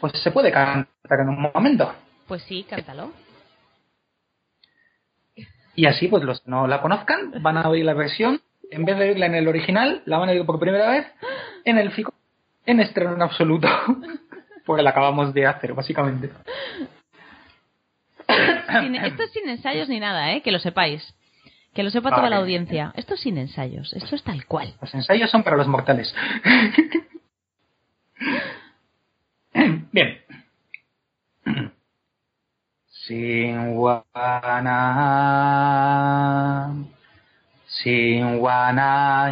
pues 0.00 0.14
se 0.22 0.30
puede 0.30 0.50
cantar 0.50 1.20
en 1.20 1.28
un 1.28 1.50
momento. 1.54 1.94
Pues 2.26 2.42
sí, 2.44 2.64
cántalo. 2.66 3.12
Y 5.74 5.84
así, 5.84 6.08
pues 6.08 6.22
los 6.24 6.40
que 6.40 6.50
no 6.50 6.66
la 6.66 6.80
conozcan 6.80 7.42
van 7.42 7.58
a 7.58 7.68
oír 7.68 7.84
la 7.84 7.92
versión, 7.92 8.40
en 8.70 8.86
vez 8.86 8.96
de 8.96 9.04
oírla 9.10 9.26
en 9.26 9.34
el 9.34 9.48
original, 9.48 10.00
la 10.06 10.16
van 10.16 10.30
a 10.30 10.32
oír 10.32 10.46
por 10.46 10.58
primera 10.58 10.88
vez 10.90 11.06
en 11.66 11.76
el 11.76 11.92
FICO, 11.92 12.14
en 12.64 12.80
estreno 12.80 13.12
en 13.16 13.20
absoluto. 13.20 13.68
Porque 14.64 14.82
la 14.82 14.90
acabamos 14.90 15.34
de 15.34 15.44
hacer, 15.46 15.74
básicamente. 15.74 16.30
Sin- 18.80 18.94
esto 18.94 19.22
es 19.24 19.30
sin 19.32 19.46
ensayos 19.46 19.90
ni 19.90 20.00
nada, 20.00 20.32
¿eh? 20.32 20.40
Que 20.40 20.52
lo 20.52 20.58
sepáis. 20.58 21.12
Que 21.76 21.82
lo 21.82 21.90
sepa 21.90 22.08
toda 22.08 22.30
la 22.30 22.38
audiencia. 22.38 22.94
Esto 22.96 23.12
es 23.12 23.20
sin 23.20 23.36
ensayos. 23.36 23.92
Esto 23.92 24.16
es 24.16 24.22
tal 24.22 24.46
cual. 24.46 24.72
Los 24.80 24.94
ensayos 24.94 25.30
son 25.30 25.42
para 25.42 25.58
los 25.58 25.66
mortales. 25.68 26.14
Bien. 29.92 30.18
Sin 32.86 33.76
wana, 33.76 34.02
sin 37.66 38.40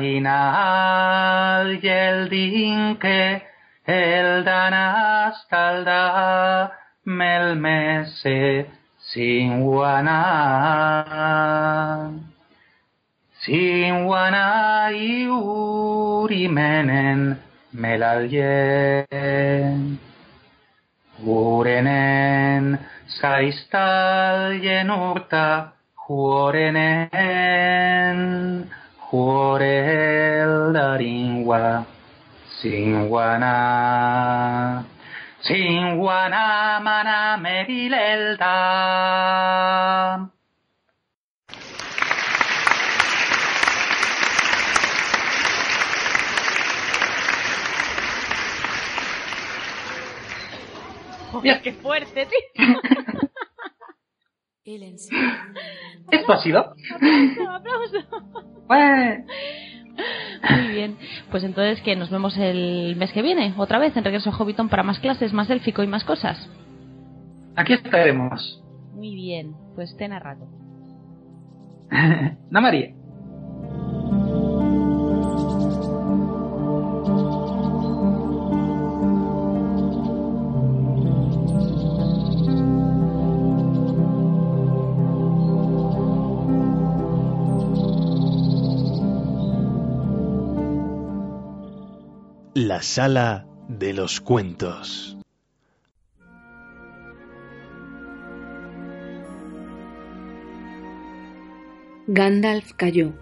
inal 0.02 1.80
yeldinke, 1.80 3.42
el 3.86 4.44
danas 4.44 5.48
talda 5.48 6.78
melmese, 7.04 8.66
sin 8.98 9.62
wana. 9.62 11.04
Sin 13.44 14.08
wana 14.08 14.88
iurimenen 14.88 16.40
melalje. 17.76 19.04
Gurenen 21.20 22.78
zaiztalien 23.20 24.88
urta 24.90 25.76
juorenen. 26.08 27.38
Juore 29.12 29.76
eldaringua 30.40 31.84
zingwana. 32.60 33.54
Zingwana 35.44 36.80
manamerilelta. 36.80 38.56
Zingwana 38.64 40.24
manamerilelta. 40.24 40.33
¡Qué 51.62 51.72
fuerte, 51.74 52.26
tío! 52.26 52.80
Esto 56.10 56.32
ha 56.32 56.38
sido. 56.38 56.74
¡Aplauso! 57.50 57.98
Bueno, 58.66 59.24
Muy 60.50 60.68
bien. 60.68 60.96
Pues 61.30 61.44
entonces, 61.44 61.82
que 61.82 61.96
¿Nos 61.96 62.10
vemos 62.10 62.36
el 62.38 62.96
mes 62.96 63.12
que 63.12 63.22
viene? 63.22 63.54
Otra 63.58 63.78
vez 63.78 63.96
en 63.96 64.04
Regreso 64.04 64.30
a 64.30 64.32
Hobbiton 64.36 64.68
para 64.68 64.82
más 64.82 64.98
clases, 65.00 65.32
más 65.32 65.50
élfico 65.50 65.82
y 65.82 65.86
más 65.86 66.04
cosas. 66.04 66.48
aquí 67.56 67.74
estaremos. 67.74 68.62
Muy 68.94 69.14
bien. 69.14 69.54
Pues 69.74 69.94
ten 69.96 70.12
a 70.12 70.18
rato. 70.18 70.46
Na 72.50 72.60
María. 72.60 72.94
La 92.74 92.82
sala 92.82 93.46
de 93.68 93.92
los 93.92 94.20
cuentos. 94.20 95.16
Gandalf 102.08 102.72
cayó. 102.72 103.12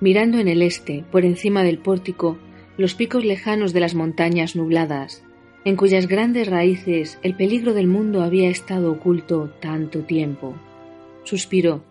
Mirando 0.00 0.36
en 0.36 0.48
el 0.48 0.60
este, 0.60 1.02
por 1.10 1.24
encima 1.24 1.62
del 1.62 1.78
pórtico, 1.78 2.36
los 2.76 2.92
picos 2.92 3.24
lejanos 3.24 3.72
de 3.72 3.80
las 3.80 3.94
montañas 3.94 4.54
nubladas, 4.54 5.24
en 5.64 5.76
cuyas 5.76 6.06
grandes 6.06 6.46
raíces 6.46 7.18
el 7.22 7.36
peligro 7.36 7.72
del 7.72 7.86
mundo 7.86 8.22
había 8.22 8.50
estado 8.50 8.92
oculto 8.92 9.48
tanto 9.62 10.02
tiempo. 10.04 10.54
Suspiró. 11.24 11.84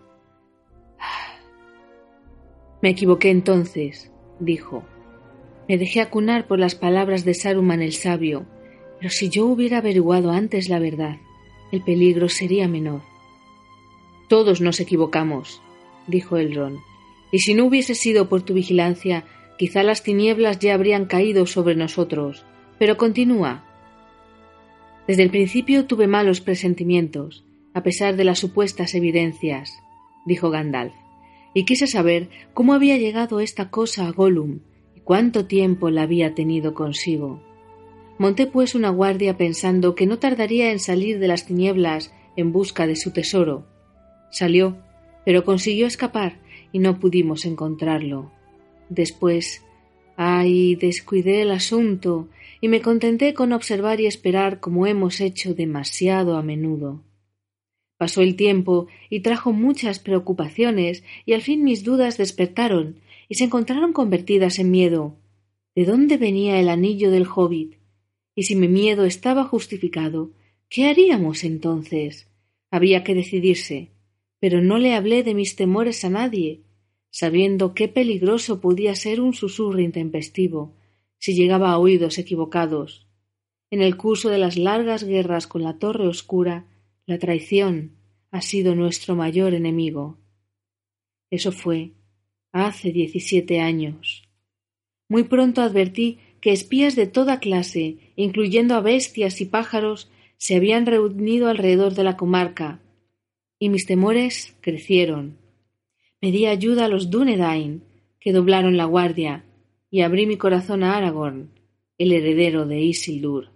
Me 2.83 2.89
equivoqué 2.89 3.31
entonces, 3.31 4.11
dijo. 4.39 4.85
Me 5.67 5.77
dejé 5.77 6.01
acunar 6.01 6.47
por 6.47 6.59
las 6.59 6.75
palabras 6.75 7.25
de 7.25 7.33
Saruman 7.33 7.81
el 7.81 7.93
sabio, 7.93 8.45
pero 8.99 9.09
si 9.09 9.29
yo 9.29 9.45
hubiera 9.45 9.79
averiguado 9.79 10.31
antes 10.31 10.69
la 10.69 10.79
verdad, 10.79 11.17
el 11.71 11.81
peligro 11.83 12.29
sería 12.29 12.67
menor. 12.67 13.01
Todos 14.29 14.61
nos 14.61 14.79
equivocamos, 14.79 15.61
dijo 16.07 16.37
Elrond, 16.37 16.79
y 17.31 17.39
si 17.39 17.53
no 17.53 17.65
hubiese 17.65 17.95
sido 17.95 18.29
por 18.29 18.43
tu 18.43 18.53
vigilancia, 18.53 19.25
quizá 19.57 19.83
las 19.83 20.03
tinieblas 20.03 20.59
ya 20.59 20.73
habrían 20.73 21.05
caído 21.05 21.45
sobre 21.45 21.75
nosotros. 21.75 22.45
Pero 22.79 22.95
continúa. 22.95 23.65
Desde 25.07 25.23
el 25.23 25.29
principio 25.29 25.85
tuve 25.85 26.07
malos 26.07 26.41
presentimientos, 26.41 27.43
a 27.73 27.83
pesar 27.83 28.15
de 28.15 28.23
las 28.23 28.39
supuestas 28.39 28.93
evidencias, 28.95 29.71
dijo 30.25 30.49
Gandalf, 30.49 30.93
y 31.53 31.65
quise 31.65 31.87
saber 31.87 32.29
cómo 32.53 32.73
había 32.73 32.97
llegado 32.97 33.39
esta 33.39 33.69
cosa 33.69 34.07
a 34.07 34.11
Gollum 34.11 34.59
cuánto 35.07 35.45
tiempo 35.45 35.89
la 35.89 36.01
había 36.01 36.35
tenido 36.35 36.73
consigo. 36.73 37.41
Monté 38.17 38.45
pues 38.45 38.75
una 38.75 38.89
guardia 38.89 39.37
pensando 39.37 39.95
que 39.95 40.05
no 40.05 40.19
tardaría 40.19 40.69
en 40.69 40.79
salir 40.79 41.17
de 41.19 41.29
las 41.29 41.45
tinieblas 41.45 42.13
en 42.35 42.51
busca 42.51 42.85
de 42.87 42.97
su 42.97 43.11
tesoro. 43.11 43.65
Salió, 44.31 44.75
pero 45.23 45.45
consiguió 45.45 45.87
escapar 45.87 46.41
y 46.73 46.79
no 46.79 46.99
pudimos 46.99 47.45
encontrarlo. 47.45 48.33
Después, 48.89 49.63
ay, 50.17 50.75
descuidé 50.75 51.41
el 51.41 51.51
asunto 51.51 52.27
y 52.59 52.67
me 52.67 52.81
contenté 52.81 53.33
con 53.33 53.53
observar 53.53 54.01
y 54.01 54.07
esperar 54.07 54.59
como 54.59 54.87
hemos 54.87 55.21
hecho 55.21 55.53
demasiado 55.53 56.35
a 56.35 56.43
menudo. 56.43 57.01
Pasó 57.97 58.21
el 58.21 58.35
tiempo 58.35 58.87
y 59.09 59.21
trajo 59.21 59.53
muchas 59.53 59.99
preocupaciones 59.99 61.05
y 61.25 61.31
al 61.31 61.41
fin 61.41 61.63
mis 61.63 61.85
dudas 61.85 62.17
despertaron 62.17 62.97
y 63.29 63.35
se 63.35 63.45
encontraron 63.45 63.93
convertidas 63.93 64.59
en 64.59 64.71
miedo. 64.71 65.17
¿De 65.75 65.85
dónde 65.85 66.17
venía 66.17 66.59
el 66.59 66.69
anillo 66.69 67.11
del 67.11 67.27
hobbit? 67.27 67.75
Y 68.35 68.43
si 68.43 68.55
mi 68.55 68.67
miedo 68.67 69.05
estaba 69.05 69.43
justificado, 69.43 70.31
¿qué 70.69 70.87
haríamos 70.87 71.43
entonces? 71.43 72.27
Había 72.71 73.03
que 73.03 73.15
decidirse, 73.15 73.91
pero 74.39 74.61
no 74.61 74.77
le 74.77 74.93
hablé 74.93 75.23
de 75.23 75.33
mis 75.33 75.55
temores 75.55 76.03
a 76.05 76.09
nadie, 76.09 76.63
sabiendo 77.09 77.73
qué 77.73 77.87
peligroso 77.87 78.61
podía 78.61 78.95
ser 78.95 79.21
un 79.21 79.33
susurro 79.33 79.79
intempestivo 79.79 80.75
si 81.17 81.33
llegaba 81.33 81.71
a 81.71 81.79
oídos 81.79 82.17
equivocados. 82.17 83.07
En 83.69 83.81
el 83.81 83.97
curso 83.97 84.29
de 84.29 84.37
las 84.37 84.57
largas 84.57 85.03
guerras 85.03 85.47
con 85.47 85.63
la 85.63 85.77
Torre 85.79 86.07
Oscura, 86.07 86.67
la 87.05 87.17
traición 87.17 87.97
ha 88.31 88.41
sido 88.41 88.75
nuestro 88.75 89.15
mayor 89.15 89.53
enemigo. 89.53 90.17
Eso 91.29 91.51
fue 91.51 91.93
hace 92.65 92.91
diecisiete 92.91 93.59
años. 93.59 94.23
Muy 95.09 95.23
pronto 95.23 95.61
advertí 95.61 96.19
que 96.41 96.51
espías 96.51 96.95
de 96.95 97.07
toda 97.07 97.39
clase, 97.39 97.97
incluyendo 98.15 98.75
a 98.75 98.81
bestias 98.81 99.41
y 99.41 99.45
pájaros, 99.45 100.09
se 100.37 100.55
habían 100.55 100.85
reunido 100.85 101.49
alrededor 101.49 101.93
de 101.93 102.03
la 102.03 102.17
comarca, 102.17 102.79
y 103.59 103.69
mis 103.69 103.85
temores 103.85 104.55
crecieron. 104.61 105.37
Pedí 106.19 106.45
ayuda 106.45 106.85
a 106.85 106.87
los 106.87 107.09
Dúnedain, 107.09 107.83
que 108.19 108.33
doblaron 108.33 108.77
la 108.77 108.85
guardia, 108.85 109.45
y 109.89 110.01
abrí 110.01 110.25
mi 110.25 110.37
corazón 110.37 110.83
a 110.83 110.97
Aragorn, 110.97 111.51
el 111.97 112.11
heredero 112.11 112.65
de 112.65 112.81
Isildur. 112.81 113.49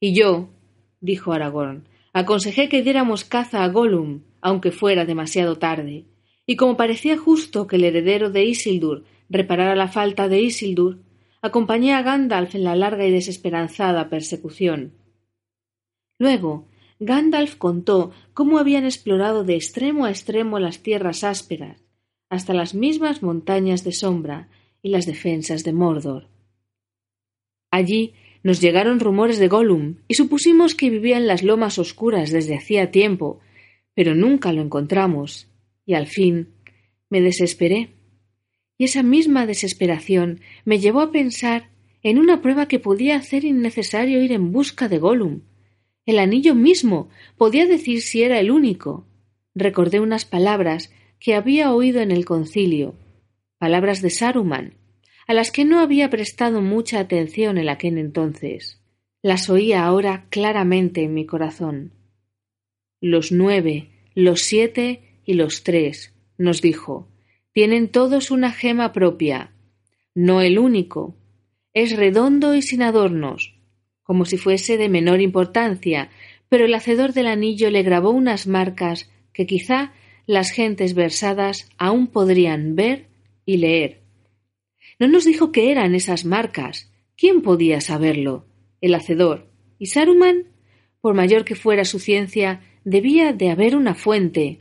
Y 0.00 0.14
yo, 0.14 0.48
dijo 1.00 1.32
Aragorn, 1.32 1.88
aconsejé 2.12 2.68
que 2.68 2.82
diéramos 2.82 3.24
caza 3.24 3.64
a 3.64 3.68
Gollum, 3.68 4.22
aunque 4.40 4.70
fuera 4.70 5.04
demasiado 5.04 5.58
tarde, 5.58 6.04
y 6.46 6.56
como 6.56 6.76
parecía 6.76 7.16
justo 7.16 7.66
que 7.66 7.76
el 7.76 7.84
heredero 7.84 8.30
de 8.30 8.44
Isildur 8.44 9.04
reparara 9.28 9.74
la 9.74 9.88
falta 9.88 10.28
de 10.28 10.40
Isildur, 10.40 10.98
acompañé 11.40 11.94
a 11.94 12.02
Gandalf 12.02 12.54
en 12.54 12.64
la 12.64 12.76
larga 12.76 13.06
y 13.06 13.10
desesperanzada 13.10 14.08
persecución. 14.08 14.92
Luego, 16.18 16.68
Gandalf 17.00 17.56
contó 17.56 18.12
cómo 18.32 18.58
habían 18.58 18.84
explorado 18.84 19.42
de 19.42 19.56
extremo 19.56 20.04
a 20.04 20.10
extremo 20.10 20.60
las 20.60 20.82
tierras 20.82 21.24
ásperas, 21.24 21.82
hasta 22.30 22.54
las 22.54 22.74
mismas 22.74 23.22
montañas 23.22 23.82
de 23.84 23.92
sombra 23.92 24.48
y 24.82 24.90
las 24.90 25.06
defensas 25.06 25.64
de 25.64 25.72
Mordor. 25.72 26.28
Allí 27.70 28.14
nos 28.42 28.60
llegaron 28.60 29.00
rumores 29.00 29.38
de 29.38 29.48
Gollum 29.48 29.96
y 30.08 30.14
supusimos 30.14 30.74
que 30.74 30.90
vivía 30.90 31.16
en 31.16 31.26
las 31.26 31.42
lomas 31.42 31.78
oscuras 31.78 32.30
desde 32.30 32.56
hacía 32.56 32.90
tiempo, 32.90 33.40
pero 33.94 34.14
nunca 34.14 34.52
lo 34.52 34.62
encontramos, 34.62 35.51
y 35.84 35.94
al 35.94 36.06
fin 36.06 36.54
me 37.10 37.20
desesperé 37.20 37.90
y 38.82 38.84
esa 38.84 39.04
misma 39.04 39.46
desesperación 39.46 40.40
me 40.64 40.80
llevó 40.80 41.02
a 41.02 41.12
pensar 41.12 41.70
en 42.02 42.18
una 42.18 42.42
prueba 42.42 42.66
que 42.66 42.80
podía 42.80 43.16
hacer 43.16 43.44
innecesario 43.44 44.20
ir 44.20 44.32
en 44.32 44.50
busca 44.50 44.88
de 44.88 44.98
Gollum. 44.98 45.42
El 46.04 46.18
anillo 46.18 46.56
mismo 46.56 47.08
podía 47.36 47.66
decir 47.66 48.02
si 48.02 48.24
era 48.24 48.40
el 48.40 48.50
único. 48.50 49.06
Recordé 49.54 50.00
unas 50.00 50.24
palabras 50.24 50.92
que 51.20 51.36
había 51.36 51.72
oído 51.72 52.00
en 52.00 52.10
el 52.10 52.24
concilio, 52.24 52.96
palabras 53.58 54.02
de 54.02 54.10
Saruman, 54.10 54.74
a 55.28 55.32
las 55.34 55.52
que 55.52 55.64
no 55.64 55.78
había 55.78 56.10
prestado 56.10 56.60
mucha 56.60 56.98
atención 56.98 57.58
en 57.58 57.68
aquel 57.68 57.98
entonces. 57.98 58.82
Las 59.22 59.48
oía 59.48 59.84
ahora 59.84 60.26
claramente 60.30 61.04
en 61.04 61.14
mi 61.14 61.24
corazón. 61.24 61.92
Los 63.00 63.30
nueve, 63.30 63.90
los 64.16 64.42
siete 64.42 65.11
y 65.24 65.34
los 65.34 65.62
tres, 65.62 66.14
nos 66.38 66.62
dijo, 66.62 67.08
tienen 67.52 67.88
todos 67.88 68.30
una 68.30 68.50
gema 68.52 68.92
propia, 68.92 69.52
no 70.14 70.40
el 70.40 70.58
único. 70.58 71.16
Es 71.74 71.96
redondo 71.96 72.54
y 72.54 72.62
sin 72.62 72.82
adornos, 72.82 73.54
como 74.02 74.24
si 74.24 74.36
fuese 74.36 74.76
de 74.76 74.88
menor 74.88 75.20
importancia, 75.20 76.10
pero 76.48 76.66
el 76.66 76.74
hacedor 76.74 77.12
del 77.12 77.26
anillo 77.26 77.70
le 77.70 77.82
grabó 77.82 78.10
unas 78.10 78.46
marcas 78.46 79.10
que 79.32 79.46
quizá 79.46 79.92
las 80.26 80.50
gentes 80.50 80.94
versadas 80.94 81.68
aún 81.78 82.06
podrían 82.08 82.76
ver 82.76 83.08
y 83.46 83.56
leer. 83.56 84.02
No 84.98 85.08
nos 85.08 85.24
dijo 85.24 85.52
qué 85.52 85.70
eran 85.70 85.94
esas 85.94 86.24
marcas. 86.24 86.92
¿Quién 87.16 87.42
podía 87.42 87.80
saberlo? 87.80 88.46
El 88.80 88.94
hacedor. 88.94 89.48
¿Y 89.78 89.86
Saruman? 89.86 90.48
Por 91.00 91.14
mayor 91.14 91.44
que 91.44 91.54
fuera 91.54 91.84
su 91.84 91.98
ciencia, 91.98 92.60
debía 92.84 93.32
de 93.32 93.50
haber 93.50 93.76
una 93.76 93.94
fuente. 93.94 94.60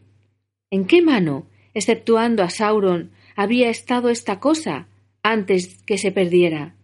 ¿En 0.71 0.85
qué 0.85 1.01
mano? 1.01 1.47
exceptuando 1.73 2.43
a 2.43 2.49
Sauron, 2.49 3.11
había 3.35 3.69
estado 3.69 4.09
esta 4.09 4.39
cosa 4.39 4.87
antes 5.23 5.81
que 5.83 5.97
se 5.97 6.11
perdiera, 6.11 6.75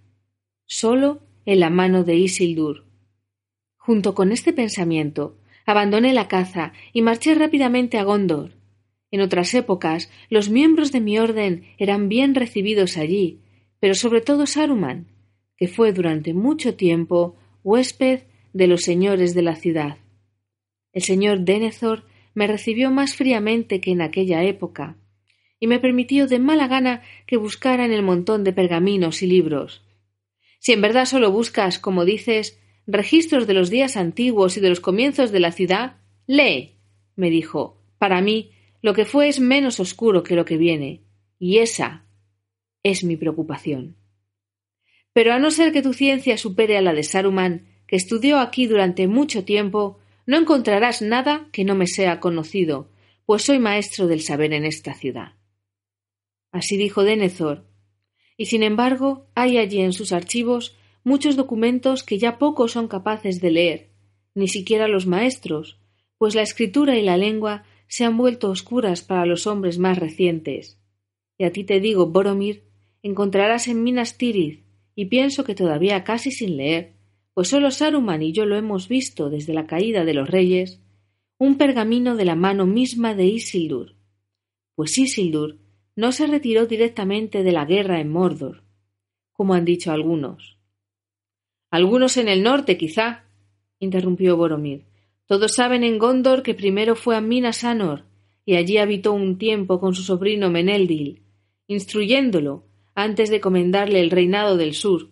solo 0.65 1.21
en 1.45 1.59
la 1.59 1.69
mano 1.69 2.03
de 2.03 2.15
Isildur. 2.15 2.85
Junto 3.77 4.13
con 4.13 4.31
este 4.31 4.53
pensamiento, 4.53 5.37
abandoné 5.65 6.13
la 6.13 6.27
caza 6.27 6.73
y 6.93 7.01
marché 7.01 7.35
rápidamente 7.35 7.97
a 7.97 8.03
Gondor. 8.03 8.53
En 9.11 9.21
otras 9.21 9.53
épocas, 9.53 10.09
los 10.29 10.49
miembros 10.49 10.91
de 10.91 11.01
mi 11.01 11.19
orden 11.19 11.65
eran 11.77 12.09
bien 12.09 12.35
recibidos 12.35 12.97
allí, 12.97 13.39
pero 13.79 13.93
sobre 13.93 14.21
todo 14.21 14.45
Saruman, 14.45 15.07
que 15.55 15.67
fue 15.67 15.93
durante 15.93 16.33
mucho 16.33 16.75
tiempo 16.75 17.35
huésped 17.63 18.21
de 18.53 18.67
los 18.67 18.81
señores 18.81 19.33
de 19.33 19.41
la 19.41 19.55
ciudad. 19.55 19.97
El 20.93 21.03
señor 21.03 21.41
Denethor 21.41 22.03
me 22.37 22.45
recibió 22.45 22.91
más 22.91 23.15
fríamente 23.15 23.81
que 23.81 23.89
en 23.89 23.99
aquella 23.99 24.43
época, 24.43 24.95
y 25.59 25.65
me 25.65 25.79
permitió 25.79 26.27
de 26.27 26.37
mala 26.37 26.67
gana 26.67 27.01
que 27.25 27.35
buscara 27.35 27.83
en 27.83 27.91
el 27.91 28.03
montón 28.03 28.43
de 28.43 28.53
pergaminos 28.53 29.23
y 29.23 29.25
libros. 29.25 29.83
Si 30.59 30.71
en 30.71 30.81
verdad 30.81 31.05
solo 31.05 31.31
buscas, 31.31 31.79
como 31.79 32.05
dices, 32.05 32.59
registros 32.85 33.47
de 33.47 33.55
los 33.55 33.71
días 33.71 33.97
antiguos 33.97 34.55
y 34.55 34.59
de 34.59 34.69
los 34.69 34.79
comienzos 34.79 35.31
de 35.31 35.39
la 35.39 35.51
ciudad, 35.51 35.97
lee, 36.27 36.75
me 37.15 37.31
dijo. 37.31 37.81
Para 37.97 38.21
mí, 38.21 38.51
lo 38.83 38.93
que 38.93 39.05
fue 39.05 39.29
es 39.29 39.39
menos 39.39 39.79
oscuro 39.79 40.21
que 40.21 40.35
lo 40.35 40.45
que 40.45 40.57
viene, 40.57 41.01
y 41.39 41.57
esa 41.57 42.05
es 42.83 43.03
mi 43.03 43.17
preocupación. 43.17 43.95
Pero 45.11 45.33
a 45.33 45.39
no 45.39 45.49
ser 45.49 45.73
que 45.73 45.81
tu 45.81 45.91
ciencia 45.91 46.37
supere 46.37 46.77
a 46.77 46.83
la 46.83 46.93
de 46.93 47.01
Saruman, 47.01 47.65
que 47.87 47.95
estudió 47.95 48.37
aquí 48.37 48.67
durante 48.67 49.07
mucho 49.07 49.43
tiempo, 49.43 49.97
no 50.27 50.37
encontrarás 50.37 51.01
nada 51.01 51.49
que 51.51 51.63
no 51.63 51.73
me 51.73 51.87
sea 51.87 52.19
conocido, 52.19 52.91
pues 53.25 53.43
soy 53.43 53.59
maestro 53.59 54.07
del 54.07 54.21
saber 54.21 54.53
en 54.53 54.65
esta 54.65 54.93
ciudad. 54.93 55.33
Así 56.51 56.77
dijo 56.77 57.03
Denethor, 57.03 57.65
y 58.35 58.45
sin 58.45 58.61
embargo 58.61 59.27
hay 59.33 59.57
allí 59.57 59.81
en 59.81 59.93
sus 59.93 60.11
archivos 60.11 60.77
muchos 61.03 61.37
documentos 61.37 62.03
que 62.03 62.19
ya 62.19 62.37
pocos 62.37 62.73
son 62.73 62.87
capaces 62.89 63.39
de 63.39 63.51
leer, 63.51 63.89
ni 64.35 64.49
siquiera 64.49 64.87
los 64.87 65.07
maestros, 65.07 65.79
pues 66.17 66.35
la 66.35 66.41
escritura 66.41 66.97
y 66.97 67.03
la 67.03 67.17
lengua 67.17 67.63
se 67.87 68.03
han 68.03 68.17
vuelto 68.17 68.49
oscuras 68.49 69.01
para 69.01 69.25
los 69.25 69.47
hombres 69.47 69.79
más 69.79 69.97
recientes. 69.97 70.77
Y 71.37 71.45
a 71.45 71.51
ti 71.51 71.63
te 71.63 71.79
digo, 71.79 72.07
Boromir, 72.07 72.65
encontrarás 73.01 73.69
en 73.69 73.81
Minas 73.81 74.17
Tirith, 74.17 74.65
y 74.93 75.05
pienso 75.05 75.45
que 75.45 75.55
todavía 75.55 76.03
casi 76.03 76.31
sin 76.31 76.57
leer, 76.57 76.96
pues 77.37 77.49
solo 77.49 77.69
Saruman 77.69 78.23
y 78.23 78.31
yo 78.31 78.47
lo 78.47 78.55
hemos 78.55 78.87
visto 78.87 79.29
desde 79.29 79.53
la 79.53 79.67
caída 79.67 80.05
de 80.05 80.15
los 80.15 80.27
reyes, 80.27 80.81
un 81.37 81.59
pergamino 81.59 82.15
de 82.15 82.25
la 82.25 82.33
mano 82.33 82.65
misma 82.65 83.13
de 83.13 83.27
Isildur. 83.27 83.93
Pues 84.73 84.97
Isildur 84.97 85.59
no 85.95 86.11
se 86.11 86.25
retiró 86.25 86.65
directamente 86.65 87.43
de 87.43 87.51
la 87.51 87.65
guerra 87.65 88.01
en 88.01 88.09
Mordor. 88.09 88.63
como 89.33 89.53
han 89.53 89.65
dicho 89.65 89.91
algunos. 89.91 90.57
Algunos 91.69 92.17
en 92.17 92.27
el 92.27 92.41
norte, 92.41 92.75
quizá, 92.75 93.25
interrumpió 93.77 94.35
Boromir. 94.35 94.87
Todos 95.27 95.53
saben 95.53 95.83
en 95.83 95.99
Gondor 95.99 96.41
que 96.41 96.55
primero 96.55 96.95
fue 96.95 97.15
a 97.15 97.21
Minas 97.21 97.63
Anor, 97.63 98.05
y 98.45 98.55
allí 98.55 98.79
habitó 98.79 99.13
un 99.13 99.37
tiempo 99.37 99.79
con 99.79 99.93
su 99.93 100.01
sobrino 100.01 100.49
Meneldil, 100.49 101.21
instruyéndolo 101.67 102.65
antes 102.95 103.29
de 103.29 103.39
comendarle 103.39 103.99
el 103.99 104.09
reinado 104.09 104.57
del 104.57 104.73
sur. 104.73 105.11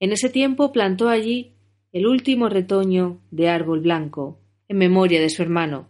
En 0.00 0.12
ese 0.12 0.30
tiempo 0.30 0.72
plantó 0.72 1.08
allí 1.08 1.54
el 1.92 2.06
último 2.06 2.48
retoño 2.48 3.20
de 3.30 3.48
árbol 3.48 3.80
blanco, 3.80 4.38
en 4.68 4.78
memoria 4.78 5.20
de 5.20 5.30
su 5.30 5.42
hermano. 5.42 5.88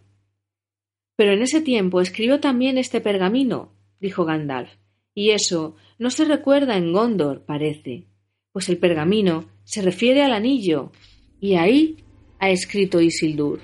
Pero 1.15 1.33
en 1.33 1.41
ese 1.41 1.61
tiempo 1.61 2.01
escribió 2.01 2.39
también 2.39 2.77
este 2.77 3.01
pergamino, 3.01 3.73
dijo 3.99 4.25
Gandalf, 4.25 4.71
y 5.13 5.31
eso 5.31 5.75
no 5.97 6.09
se 6.09 6.25
recuerda 6.25 6.77
en 6.77 6.93
Gondor, 6.93 7.43
parece, 7.45 8.05
pues 8.51 8.69
el 8.69 8.77
pergamino 8.77 9.45
se 9.63 9.81
refiere 9.81 10.23
al 10.23 10.33
anillo, 10.33 10.91
y 11.39 11.55
ahí 11.55 11.97
ha 12.39 12.49
escrito 12.49 13.01
Isildur. 13.01 13.59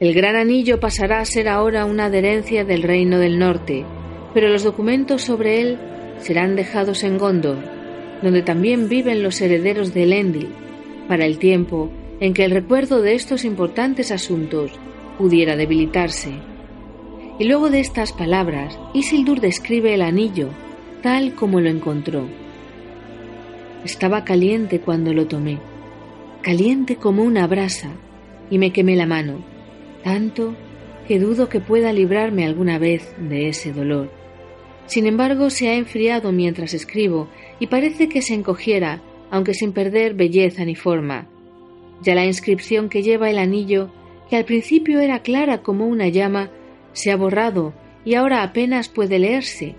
El 0.00 0.12
gran 0.14 0.34
anillo 0.34 0.80
pasará 0.80 1.20
a 1.20 1.24
ser 1.24 1.48
ahora 1.48 1.84
una 1.84 2.06
adherencia 2.06 2.64
del 2.64 2.82
reino 2.82 3.18
del 3.18 3.38
norte, 3.38 3.86
pero 4.34 4.48
los 4.48 4.64
documentos 4.64 5.22
sobre 5.22 5.60
él 5.60 5.78
serán 6.18 6.56
dejados 6.56 7.04
en 7.04 7.18
Gondor, 7.18 7.81
donde 8.22 8.42
también 8.42 8.88
viven 8.88 9.22
los 9.22 9.40
herederos 9.40 9.92
de 9.92 10.04
Elendil, 10.04 10.48
para 11.08 11.26
el 11.26 11.38
tiempo 11.38 11.90
en 12.20 12.34
que 12.34 12.44
el 12.44 12.52
recuerdo 12.52 13.02
de 13.02 13.14
estos 13.14 13.44
importantes 13.44 14.12
asuntos 14.12 14.72
pudiera 15.18 15.56
debilitarse. 15.56 16.32
Y 17.38 17.44
luego 17.44 17.68
de 17.68 17.80
estas 17.80 18.12
palabras, 18.12 18.78
Isildur 18.94 19.40
describe 19.40 19.94
el 19.94 20.02
anillo 20.02 20.50
tal 21.02 21.34
como 21.34 21.60
lo 21.60 21.68
encontró. 21.68 22.28
Estaba 23.84 24.24
caliente 24.24 24.80
cuando 24.80 25.12
lo 25.12 25.26
tomé, 25.26 25.58
caliente 26.42 26.96
como 26.96 27.24
una 27.24 27.46
brasa, 27.48 27.90
y 28.50 28.58
me 28.58 28.72
quemé 28.72 28.94
la 28.94 29.06
mano, 29.06 29.44
tanto 30.04 30.54
que 31.08 31.18
dudo 31.18 31.48
que 31.48 31.58
pueda 31.58 31.92
librarme 31.92 32.44
alguna 32.44 32.78
vez 32.78 33.14
de 33.18 33.48
ese 33.48 33.72
dolor. 33.72 34.10
Sin 34.86 35.06
embargo, 35.06 35.50
se 35.50 35.68
ha 35.68 35.74
enfriado 35.74 36.32
mientras 36.32 36.74
escribo 36.74 37.28
y 37.62 37.68
parece 37.68 38.08
que 38.08 38.22
se 38.22 38.34
encogiera, 38.34 39.00
aunque 39.30 39.54
sin 39.54 39.72
perder 39.72 40.14
belleza 40.14 40.64
ni 40.64 40.74
forma. 40.74 41.28
Ya 42.02 42.16
la 42.16 42.26
inscripción 42.26 42.88
que 42.88 43.04
lleva 43.04 43.30
el 43.30 43.38
anillo, 43.38 43.88
que 44.28 44.34
al 44.34 44.44
principio 44.44 44.98
era 44.98 45.20
clara 45.20 45.62
como 45.62 45.86
una 45.86 46.08
llama, 46.08 46.50
se 46.92 47.12
ha 47.12 47.16
borrado 47.16 47.72
y 48.04 48.16
ahora 48.16 48.42
apenas 48.42 48.88
puede 48.88 49.20
leerse. 49.20 49.76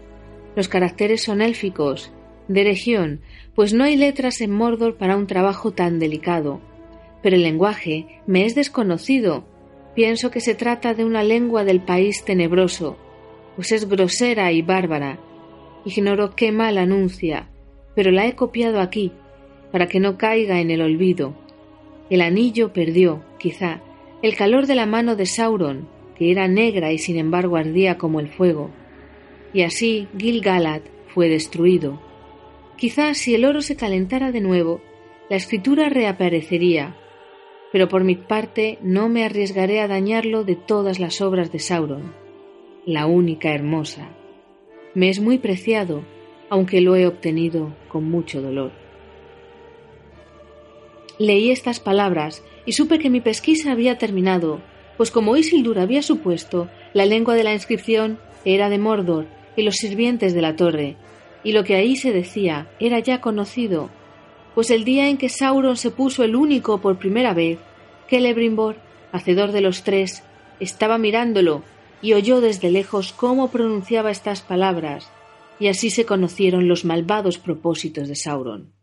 Los 0.55 0.69
caracteres 0.69 1.23
son 1.23 1.41
élficos, 1.41 2.13
de 2.47 2.63
región, 2.63 3.19
pues 3.53 3.73
no 3.73 3.83
hay 3.83 3.97
letras 3.97 4.39
en 4.39 4.51
Mordor 4.51 4.95
para 4.95 5.17
un 5.17 5.27
trabajo 5.27 5.71
tan 5.71 5.99
delicado. 5.99 6.61
Pero 7.21 7.35
el 7.35 7.43
lenguaje 7.43 8.21
me 8.25 8.45
es 8.45 8.55
desconocido. 8.55 9.43
Pienso 9.93 10.31
que 10.31 10.39
se 10.39 10.55
trata 10.55 10.93
de 10.93 11.03
una 11.03 11.21
lengua 11.21 11.65
del 11.65 11.81
país 11.81 12.23
tenebroso, 12.23 12.95
pues 13.57 13.73
es 13.73 13.89
grosera 13.89 14.53
y 14.53 14.61
bárbara. 14.61 15.19
Ignoro 15.83 16.33
qué 16.33 16.53
mal 16.53 16.77
anuncia, 16.77 17.49
pero 17.95 18.11
la 18.11 18.27
he 18.27 18.35
copiado 18.35 18.79
aquí, 18.79 19.11
para 19.71 19.87
que 19.87 19.99
no 19.99 20.17
caiga 20.17 20.59
en 20.59 20.71
el 20.71 20.81
olvido. 20.81 21.35
El 22.09 22.21
anillo 22.21 22.73
perdió, 22.73 23.23
quizá, 23.39 23.81
el 24.21 24.35
calor 24.35 24.67
de 24.67 24.75
la 24.75 24.85
mano 24.85 25.15
de 25.15 25.25
Sauron, 25.25 25.87
que 26.15 26.31
era 26.31 26.47
negra 26.47 26.91
y 26.91 26.97
sin 26.97 27.17
embargo 27.17 27.57
ardía 27.57 27.97
como 27.97 28.19
el 28.19 28.29
fuego. 28.29 28.69
Y 29.53 29.63
así 29.63 30.07
Gil-galad 30.17 30.81
fue 31.07 31.29
destruido. 31.29 31.99
Quizá 32.77 33.13
si 33.13 33.35
el 33.35 33.45
oro 33.45 33.61
se 33.61 33.75
calentara 33.75 34.31
de 34.31 34.41
nuevo, 34.41 34.81
la 35.29 35.37
escritura 35.37 35.89
reaparecería, 35.89 36.95
pero 37.71 37.89
por 37.89 38.03
mi 38.03 38.15
parte 38.15 38.77
no 38.81 39.09
me 39.09 39.25
arriesgaré 39.25 39.81
a 39.81 39.87
dañarlo 39.87 40.43
de 40.43 40.55
todas 40.55 40.99
las 40.99 41.21
obras 41.21 41.51
de 41.51 41.59
Sauron, 41.59 42.13
la 42.85 43.07
única 43.07 43.53
hermosa. 43.53 44.09
Me 44.93 45.09
es 45.09 45.19
muy 45.19 45.39
preciado, 45.39 46.03
aunque 46.53 46.81
lo 46.81 46.95
he 46.95 47.07
obtenido 47.07 47.73
con 47.87 48.03
mucho 48.11 48.39
dolor. 48.39 48.71
Leí 51.17 51.49
estas 51.49 51.79
palabras 51.79 52.43
y 52.67 52.73
supe 52.73 52.99
que 52.99 53.09
mi 53.09 53.21
pesquisa 53.21 53.71
había 53.71 53.97
terminado, 53.97 54.61
pues 54.95 55.09
como 55.09 55.35
Isildur 55.35 55.79
había 55.79 56.03
supuesto, 56.03 56.69
la 56.93 57.07
lengua 57.07 57.33
de 57.33 57.43
la 57.43 57.53
inscripción 57.53 58.19
era 58.45 58.69
de 58.69 58.77
Mordor 58.77 59.25
y 59.55 59.63
los 59.63 59.77
sirvientes 59.77 60.35
de 60.35 60.43
la 60.43 60.55
torre, 60.55 60.95
y 61.43 61.53
lo 61.53 61.63
que 61.63 61.73
ahí 61.73 61.95
se 61.95 62.13
decía 62.13 62.67
era 62.79 62.99
ya 62.99 63.19
conocido, 63.19 63.89
pues 64.53 64.69
el 64.69 64.83
día 64.83 65.07
en 65.07 65.17
que 65.17 65.29
Sauron 65.29 65.75
se 65.75 65.89
puso 65.89 66.23
el 66.23 66.35
único 66.35 66.81
por 66.81 66.99
primera 66.99 67.33
vez, 67.33 67.57
Celebrimbor, 68.11 68.75
hacedor 69.11 69.53
de 69.53 69.61
los 69.61 69.81
tres, 69.81 70.21
estaba 70.59 70.99
mirándolo 70.99 71.63
y 72.03 72.13
oyó 72.13 72.41
desde 72.41 72.69
lejos 72.69 73.11
cómo 73.11 73.49
pronunciaba 73.49 74.11
estas 74.11 74.43
palabras, 74.43 75.09
y 75.59 75.67
así 75.67 75.89
se 75.89 76.05
conocieron 76.05 76.67
los 76.67 76.85
malvados 76.85 77.37
propósitos 77.37 78.07
de 78.07 78.15
Sauron. 78.15 78.73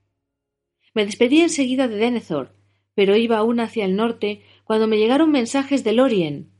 Me 0.94 1.04
despedí 1.04 1.40
enseguida 1.40 1.88
de 1.88 1.96
Denethor, 1.96 2.52
pero 2.94 3.16
iba 3.16 3.38
aún 3.38 3.60
hacia 3.60 3.84
el 3.84 3.96
norte 3.96 4.42
cuando 4.64 4.86
me 4.86 4.98
llegaron 4.98 5.30
mensajes 5.30 5.84
de 5.84 5.92
Lorien, 5.92 6.50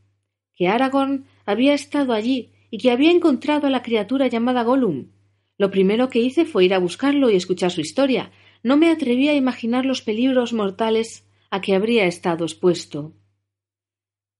que 0.54 0.68
Aragorn 0.68 1.26
había 1.46 1.74
estado 1.74 2.12
allí 2.12 2.52
y 2.70 2.78
que 2.78 2.90
había 2.90 3.10
encontrado 3.10 3.66
a 3.66 3.70
la 3.70 3.82
criatura 3.82 4.28
llamada 4.28 4.62
Gollum. 4.62 5.10
Lo 5.58 5.70
primero 5.70 6.08
que 6.08 6.20
hice 6.20 6.44
fue 6.44 6.64
ir 6.64 6.74
a 6.74 6.78
buscarlo 6.78 7.30
y 7.30 7.36
escuchar 7.36 7.70
su 7.70 7.80
historia. 7.80 8.30
No 8.62 8.76
me 8.76 8.90
atreví 8.90 9.28
a 9.28 9.34
imaginar 9.34 9.84
los 9.84 10.02
peligros 10.02 10.52
mortales 10.52 11.26
a 11.50 11.60
que 11.60 11.74
habría 11.74 12.06
estado 12.06 12.44
expuesto. 12.44 13.14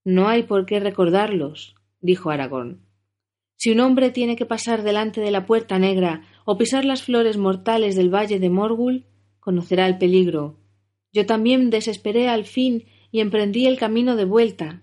No 0.05 0.29
hay 0.29 0.45
por 0.45 0.65
qué 0.67 0.81
recordarlos, 0.81 1.75
dijo 2.01 2.31
Aragorn. 2.31 2.90
Si 3.61 3.71
un 3.71 3.81
hombre 3.81 4.09
tiene 4.09 4.37
que 4.37 4.47
pasar 4.47 4.83
delante 4.83 5.21
de 5.21 5.31
la 5.31 5.45
puerta 5.45 5.79
negra 5.79 6.23
o 6.47 6.57
pisar 6.57 6.87
las 6.87 7.03
flores 7.03 7.37
mortales 7.37 7.95
del 7.95 8.09
valle 8.09 8.39
de 8.39 8.49
Morgul, 8.49 9.05
conocerá 9.39 9.87
el 9.87 9.99
peligro. 9.99 10.59
Yo 11.13 11.27
también 11.27 11.69
desesperé 11.69 12.31
al 12.31 12.47
fin 12.47 12.87
y 13.13 13.21
emprendí 13.21 13.67
el 13.67 13.79
camino 13.79 14.17
de 14.17 14.25
vuelta. 14.25 14.83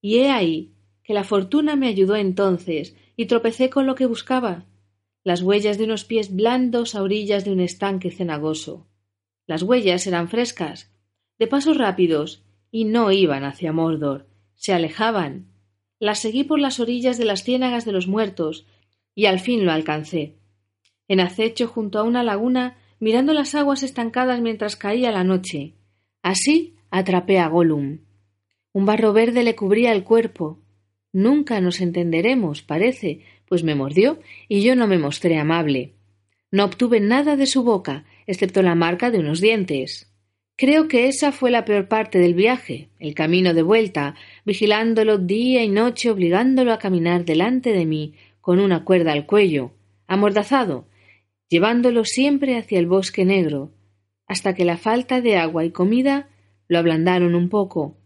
Y 0.00 0.20
he 0.20 0.30
ahí 0.30 0.72
que 1.02 1.12
la 1.12 1.22
fortuna 1.22 1.76
me 1.76 1.86
ayudó 1.86 2.16
entonces 2.16 2.96
y 3.14 3.26
tropecé 3.26 3.68
con 3.68 3.86
lo 3.86 3.94
que 3.94 4.06
buscaba 4.06 4.64
las 5.22 5.42
huellas 5.42 5.76
de 5.76 5.84
unos 5.84 6.06
pies 6.06 6.34
blandos 6.34 6.94
a 6.94 7.02
orillas 7.02 7.44
de 7.44 7.52
un 7.52 7.60
estanque 7.60 8.10
cenagoso. 8.10 8.88
Las 9.46 9.62
huellas 9.62 10.06
eran 10.06 10.30
frescas, 10.30 10.90
de 11.38 11.46
pasos 11.46 11.76
rápidos, 11.76 12.42
y 12.70 12.86
no 12.86 13.12
iban 13.12 13.44
hacia 13.44 13.74
Mordor, 13.74 14.30
se 14.54 14.72
alejaban. 14.72 15.57
Las 16.00 16.20
seguí 16.20 16.44
por 16.44 16.60
las 16.60 16.80
orillas 16.80 17.18
de 17.18 17.24
las 17.24 17.42
ciénagas 17.42 17.84
de 17.84 17.92
los 17.92 18.06
muertos, 18.06 18.66
y 19.14 19.26
al 19.26 19.40
fin 19.40 19.64
lo 19.64 19.72
alcancé. 19.72 20.36
En 21.08 21.20
acecho 21.20 21.66
junto 21.66 21.98
a 21.98 22.04
una 22.04 22.22
laguna, 22.22 22.76
mirando 23.00 23.32
las 23.32 23.54
aguas 23.54 23.82
estancadas 23.82 24.40
mientras 24.40 24.76
caía 24.76 25.10
la 25.10 25.24
noche. 25.24 25.74
Así 26.22 26.76
atrapé 26.90 27.38
a 27.38 27.48
Gollum. 27.48 28.00
Un 28.72 28.86
barro 28.86 29.12
verde 29.12 29.42
le 29.42 29.56
cubría 29.56 29.92
el 29.92 30.04
cuerpo, 30.04 30.60
Nunca 31.12 31.60
nos 31.60 31.80
entenderemos, 31.80 32.62
parece, 32.62 33.22
pues 33.46 33.64
me 33.64 33.74
mordió 33.74 34.18
y 34.46 34.62
yo 34.62 34.76
no 34.76 34.86
me 34.86 34.98
mostré 34.98 35.38
amable. 35.38 35.94
No 36.50 36.64
obtuve 36.64 37.00
nada 37.00 37.36
de 37.36 37.46
su 37.46 37.62
boca, 37.62 38.04
excepto 38.26 38.62
la 38.62 38.74
marca 38.74 39.10
de 39.10 39.18
unos 39.18 39.40
dientes. 39.40 40.07
Creo 40.58 40.88
que 40.88 41.06
esa 41.06 41.30
fue 41.30 41.52
la 41.52 41.64
peor 41.64 41.86
parte 41.86 42.18
del 42.18 42.34
viaje, 42.34 42.88
el 42.98 43.14
camino 43.14 43.54
de 43.54 43.62
vuelta, 43.62 44.16
vigilándolo 44.44 45.16
día 45.16 45.62
y 45.62 45.68
noche, 45.68 46.10
obligándolo 46.10 46.72
a 46.72 46.80
caminar 46.80 47.24
delante 47.24 47.72
de 47.72 47.86
mí 47.86 48.14
con 48.40 48.58
una 48.58 48.82
cuerda 48.84 49.12
al 49.12 49.24
cuello, 49.24 49.70
amordazado, 50.08 50.88
llevándolo 51.48 52.04
siempre 52.04 52.58
hacia 52.58 52.80
el 52.80 52.88
bosque 52.88 53.24
negro, 53.24 53.70
hasta 54.26 54.56
que 54.56 54.64
la 54.64 54.76
falta 54.76 55.20
de 55.20 55.36
agua 55.36 55.64
y 55.64 55.70
comida 55.70 56.28
lo 56.66 56.80
ablandaron 56.80 57.36
un 57.36 57.48
poco. 57.50 57.96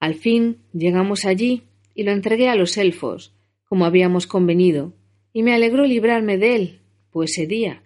Al 0.00 0.16
fin 0.16 0.58
llegamos 0.74 1.24
allí, 1.24 1.62
y 1.94 2.02
lo 2.02 2.12
entregué 2.12 2.50
a 2.50 2.56
los 2.56 2.76
elfos, 2.76 3.32
como 3.64 3.86
habíamos 3.86 4.26
convenido, 4.26 4.92
y 5.32 5.42
me 5.42 5.54
alegró 5.54 5.86
librarme 5.86 6.36
de 6.36 6.56
él, 6.56 6.80
pues 7.10 7.30
ese 7.30 7.46
día. 7.46 7.82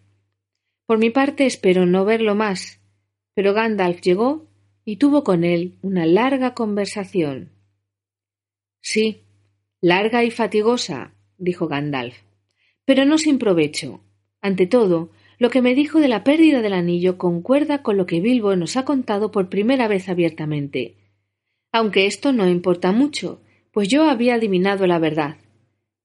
Por 0.84 0.98
mi 0.98 1.10
parte 1.10 1.46
espero 1.46 1.86
no 1.86 2.04
verlo 2.04 2.34
más, 2.34 2.77
pero 3.38 3.54
Gandalf 3.54 4.00
llegó 4.00 4.48
y 4.84 4.96
tuvo 4.96 5.22
con 5.22 5.44
él 5.44 5.78
una 5.80 6.06
larga 6.06 6.54
conversación. 6.54 7.52
Sí, 8.80 9.22
larga 9.80 10.24
y 10.24 10.32
fatigosa, 10.32 11.14
dijo 11.36 11.68
Gandalf, 11.68 12.16
pero 12.84 13.04
no 13.04 13.16
sin 13.16 13.38
provecho. 13.38 14.00
Ante 14.40 14.66
todo, 14.66 15.12
lo 15.38 15.50
que 15.50 15.62
me 15.62 15.76
dijo 15.76 16.00
de 16.00 16.08
la 16.08 16.24
pérdida 16.24 16.62
del 16.62 16.72
anillo 16.72 17.16
concuerda 17.16 17.84
con 17.84 17.96
lo 17.96 18.06
que 18.06 18.20
Bilbo 18.20 18.56
nos 18.56 18.76
ha 18.76 18.84
contado 18.84 19.30
por 19.30 19.48
primera 19.48 19.86
vez 19.86 20.08
abiertamente. 20.08 20.96
Aunque 21.70 22.06
esto 22.06 22.32
no 22.32 22.48
importa 22.48 22.90
mucho, 22.90 23.40
pues 23.70 23.86
yo 23.86 24.10
había 24.10 24.34
adivinado 24.34 24.88
la 24.88 24.98
verdad. 24.98 25.36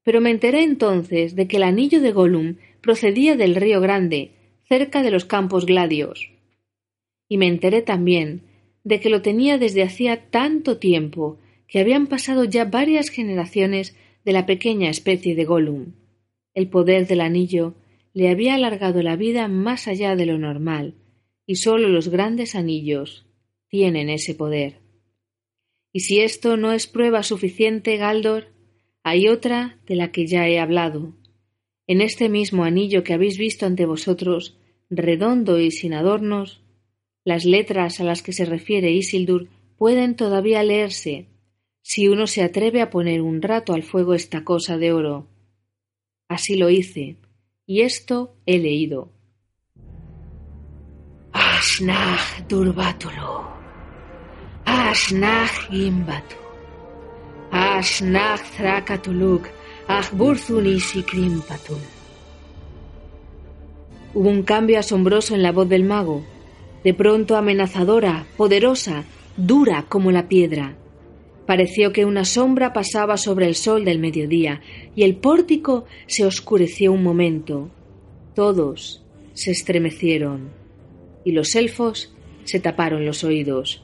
Pero 0.03 0.21
me 0.21 0.29
enteré 0.29 0.61
entonces 0.61 1.35
de 1.35 1.47
que 1.47 1.57
el 1.57 1.63
anillo 1.63 1.99
de 1.99 2.11
Gollum 2.11 2.57
procedía 2.79 3.35
del 3.35 3.55
río 3.55 3.81
Grande, 3.81 4.33
cerca 4.69 5.01
de 5.01 5.09
los 5.09 5.25
campos 5.25 5.65
gladios. 5.65 6.32
Y 7.27 7.37
me 7.37 7.47
enteré 7.47 7.81
también 7.81 8.43
de 8.83 8.99
que 8.99 9.09
lo 9.09 9.21
tenía 9.21 9.57
desde 9.57 9.83
hacía 9.83 10.29
tanto 10.29 10.77
tiempo 10.77 11.39
que 11.67 11.79
habían 11.79 12.07
pasado 12.07 12.43
ya 12.43 12.65
varias 12.65 13.09
generaciones 13.09 13.95
de 14.25 14.33
la 14.33 14.45
pequeña 14.45 14.89
especie 14.89 15.35
de 15.35 15.45
Gollum. 15.45 15.93
El 16.53 16.69
poder 16.69 17.07
del 17.07 17.21
anillo 17.21 17.75
le 18.13 18.29
había 18.29 18.55
alargado 18.55 19.01
la 19.01 19.15
vida 19.15 19.47
más 19.47 19.87
allá 19.87 20.15
de 20.15 20.25
lo 20.25 20.37
normal, 20.37 20.95
y 21.45 21.55
sólo 21.55 21.89
los 21.89 22.09
grandes 22.09 22.55
anillos 22.55 23.25
tienen 23.67 24.09
ese 24.09 24.35
poder. 24.35 24.81
Y 25.91 26.01
si 26.01 26.19
esto 26.19 26.57
no 26.57 26.71
es 26.71 26.87
prueba 26.87 27.23
suficiente, 27.23 27.97
Galdor, 27.97 28.47
hay 29.03 29.27
otra 29.27 29.79
de 29.85 29.95
la 29.95 30.11
que 30.11 30.25
ya 30.25 30.47
he 30.47 30.59
hablado. 30.59 31.13
En 31.87 32.01
este 32.01 32.29
mismo 32.29 32.63
anillo 32.63 33.03
que 33.03 33.13
habéis 33.13 33.37
visto 33.37 33.65
ante 33.65 33.85
vosotros, 33.85 34.57
redondo 34.89 35.59
y 35.59 35.71
sin 35.71 35.93
adornos, 35.93 36.62
las 37.25 37.45
letras 37.45 37.99
a 37.99 38.03
las 38.03 38.21
que 38.21 38.33
se 38.33 38.45
refiere 38.45 38.91
Isildur 38.91 39.47
pueden 39.77 40.15
todavía 40.15 40.63
leerse 40.63 41.27
si 41.81 42.07
uno 42.07 42.27
se 42.27 42.43
atreve 42.43 42.81
a 42.81 42.89
poner 42.89 43.21
un 43.21 43.41
rato 43.41 43.73
al 43.73 43.83
fuego 43.83 44.13
esta 44.13 44.43
cosa 44.43 44.77
de 44.77 44.93
oro. 44.93 45.27
Así 46.29 46.55
lo 46.55 46.69
hice, 46.69 47.17
y 47.65 47.81
esto 47.81 48.37
he 48.45 48.57
leído. 48.57 49.11
Asnach 51.33 52.47
Durbatulo, 52.47 53.47
Asnach 54.65 55.69
Gimbatu, 55.69 56.35
Asnach 57.51 58.41
Thrakatuluk, 58.55 59.47
Hubo 64.13 64.29
un 64.29 64.43
cambio 64.43 64.79
asombroso 64.79 65.35
en 65.35 65.43
la 65.43 65.51
voz 65.51 65.67
del 65.67 65.83
mago, 65.83 66.23
de 66.83 66.93
pronto 66.93 67.37
amenazadora, 67.37 68.25
poderosa, 68.37 69.05
dura 69.37 69.85
como 69.87 70.11
la 70.11 70.27
piedra. 70.27 70.75
Pareció 71.45 71.91
que 71.91 72.05
una 72.05 72.25
sombra 72.25 72.71
pasaba 72.71 73.17
sobre 73.17 73.47
el 73.47 73.55
sol 73.55 73.83
del 73.85 73.99
mediodía 73.99 74.61
y 74.95 75.03
el 75.03 75.15
pórtico 75.15 75.85
se 76.07 76.25
oscureció 76.25 76.91
un 76.91 77.03
momento. 77.03 77.69
Todos 78.33 79.03
se 79.33 79.51
estremecieron 79.51 80.51
y 81.25 81.31
los 81.31 81.55
elfos 81.55 82.13
se 82.43 82.59
taparon 82.59 83.05
los 83.05 83.23
oídos. 83.23 83.83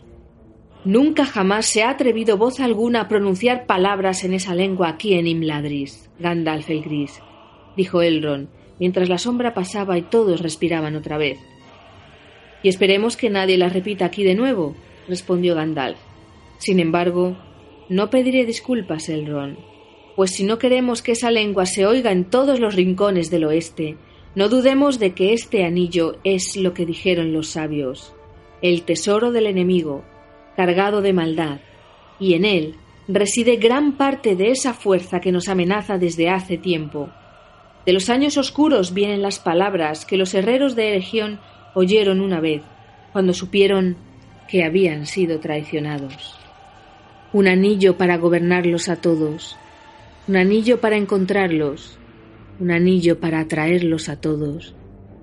Nunca 0.86 1.26
jamás 1.26 1.66
se 1.66 1.84
ha 1.84 1.90
atrevido 1.90 2.38
voz 2.38 2.62
alguna 2.62 3.02
a 3.02 3.08
pronunciar 3.10 3.66
palabras 3.66 4.24
en 4.24 4.34
esa 4.34 4.56
lengua 4.56 4.88
aquí 4.88 5.14
en 5.14 5.28
Imladris, 5.28 6.10
Gandalf 6.20 6.70
el 6.70 6.82
Gris, 6.82 7.20
dijo 7.76 8.02
Elrond, 8.02 8.48
mientras 8.80 9.10
la 9.10 9.18
sombra 9.18 9.54
pasaba 9.54 9.98
y 9.98 10.04
todos 10.04 10.42
respiraban 10.42 10.96
otra 10.96 11.18
vez. 11.18 11.38
Y 12.64 12.70
esperemos 12.70 13.18
que 13.18 13.30
nadie 13.30 13.58
las 13.58 13.74
repita 13.74 14.06
aquí 14.06 14.24
de 14.24 14.36
nuevo, 14.36 14.76
respondió 15.08 15.56
Gandalf. 15.56 16.00
Sin 16.58 16.80
embargo, 16.80 17.38
no 17.88 18.10
pediré 18.10 18.46
disculpas, 18.46 19.10
Elrond, 19.10 19.58
pues 20.16 20.32
si 20.32 20.44
no 20.44 20.60
queremos 20.60 21.02
que 21.02 21.14
esa 21.14 21.32
lengua 21.32 21.66
se 21.66 21.86
oiga 21.86 22.12
en 22.12 22.26
todos 22.26 22.60
los 22.60 22.76
rincones 22.76 23.32
del 23.32 23.46
oeste, 23.46 23.96
no 24.36 24.50
dudemos 24.50 25.00
de 25.00 25.14
que 25.14 25.34
este 25.34 25.64
anillo 25.64 26.18
es 26.24 26.56
lo 26.56 26.74
que 26.74 26.86
dijeron 26.86 27.34
los 27.34 27.48
sabios, 27.48 28.14
el 28.62 28.84
tesoro 28.84 29.32
del 29.32 29.48
enemigo, 29.48 30.04
cargado 30.56 31.02
de 31.02 31.14
maldad, 31.14 31.62
y 32.20 32.34
en 32.34 32.46
él 32.46 32.76
reside 33.08 33.56
gran 33.56 33.94
parte 33.94 34.36
de 34.36 34.52
esa 34.52 34.74
fuerza 34.74 35.20
que 35.20 35.32
nos 35.32 35.48
amenaza 35.48 35.98
desde 35.98 36.30
hace 36.30 36.58
tiempo. 36.58 37.10
De 37.86 37.94
los 37.94 38.10
años 38.10 38.38
oscuros 38.38 38.94
vienen 38.94 39.22
las 39.22 39.40
palabras 39.40 40.06
que 40.06 40.18
los 40.18 40.34
herreros 40.34 40.76
de 40.76 40.90
Eregión 40.90 41.40
oyeron 41.80 42.22
una 42.22 42.40
vez, 42.40 42.62
cuando 43.14 43.34
supieron 43.34 43.98
que 44.48 44.64
habían 44.64 45.06
sido 45.06 45.40
traicionados. 45.40 46.38
Un 47.32 47.48
anillo 47.48 47.98
para 47.98 48.18
gobernarlos 48.18 48.90
a 48.90 48.98
todos, 48.98 49.58
un 50.28 50.36
anillo 50.36 50.82
para 50.82 50.98
encontrarlos, 50.98 51.98
un 52.60 52.72
anillo 52.72 53.20
para 53.20 53.40
atraerlos 53.40 54.10
a 54.10 54.20
todos 54.20 54.76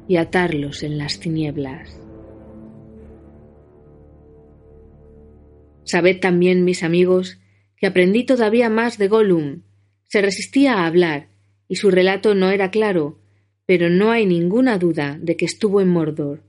y 0.08 0.16
atarlos 0.16 0.82
en 0.82 0.98
las 0.98 1.20
tinieblas. 1.20 2.00
Sabed 5.84 6.18
también, 6.20 6.64
mis 6.64 6.82
amigos, 6.82 7.38
que 7.76 7.86
aprendí 7.86 8.24
todavía 8.24 8.70
más 8.70 8.98
de 8.98 9.08
Gollum. 9.08 9.62
Se 10.08 10.22
resistía 10.22 10.74
a 10.74 10.86
hablar, 10.86 11.28
y 11.68 11.76
su 11.76 11.90
relato 11.90 12.34
no 12.34 12.50
era 12.50 12.70
claro, 12.70 13.20
pero 13.66 13.90
no 13.90 14.12
hay 14.12 14.24
ninguna 14.26 14.78
duda 14.78 15.18
de 15.20 15.36
que 15.36 15.44
estuvo 15.44 15.80
en 15.80 15.88
Mordor, 15.88 16.42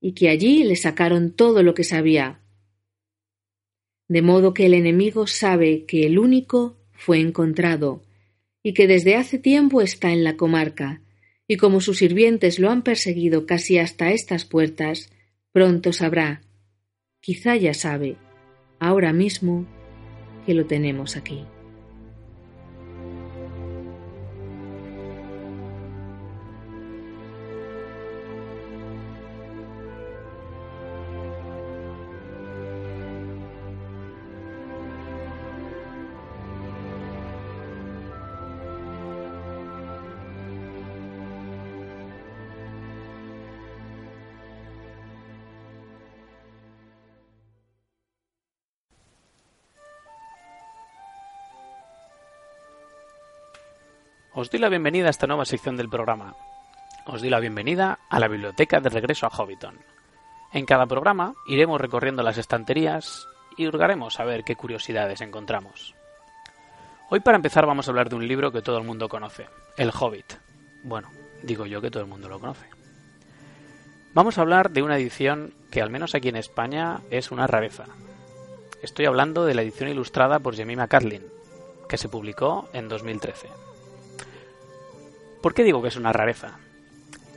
y 0.00 0.12
que 0.12 0.28
allí 0.28 0.64
le 0.64 0.76
sacaron 0.76 1.32
todo 1.32 1.62
lo 1.62 1.74
que 1.74 1.84
sabía. 1.84 2.40
De 4.08 4.22
modo 4.22 4.52
que 4.52 4.66
el 4.66 4.74
enemigo 4.74 5.26
sabe 5.26 5.84
que 5.86 6.06
el 6.06 6.18
único 6.18 6.76
fue 6.92 7.20
encontrado, 7.20 8.02
y 8.62 8.74
que 8.74 8.86
desde 8.86 9.14
hace 9.14 9.38
tiempo 9.38 9.80
está 9.80 10.12
en 10.12 10.24
la 10.24 10.36
comarca, 10.36 11.00
y 11.48 11.56
como 11.56 11.80
sus 11.80 11.98
sirvientes 11.98 12.58
lo 12.58 12.70
han 12.70 12.82
perseguido 12.82 13.46
casi 13.46 13.78
hasta 13.78 14.10
estas 14.10 14.44
puertas, 14.44 15.10
pronto 15.52 15.92
sabrá, 15.92 16.42
quizá 17.20 17.56
ya 17.56 17.74
sabe, 17.74 18.16
ahora 18.80 19.12
mismo 19.12 19.66
que 20.44 20.54
lo 20.54 20.66
tenemos 20.66 21.16
aquí. 21.16 21.44
Os 54.46 54.52
doy 54.52 54.60
la 54.60 54.68
bienvenida 54.68 55.08
a 55.08 55.10
esta 55.10 55.26
nueva 55.26 55.44
sección 55.44 55.76
del 55.76 55.88
programa. 55.88 56.36
Os 57.04 57.20
doy 57.20 57.30
la 57.30 57.40
bienvenida 57.40 57.98
a 58.08 58.20
la 58.20 58.28
biblioteca 58.28 58.78
de 58.78 58.90
regreso 58.90 59.26
a 59.26 59.28
Hobbiton. 59.28 59.80
En 60.52 60.64
cada 60.64 60.86
programa 60.86 61.34
iremos 61.48 61.80
recorriendo 61.80 62.22
las 62.22 62.38
estanterías 62.38 63.26
y 63.56 63.66
hurgaremos 63.66 64.20
a 64.20 64.24
ver 64.24 64.44
qué 64.44 64.54
curiosidades 64.54 65.20
encontramos. 65.20 65.96
Hoy 67.10 67.18
para 67.18 67.34
empezar 67.34 67.66
vamos 67.66 67.88
a 67.88 67.90
hablar 67.90 68.08
de 68.08 68.14
un 68.14 68.28
libro 68.28 68.52
que 68.52 68.62
todo 68.62 68.78
el 68.78 68.84
mundo 68.84 69.08
conoce, 69.08 69.48
El 69.76 69.90
Hobbit. 69.90 70.34
Bueno, 70.84 71.10
digo 71.42 71.66
yo 71.66 71.80
que 71.80 71.90
todo 71.90 72.04
el 72.04 72.08
mundo 72.08 72.28
lo 72.28 72.38
conoce. 72.38 72.66
Vamos 74.14 74.38
a 74.38 74.42
hablar 74.42 74.70
de 74.70 74.84
una 74.84 74.96
edición 74.96 75.54
que 75.72 75.82
al 75.82 75.90
menos 75.90 76.14
aquí 76.14 76.28
en 76.28 76.36
España 76.36 77.00
es 77.10 77.32
una 77.32 77.48
rareza. 77.48 77.86
Estoy 78.80 79.06
hablando 79.06 79.44
de 79.44 79.54
la 79.54 79.62
edición 79.62 79.88
ilustrada 79.88 80.38
por 80.38 80.54
Jemima 80.54 80.86
Catlin, 80.86 81.26
que 81.88 81.98
se 81.98 82.08
publicó 82.08 82.68
en 82.72 82.86
2013. 82.86 83.65
¿Por 85.46 85.54
qué 85.54 85.62
digo 85.62 85.80
que 85.80 85.86
es 85.86 85.96
una 85.96 86.12
rareza? 86.12 86.58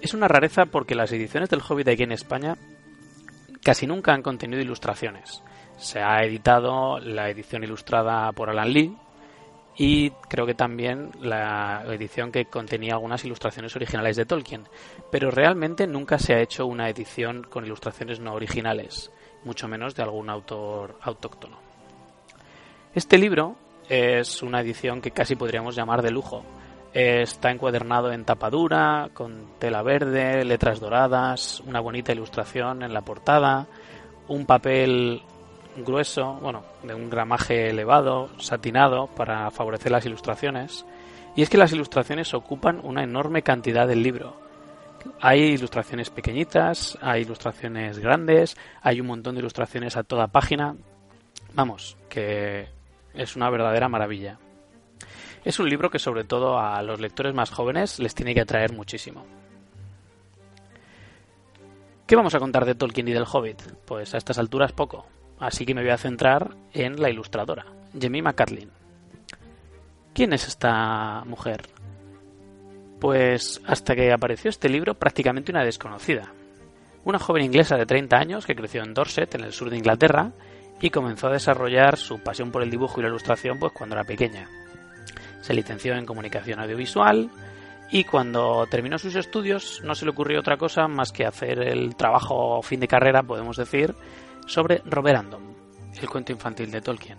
Es 0.02 0.16
una 0.16 0.28
rareza 0.28 0.66
porque 0.66 0.96
las 0.96 1.12
ediciones 1.12 1.48
del 1.48 1.62
Hobbit 1.62 1.90
aquí 1.90 2.02
en 2.02 2.12
España 2.12 2.58
casi 3.62 3.86
nunca 3.86 4.14
han 4.14 4.24
contenido 4.24 4.64
ilustraciones. 4.64 5.44
Se 5.78 6.00
ha 6.00 6.24
editado 6.24 6.98
la 6.98 7.30
edición 7.30 7.64
ilustrada 7.64 8.32
por 8.32 8.50
Alan 8.50 8.74
Lee 8.74 8.98
y 9.78 10.10
creo 10.28 10.48
que 10.48 10.56
también 10.56 11.12
la 11.22 11.84
edición 11.86 12.32
que 12.32 12.46
contenía 12.46 12.94
algunas 12.94 13.24
ilustraciones 13.26 13.76
originales 13.76 14.18
de 14.18 14.26
Tolkien, 14.26 14.64
pero 15.12 15.30
realmente 15.30 15.86
nunca 15.86 16.18
se 16.18 16.34
ha 16.34 16.42
hecho 16.42 16.66
una 16.66 16.90
edición 16.90 17.44
con 17.44 17.64
ilustraciones 17.64 18.20
no 18.20 18.34
originales, 18.34 19.12
mucho 19.44 19.68
menos 19.68 19.94
de 19.94 20.02
algún 20.02 20.32
autor 20.32 20.98
autóctono. 21.04 21.60
Este 22.96 23.20
libro 23.20 23.56
es 23.88 24.42
una 24.42 24.62
edición 24.62 25.00
que 25.00 25.12
casi 25.12 25.36
podríamos 25.36 25.76
llamar 25.76 26.02
de 26.02 26.10
lujo, 26.10 26.44
Está 26.94 27.52
encuadernado 27.52 28.12
en 28.12 28.26
tapadura, 28.26 29.10
con 29.14 29.60
tela 29.60 29.84
verde, 29.84 30.44
letras 30.44 30.80
doradas, 30.80 31.62
una 31.68 31.80
bonita 31.80 32.12
ilustración 32.12 32.82
en 32.82 32.94
la 32.94 33.02
portada, 33.02 33.68
un 34.28 34.46
papel 34.48 35.22
grueso, 35.78 36.34
bueno, 36.42 36.64
de 36.82 36.96
un 36.96 37.10
gramaje 37.10 37.70
elevado, 37.70 38.30
satinado, 38.40 39.08
para 39.08 39.52
favorecer 39.52 39.92
las 39.92 40.06
ilustraciones. 40.06 40.86
Y 41.36 41.44
es 41.44 41.50
que 41.50 41.60
las 41.60 41.72
ilustraciones 41.72 42.34
ocupan 42.34 42.82
una 42.84 43.04
enorme 43.04 43.44
cantidad 43.44 43.88
del 43.88 44.02
libro. 44.02 44.36
Hay 45.22 45.42
ilustraciones 45.42 46.10
pequeñitas, 46.10 46.98
hay 47.02 47.22
ilustraciones 47.22 48.00
grandes, 48.00 48.58
hay 48.82 49.00
un 49.00 49.08
montón 49.08 49.36
de 49.36 49.42
ilustraciones 49.42 49.96
a 49.96 50.04
toda 50.04 50.28
página. 50.28 50.76
Vamos, 51.54 51.98
que 52.10 52.68
es 53.14 53.36
una 53.36 53.50
verdadera 53.50 53.88
maravilla. 53.90 54.40
Es 55.44 55.60
un 55.60 55.70
libro 55.70 55.90
que 55.90 56.00
sobre 56.00 56.24
todo 56.24 56.60
a 56.60 56.82
los 56.84 57.00
lectores 57.00 57.34
más 57.34 57.50
jóvenes 57.50 58.00
les 58.00 58.14
tiene 58.14 58.34
que 58.34 58.42
atraer 58.42 58.74
muchísimo. 58.74 59.26
¿Qué 62.06 62.16
vamos 62.16 62.36
a 62.36 62.40
contar 62.40 62.66
de 62.66 62.76
Tolkien 62.76 63.08
y 63.08 63.14
del 63.14 63.28
Hobbit? 63.32 63.62
Pues 63.86 64.14
a 64.14 64.18
estas 64.18 64.38
alturas 64.38 64.72
poco, 64.74 65.06
así 65.40 65.66
que 65.66 65.76
me 65.76 65.82
voy 65.82 65.92
a 65.92 65.98
centrar 65.98 66.56
en 66.74 67.00
la 67.02 67.10
ilustradora, 67.10 67.66
Jemima 67.98 68.34
Catlin. 68.34 68.72
¿Quién 70.14 70.34
es 70.34 70.48
esta 70.48 71.24
mujer? 71.26 71.70
Pues 73.00 73.62
hasta 73.66 73.96
que 73.96 74.12
apareció 74.12 74.50
este 74.50 74.68
libro 74.68 74.96
prácticamente 74.96 75.52
una 75.52 75.64
desconocida. 75.64 76.34
Una 77.06 77.20
joven 77.20 77.46
inglesa 77.46 77.78
de 77.78 77.86
30 77.86 78.18
años 78.18 78.46
que 78.46 78.56
creció 78.56 78.84
en 78.84 78.94
Dorset, 78.94 79.34
en 79.36 79.44
el 79.46 79.54
sur 79.54 79.70
de 79.70 79.78
Inglaterra, 79.78 80.32
y 80.82 80.90
comenzó 80.90 81.28
a 81.28 81.34
desarrollar 81.34 81.98
su 81.98 82.20
pasión 82.20 82.52
por 82.52 82.64
el 82.64 82.72
dibujo 82.72 83.00
y 83.00 83.04
la 83.04 83.10
ilustración 83.10 83.60
pues 83.60 83.72
cuando 83.72 83.96
era 83.96 84.04
pequeña. 84.04 84.50
Se 85.42 85.54
licenció 85.54 85.96
en 85.96 86.06
comunicación 86.06 86.60
audiovisual 86.60 87.30
y 87.92 88.04
cuando 88.04 88.68
terminó 88.68 88.98
sus 89.00 89.16
estudios 89.16 89.82
no 89.84 89.96
se 89.96 90.06
le 90.06 90.12
ocurrió 90.12 90.40
otra 90.40 90.58
cosa 90.58 90.88
más 90.88 91.12
que 91.12 91.26
hacer 91.26 91.60
el 91.60 91.96
trabajo 91.96 92.62
fin 92.62 92.80
de 92.80 92.88
carrera, 92.88 93.24
podemos 93.24 93.58
decir, 93.58 93.96
sobre 94.46 94.82
Roberandom, 94.86 95.42
el 96.00 96.10
cuento 96.10 96.32
infantil 96.32 96.70
de 96.72 96.82
Tolkien. 96.82 97.18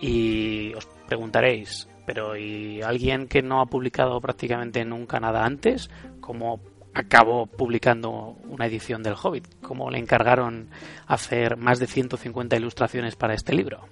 Y 0.00 0.74
os 0.74 0.86
preguntaréis, 1.06 1.88
pero 2.06 2.36
¿y 2.36 2.82
alguien 2.82 3.26
que 3.26 3.42
no 3.42 3.60
ha 3.60 3.66
publicado 3.66 4.20
prácticamente 4.20 4.84
nunca 4.84 5.18
nada 5.18 5.44
antes? 5.44 5.90
¿Cómo 6.20 6.60
acabó 6.94 7.46
publicando 7.46 8.36
una 8.48 8.66
edición 8.66 9.02
del 9.02 9.16
Hobbit? 9.20 9.60
¿Cómo 9.60 9.90
le 9.90 9.98
encargaron 9.98 10.70
hacer 11.06 11.56
más 11.56 11.78
de 11.78 11.86
150 11.86 12.56
ilustraciones 12.56 13.16
para 13.16 13.34
este 13.34 13.54
libro? 13.54 13.88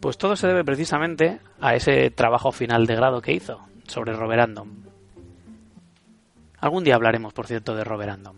Pues 0.00 0.16
todo 0.16 0.34
se 0.34 0.46
debe 0.46 0.64
precisamente 0.64 1.40
a 1.60 1.74
ese 1.74 2.10
trabajo 2.10 2.52
final 2.52 2.86
de 2.86 2.96
grado 2.96 3.20
que 3.20 3.34
hizo 3.34 3.60
sobre 3.86 4.14
Roberandom. 4.14 4.68
Algún 6.58 6.84
día 6.84 6.94
hablaremos, 6.94 7.34
por 7.34 7.46
cierto, 7.46 7.74
de 7.74 7.84
Roberandom. 7.84 8.36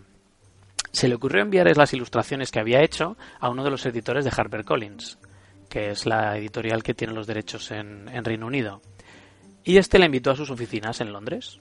Se 0.90 1.09
le 1.09 1.14
ocurrió 1.14 1.43
enviar 1.43 1.74
las 1.76 1.93
ilustraciones 1.94 2.51
que 2.51 2.60
había 2.60 2.82
hecho 2.82 3.16
a 3.39 3.48
uno 3.48 3.62
de 3.62 3.70
los 3.70 3.86
editores 3.86 4.24
de 4.24 4.32
HarperCollins, 4.36 5.18
que 5.68 5.90
es 5.90 6.05
la 6.05 6.36
editorial 6.36 6.82
que 6.82 6.94
tiene 6.94 7.14
los 7.14 7.26
derechos 7.26 7.70
en, 7.70 8.06
Reino 8.24 8.47
Unido. 8.47 8.82
Y 9.64 9.78
este 9.78 9.98
le 9.98 10.06
invitó 10.06 10.32
a 10.32 10.36
sus 10.36 10.51
oficinas 10.51 11.01
en 11.01 11.12
Londres. 11.12 11.60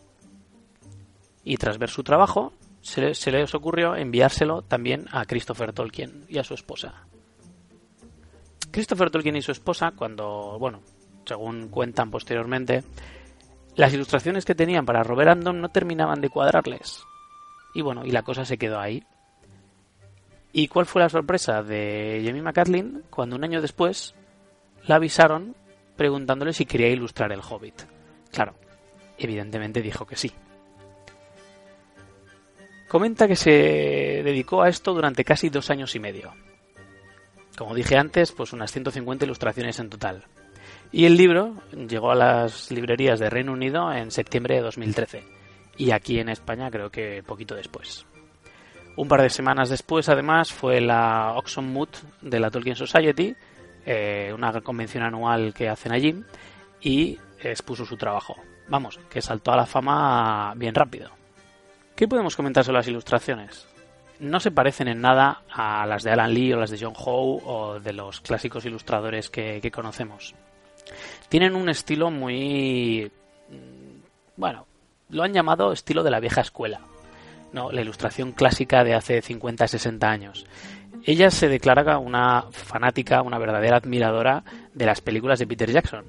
Y 1.44 1.57
tras 1.57 1.78
ver 1.78 1.90
su 1.90 2.03
trabajo, 2.03 2.53
se, 2.82 3.14
se 3.14 3.32
les 3.32 3.53
ocurrió 3.53 3.95
enviárselo 3.95 4.64
también 4.64 5.06
a 5.11 5.26
Christopher 5.26 5.73
Tolkien 5.73 6.26
y 6.28 6.40
a 6.40 6.44
su 6.44 6.56
esposa. 6.56 7.06
Christopher 8.72 9.10
Tolkien 9.10 9.35
y 9.35 9.41
su 9.41 9.52
esposa, 9.52 9.91
cuando, 9.91 10.57
bueno, 10.60 10.81
según 11.26 11.69
cuentan 11.69 12.10
posteriormente, 12.10 12.84
las 13.76 13.93
ilustraciones 13.93 14.45
que 14.45 14.56
tenían 14.56 14.85
para 14.85 15.03
Robert 15.03 15.31
Andom 15.31 15.60
no 15.60 15.69
terminaban 15.69 16.22
de 16.22 16.30
cuadrarles. 16.30 17.03
Y 17.73 17.81
bueno, 17.81 18.06
y 18.06 18.11
la 18.11 18.23
cosa 18.23 18.45
se 18.45 18.57
quedó 18.57 18.80
ahí. 18.80 19.03
¿Y 20.53 20.68
cuál 20.68 20.85
fue 20.85 21.02
la 21.02 21.10
sorpresa 21.10 21.64
de 21.64 22.22
Jemima 22.23 22.52
Catlin 22.52 23.03
cuando 23.10 23.38
un 23.38 23.43
año 23.43 23.61
después 23.61 24.15
la 24.85 24.95
avisaron 24.95 25.56
preguntándole 25.95 26.52
si 26.52 26.65
quería 26.65 26.89
ilustrar 26.89 27.31
el 27.31 27.39
Hobbit? 27.39 27.84
Claro, 28.31 28.56
evidentemente 29.18 29.81
dijo 29.81 30.06
que 30.06 30.18
sí. 30.18 30.31
Comenta 32.89 33.30
que 33.30 33.38
se 33.38 33.52
dedicó 33.52 34.61
a 34.61 34.68
esto 34.68 34.93
durante 34.93 35.23
casi 35.23 35.49
dos 35.49 35.69
años 35.69 35.95
y 35.95 35.99
medio. 35.99 36.34
Como 37.62 37.76
dije 37.76 37.96
antes, 37.96 38.32
pues 38.32 38.54
unas 38.54 38.72
150 38.72 39.24
ilustraciones 39.24 39.78
en 39.80 39.92
total. 39.92 40.24
Y 40.92 41.06
el 41.06 41.16
libro 41.16 41.54
llegó 41.72 42.10
a 42.10 42.16
las 42.16 42.72
librerías 42.72 43.20
de 43.20 43.30
Reino 43.30 43.52
Unido 43.52 43.94
en 43.94 44.10
septiembre 44.10 44.56
de 44.56 44.62
2013 44.62 45.24
y 45.78 45.92
aquí 45.92 46.18
en 46.18 46.30
España 46.30 46.72
creo 46.72 46.90
que 46.90 47.22
poquito 47.22 47.54
después. 47.54 48.08
Un 48.98 49.08
par 49.08 49.22
de 49.22 49.30
semanas 49.30 49.70
después, 49.70 50.10
además, 50.10 50.52
fue 50.52 50.82
la 50.82 51.34
Oxon 51.36 51.72
Moot 51.72 51.98
de 52.22 52.40
la 52.40 52.50
Tolkien 52.50 52.76
Society, 52.76 53.36
eh, 53.86 54.32
una 54.34 54.60
convención 54.62 55.04
anual 55.04 55.54
que 55.54 55.70
hacen 55.70 55.92
allí, 55.92 56.16
y 56.82 57.20
expuso 57.44 57.86
su 57.86 57.96
trabajo. 57.96 58.38
Vamos, 58.70 59.00
que 59.08 59.22
saltó 59.22 59.52
a 59.52 59.58
la 59.58 59.68
fama 59.68 60.56
bien 60.56 60.74
rápido. 60.74 61.12
¿Qué 61.96 62.08
podemos 62.08 62.36
comentar 62.36 62.64
sobre 62.64 62.80
las 62.80 62.88
ilustraciones? 62.88 63.68
No 64.22 64.39
se 64.39 64.52
parecen 64.52 64.88
en 64.88 65.02
nada 65.02 65.41
a 65.52 65.85
las 65.85 66.03
de 66.03 66.11
Alan 66.11 66.34
Lee 66.34 66.53
o 66.53 66.60
las 66.60 66.69
de 66.69 66.80
John 66.80 66.93
Howe 66.95 67.41
o 67.45 67.80
de 67.80 67.91
los 67.91 68.22
clásicos 68.22 68.65
ilustradores 68.65 69.30
que, 69.30 69.69
conocemos. 69.72 70.34
Tienen 71.27 71.56
un 71.56 71.68
estilo 71.69 72.10
muy... 72.10 73.11
Mm, 73.49 74.02
bueno, 74.38 74.65
lo 75.10 75.23
han 75.23 75.34
llamado 75.34 75.73
estilo 75.73 76.03
de 76.03 76.11
la 76.11 76.19
vieja 76.19 76.41
escuela 76.41 76.81
no, 77.53 77.72
la 77.72 77.81
ilustración 77.81 78.31
clásica 78.31 78.84
de 78.84 78.93
hace 78.93 79.22
50, 79.22 79.68
60 79.68 80.10
años. 80.10 80.45
Ella 81.03 81.31
se 81.31 81.48
declara 81.48 81.98
una 81.98 82.45
fanática, 82.52 83.22
una 83.22 83.39
verdadera 83.39 83.77
admiradora 83.77 84.43
de 84.73 84.85
las 84.85 85.02
películas 85.02 85.39
de 85.39 85.48
Peter 85.48 85.72
Jackson, 85.72 86.06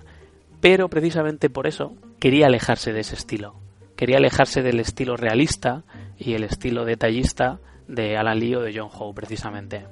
pero 0.60 0.88
precisamente 0.88 1.50
por 1.50 1.66
eso 1.66 1.94
quería 2.18 2.46
alejarse 2.46 2.92
de 2.92 3.00
ese 3.00 3.14
estilo. 3.14 3.54
Quería 3.96 4.18
alejarse 4.18 4.62
del 4.62 4.80
estilo 4.80 5.16
realista 5.16 5.82
y 6.18 6.34
el 6.34 6.44
estilo 6.44 6.84
detallista 6.84 7.58
de 7.88 8.16
Alan 8.16 8.38
Lee 8.38 8.54
o 8.56 8.60
de 8.60 8.72
John 8.76 8.90
Howe, 8.92 9.14
precisamente. 9.14 9.86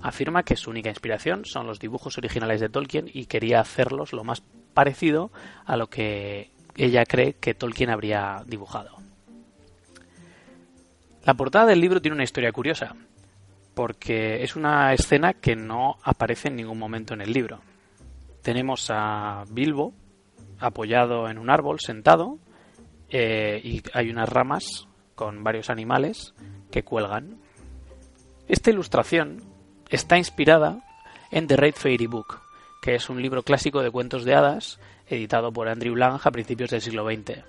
Afirma 0.00 0.42
que 0.42 0.56
su 0.56 0.70
única 0.70 0.90
inspiración 0.90 1.44
son 1.44 1.66
los 1.66 1.78
dibujos 1.78 2.18
originales 2.18 2.60
de 2.60 2.68
Tolkien 2.68 3.10
y 3.12 3.26
quería 3.26 3.60
hacerlos 3.60 4.12
lo 4.12 4.24
más 4.24 4.42
parecido 4.74 5.30
a 5.64 5.76
lo 5.76 5.88
que 5.88 6.50
ella 6.76 7.04
cree 7.04 7.34
que 7.34 7.54
Tolkien 7.54 7.90
habría 7.90 8.42
dibujado. 8.46 8.96
La 11.24 11.34
portada 11.34 11.66
del 11.66 11.80
libro 11.80 12.02
tiene 12.02 12.16
una 12.16 12.24
historia 12.24 12.52
curiosa, 12.52 12.94
porque 13.74 14.42
es 14.42 14.56
una 14.56 14.92
escena 14.92 15.32
que 15.32 15.56
no 15.56 15.96
aparece 16.02 16.48
en 16.48 16.56
ningún 16.56 16.78
momento 16.78 17.14
en 17.14 17.22
el 17.22 17.32
libro. 17.32 17.60
Tenemos 18.42 18.90
a 18.90 19.44
Bilbo 19.50 19.94
apoyado 20.58 21.28
en 21.30 21.38
un 21.38 21.48
árbol, 21.48 21.80
sentado, 21.80 22.38
eh, 23.08 23.60
y 23.62 23.82
hay 23.94 24.10
unas 24.10 24.28
ramas 24.28 24.86
con 25.14 25.42
varios 25.44 25.70
animales 25.70 26.34
que 26.74 26.82
cuelgan. 26.82 27.38
Esta 28.48 28.70
ilustración 28.70 29.42
está 29.88 30.18
inspirada 30.18 30.84
en 31.30 31.46
The 31.46 31.56
Red 31.56 31.74
Fairy 31.76 32.06
Book, 32.06 32.40
que 32.82 32.96
es 32.96 33.08
un 33.08 33.22
libro 33.22 33.42
clásico 33.42 33.82
de 33.82 33.90
cuentos 33.90 34.24
de 34.24 34.34
hadas 34.34 34.78
editado 35.08 35.52
por 35.52 35.68
Andrew 35.68 35.96
Lang 35.96 36.20
a 36.22 36.30
principios 36.30 36.70
del 36.70 36.82
siglo 36.82 37.04
XX 37.04 37.44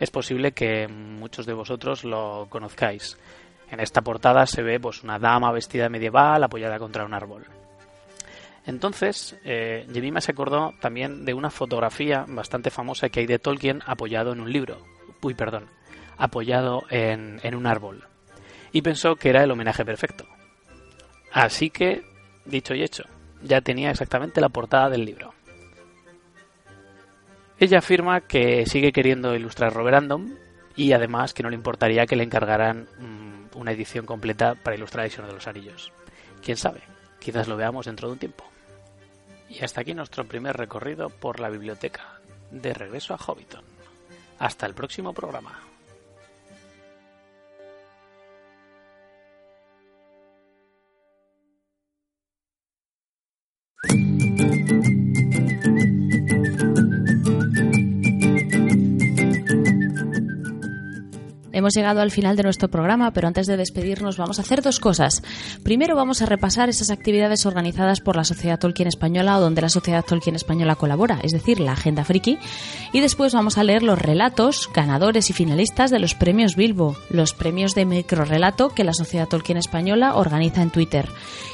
es 0.00 0.10
posible 0.10 0.52
que 0.52 0.88
muchos 0.88 1.46
de 1.46 1.52
vosotros 1.52 2.04
lo 2.04 2.46
conozcáis. 2.48 3.18
En 3.70 3.80
esta 3.80 4.00
portada 4.00 4.46
se 4.46 4.62
ve 4.62 4.80
pues 4.80 5.04
una 5.04 5.18
dama 5.18 5.52
vestida 5.52 5.88
medieval 5.88 6.42
apoyada 6.42 6.78
contra 6.78 7.04
un 7.04 7.14
árbol. 7.14 7.44
Entonces, 8.66 9.38
eh, 9.44 9.86
Jemima 9.92 10.20
se 10.20 10.32
acordó 10.32 10.72
también 10.80 11.24
de 11.24 11.34
una 11.34 11.50
fotografía 11.50 12.24
bastante 12.28 12.70
famosa 12.70 13.08
que 13.08 13.20
hay 13.20 13.26
de 13.26 13.38
Tolkien 13.38 13.82
apoyado 13.86 14.32
en 14.32 14.40
un 14.40 14.52
libro. 14.52 14.78
Uy, 15.22 15.34
perdón, 15.34 15.66
apoyado 16.16 16.82
en, 16.90 17.38
en 17.42 17.54
un 17.54 17.66
árbol. 17.66 18.09
Y 18.72 18.82
pensó 18.82 19.16
que 19.16 19.30
era 19.30 19.42
el 19.42 19.50
homenaje 19.50 19.84
perfecto. 19.84 20.26
Así 21.32 21.70
que, 21.70 22.02
dicho 22.44 22.74
y 22.74 22.82
hecho, 22.82 23.04
ya 23.42 23.60
tenía 23.60 23.90
exactamente 23.90 24.40
la 24.40 24.48
portada 24.48 24.90
del 24.90 25.04
libro. 25.04 25.32
Ella 27.58 27.78
afirma 27.78 28.22
que 28.22 28.64
sigue 28.66 28.92
queriendo 28.92 29.34
ilustrar 29.34 29.74
Roberandom 29.74 30.34
y 30.76 30.92
además 30.92 31.34
que 31.34 31.42
no 31.42 31.50
le 31.50 31.56
importaría 31.56 32.06
que 32.06 32.16
le 32.16 32.24
encargaran 32.24 32.88
mm, 32.98 33.58
una 33.58 33.72
edición 33.72 34.06
completa 34.06 34.54
para 34.54 34.76
ilustrar 34.76 35.04
El 35.04 35.10
Señor 35.10 35.28
de 35.28 35.34
los 35.34 35.46
Anillos. 35.46 35.92
Quién 36.42 36.56
sabe, 36.56 36.80
quizás 37.18 37.48
lo 37.48 37.56
veamos 37.56 37.86
dentro 37.86 38.08
de 38.08 38.14
un 38.14 38.18
tiempo. 38.18 38.44
Y 39.48 39.62
hasta 39.62 39.82
aquí 39.82 39.94
nuestro 39.94 40.24
primer 40.24 40.56
recorrido 40.56 41.10
por 41.10 41.38
la 41.40 41.50
biblioteca 41.50 42.20
de 42.50 42.72
regreso 42.72 43.14
a 43.14 43.18
Hobbiton. 43.18 43.64
Hasta 44.38 44.64
el 44.64 44.74
próximo 44.74 45.12
programa. 45.12 45.69
Hemos 61.60 61.74
llegado 61.74 62.00
al 62.00 62.10
final 62.10 62.36
de 62.36 62.42
nuestro 62.42 62.70
programa, 62.70 63.10
pero 63.10 63.28
antes 63.28 63.46
de 63.46 63.58
despedirnos 63.58 64.16
vamos 64.16 64.38
a 64.38 64.42
hacer 64.42 64.62
dos 64.62 64.80
cosas. 64.80 65.22
Primero 65.62 65.94
vamos 65.94 66.22
a 66.22 66.26
repasar 66.26 66.70
esas 66.70 66.88
actividades 66.88 67.44
organizadas 67.44 68.00
por 68.00 68.16
la 68.16 68.24
Sociedad 68.24 68.58
Tolkien 68.58 68.88
Española 68.88 69.36
o 69.36 69.42
donde 69.42 69.60
la 69.60 69.68
Sociedad 69.68 70.02
Tolkien 70.02 70.36
Española 70.36 70.76
colabora, 70.76 71.20
es 71.22 71.32
decir, 71.32 71.60
la 71.60 71.72
Agenda 71.72 72.02
Friki. 72.02 72.38
Y 72.94 73.00
después 73.00 73.34
vamos 73.34 73.58
a 73.58 73.62
leer 73.62 73.82
los 73.82 73.98
relatos, 73.98 74.70
ganadores 74.74 75.28
y 75.28 75.34
finalistas 75.34 75.90
de 75.90 75.98
los 75.98 76.14
premios 76.14 76.56
Bilbo, 76.56 76.96
los 77.10 77.34
premios 77.34 77.74
de 77.74 77.84
microrelato 77.84 78.70
que 78.70 78.82
la 78.82 78.94
Sociedad 78.94 79.28
Tolkien 79.28 79.58
Española 79.58 80.14
organiza 80.14 80.62
en 80.62 80.70
Twitter. 80.70 81.10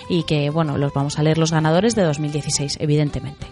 Y 0.09 0.23
que, 0.23 0.51
bueno, 0.51 0.79
los 0.79 0.93
vamos 0.93 1.19
a 1.19 1.25
leer 1.25 1.37
los 1.37 1.51
ganadores 1.51 1.97
de 1.97 2.05
2016, 2.05 2.77
evidentemente. 2.79 3.49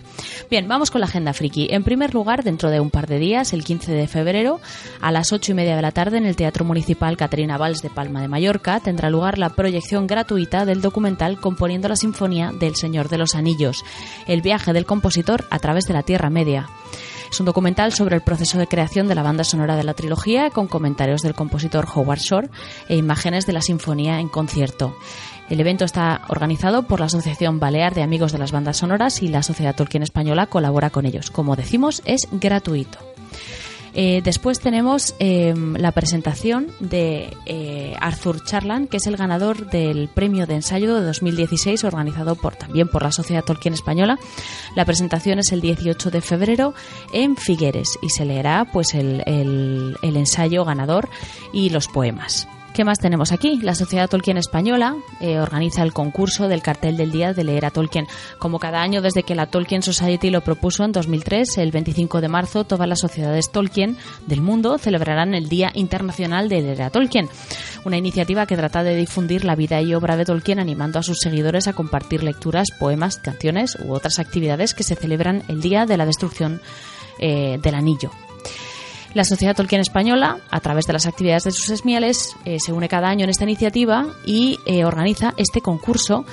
Bien, 0.49 0.69
vamos 0.69 0.93
con 0.93 1.01
la 1.01 1.09
Agenda 1.09 1.33
Friki. 1.33 1.67
En 1.71 1.83
primer 1.83 2.15
lugar, 2.15 2.45
dentro 2.45 2.71
de 2.71 2.79
un 2.79 2.91
par 2.91 3.09
de 3.09 3.19
días, 3.19 3.53
el 3.53 3.65
15 3.65 3.91
de 3.91 4.07
febrero, 4.07 4.61
a 5.01 5.11
las 5.11 5.33
8 5.33 5.51
y 5.51 5.55
media 5.57 5.75
de 5.75 5.83
la 5.83 5.91
tarde 5.91 6.19
en 6.19 6.27
el 6.27 6.37
Municipal 6.65 7.17
Caterina 7.17 7.57
Valls 7.57 7.81
de 7.81 7.91
Palma 7.91 8.21
de 8.21 8.29
Mallorca 8.29 8.81
tendrá 8.81 9.09
lugar 9.09 9.39
la 9.39 9.51
proyección 9.51 10.07
gratuita 10.07 10.65
del 10.65 10.83
documental 10.83 11.41
Componiendo 11.41 11.89
la 11.89 11.97
Sinfonía 11.97 12.53
del 12.53 12.77
Señor 12.77 13.09
de 13.09 13.19
los 13.19 13.35
Anillos, 13.35 13.85
el 14.27 14.43
viaje 14.43 14.73
del 14.73 14.85
compositor 14.85 15.45
a 15.51 15.59
través 15.59 15.85
de 15.85 15.95
la 15.95 16.03
Tierra 16.03 16.31
Media. 16.31 16.69
Es 17.31 17.41
un 17.41 17.47
documental 17.47 17.93
sobre 17.93 18.17
el 18.17 18.23
proceso 18.23 18.59
de 18.59 18.67
creación 18.67 19.09
de 19.09 19.15
la 19.15 19.23
banda 19.23 19.43
sonora 19.43 19.75
de 19.75 19.85
la 19.85 19.95
trilogía, 19.95 20.51
con 20.51 20.69
comentarios 20.69 21.23
del 21.23 21.35
compositor 21.35 21.87
Howard 21.93 22.21
Shore 22.21 22.51
e 22.89 22.97
imágenes 22.97 23.47
de 23.47 23.55
la 23.55 23.63
sinfonía 23.63 24.21
en 24.21 24.29
concierto. 24.29 24.97
El 25.49 25.61
evento 25.61 25.85
está 25.85 26.23
organizado 26.29 26.85
por 26.85 27.01
la 27.01 27.07
Asociación 27.07 27.59
Balear 27.59 27.95
de 27.95 28.03
Amigos 28.03 28.33
de 28.33 28.39
las 28.39 28.53
Bandas 28.53 28.77
Sonoras 28.77 29.23
y 29.23 29.29
la 29.29 29.43
Sociedad 29.43 29.75
Tolkien 29.75 30.03
Española 30.03 30.47
colabora 30.47 30.91
con 30.91 31.07
ellos. 31.07 31.31
Como 31.31 31.57
decimos, 31.57 32.03
es 32.05 32.29
gratuito. 32.31 32.99
Eh, 33.95 34.21
después 34.25 34.59
tenemos 34.59 35.15
em, 35.19 35.75
la 35.75 35.93
presentación 35.93 36.67
de 36.81 37.37
eh, 37.47 37.95
Arthur 38.01 38.45
Charland, 38.45 38.89
que 38.89 38.97
es 38.97 39.07
el 39.07 39.17
ganador 39.17 39.71
del 39.71 40.09
premio 40.09 40.47
de 40.47 40.55
ensayo 40.55 40.95
de 40.95 41.05
2016, 41.07 41.85
organizado 41.85 42.35
por, 42.35 42.57
también 42.57 42.89
por 42.89 43.03
la 43.03 43.13
Sociedad 43.13 43.45
Tolkien 43.45 43.75
Española. 43.75 44.19
La 44.75 44.85
presentación 44.85 45.39
es 45.39 45.53
el 45.53 45.61
18 45.61 46.11
de 46.11 46.21
febrero 46.21 46.75
en 47.13 47.37
Figueres 47.37 47.99
y 48.03 48.11
se 48.11 48.25
leerá 48.25 48.67
pues 48.73 48.95
el 48.95 49.97
ensayo 50.03 50.65
ganador 50.65 51.09
y 51.53 51.71
los 51.71 51.89
poemas. 51.89 52.49
¿Qué 52.75 52.85
más 52.85 52.99
tenemos 52.99 53.31
aquí? 53.31 53.61
La 53.63 53.77
Sociedad 53.77 54.11
Tolkien 54.11 54.37
Española 54.37 54.97
eh, 55.21 55.39
organiza 55.39 55.85
el 55.85 55.93
concurso 55.93 56.49
del 56.49 56.61
cartel 56.61 56.97
del 56.97 57.13
día 57.13 57.33
de 57.33 57.45
leer 57.45 57.67
a 57.67 57.71
Tolkien. 57.71 58.09
Como 58.41 58.59
cada 58.59 58.83
año 58.83 59.01
desde 59.01 59.23
que 59.23 59.37
la 59.37 59.47
Tolkien 59.47 59.81
Society 59.81 60.29
lo 60.29 60.41
propuso 60.41 60.83
en 60.83 60.91
2003, 60.91 61.59
el 61.59 61.71
25 61.71 62.21
de 62.21 62.29
marzo, 62.29 62.65
todas 62.65 62.89
las 62.89 62.99
sociedades 62.99 63.53
Tolkien 63.53 63.97
del 64.27 64.41
mundo 64.41 64.77
celebrarán 64.79 65.35
el 65.37 65.49
Día 65.49 65.71
Internacional 65.73 66.49
de 66.49 66.63
leer 66.63 66.83
a 66.83 66.91
Tolkien. 66.91 67.29
Una 67.85 67.97
iniciativa 67.97 68.45
que 68.47 68.57
trata 68.57 68.83
de 68.83 68.97
difundir 68.97 69.45
la 69.45 69.55
vida 69.55 69.81
y 69.81 69.95
obra 69.95 70.17
de 70.17 70.25
Tolkien 70.25 70.59
animando 70.59 70.99
a 70.99 71.05
sus 71.05 71.19
seguidores 71.21 71.69
a 71.69 71.75
compartir 71.75 72.25
lecturas, 72.25 72.73
poemas, 72.77 73.19
canciones 73.19 73.79
u 73.85 73.93
otras 73.93 74.19
actividades 74.19 74.75
que 74.75 74.83
se 74.83 74.97
celebran 74.97 75.45
el 75.47 75.61
día 75.61 75.87
de 75.87 75.97
la 75.97 76.07
destrucción 76.07 76.61
eh, 77.21 77.57
del 77.63 77.77
anillo. 77.77 78.11
La 79.15 79.25
Sociedad 79.25 79.55
Tolkien 79.55 79.81
Española, 79.81 80.39
a 80.51 80.59
través 80.59 80.87
de 80.87 80.93
las 80.93 81.07
actividades 81.07 81.45
de 81.45 81.53
sus 81.53 81.71
esmiales, 81.71 82.35
eh, 82.45 82.59
se 82.59 82.73
une 82.73 82.89
cada 82.89 83.09
año 83.09 83.23
en 83.23 83.31
esta 83.31 83.45
iniciativa 83.45 84.09
y 84.27 84.59
eh, 84.67 84.85
organiza 84.85 85.35
este 85.37 85.61
concurso 85.61 86.27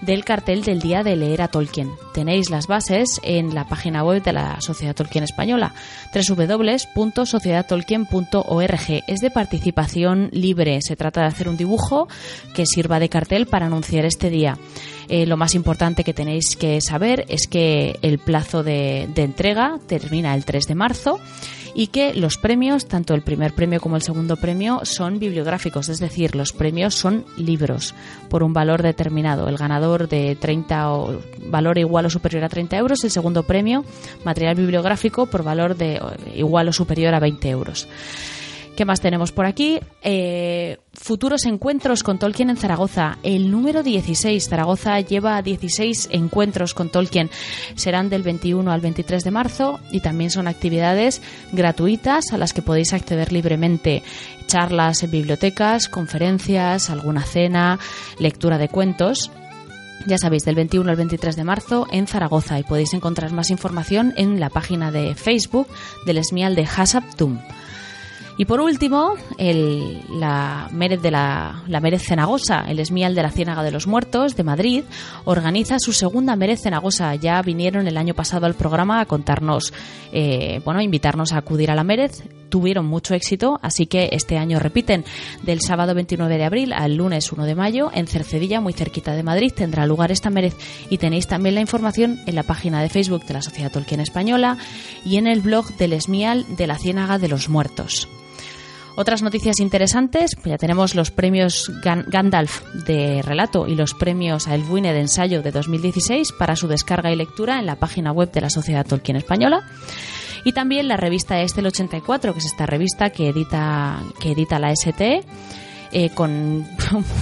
del 0.00 0.24
cartel 0.24 0.62
del 0.62 0.80
Día 0.80 1.02
de 1.02 1.16
Leer 1.16 1.42
a 1.42 1.48
Tolkien. 1.48 1.90
Tenéis 2.14 2.48
las 2.50 2.68
bases 2.68 3.20
en 3.24 3.52
la 3.54 3.68
página 3.68 4.04
web 4.04 4.22
de 4.22 4.32
la 4.32 4.60
Sociedad 4.60 4.94
Tolkien 4.94 5.24
Española, 5.24 5.74
www.sociedadtolkien.org. 6.14 9.02
Es 9.06 9.20
de 9.20 9.30
participación 9.30 10.30
libre. 10.32 10.80
Se 10.82 10.96
trata 10.96 11.22
de 11.22 11.26
hacer 11.26 11.48
un 11.48 11.56
dibujo 11.56 12.06
que 12.54 12.64
sirva 12.64 13.00
de 13.00 13.08
cartel 13.08 13.46
para 13.46 13.66
anunciar 13.66 14.04
este 14.04 14.30
día. 14.30 14.56
Eh, 15.12 15.26
lo 15.26 15.36
más 15.36 15.56
importante 15.56 16.04
que 16.04 16.14
tenéis 16.14 16.54
que 16.54 16.80
saber 16.80 17.24
es 17.28 17.48
que 17.48 17.98
el 18.00 18.20
plazo 18.20 18.62
de, 18.62 19.08
de 19.12 19.22
entrega 19.22 19.80
termina 19.88 20.36
el 20.36 20.44
3 20.44 20.68
de 20.68 20.74
marzo 20.76 21.18
y 21.74 21.88
que 21.88 22.14
los 22.14 22.38
premios, 22.38 22.86
tanto 22.86 23.14
el 23.14 23.22
primer 23.22 23.52
premio 23.52 23.80
como 23.80 23.96
el 23.96 24.02
segundo 24.02 24.36
premio, 24.36 24.82
son 24.84 25.18
bibliográficos, 25.18 25.88
es 25.88 25.98
decir, 25.98 26.36
los 26.36 26.52
premios 26.52 26.94
son 26.94 27.24
libros 27.36 27.92
por 28.28 28.44
un 28.44 28.52
valor 28.52 28.82
determinado. 28.82 29.48
El 29.48 29.56
ganador 29.56 30.08
de 30.08 30.36
30 30.36 30.92
o 30.92 31.20
valor 31.46 31.78
igual 31.78 32.06
o 32.06 32.10
superior 32.10 32.44
a 32.44 32.48
30 32.48 32.76
euros, 32.76 33.02
el 33.02 33.10
segundo 33.10 33.42
premio, 33.42 33.84
material 34.24 34.54
bibliográfico 34.54 35.26
por 35.26 35.42
valor 35.42 35.76
de 35.76 36.00
igual 36.36 36.68
o 36.68 36.72
superior 36.72 37.14
a 37.14 37.20
20 37.20 37.48
euros. 37.48 37.88
¿Qué 38.80 38.86
más 38.86 39.02
tenemos 39.02 39.30
por 39.30 39.44
aquí? 39.44 39.78
Eh, 40.00 40.78
futuros 40.94 41.44
encuentros 41.44 42.02
con 42.02 42.18
Tolkien 42.18 42.48
en 42.48 42.56
Zaragoza. 42.56 43.18
El 43.22 43.50
número 43.50 43.82
16. 43.82 44.48
Zaragoza 44.48 44.98
lleva 45.00 45.42
16 45.42 46.08
encuentros 46.12 46.72
con 46.72 46.88
Tolkien. 46.88 47.28
Serán 47.74 48.08
del 48.08 48.22
21 48.22 48.72
al 48.72 48.80
23 48.80 49.22
de 49.22 49.30
marzo 49.30 49.80
y 49.92 50.00
también 50.00 50.30
son 50.30 50.48
actividades 50.48 51.20
gratuitas 51.52 52.32
a 52.32 52.38
las 52.38 52.54
que 52.54 52.62
podéis 52.62 52.94
acceder 52.94 53.34
libremente. 53.34 54.02
Charlas 54.46 55.02
en 55.02 55.10
bibliotecas, 55.10 55.90
conferencias, 55.90 56.88
alguna 56.88 57.24
cena, 57.24 57.78
lectura 58.18 58.56
de 58.56 58.70
cuentos. 58.70 59.30
Ya 60.06 60.16
sabéis, 60.16 60.46
del 60.46 60.54
21 60.54 60.90
al 60.90 60.96
23 60.96 61.36
de 61.36 61.44
marzo 61.44 61.86
en 61.92 62.06
Zaragoza 62.06 62.58
y 62.58 62.62
podéis 62.62 62.94
encontrar 62.94 63.30
más 63.30 63.50
información 63.50 64.14
en 64.16 64.40
la 64.40 64.48
página 64.48 64.90
de 64.90 65.14
Facebook 65.14 65.66
del 66.06 66.16
Esmial 66.16 66.54
de 66.54 66.64
Hasabtum. 66.64 67.40
Y 68.40 68.46
por 68.46 68.62
último, 68.62 69.16
el, 69.36 70.00
la 70.18 70.70
Mérez 70.72 71.02
de 71.02 71.10
la, 71.10 71.62
la 71.66 71.80
Mérez 71.80 72.04
Cenagosa, 72.06 72.64
el 72.66 72.78
esmial 72.78 73.14
de 73.14 73.22
la 73.22 73.30
Ciénaga 73.30 73.62
de 73.62 73.70
los 73.70 73.86
Muertos 73.86 74.34
de 74.34 74.44
Madrid, 74.44 74.84
organiza 75.26 75.78
su 75.78 75.92
segunda 75.92 76.36
Mérez 76.36 76.62
Cenagosa. 76.62 77.14
Ya 77.16 77.42
vinieron 77.42 77.86
el 77.86 77.98
año 77.98 78.14
pasado 78.14 78.46
al 78.46 78.54
programa 78.54 79.02
a 79.02 79.04
contarnos, 79.04 79.74
eh, 80.10 80.62
bueno, 80.64 80.80
invitarnos 80.80 81.34
a 81.34 81.36
acudir 81.36 81.70
a 81.70 81.74
la 81.74 81.84
Mérez. 81.84 82.22
Tuvieron 82.48 82.86
mucho 82.86 83.12
éxito, 83.12 83.60
así 83.60 83.84
que 83.84 84.08
este 84.12 84.38
año 84.38 84.58
repiten. 84.58 85.04
Del 85.42 85.60
sábado 85.60 85.94
29 85.94 86.38
de 86.38 86.44
abril 86.44 86.72
al 86.72 86.94
lunes 86.94 87.30
1 87.30 87.44
de 87.44 87.54
mayo, 87.54 87.90
en 87.92 88.06
Cercedilla, 88.06 88.62
muy 88.62 88.72
cerquita 88.72 89.12
de 89.12 89.22
Madrid, 89.22 89.52
tendrá 89.54 89.84
lugar 89.84 90.12
esta 90.12 90.30
Mérez. 90.30 90.56
Y 90.88 90.96
tenéis 90.96 91.26
también 91.26 91.56
la 91.56 91.60
información 91.60 92.18
en 92.24 92.36
la 92.36 92.44
página 92.44 92.80
de 92.80 92.88
Facebook 92.88 93.26
de 93.26 93.34
la 93.34 93.42
Sociedad 93.42 93.70
Tolkien 93.70 94.00
Española 94.00 94.56
y 95.04 95.18
en 95.18 95.26
el 95.26 95.42
blog 95.42 95.76
del 95.76 95.92
Esmial 95.92 96.46
de 96.56 96.66
la 96.66 96.78
Ciénaga 96.78 97.18
de 97.18 97.28
los 97.28 97.50
Muertos. 97.50 98.08
Otras 98.96 99.22
noticias 99.22 99.60
interesantes, 99.60 100.34
pues 100.34 100.46
ya 100.46 100.58
tenemos 100.58 100.94
los 100.94 101.10
premios 101.10 101.70
Gandalf 101.82 102.62
de 102.86 103.22
relato 103.22 103.66
y 103.66 103.74
los 103.74 103.94
premios 103.94 104.48
a 104.48 104.54
Elwine 104.54 104.92
de 104.92 105.00
ensayo 105.00 105.42
de 105.42 105.52
2016 105.52 106.32
para 106.32 106.56
su 106.56 106.68
descarga 106.68 107.10
y 107.10 107.16
lectura 107.16 107.58
en 107.58 107.66
la 107.66 107.76
página 107.76 108.12
web 108.12 108.30
de 108.32 108.42
la 108.42 108.50
Sociedad 108.50 108.86
Tolkien 108.86 109.16
Española. 109.16 109.62
Y 110.44 110.52
también 110.52 110.88
la 110.88 110.96
revista 110.96 111.40
Estel 111.40 111.66
84, 111.66 112.32
que 112.32 112.38
es 112.38 112.46
esta 112.46 112.66
revista 112.66 113.10
que 113.10 113.28
edita, 113.28 114.00
que 114.20 114.32
edita 114.32 114.58
la 114.58 114.74
STE 114.74 115.22
eh, 115.92 116.10
con 116.10 116.30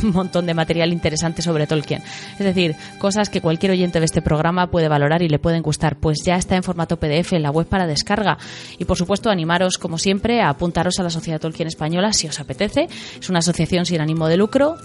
un 0.03 0.11
montón 0.13 0.47
de 0.47 0.55
material 0.55 0.93
interesante 0.93 1.43
sobre 1.43 1.67
Tolkien. 1.67 2.03
Es 2.33 2.45
decir, 2.45 2.77
cosas 2.99 3.29
que 3.29 3.41
cualquier 3.41 3.73
oyente 3.73 3.99
de 3.99 4.07
este 4.07 4.23
programa 4.23 4.71
puede 4.71 4.89
valorar 4.89 5.23
y 5.23 5.29
le 5.29 5.39
pueden 5.39 5.63
gustar. 5.63 5.97
Pues 5.97 6.19
ya 6.25 6.37
está 6.37 6.57
en 6.57 6.63
formato 6.63 6.99
PDF 6.99 7.33
en 7.33 7.43
la 7.43 7.51
web 7.51 7.67
para 7.67 7.87
descarga. 7.87 8.39
Y 8.79 8.85
por 8.85 8.97
supuesto, 8.97 9.31
animaros, 9.31 9.79
como 9.79 9.99
siempre, 9.99 10.41
a 10.41 10.51
apuntaros 10.51 10.99
a 10.99 11.03
la 11.03 11.11
Sociedad 11.11 11.41
Tolkien 11.41 11.69
Española 11.69 12.13
si 12.13 12.29
os 12.29 12.41
apetece. 12.41 12.89
Es 13.21 13.29
una 13.29 13.41
asociación 13.41 13.87
sin 13.87 14.01
ánimo 14.01 14.29
de 14.29 14.37
lucro 14.37 14.77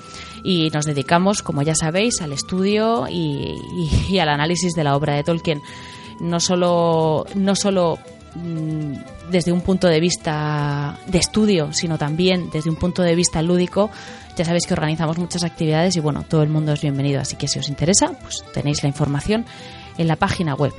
y 0.44 0.70
nos 0.72 0.86
dedicamos, 0.86 1.42
como 1.42 1.62
ya 1.62 1.76
sabéis, 1.76 2.22
al 2.22 2.34
estudio 2.34 3.08
y, 3.10 3.56
y 4.10 4.20
al 4.20 4.30
análisis 4.30 4.74
de 4.74 4.84
la 4.84 4.96
obra 4.96 5.16
de 5.16 5.24
Tolkien. 5.24 5.62
No 6.20 6.40
solo, 6.40 7.26
no 7.36 7.56
solo 7.56 7.98
desde 8.36 9.52
un 9.52 9.62
punto 9.62 9.88
de 9.88 10.00
vista 10.00 10.98
de 11.08 11.18
estudio, 11.18 11.72
sino 11.74 11.98
también 11.98 12.50
desde 12.52 12.70
un 12.70 12.76
punto 12.76 13.02
de 13.02 13.16
vista 13.16 13.42
lúdico. 13.42 13.90
Ya 14.36 14.46
sabéis 14.46 14.66
que 14.66 14.74
organizamos 14.74 15.18
muchas 15.18 15.44
actividades 15.44 15.96
y 15.96 16.00
bueno, 16.00 16.26
todo 16.28 16.42
el 16.42 16.50
mundo 16.50 16.74
es 16.74 16.82
bienvenido, 16.82 17.22
así 17.22 17.36
que 17.36 17.48
si 17.48 17.60
os 17.60 17.70
interesa, 17.70 18.14
pues 18.22 18.44
tenéis 18.54 18.82
la 18.82 18.90
información 18.90 19.46
en 19.98 20.08
la 20.08 20.16
página 20.16 20.56
web. 20.56 20.74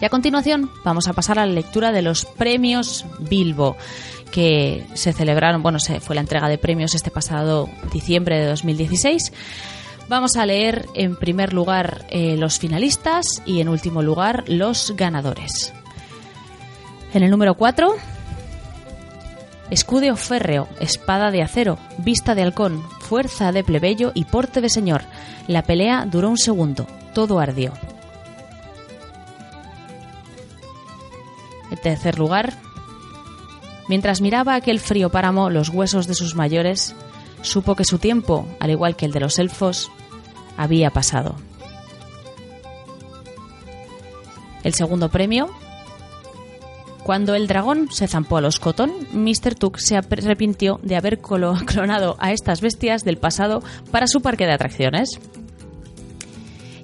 Y 0.00 0.04
a 0.04 0.08
continuación 0.08 0.70
vamos 0.84 1.06
a 1.06 1.12
pasar 1.12 1.38
a 1.38 1.46
la 1.46 1.52
lectura 1.52 1.92
de 1.92 2.02
los 2.02 2.24
premios 2.24 3.06
Bilbo 3.20 3.76
que 4.32 4.84
se 4.94 5.12
celebraron, 5.12 5.62
bueno, 5.62 5.78
se 5.78 6.00
fue 6.00 6.16
la 6.16 6.20
entrega 6.20 6.48
de 6.48 6.58
premios 6.58 6.94
este 6.94 7.10
pasado 7.10 7.68
diciembre 7.92 8.40
de 8.40 8.46
2016. 8.46 9.32
Vamos 10.08 10.36
a 10.36 10.44
leer 10.44 10.86
en 10.94 11.16
primer 11.16 11.52
lugar 11.52 12.04
eh, 12.10 12.36
los 12.36 12.58
finalistas 12.58 13.42
y 13.46 13.60
en 13.60 13.68
último 13.68 14.02
lugar 14.02 14.44
los 14.48 14.94
ganadores. 14.96 15.72
En 17.14 17.22
el 17.22 17.30
número 17.30 17.54
4, 17.54 17.94
escudo 19.70 20.16
férreo, 20.16 20.66
espada 20.80 21.30
de 21.30 21.42
acero, 21.42 21.78
vista 21.98 22.34
de 22.34 22.42
halcón, 22.42 22.82
fuerza 22.98 23.52
de 23.52 23.62
plebeyo 23.62 24.10
y 24.14 24.24
porte 24.24 24.60
de 24.60 24.68
señor. 24.68 25.02
La 25.46 25.62
pelea 25.62 26.06
duró 26.10 26.28
un 26.28 26.38
segundo, 26.38 26.88
todo 27.14 27.38
ardió. 27.38 27.72
En 31.70 31.78
tercer 31.78 32.18
lugar, 32.18 32.54
mientras 33.88 34.20
miraba 34.20 34.56
aquel 34.56 34.80
frío 34.80 35.10
páramo 35.10 35.50
los 35.50 35.68
huesos 35.68 36.08
de 36.08 36.14
sus 36.14 36.34
mayores, 36.34 36.96
supo 37.42 37.76
que 37.76 37.84
su 37.84 37.98
tiempo, 38.00 38.48
al 38.58 38.70
igual 38.70 38.96
que 38.96 39.06
el 39.06 39.12
de 39.12 39.20
los 39.20 39.38
elfos, 39.38 39.88
había 40.56 40.90
pasado. 40.90 41.36
El 44.64 44.74
segundo 44.74 45.10
premio 45.10 45.50
cuando 47.04 47.34
el 47.34 47.46
dragón 47.46 47.88
se 47.92 48.08
zampó 48.08 48.38
a 48.38 48.40
los 48.40 48.58
cotón, 48.58 48.90
Mr. 49.12 49.54
Tuck 49.54 49.76
se 49.76 49.96
arrepintió 49.96 50.80
de 50.82 50.96
haber 50.96 51.18
clonado 51.66 52.16
a 52.18 52.32
estas 52.32 52.62
bestias 52.62 53.04
del 53.04 53.18
pasado 53.18 53.62
para 53.90 54.06
su 54.06 54.22
parque 54.22 54.46
de 54.46 54.52
atracciones. 54.52 55.20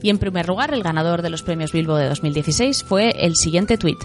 Y 0.02 0.10
en 0.10 0.18
primer 0.18 0.46
lugar, 0.46 0.74
el 0.74 0.82
ganador 0.82 1.22
de 1.22 1.30
los 1.30 1.42
premios 1.42 1.72
Bilbo 1.72 1.96
de 1.96 2.08
2016 2.08 2.84
fue 2.84 3.14
el 3.18 3.34
siguiente 3.34 3.78
tuit. 3.78 3.98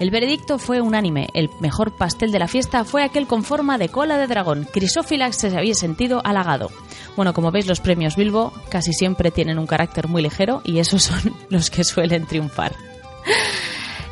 El 0.00 0.10
veredicto 0.10 0.58
fue 0.58 0.80
unánime. 0.80 1.28
El 1.34 1.50
mejor 1.60 1.96
pastel 1.96 2.32
de 2.32 2.38
la 2.38 2.48
fiesta 2.48 2.84
fue 2.84 3.04
aquel 3.04 3.26
con 3.26 3.44
forma 3.44 3.78
de 3.78 3.90
cola 3.90 4.16
de 4.16 4.26
dragón. 4.26 4.66
Crisófilax 4.70 5.36
se 5.36 5.56
había 5.56 5.74
sentido 5.74 6.20
halagado. 6.24 6.70
Bueno, 7.16 7.32
como 7.32 7.52
veis, 7.52 7.66
los 7.66 7.80
premios 7.80 8.16
Bilbo 8.16 8.52
casi 8.70 8.92
siempre 8.92 9.30
tienen 9.30 9.58
un 9.58 9.66
carácter 9.66 10.08
muy 10.08 10.22
ligero 10.22 10.62
y 10.64 10.78
esos 10.78 11.04
son 11.04 11.34
los 11.50 11.70
que 11.70 11.84
suelen 11.84 12.26
triunfar. 12.26 12.74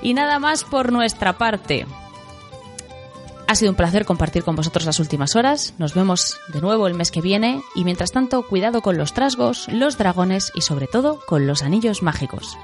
Y 0.03 0.15
nada 0.15 0.39
más 0.39 0.65
por 0.65 0.93
nuestra 0.93 1.39
parte. 1.39 1.87
Ha 3.47 3.55
sido 3.55 3.71
un 3.71 3.77
placer 3.77 4.05
compartir 4.05 4.45
con 4.45 4.57
vosotros 4.57 4.87
las 4.87 4.99
últimas 4.99 5.37
horas. 5.37 5.75
Nos 5.79 5.95
vemos 5.95 6.39
de 6.49 6.61
nuevo 6.61 6.87
el 6.87 6.95
mes 6.95 7.11
que 7.11 7.21
viene 7.21 7.63
y 7.75 7.85
mientras 7.85 8.11
tanto 8.11 8.43
cuidado 8.47 8.83
con 8.83 8.97
los 8.97 9.13
trasgos, 9.13 9.69
los 9.69 9.99
dragones 9.99 10.51
y 10.55 10.63
sobre 10.63 10.87
todo 10.87 11.21
con 11.27 11.47
los 11.47 11.63
anillos 11.63 12.03
mágicos. 12.03 12.57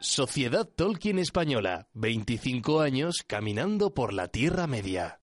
Sociedad 0.00 0.64
Tolkien 0.64 1.18
Española, 1.18 1.88
25 1.94 2.80
años 2.80 3.24
caminando 3.26 3.94
por 3.94 4.12
la 4.12 4.28
Tierra 4.28 4.68
Media. 4.68 5.18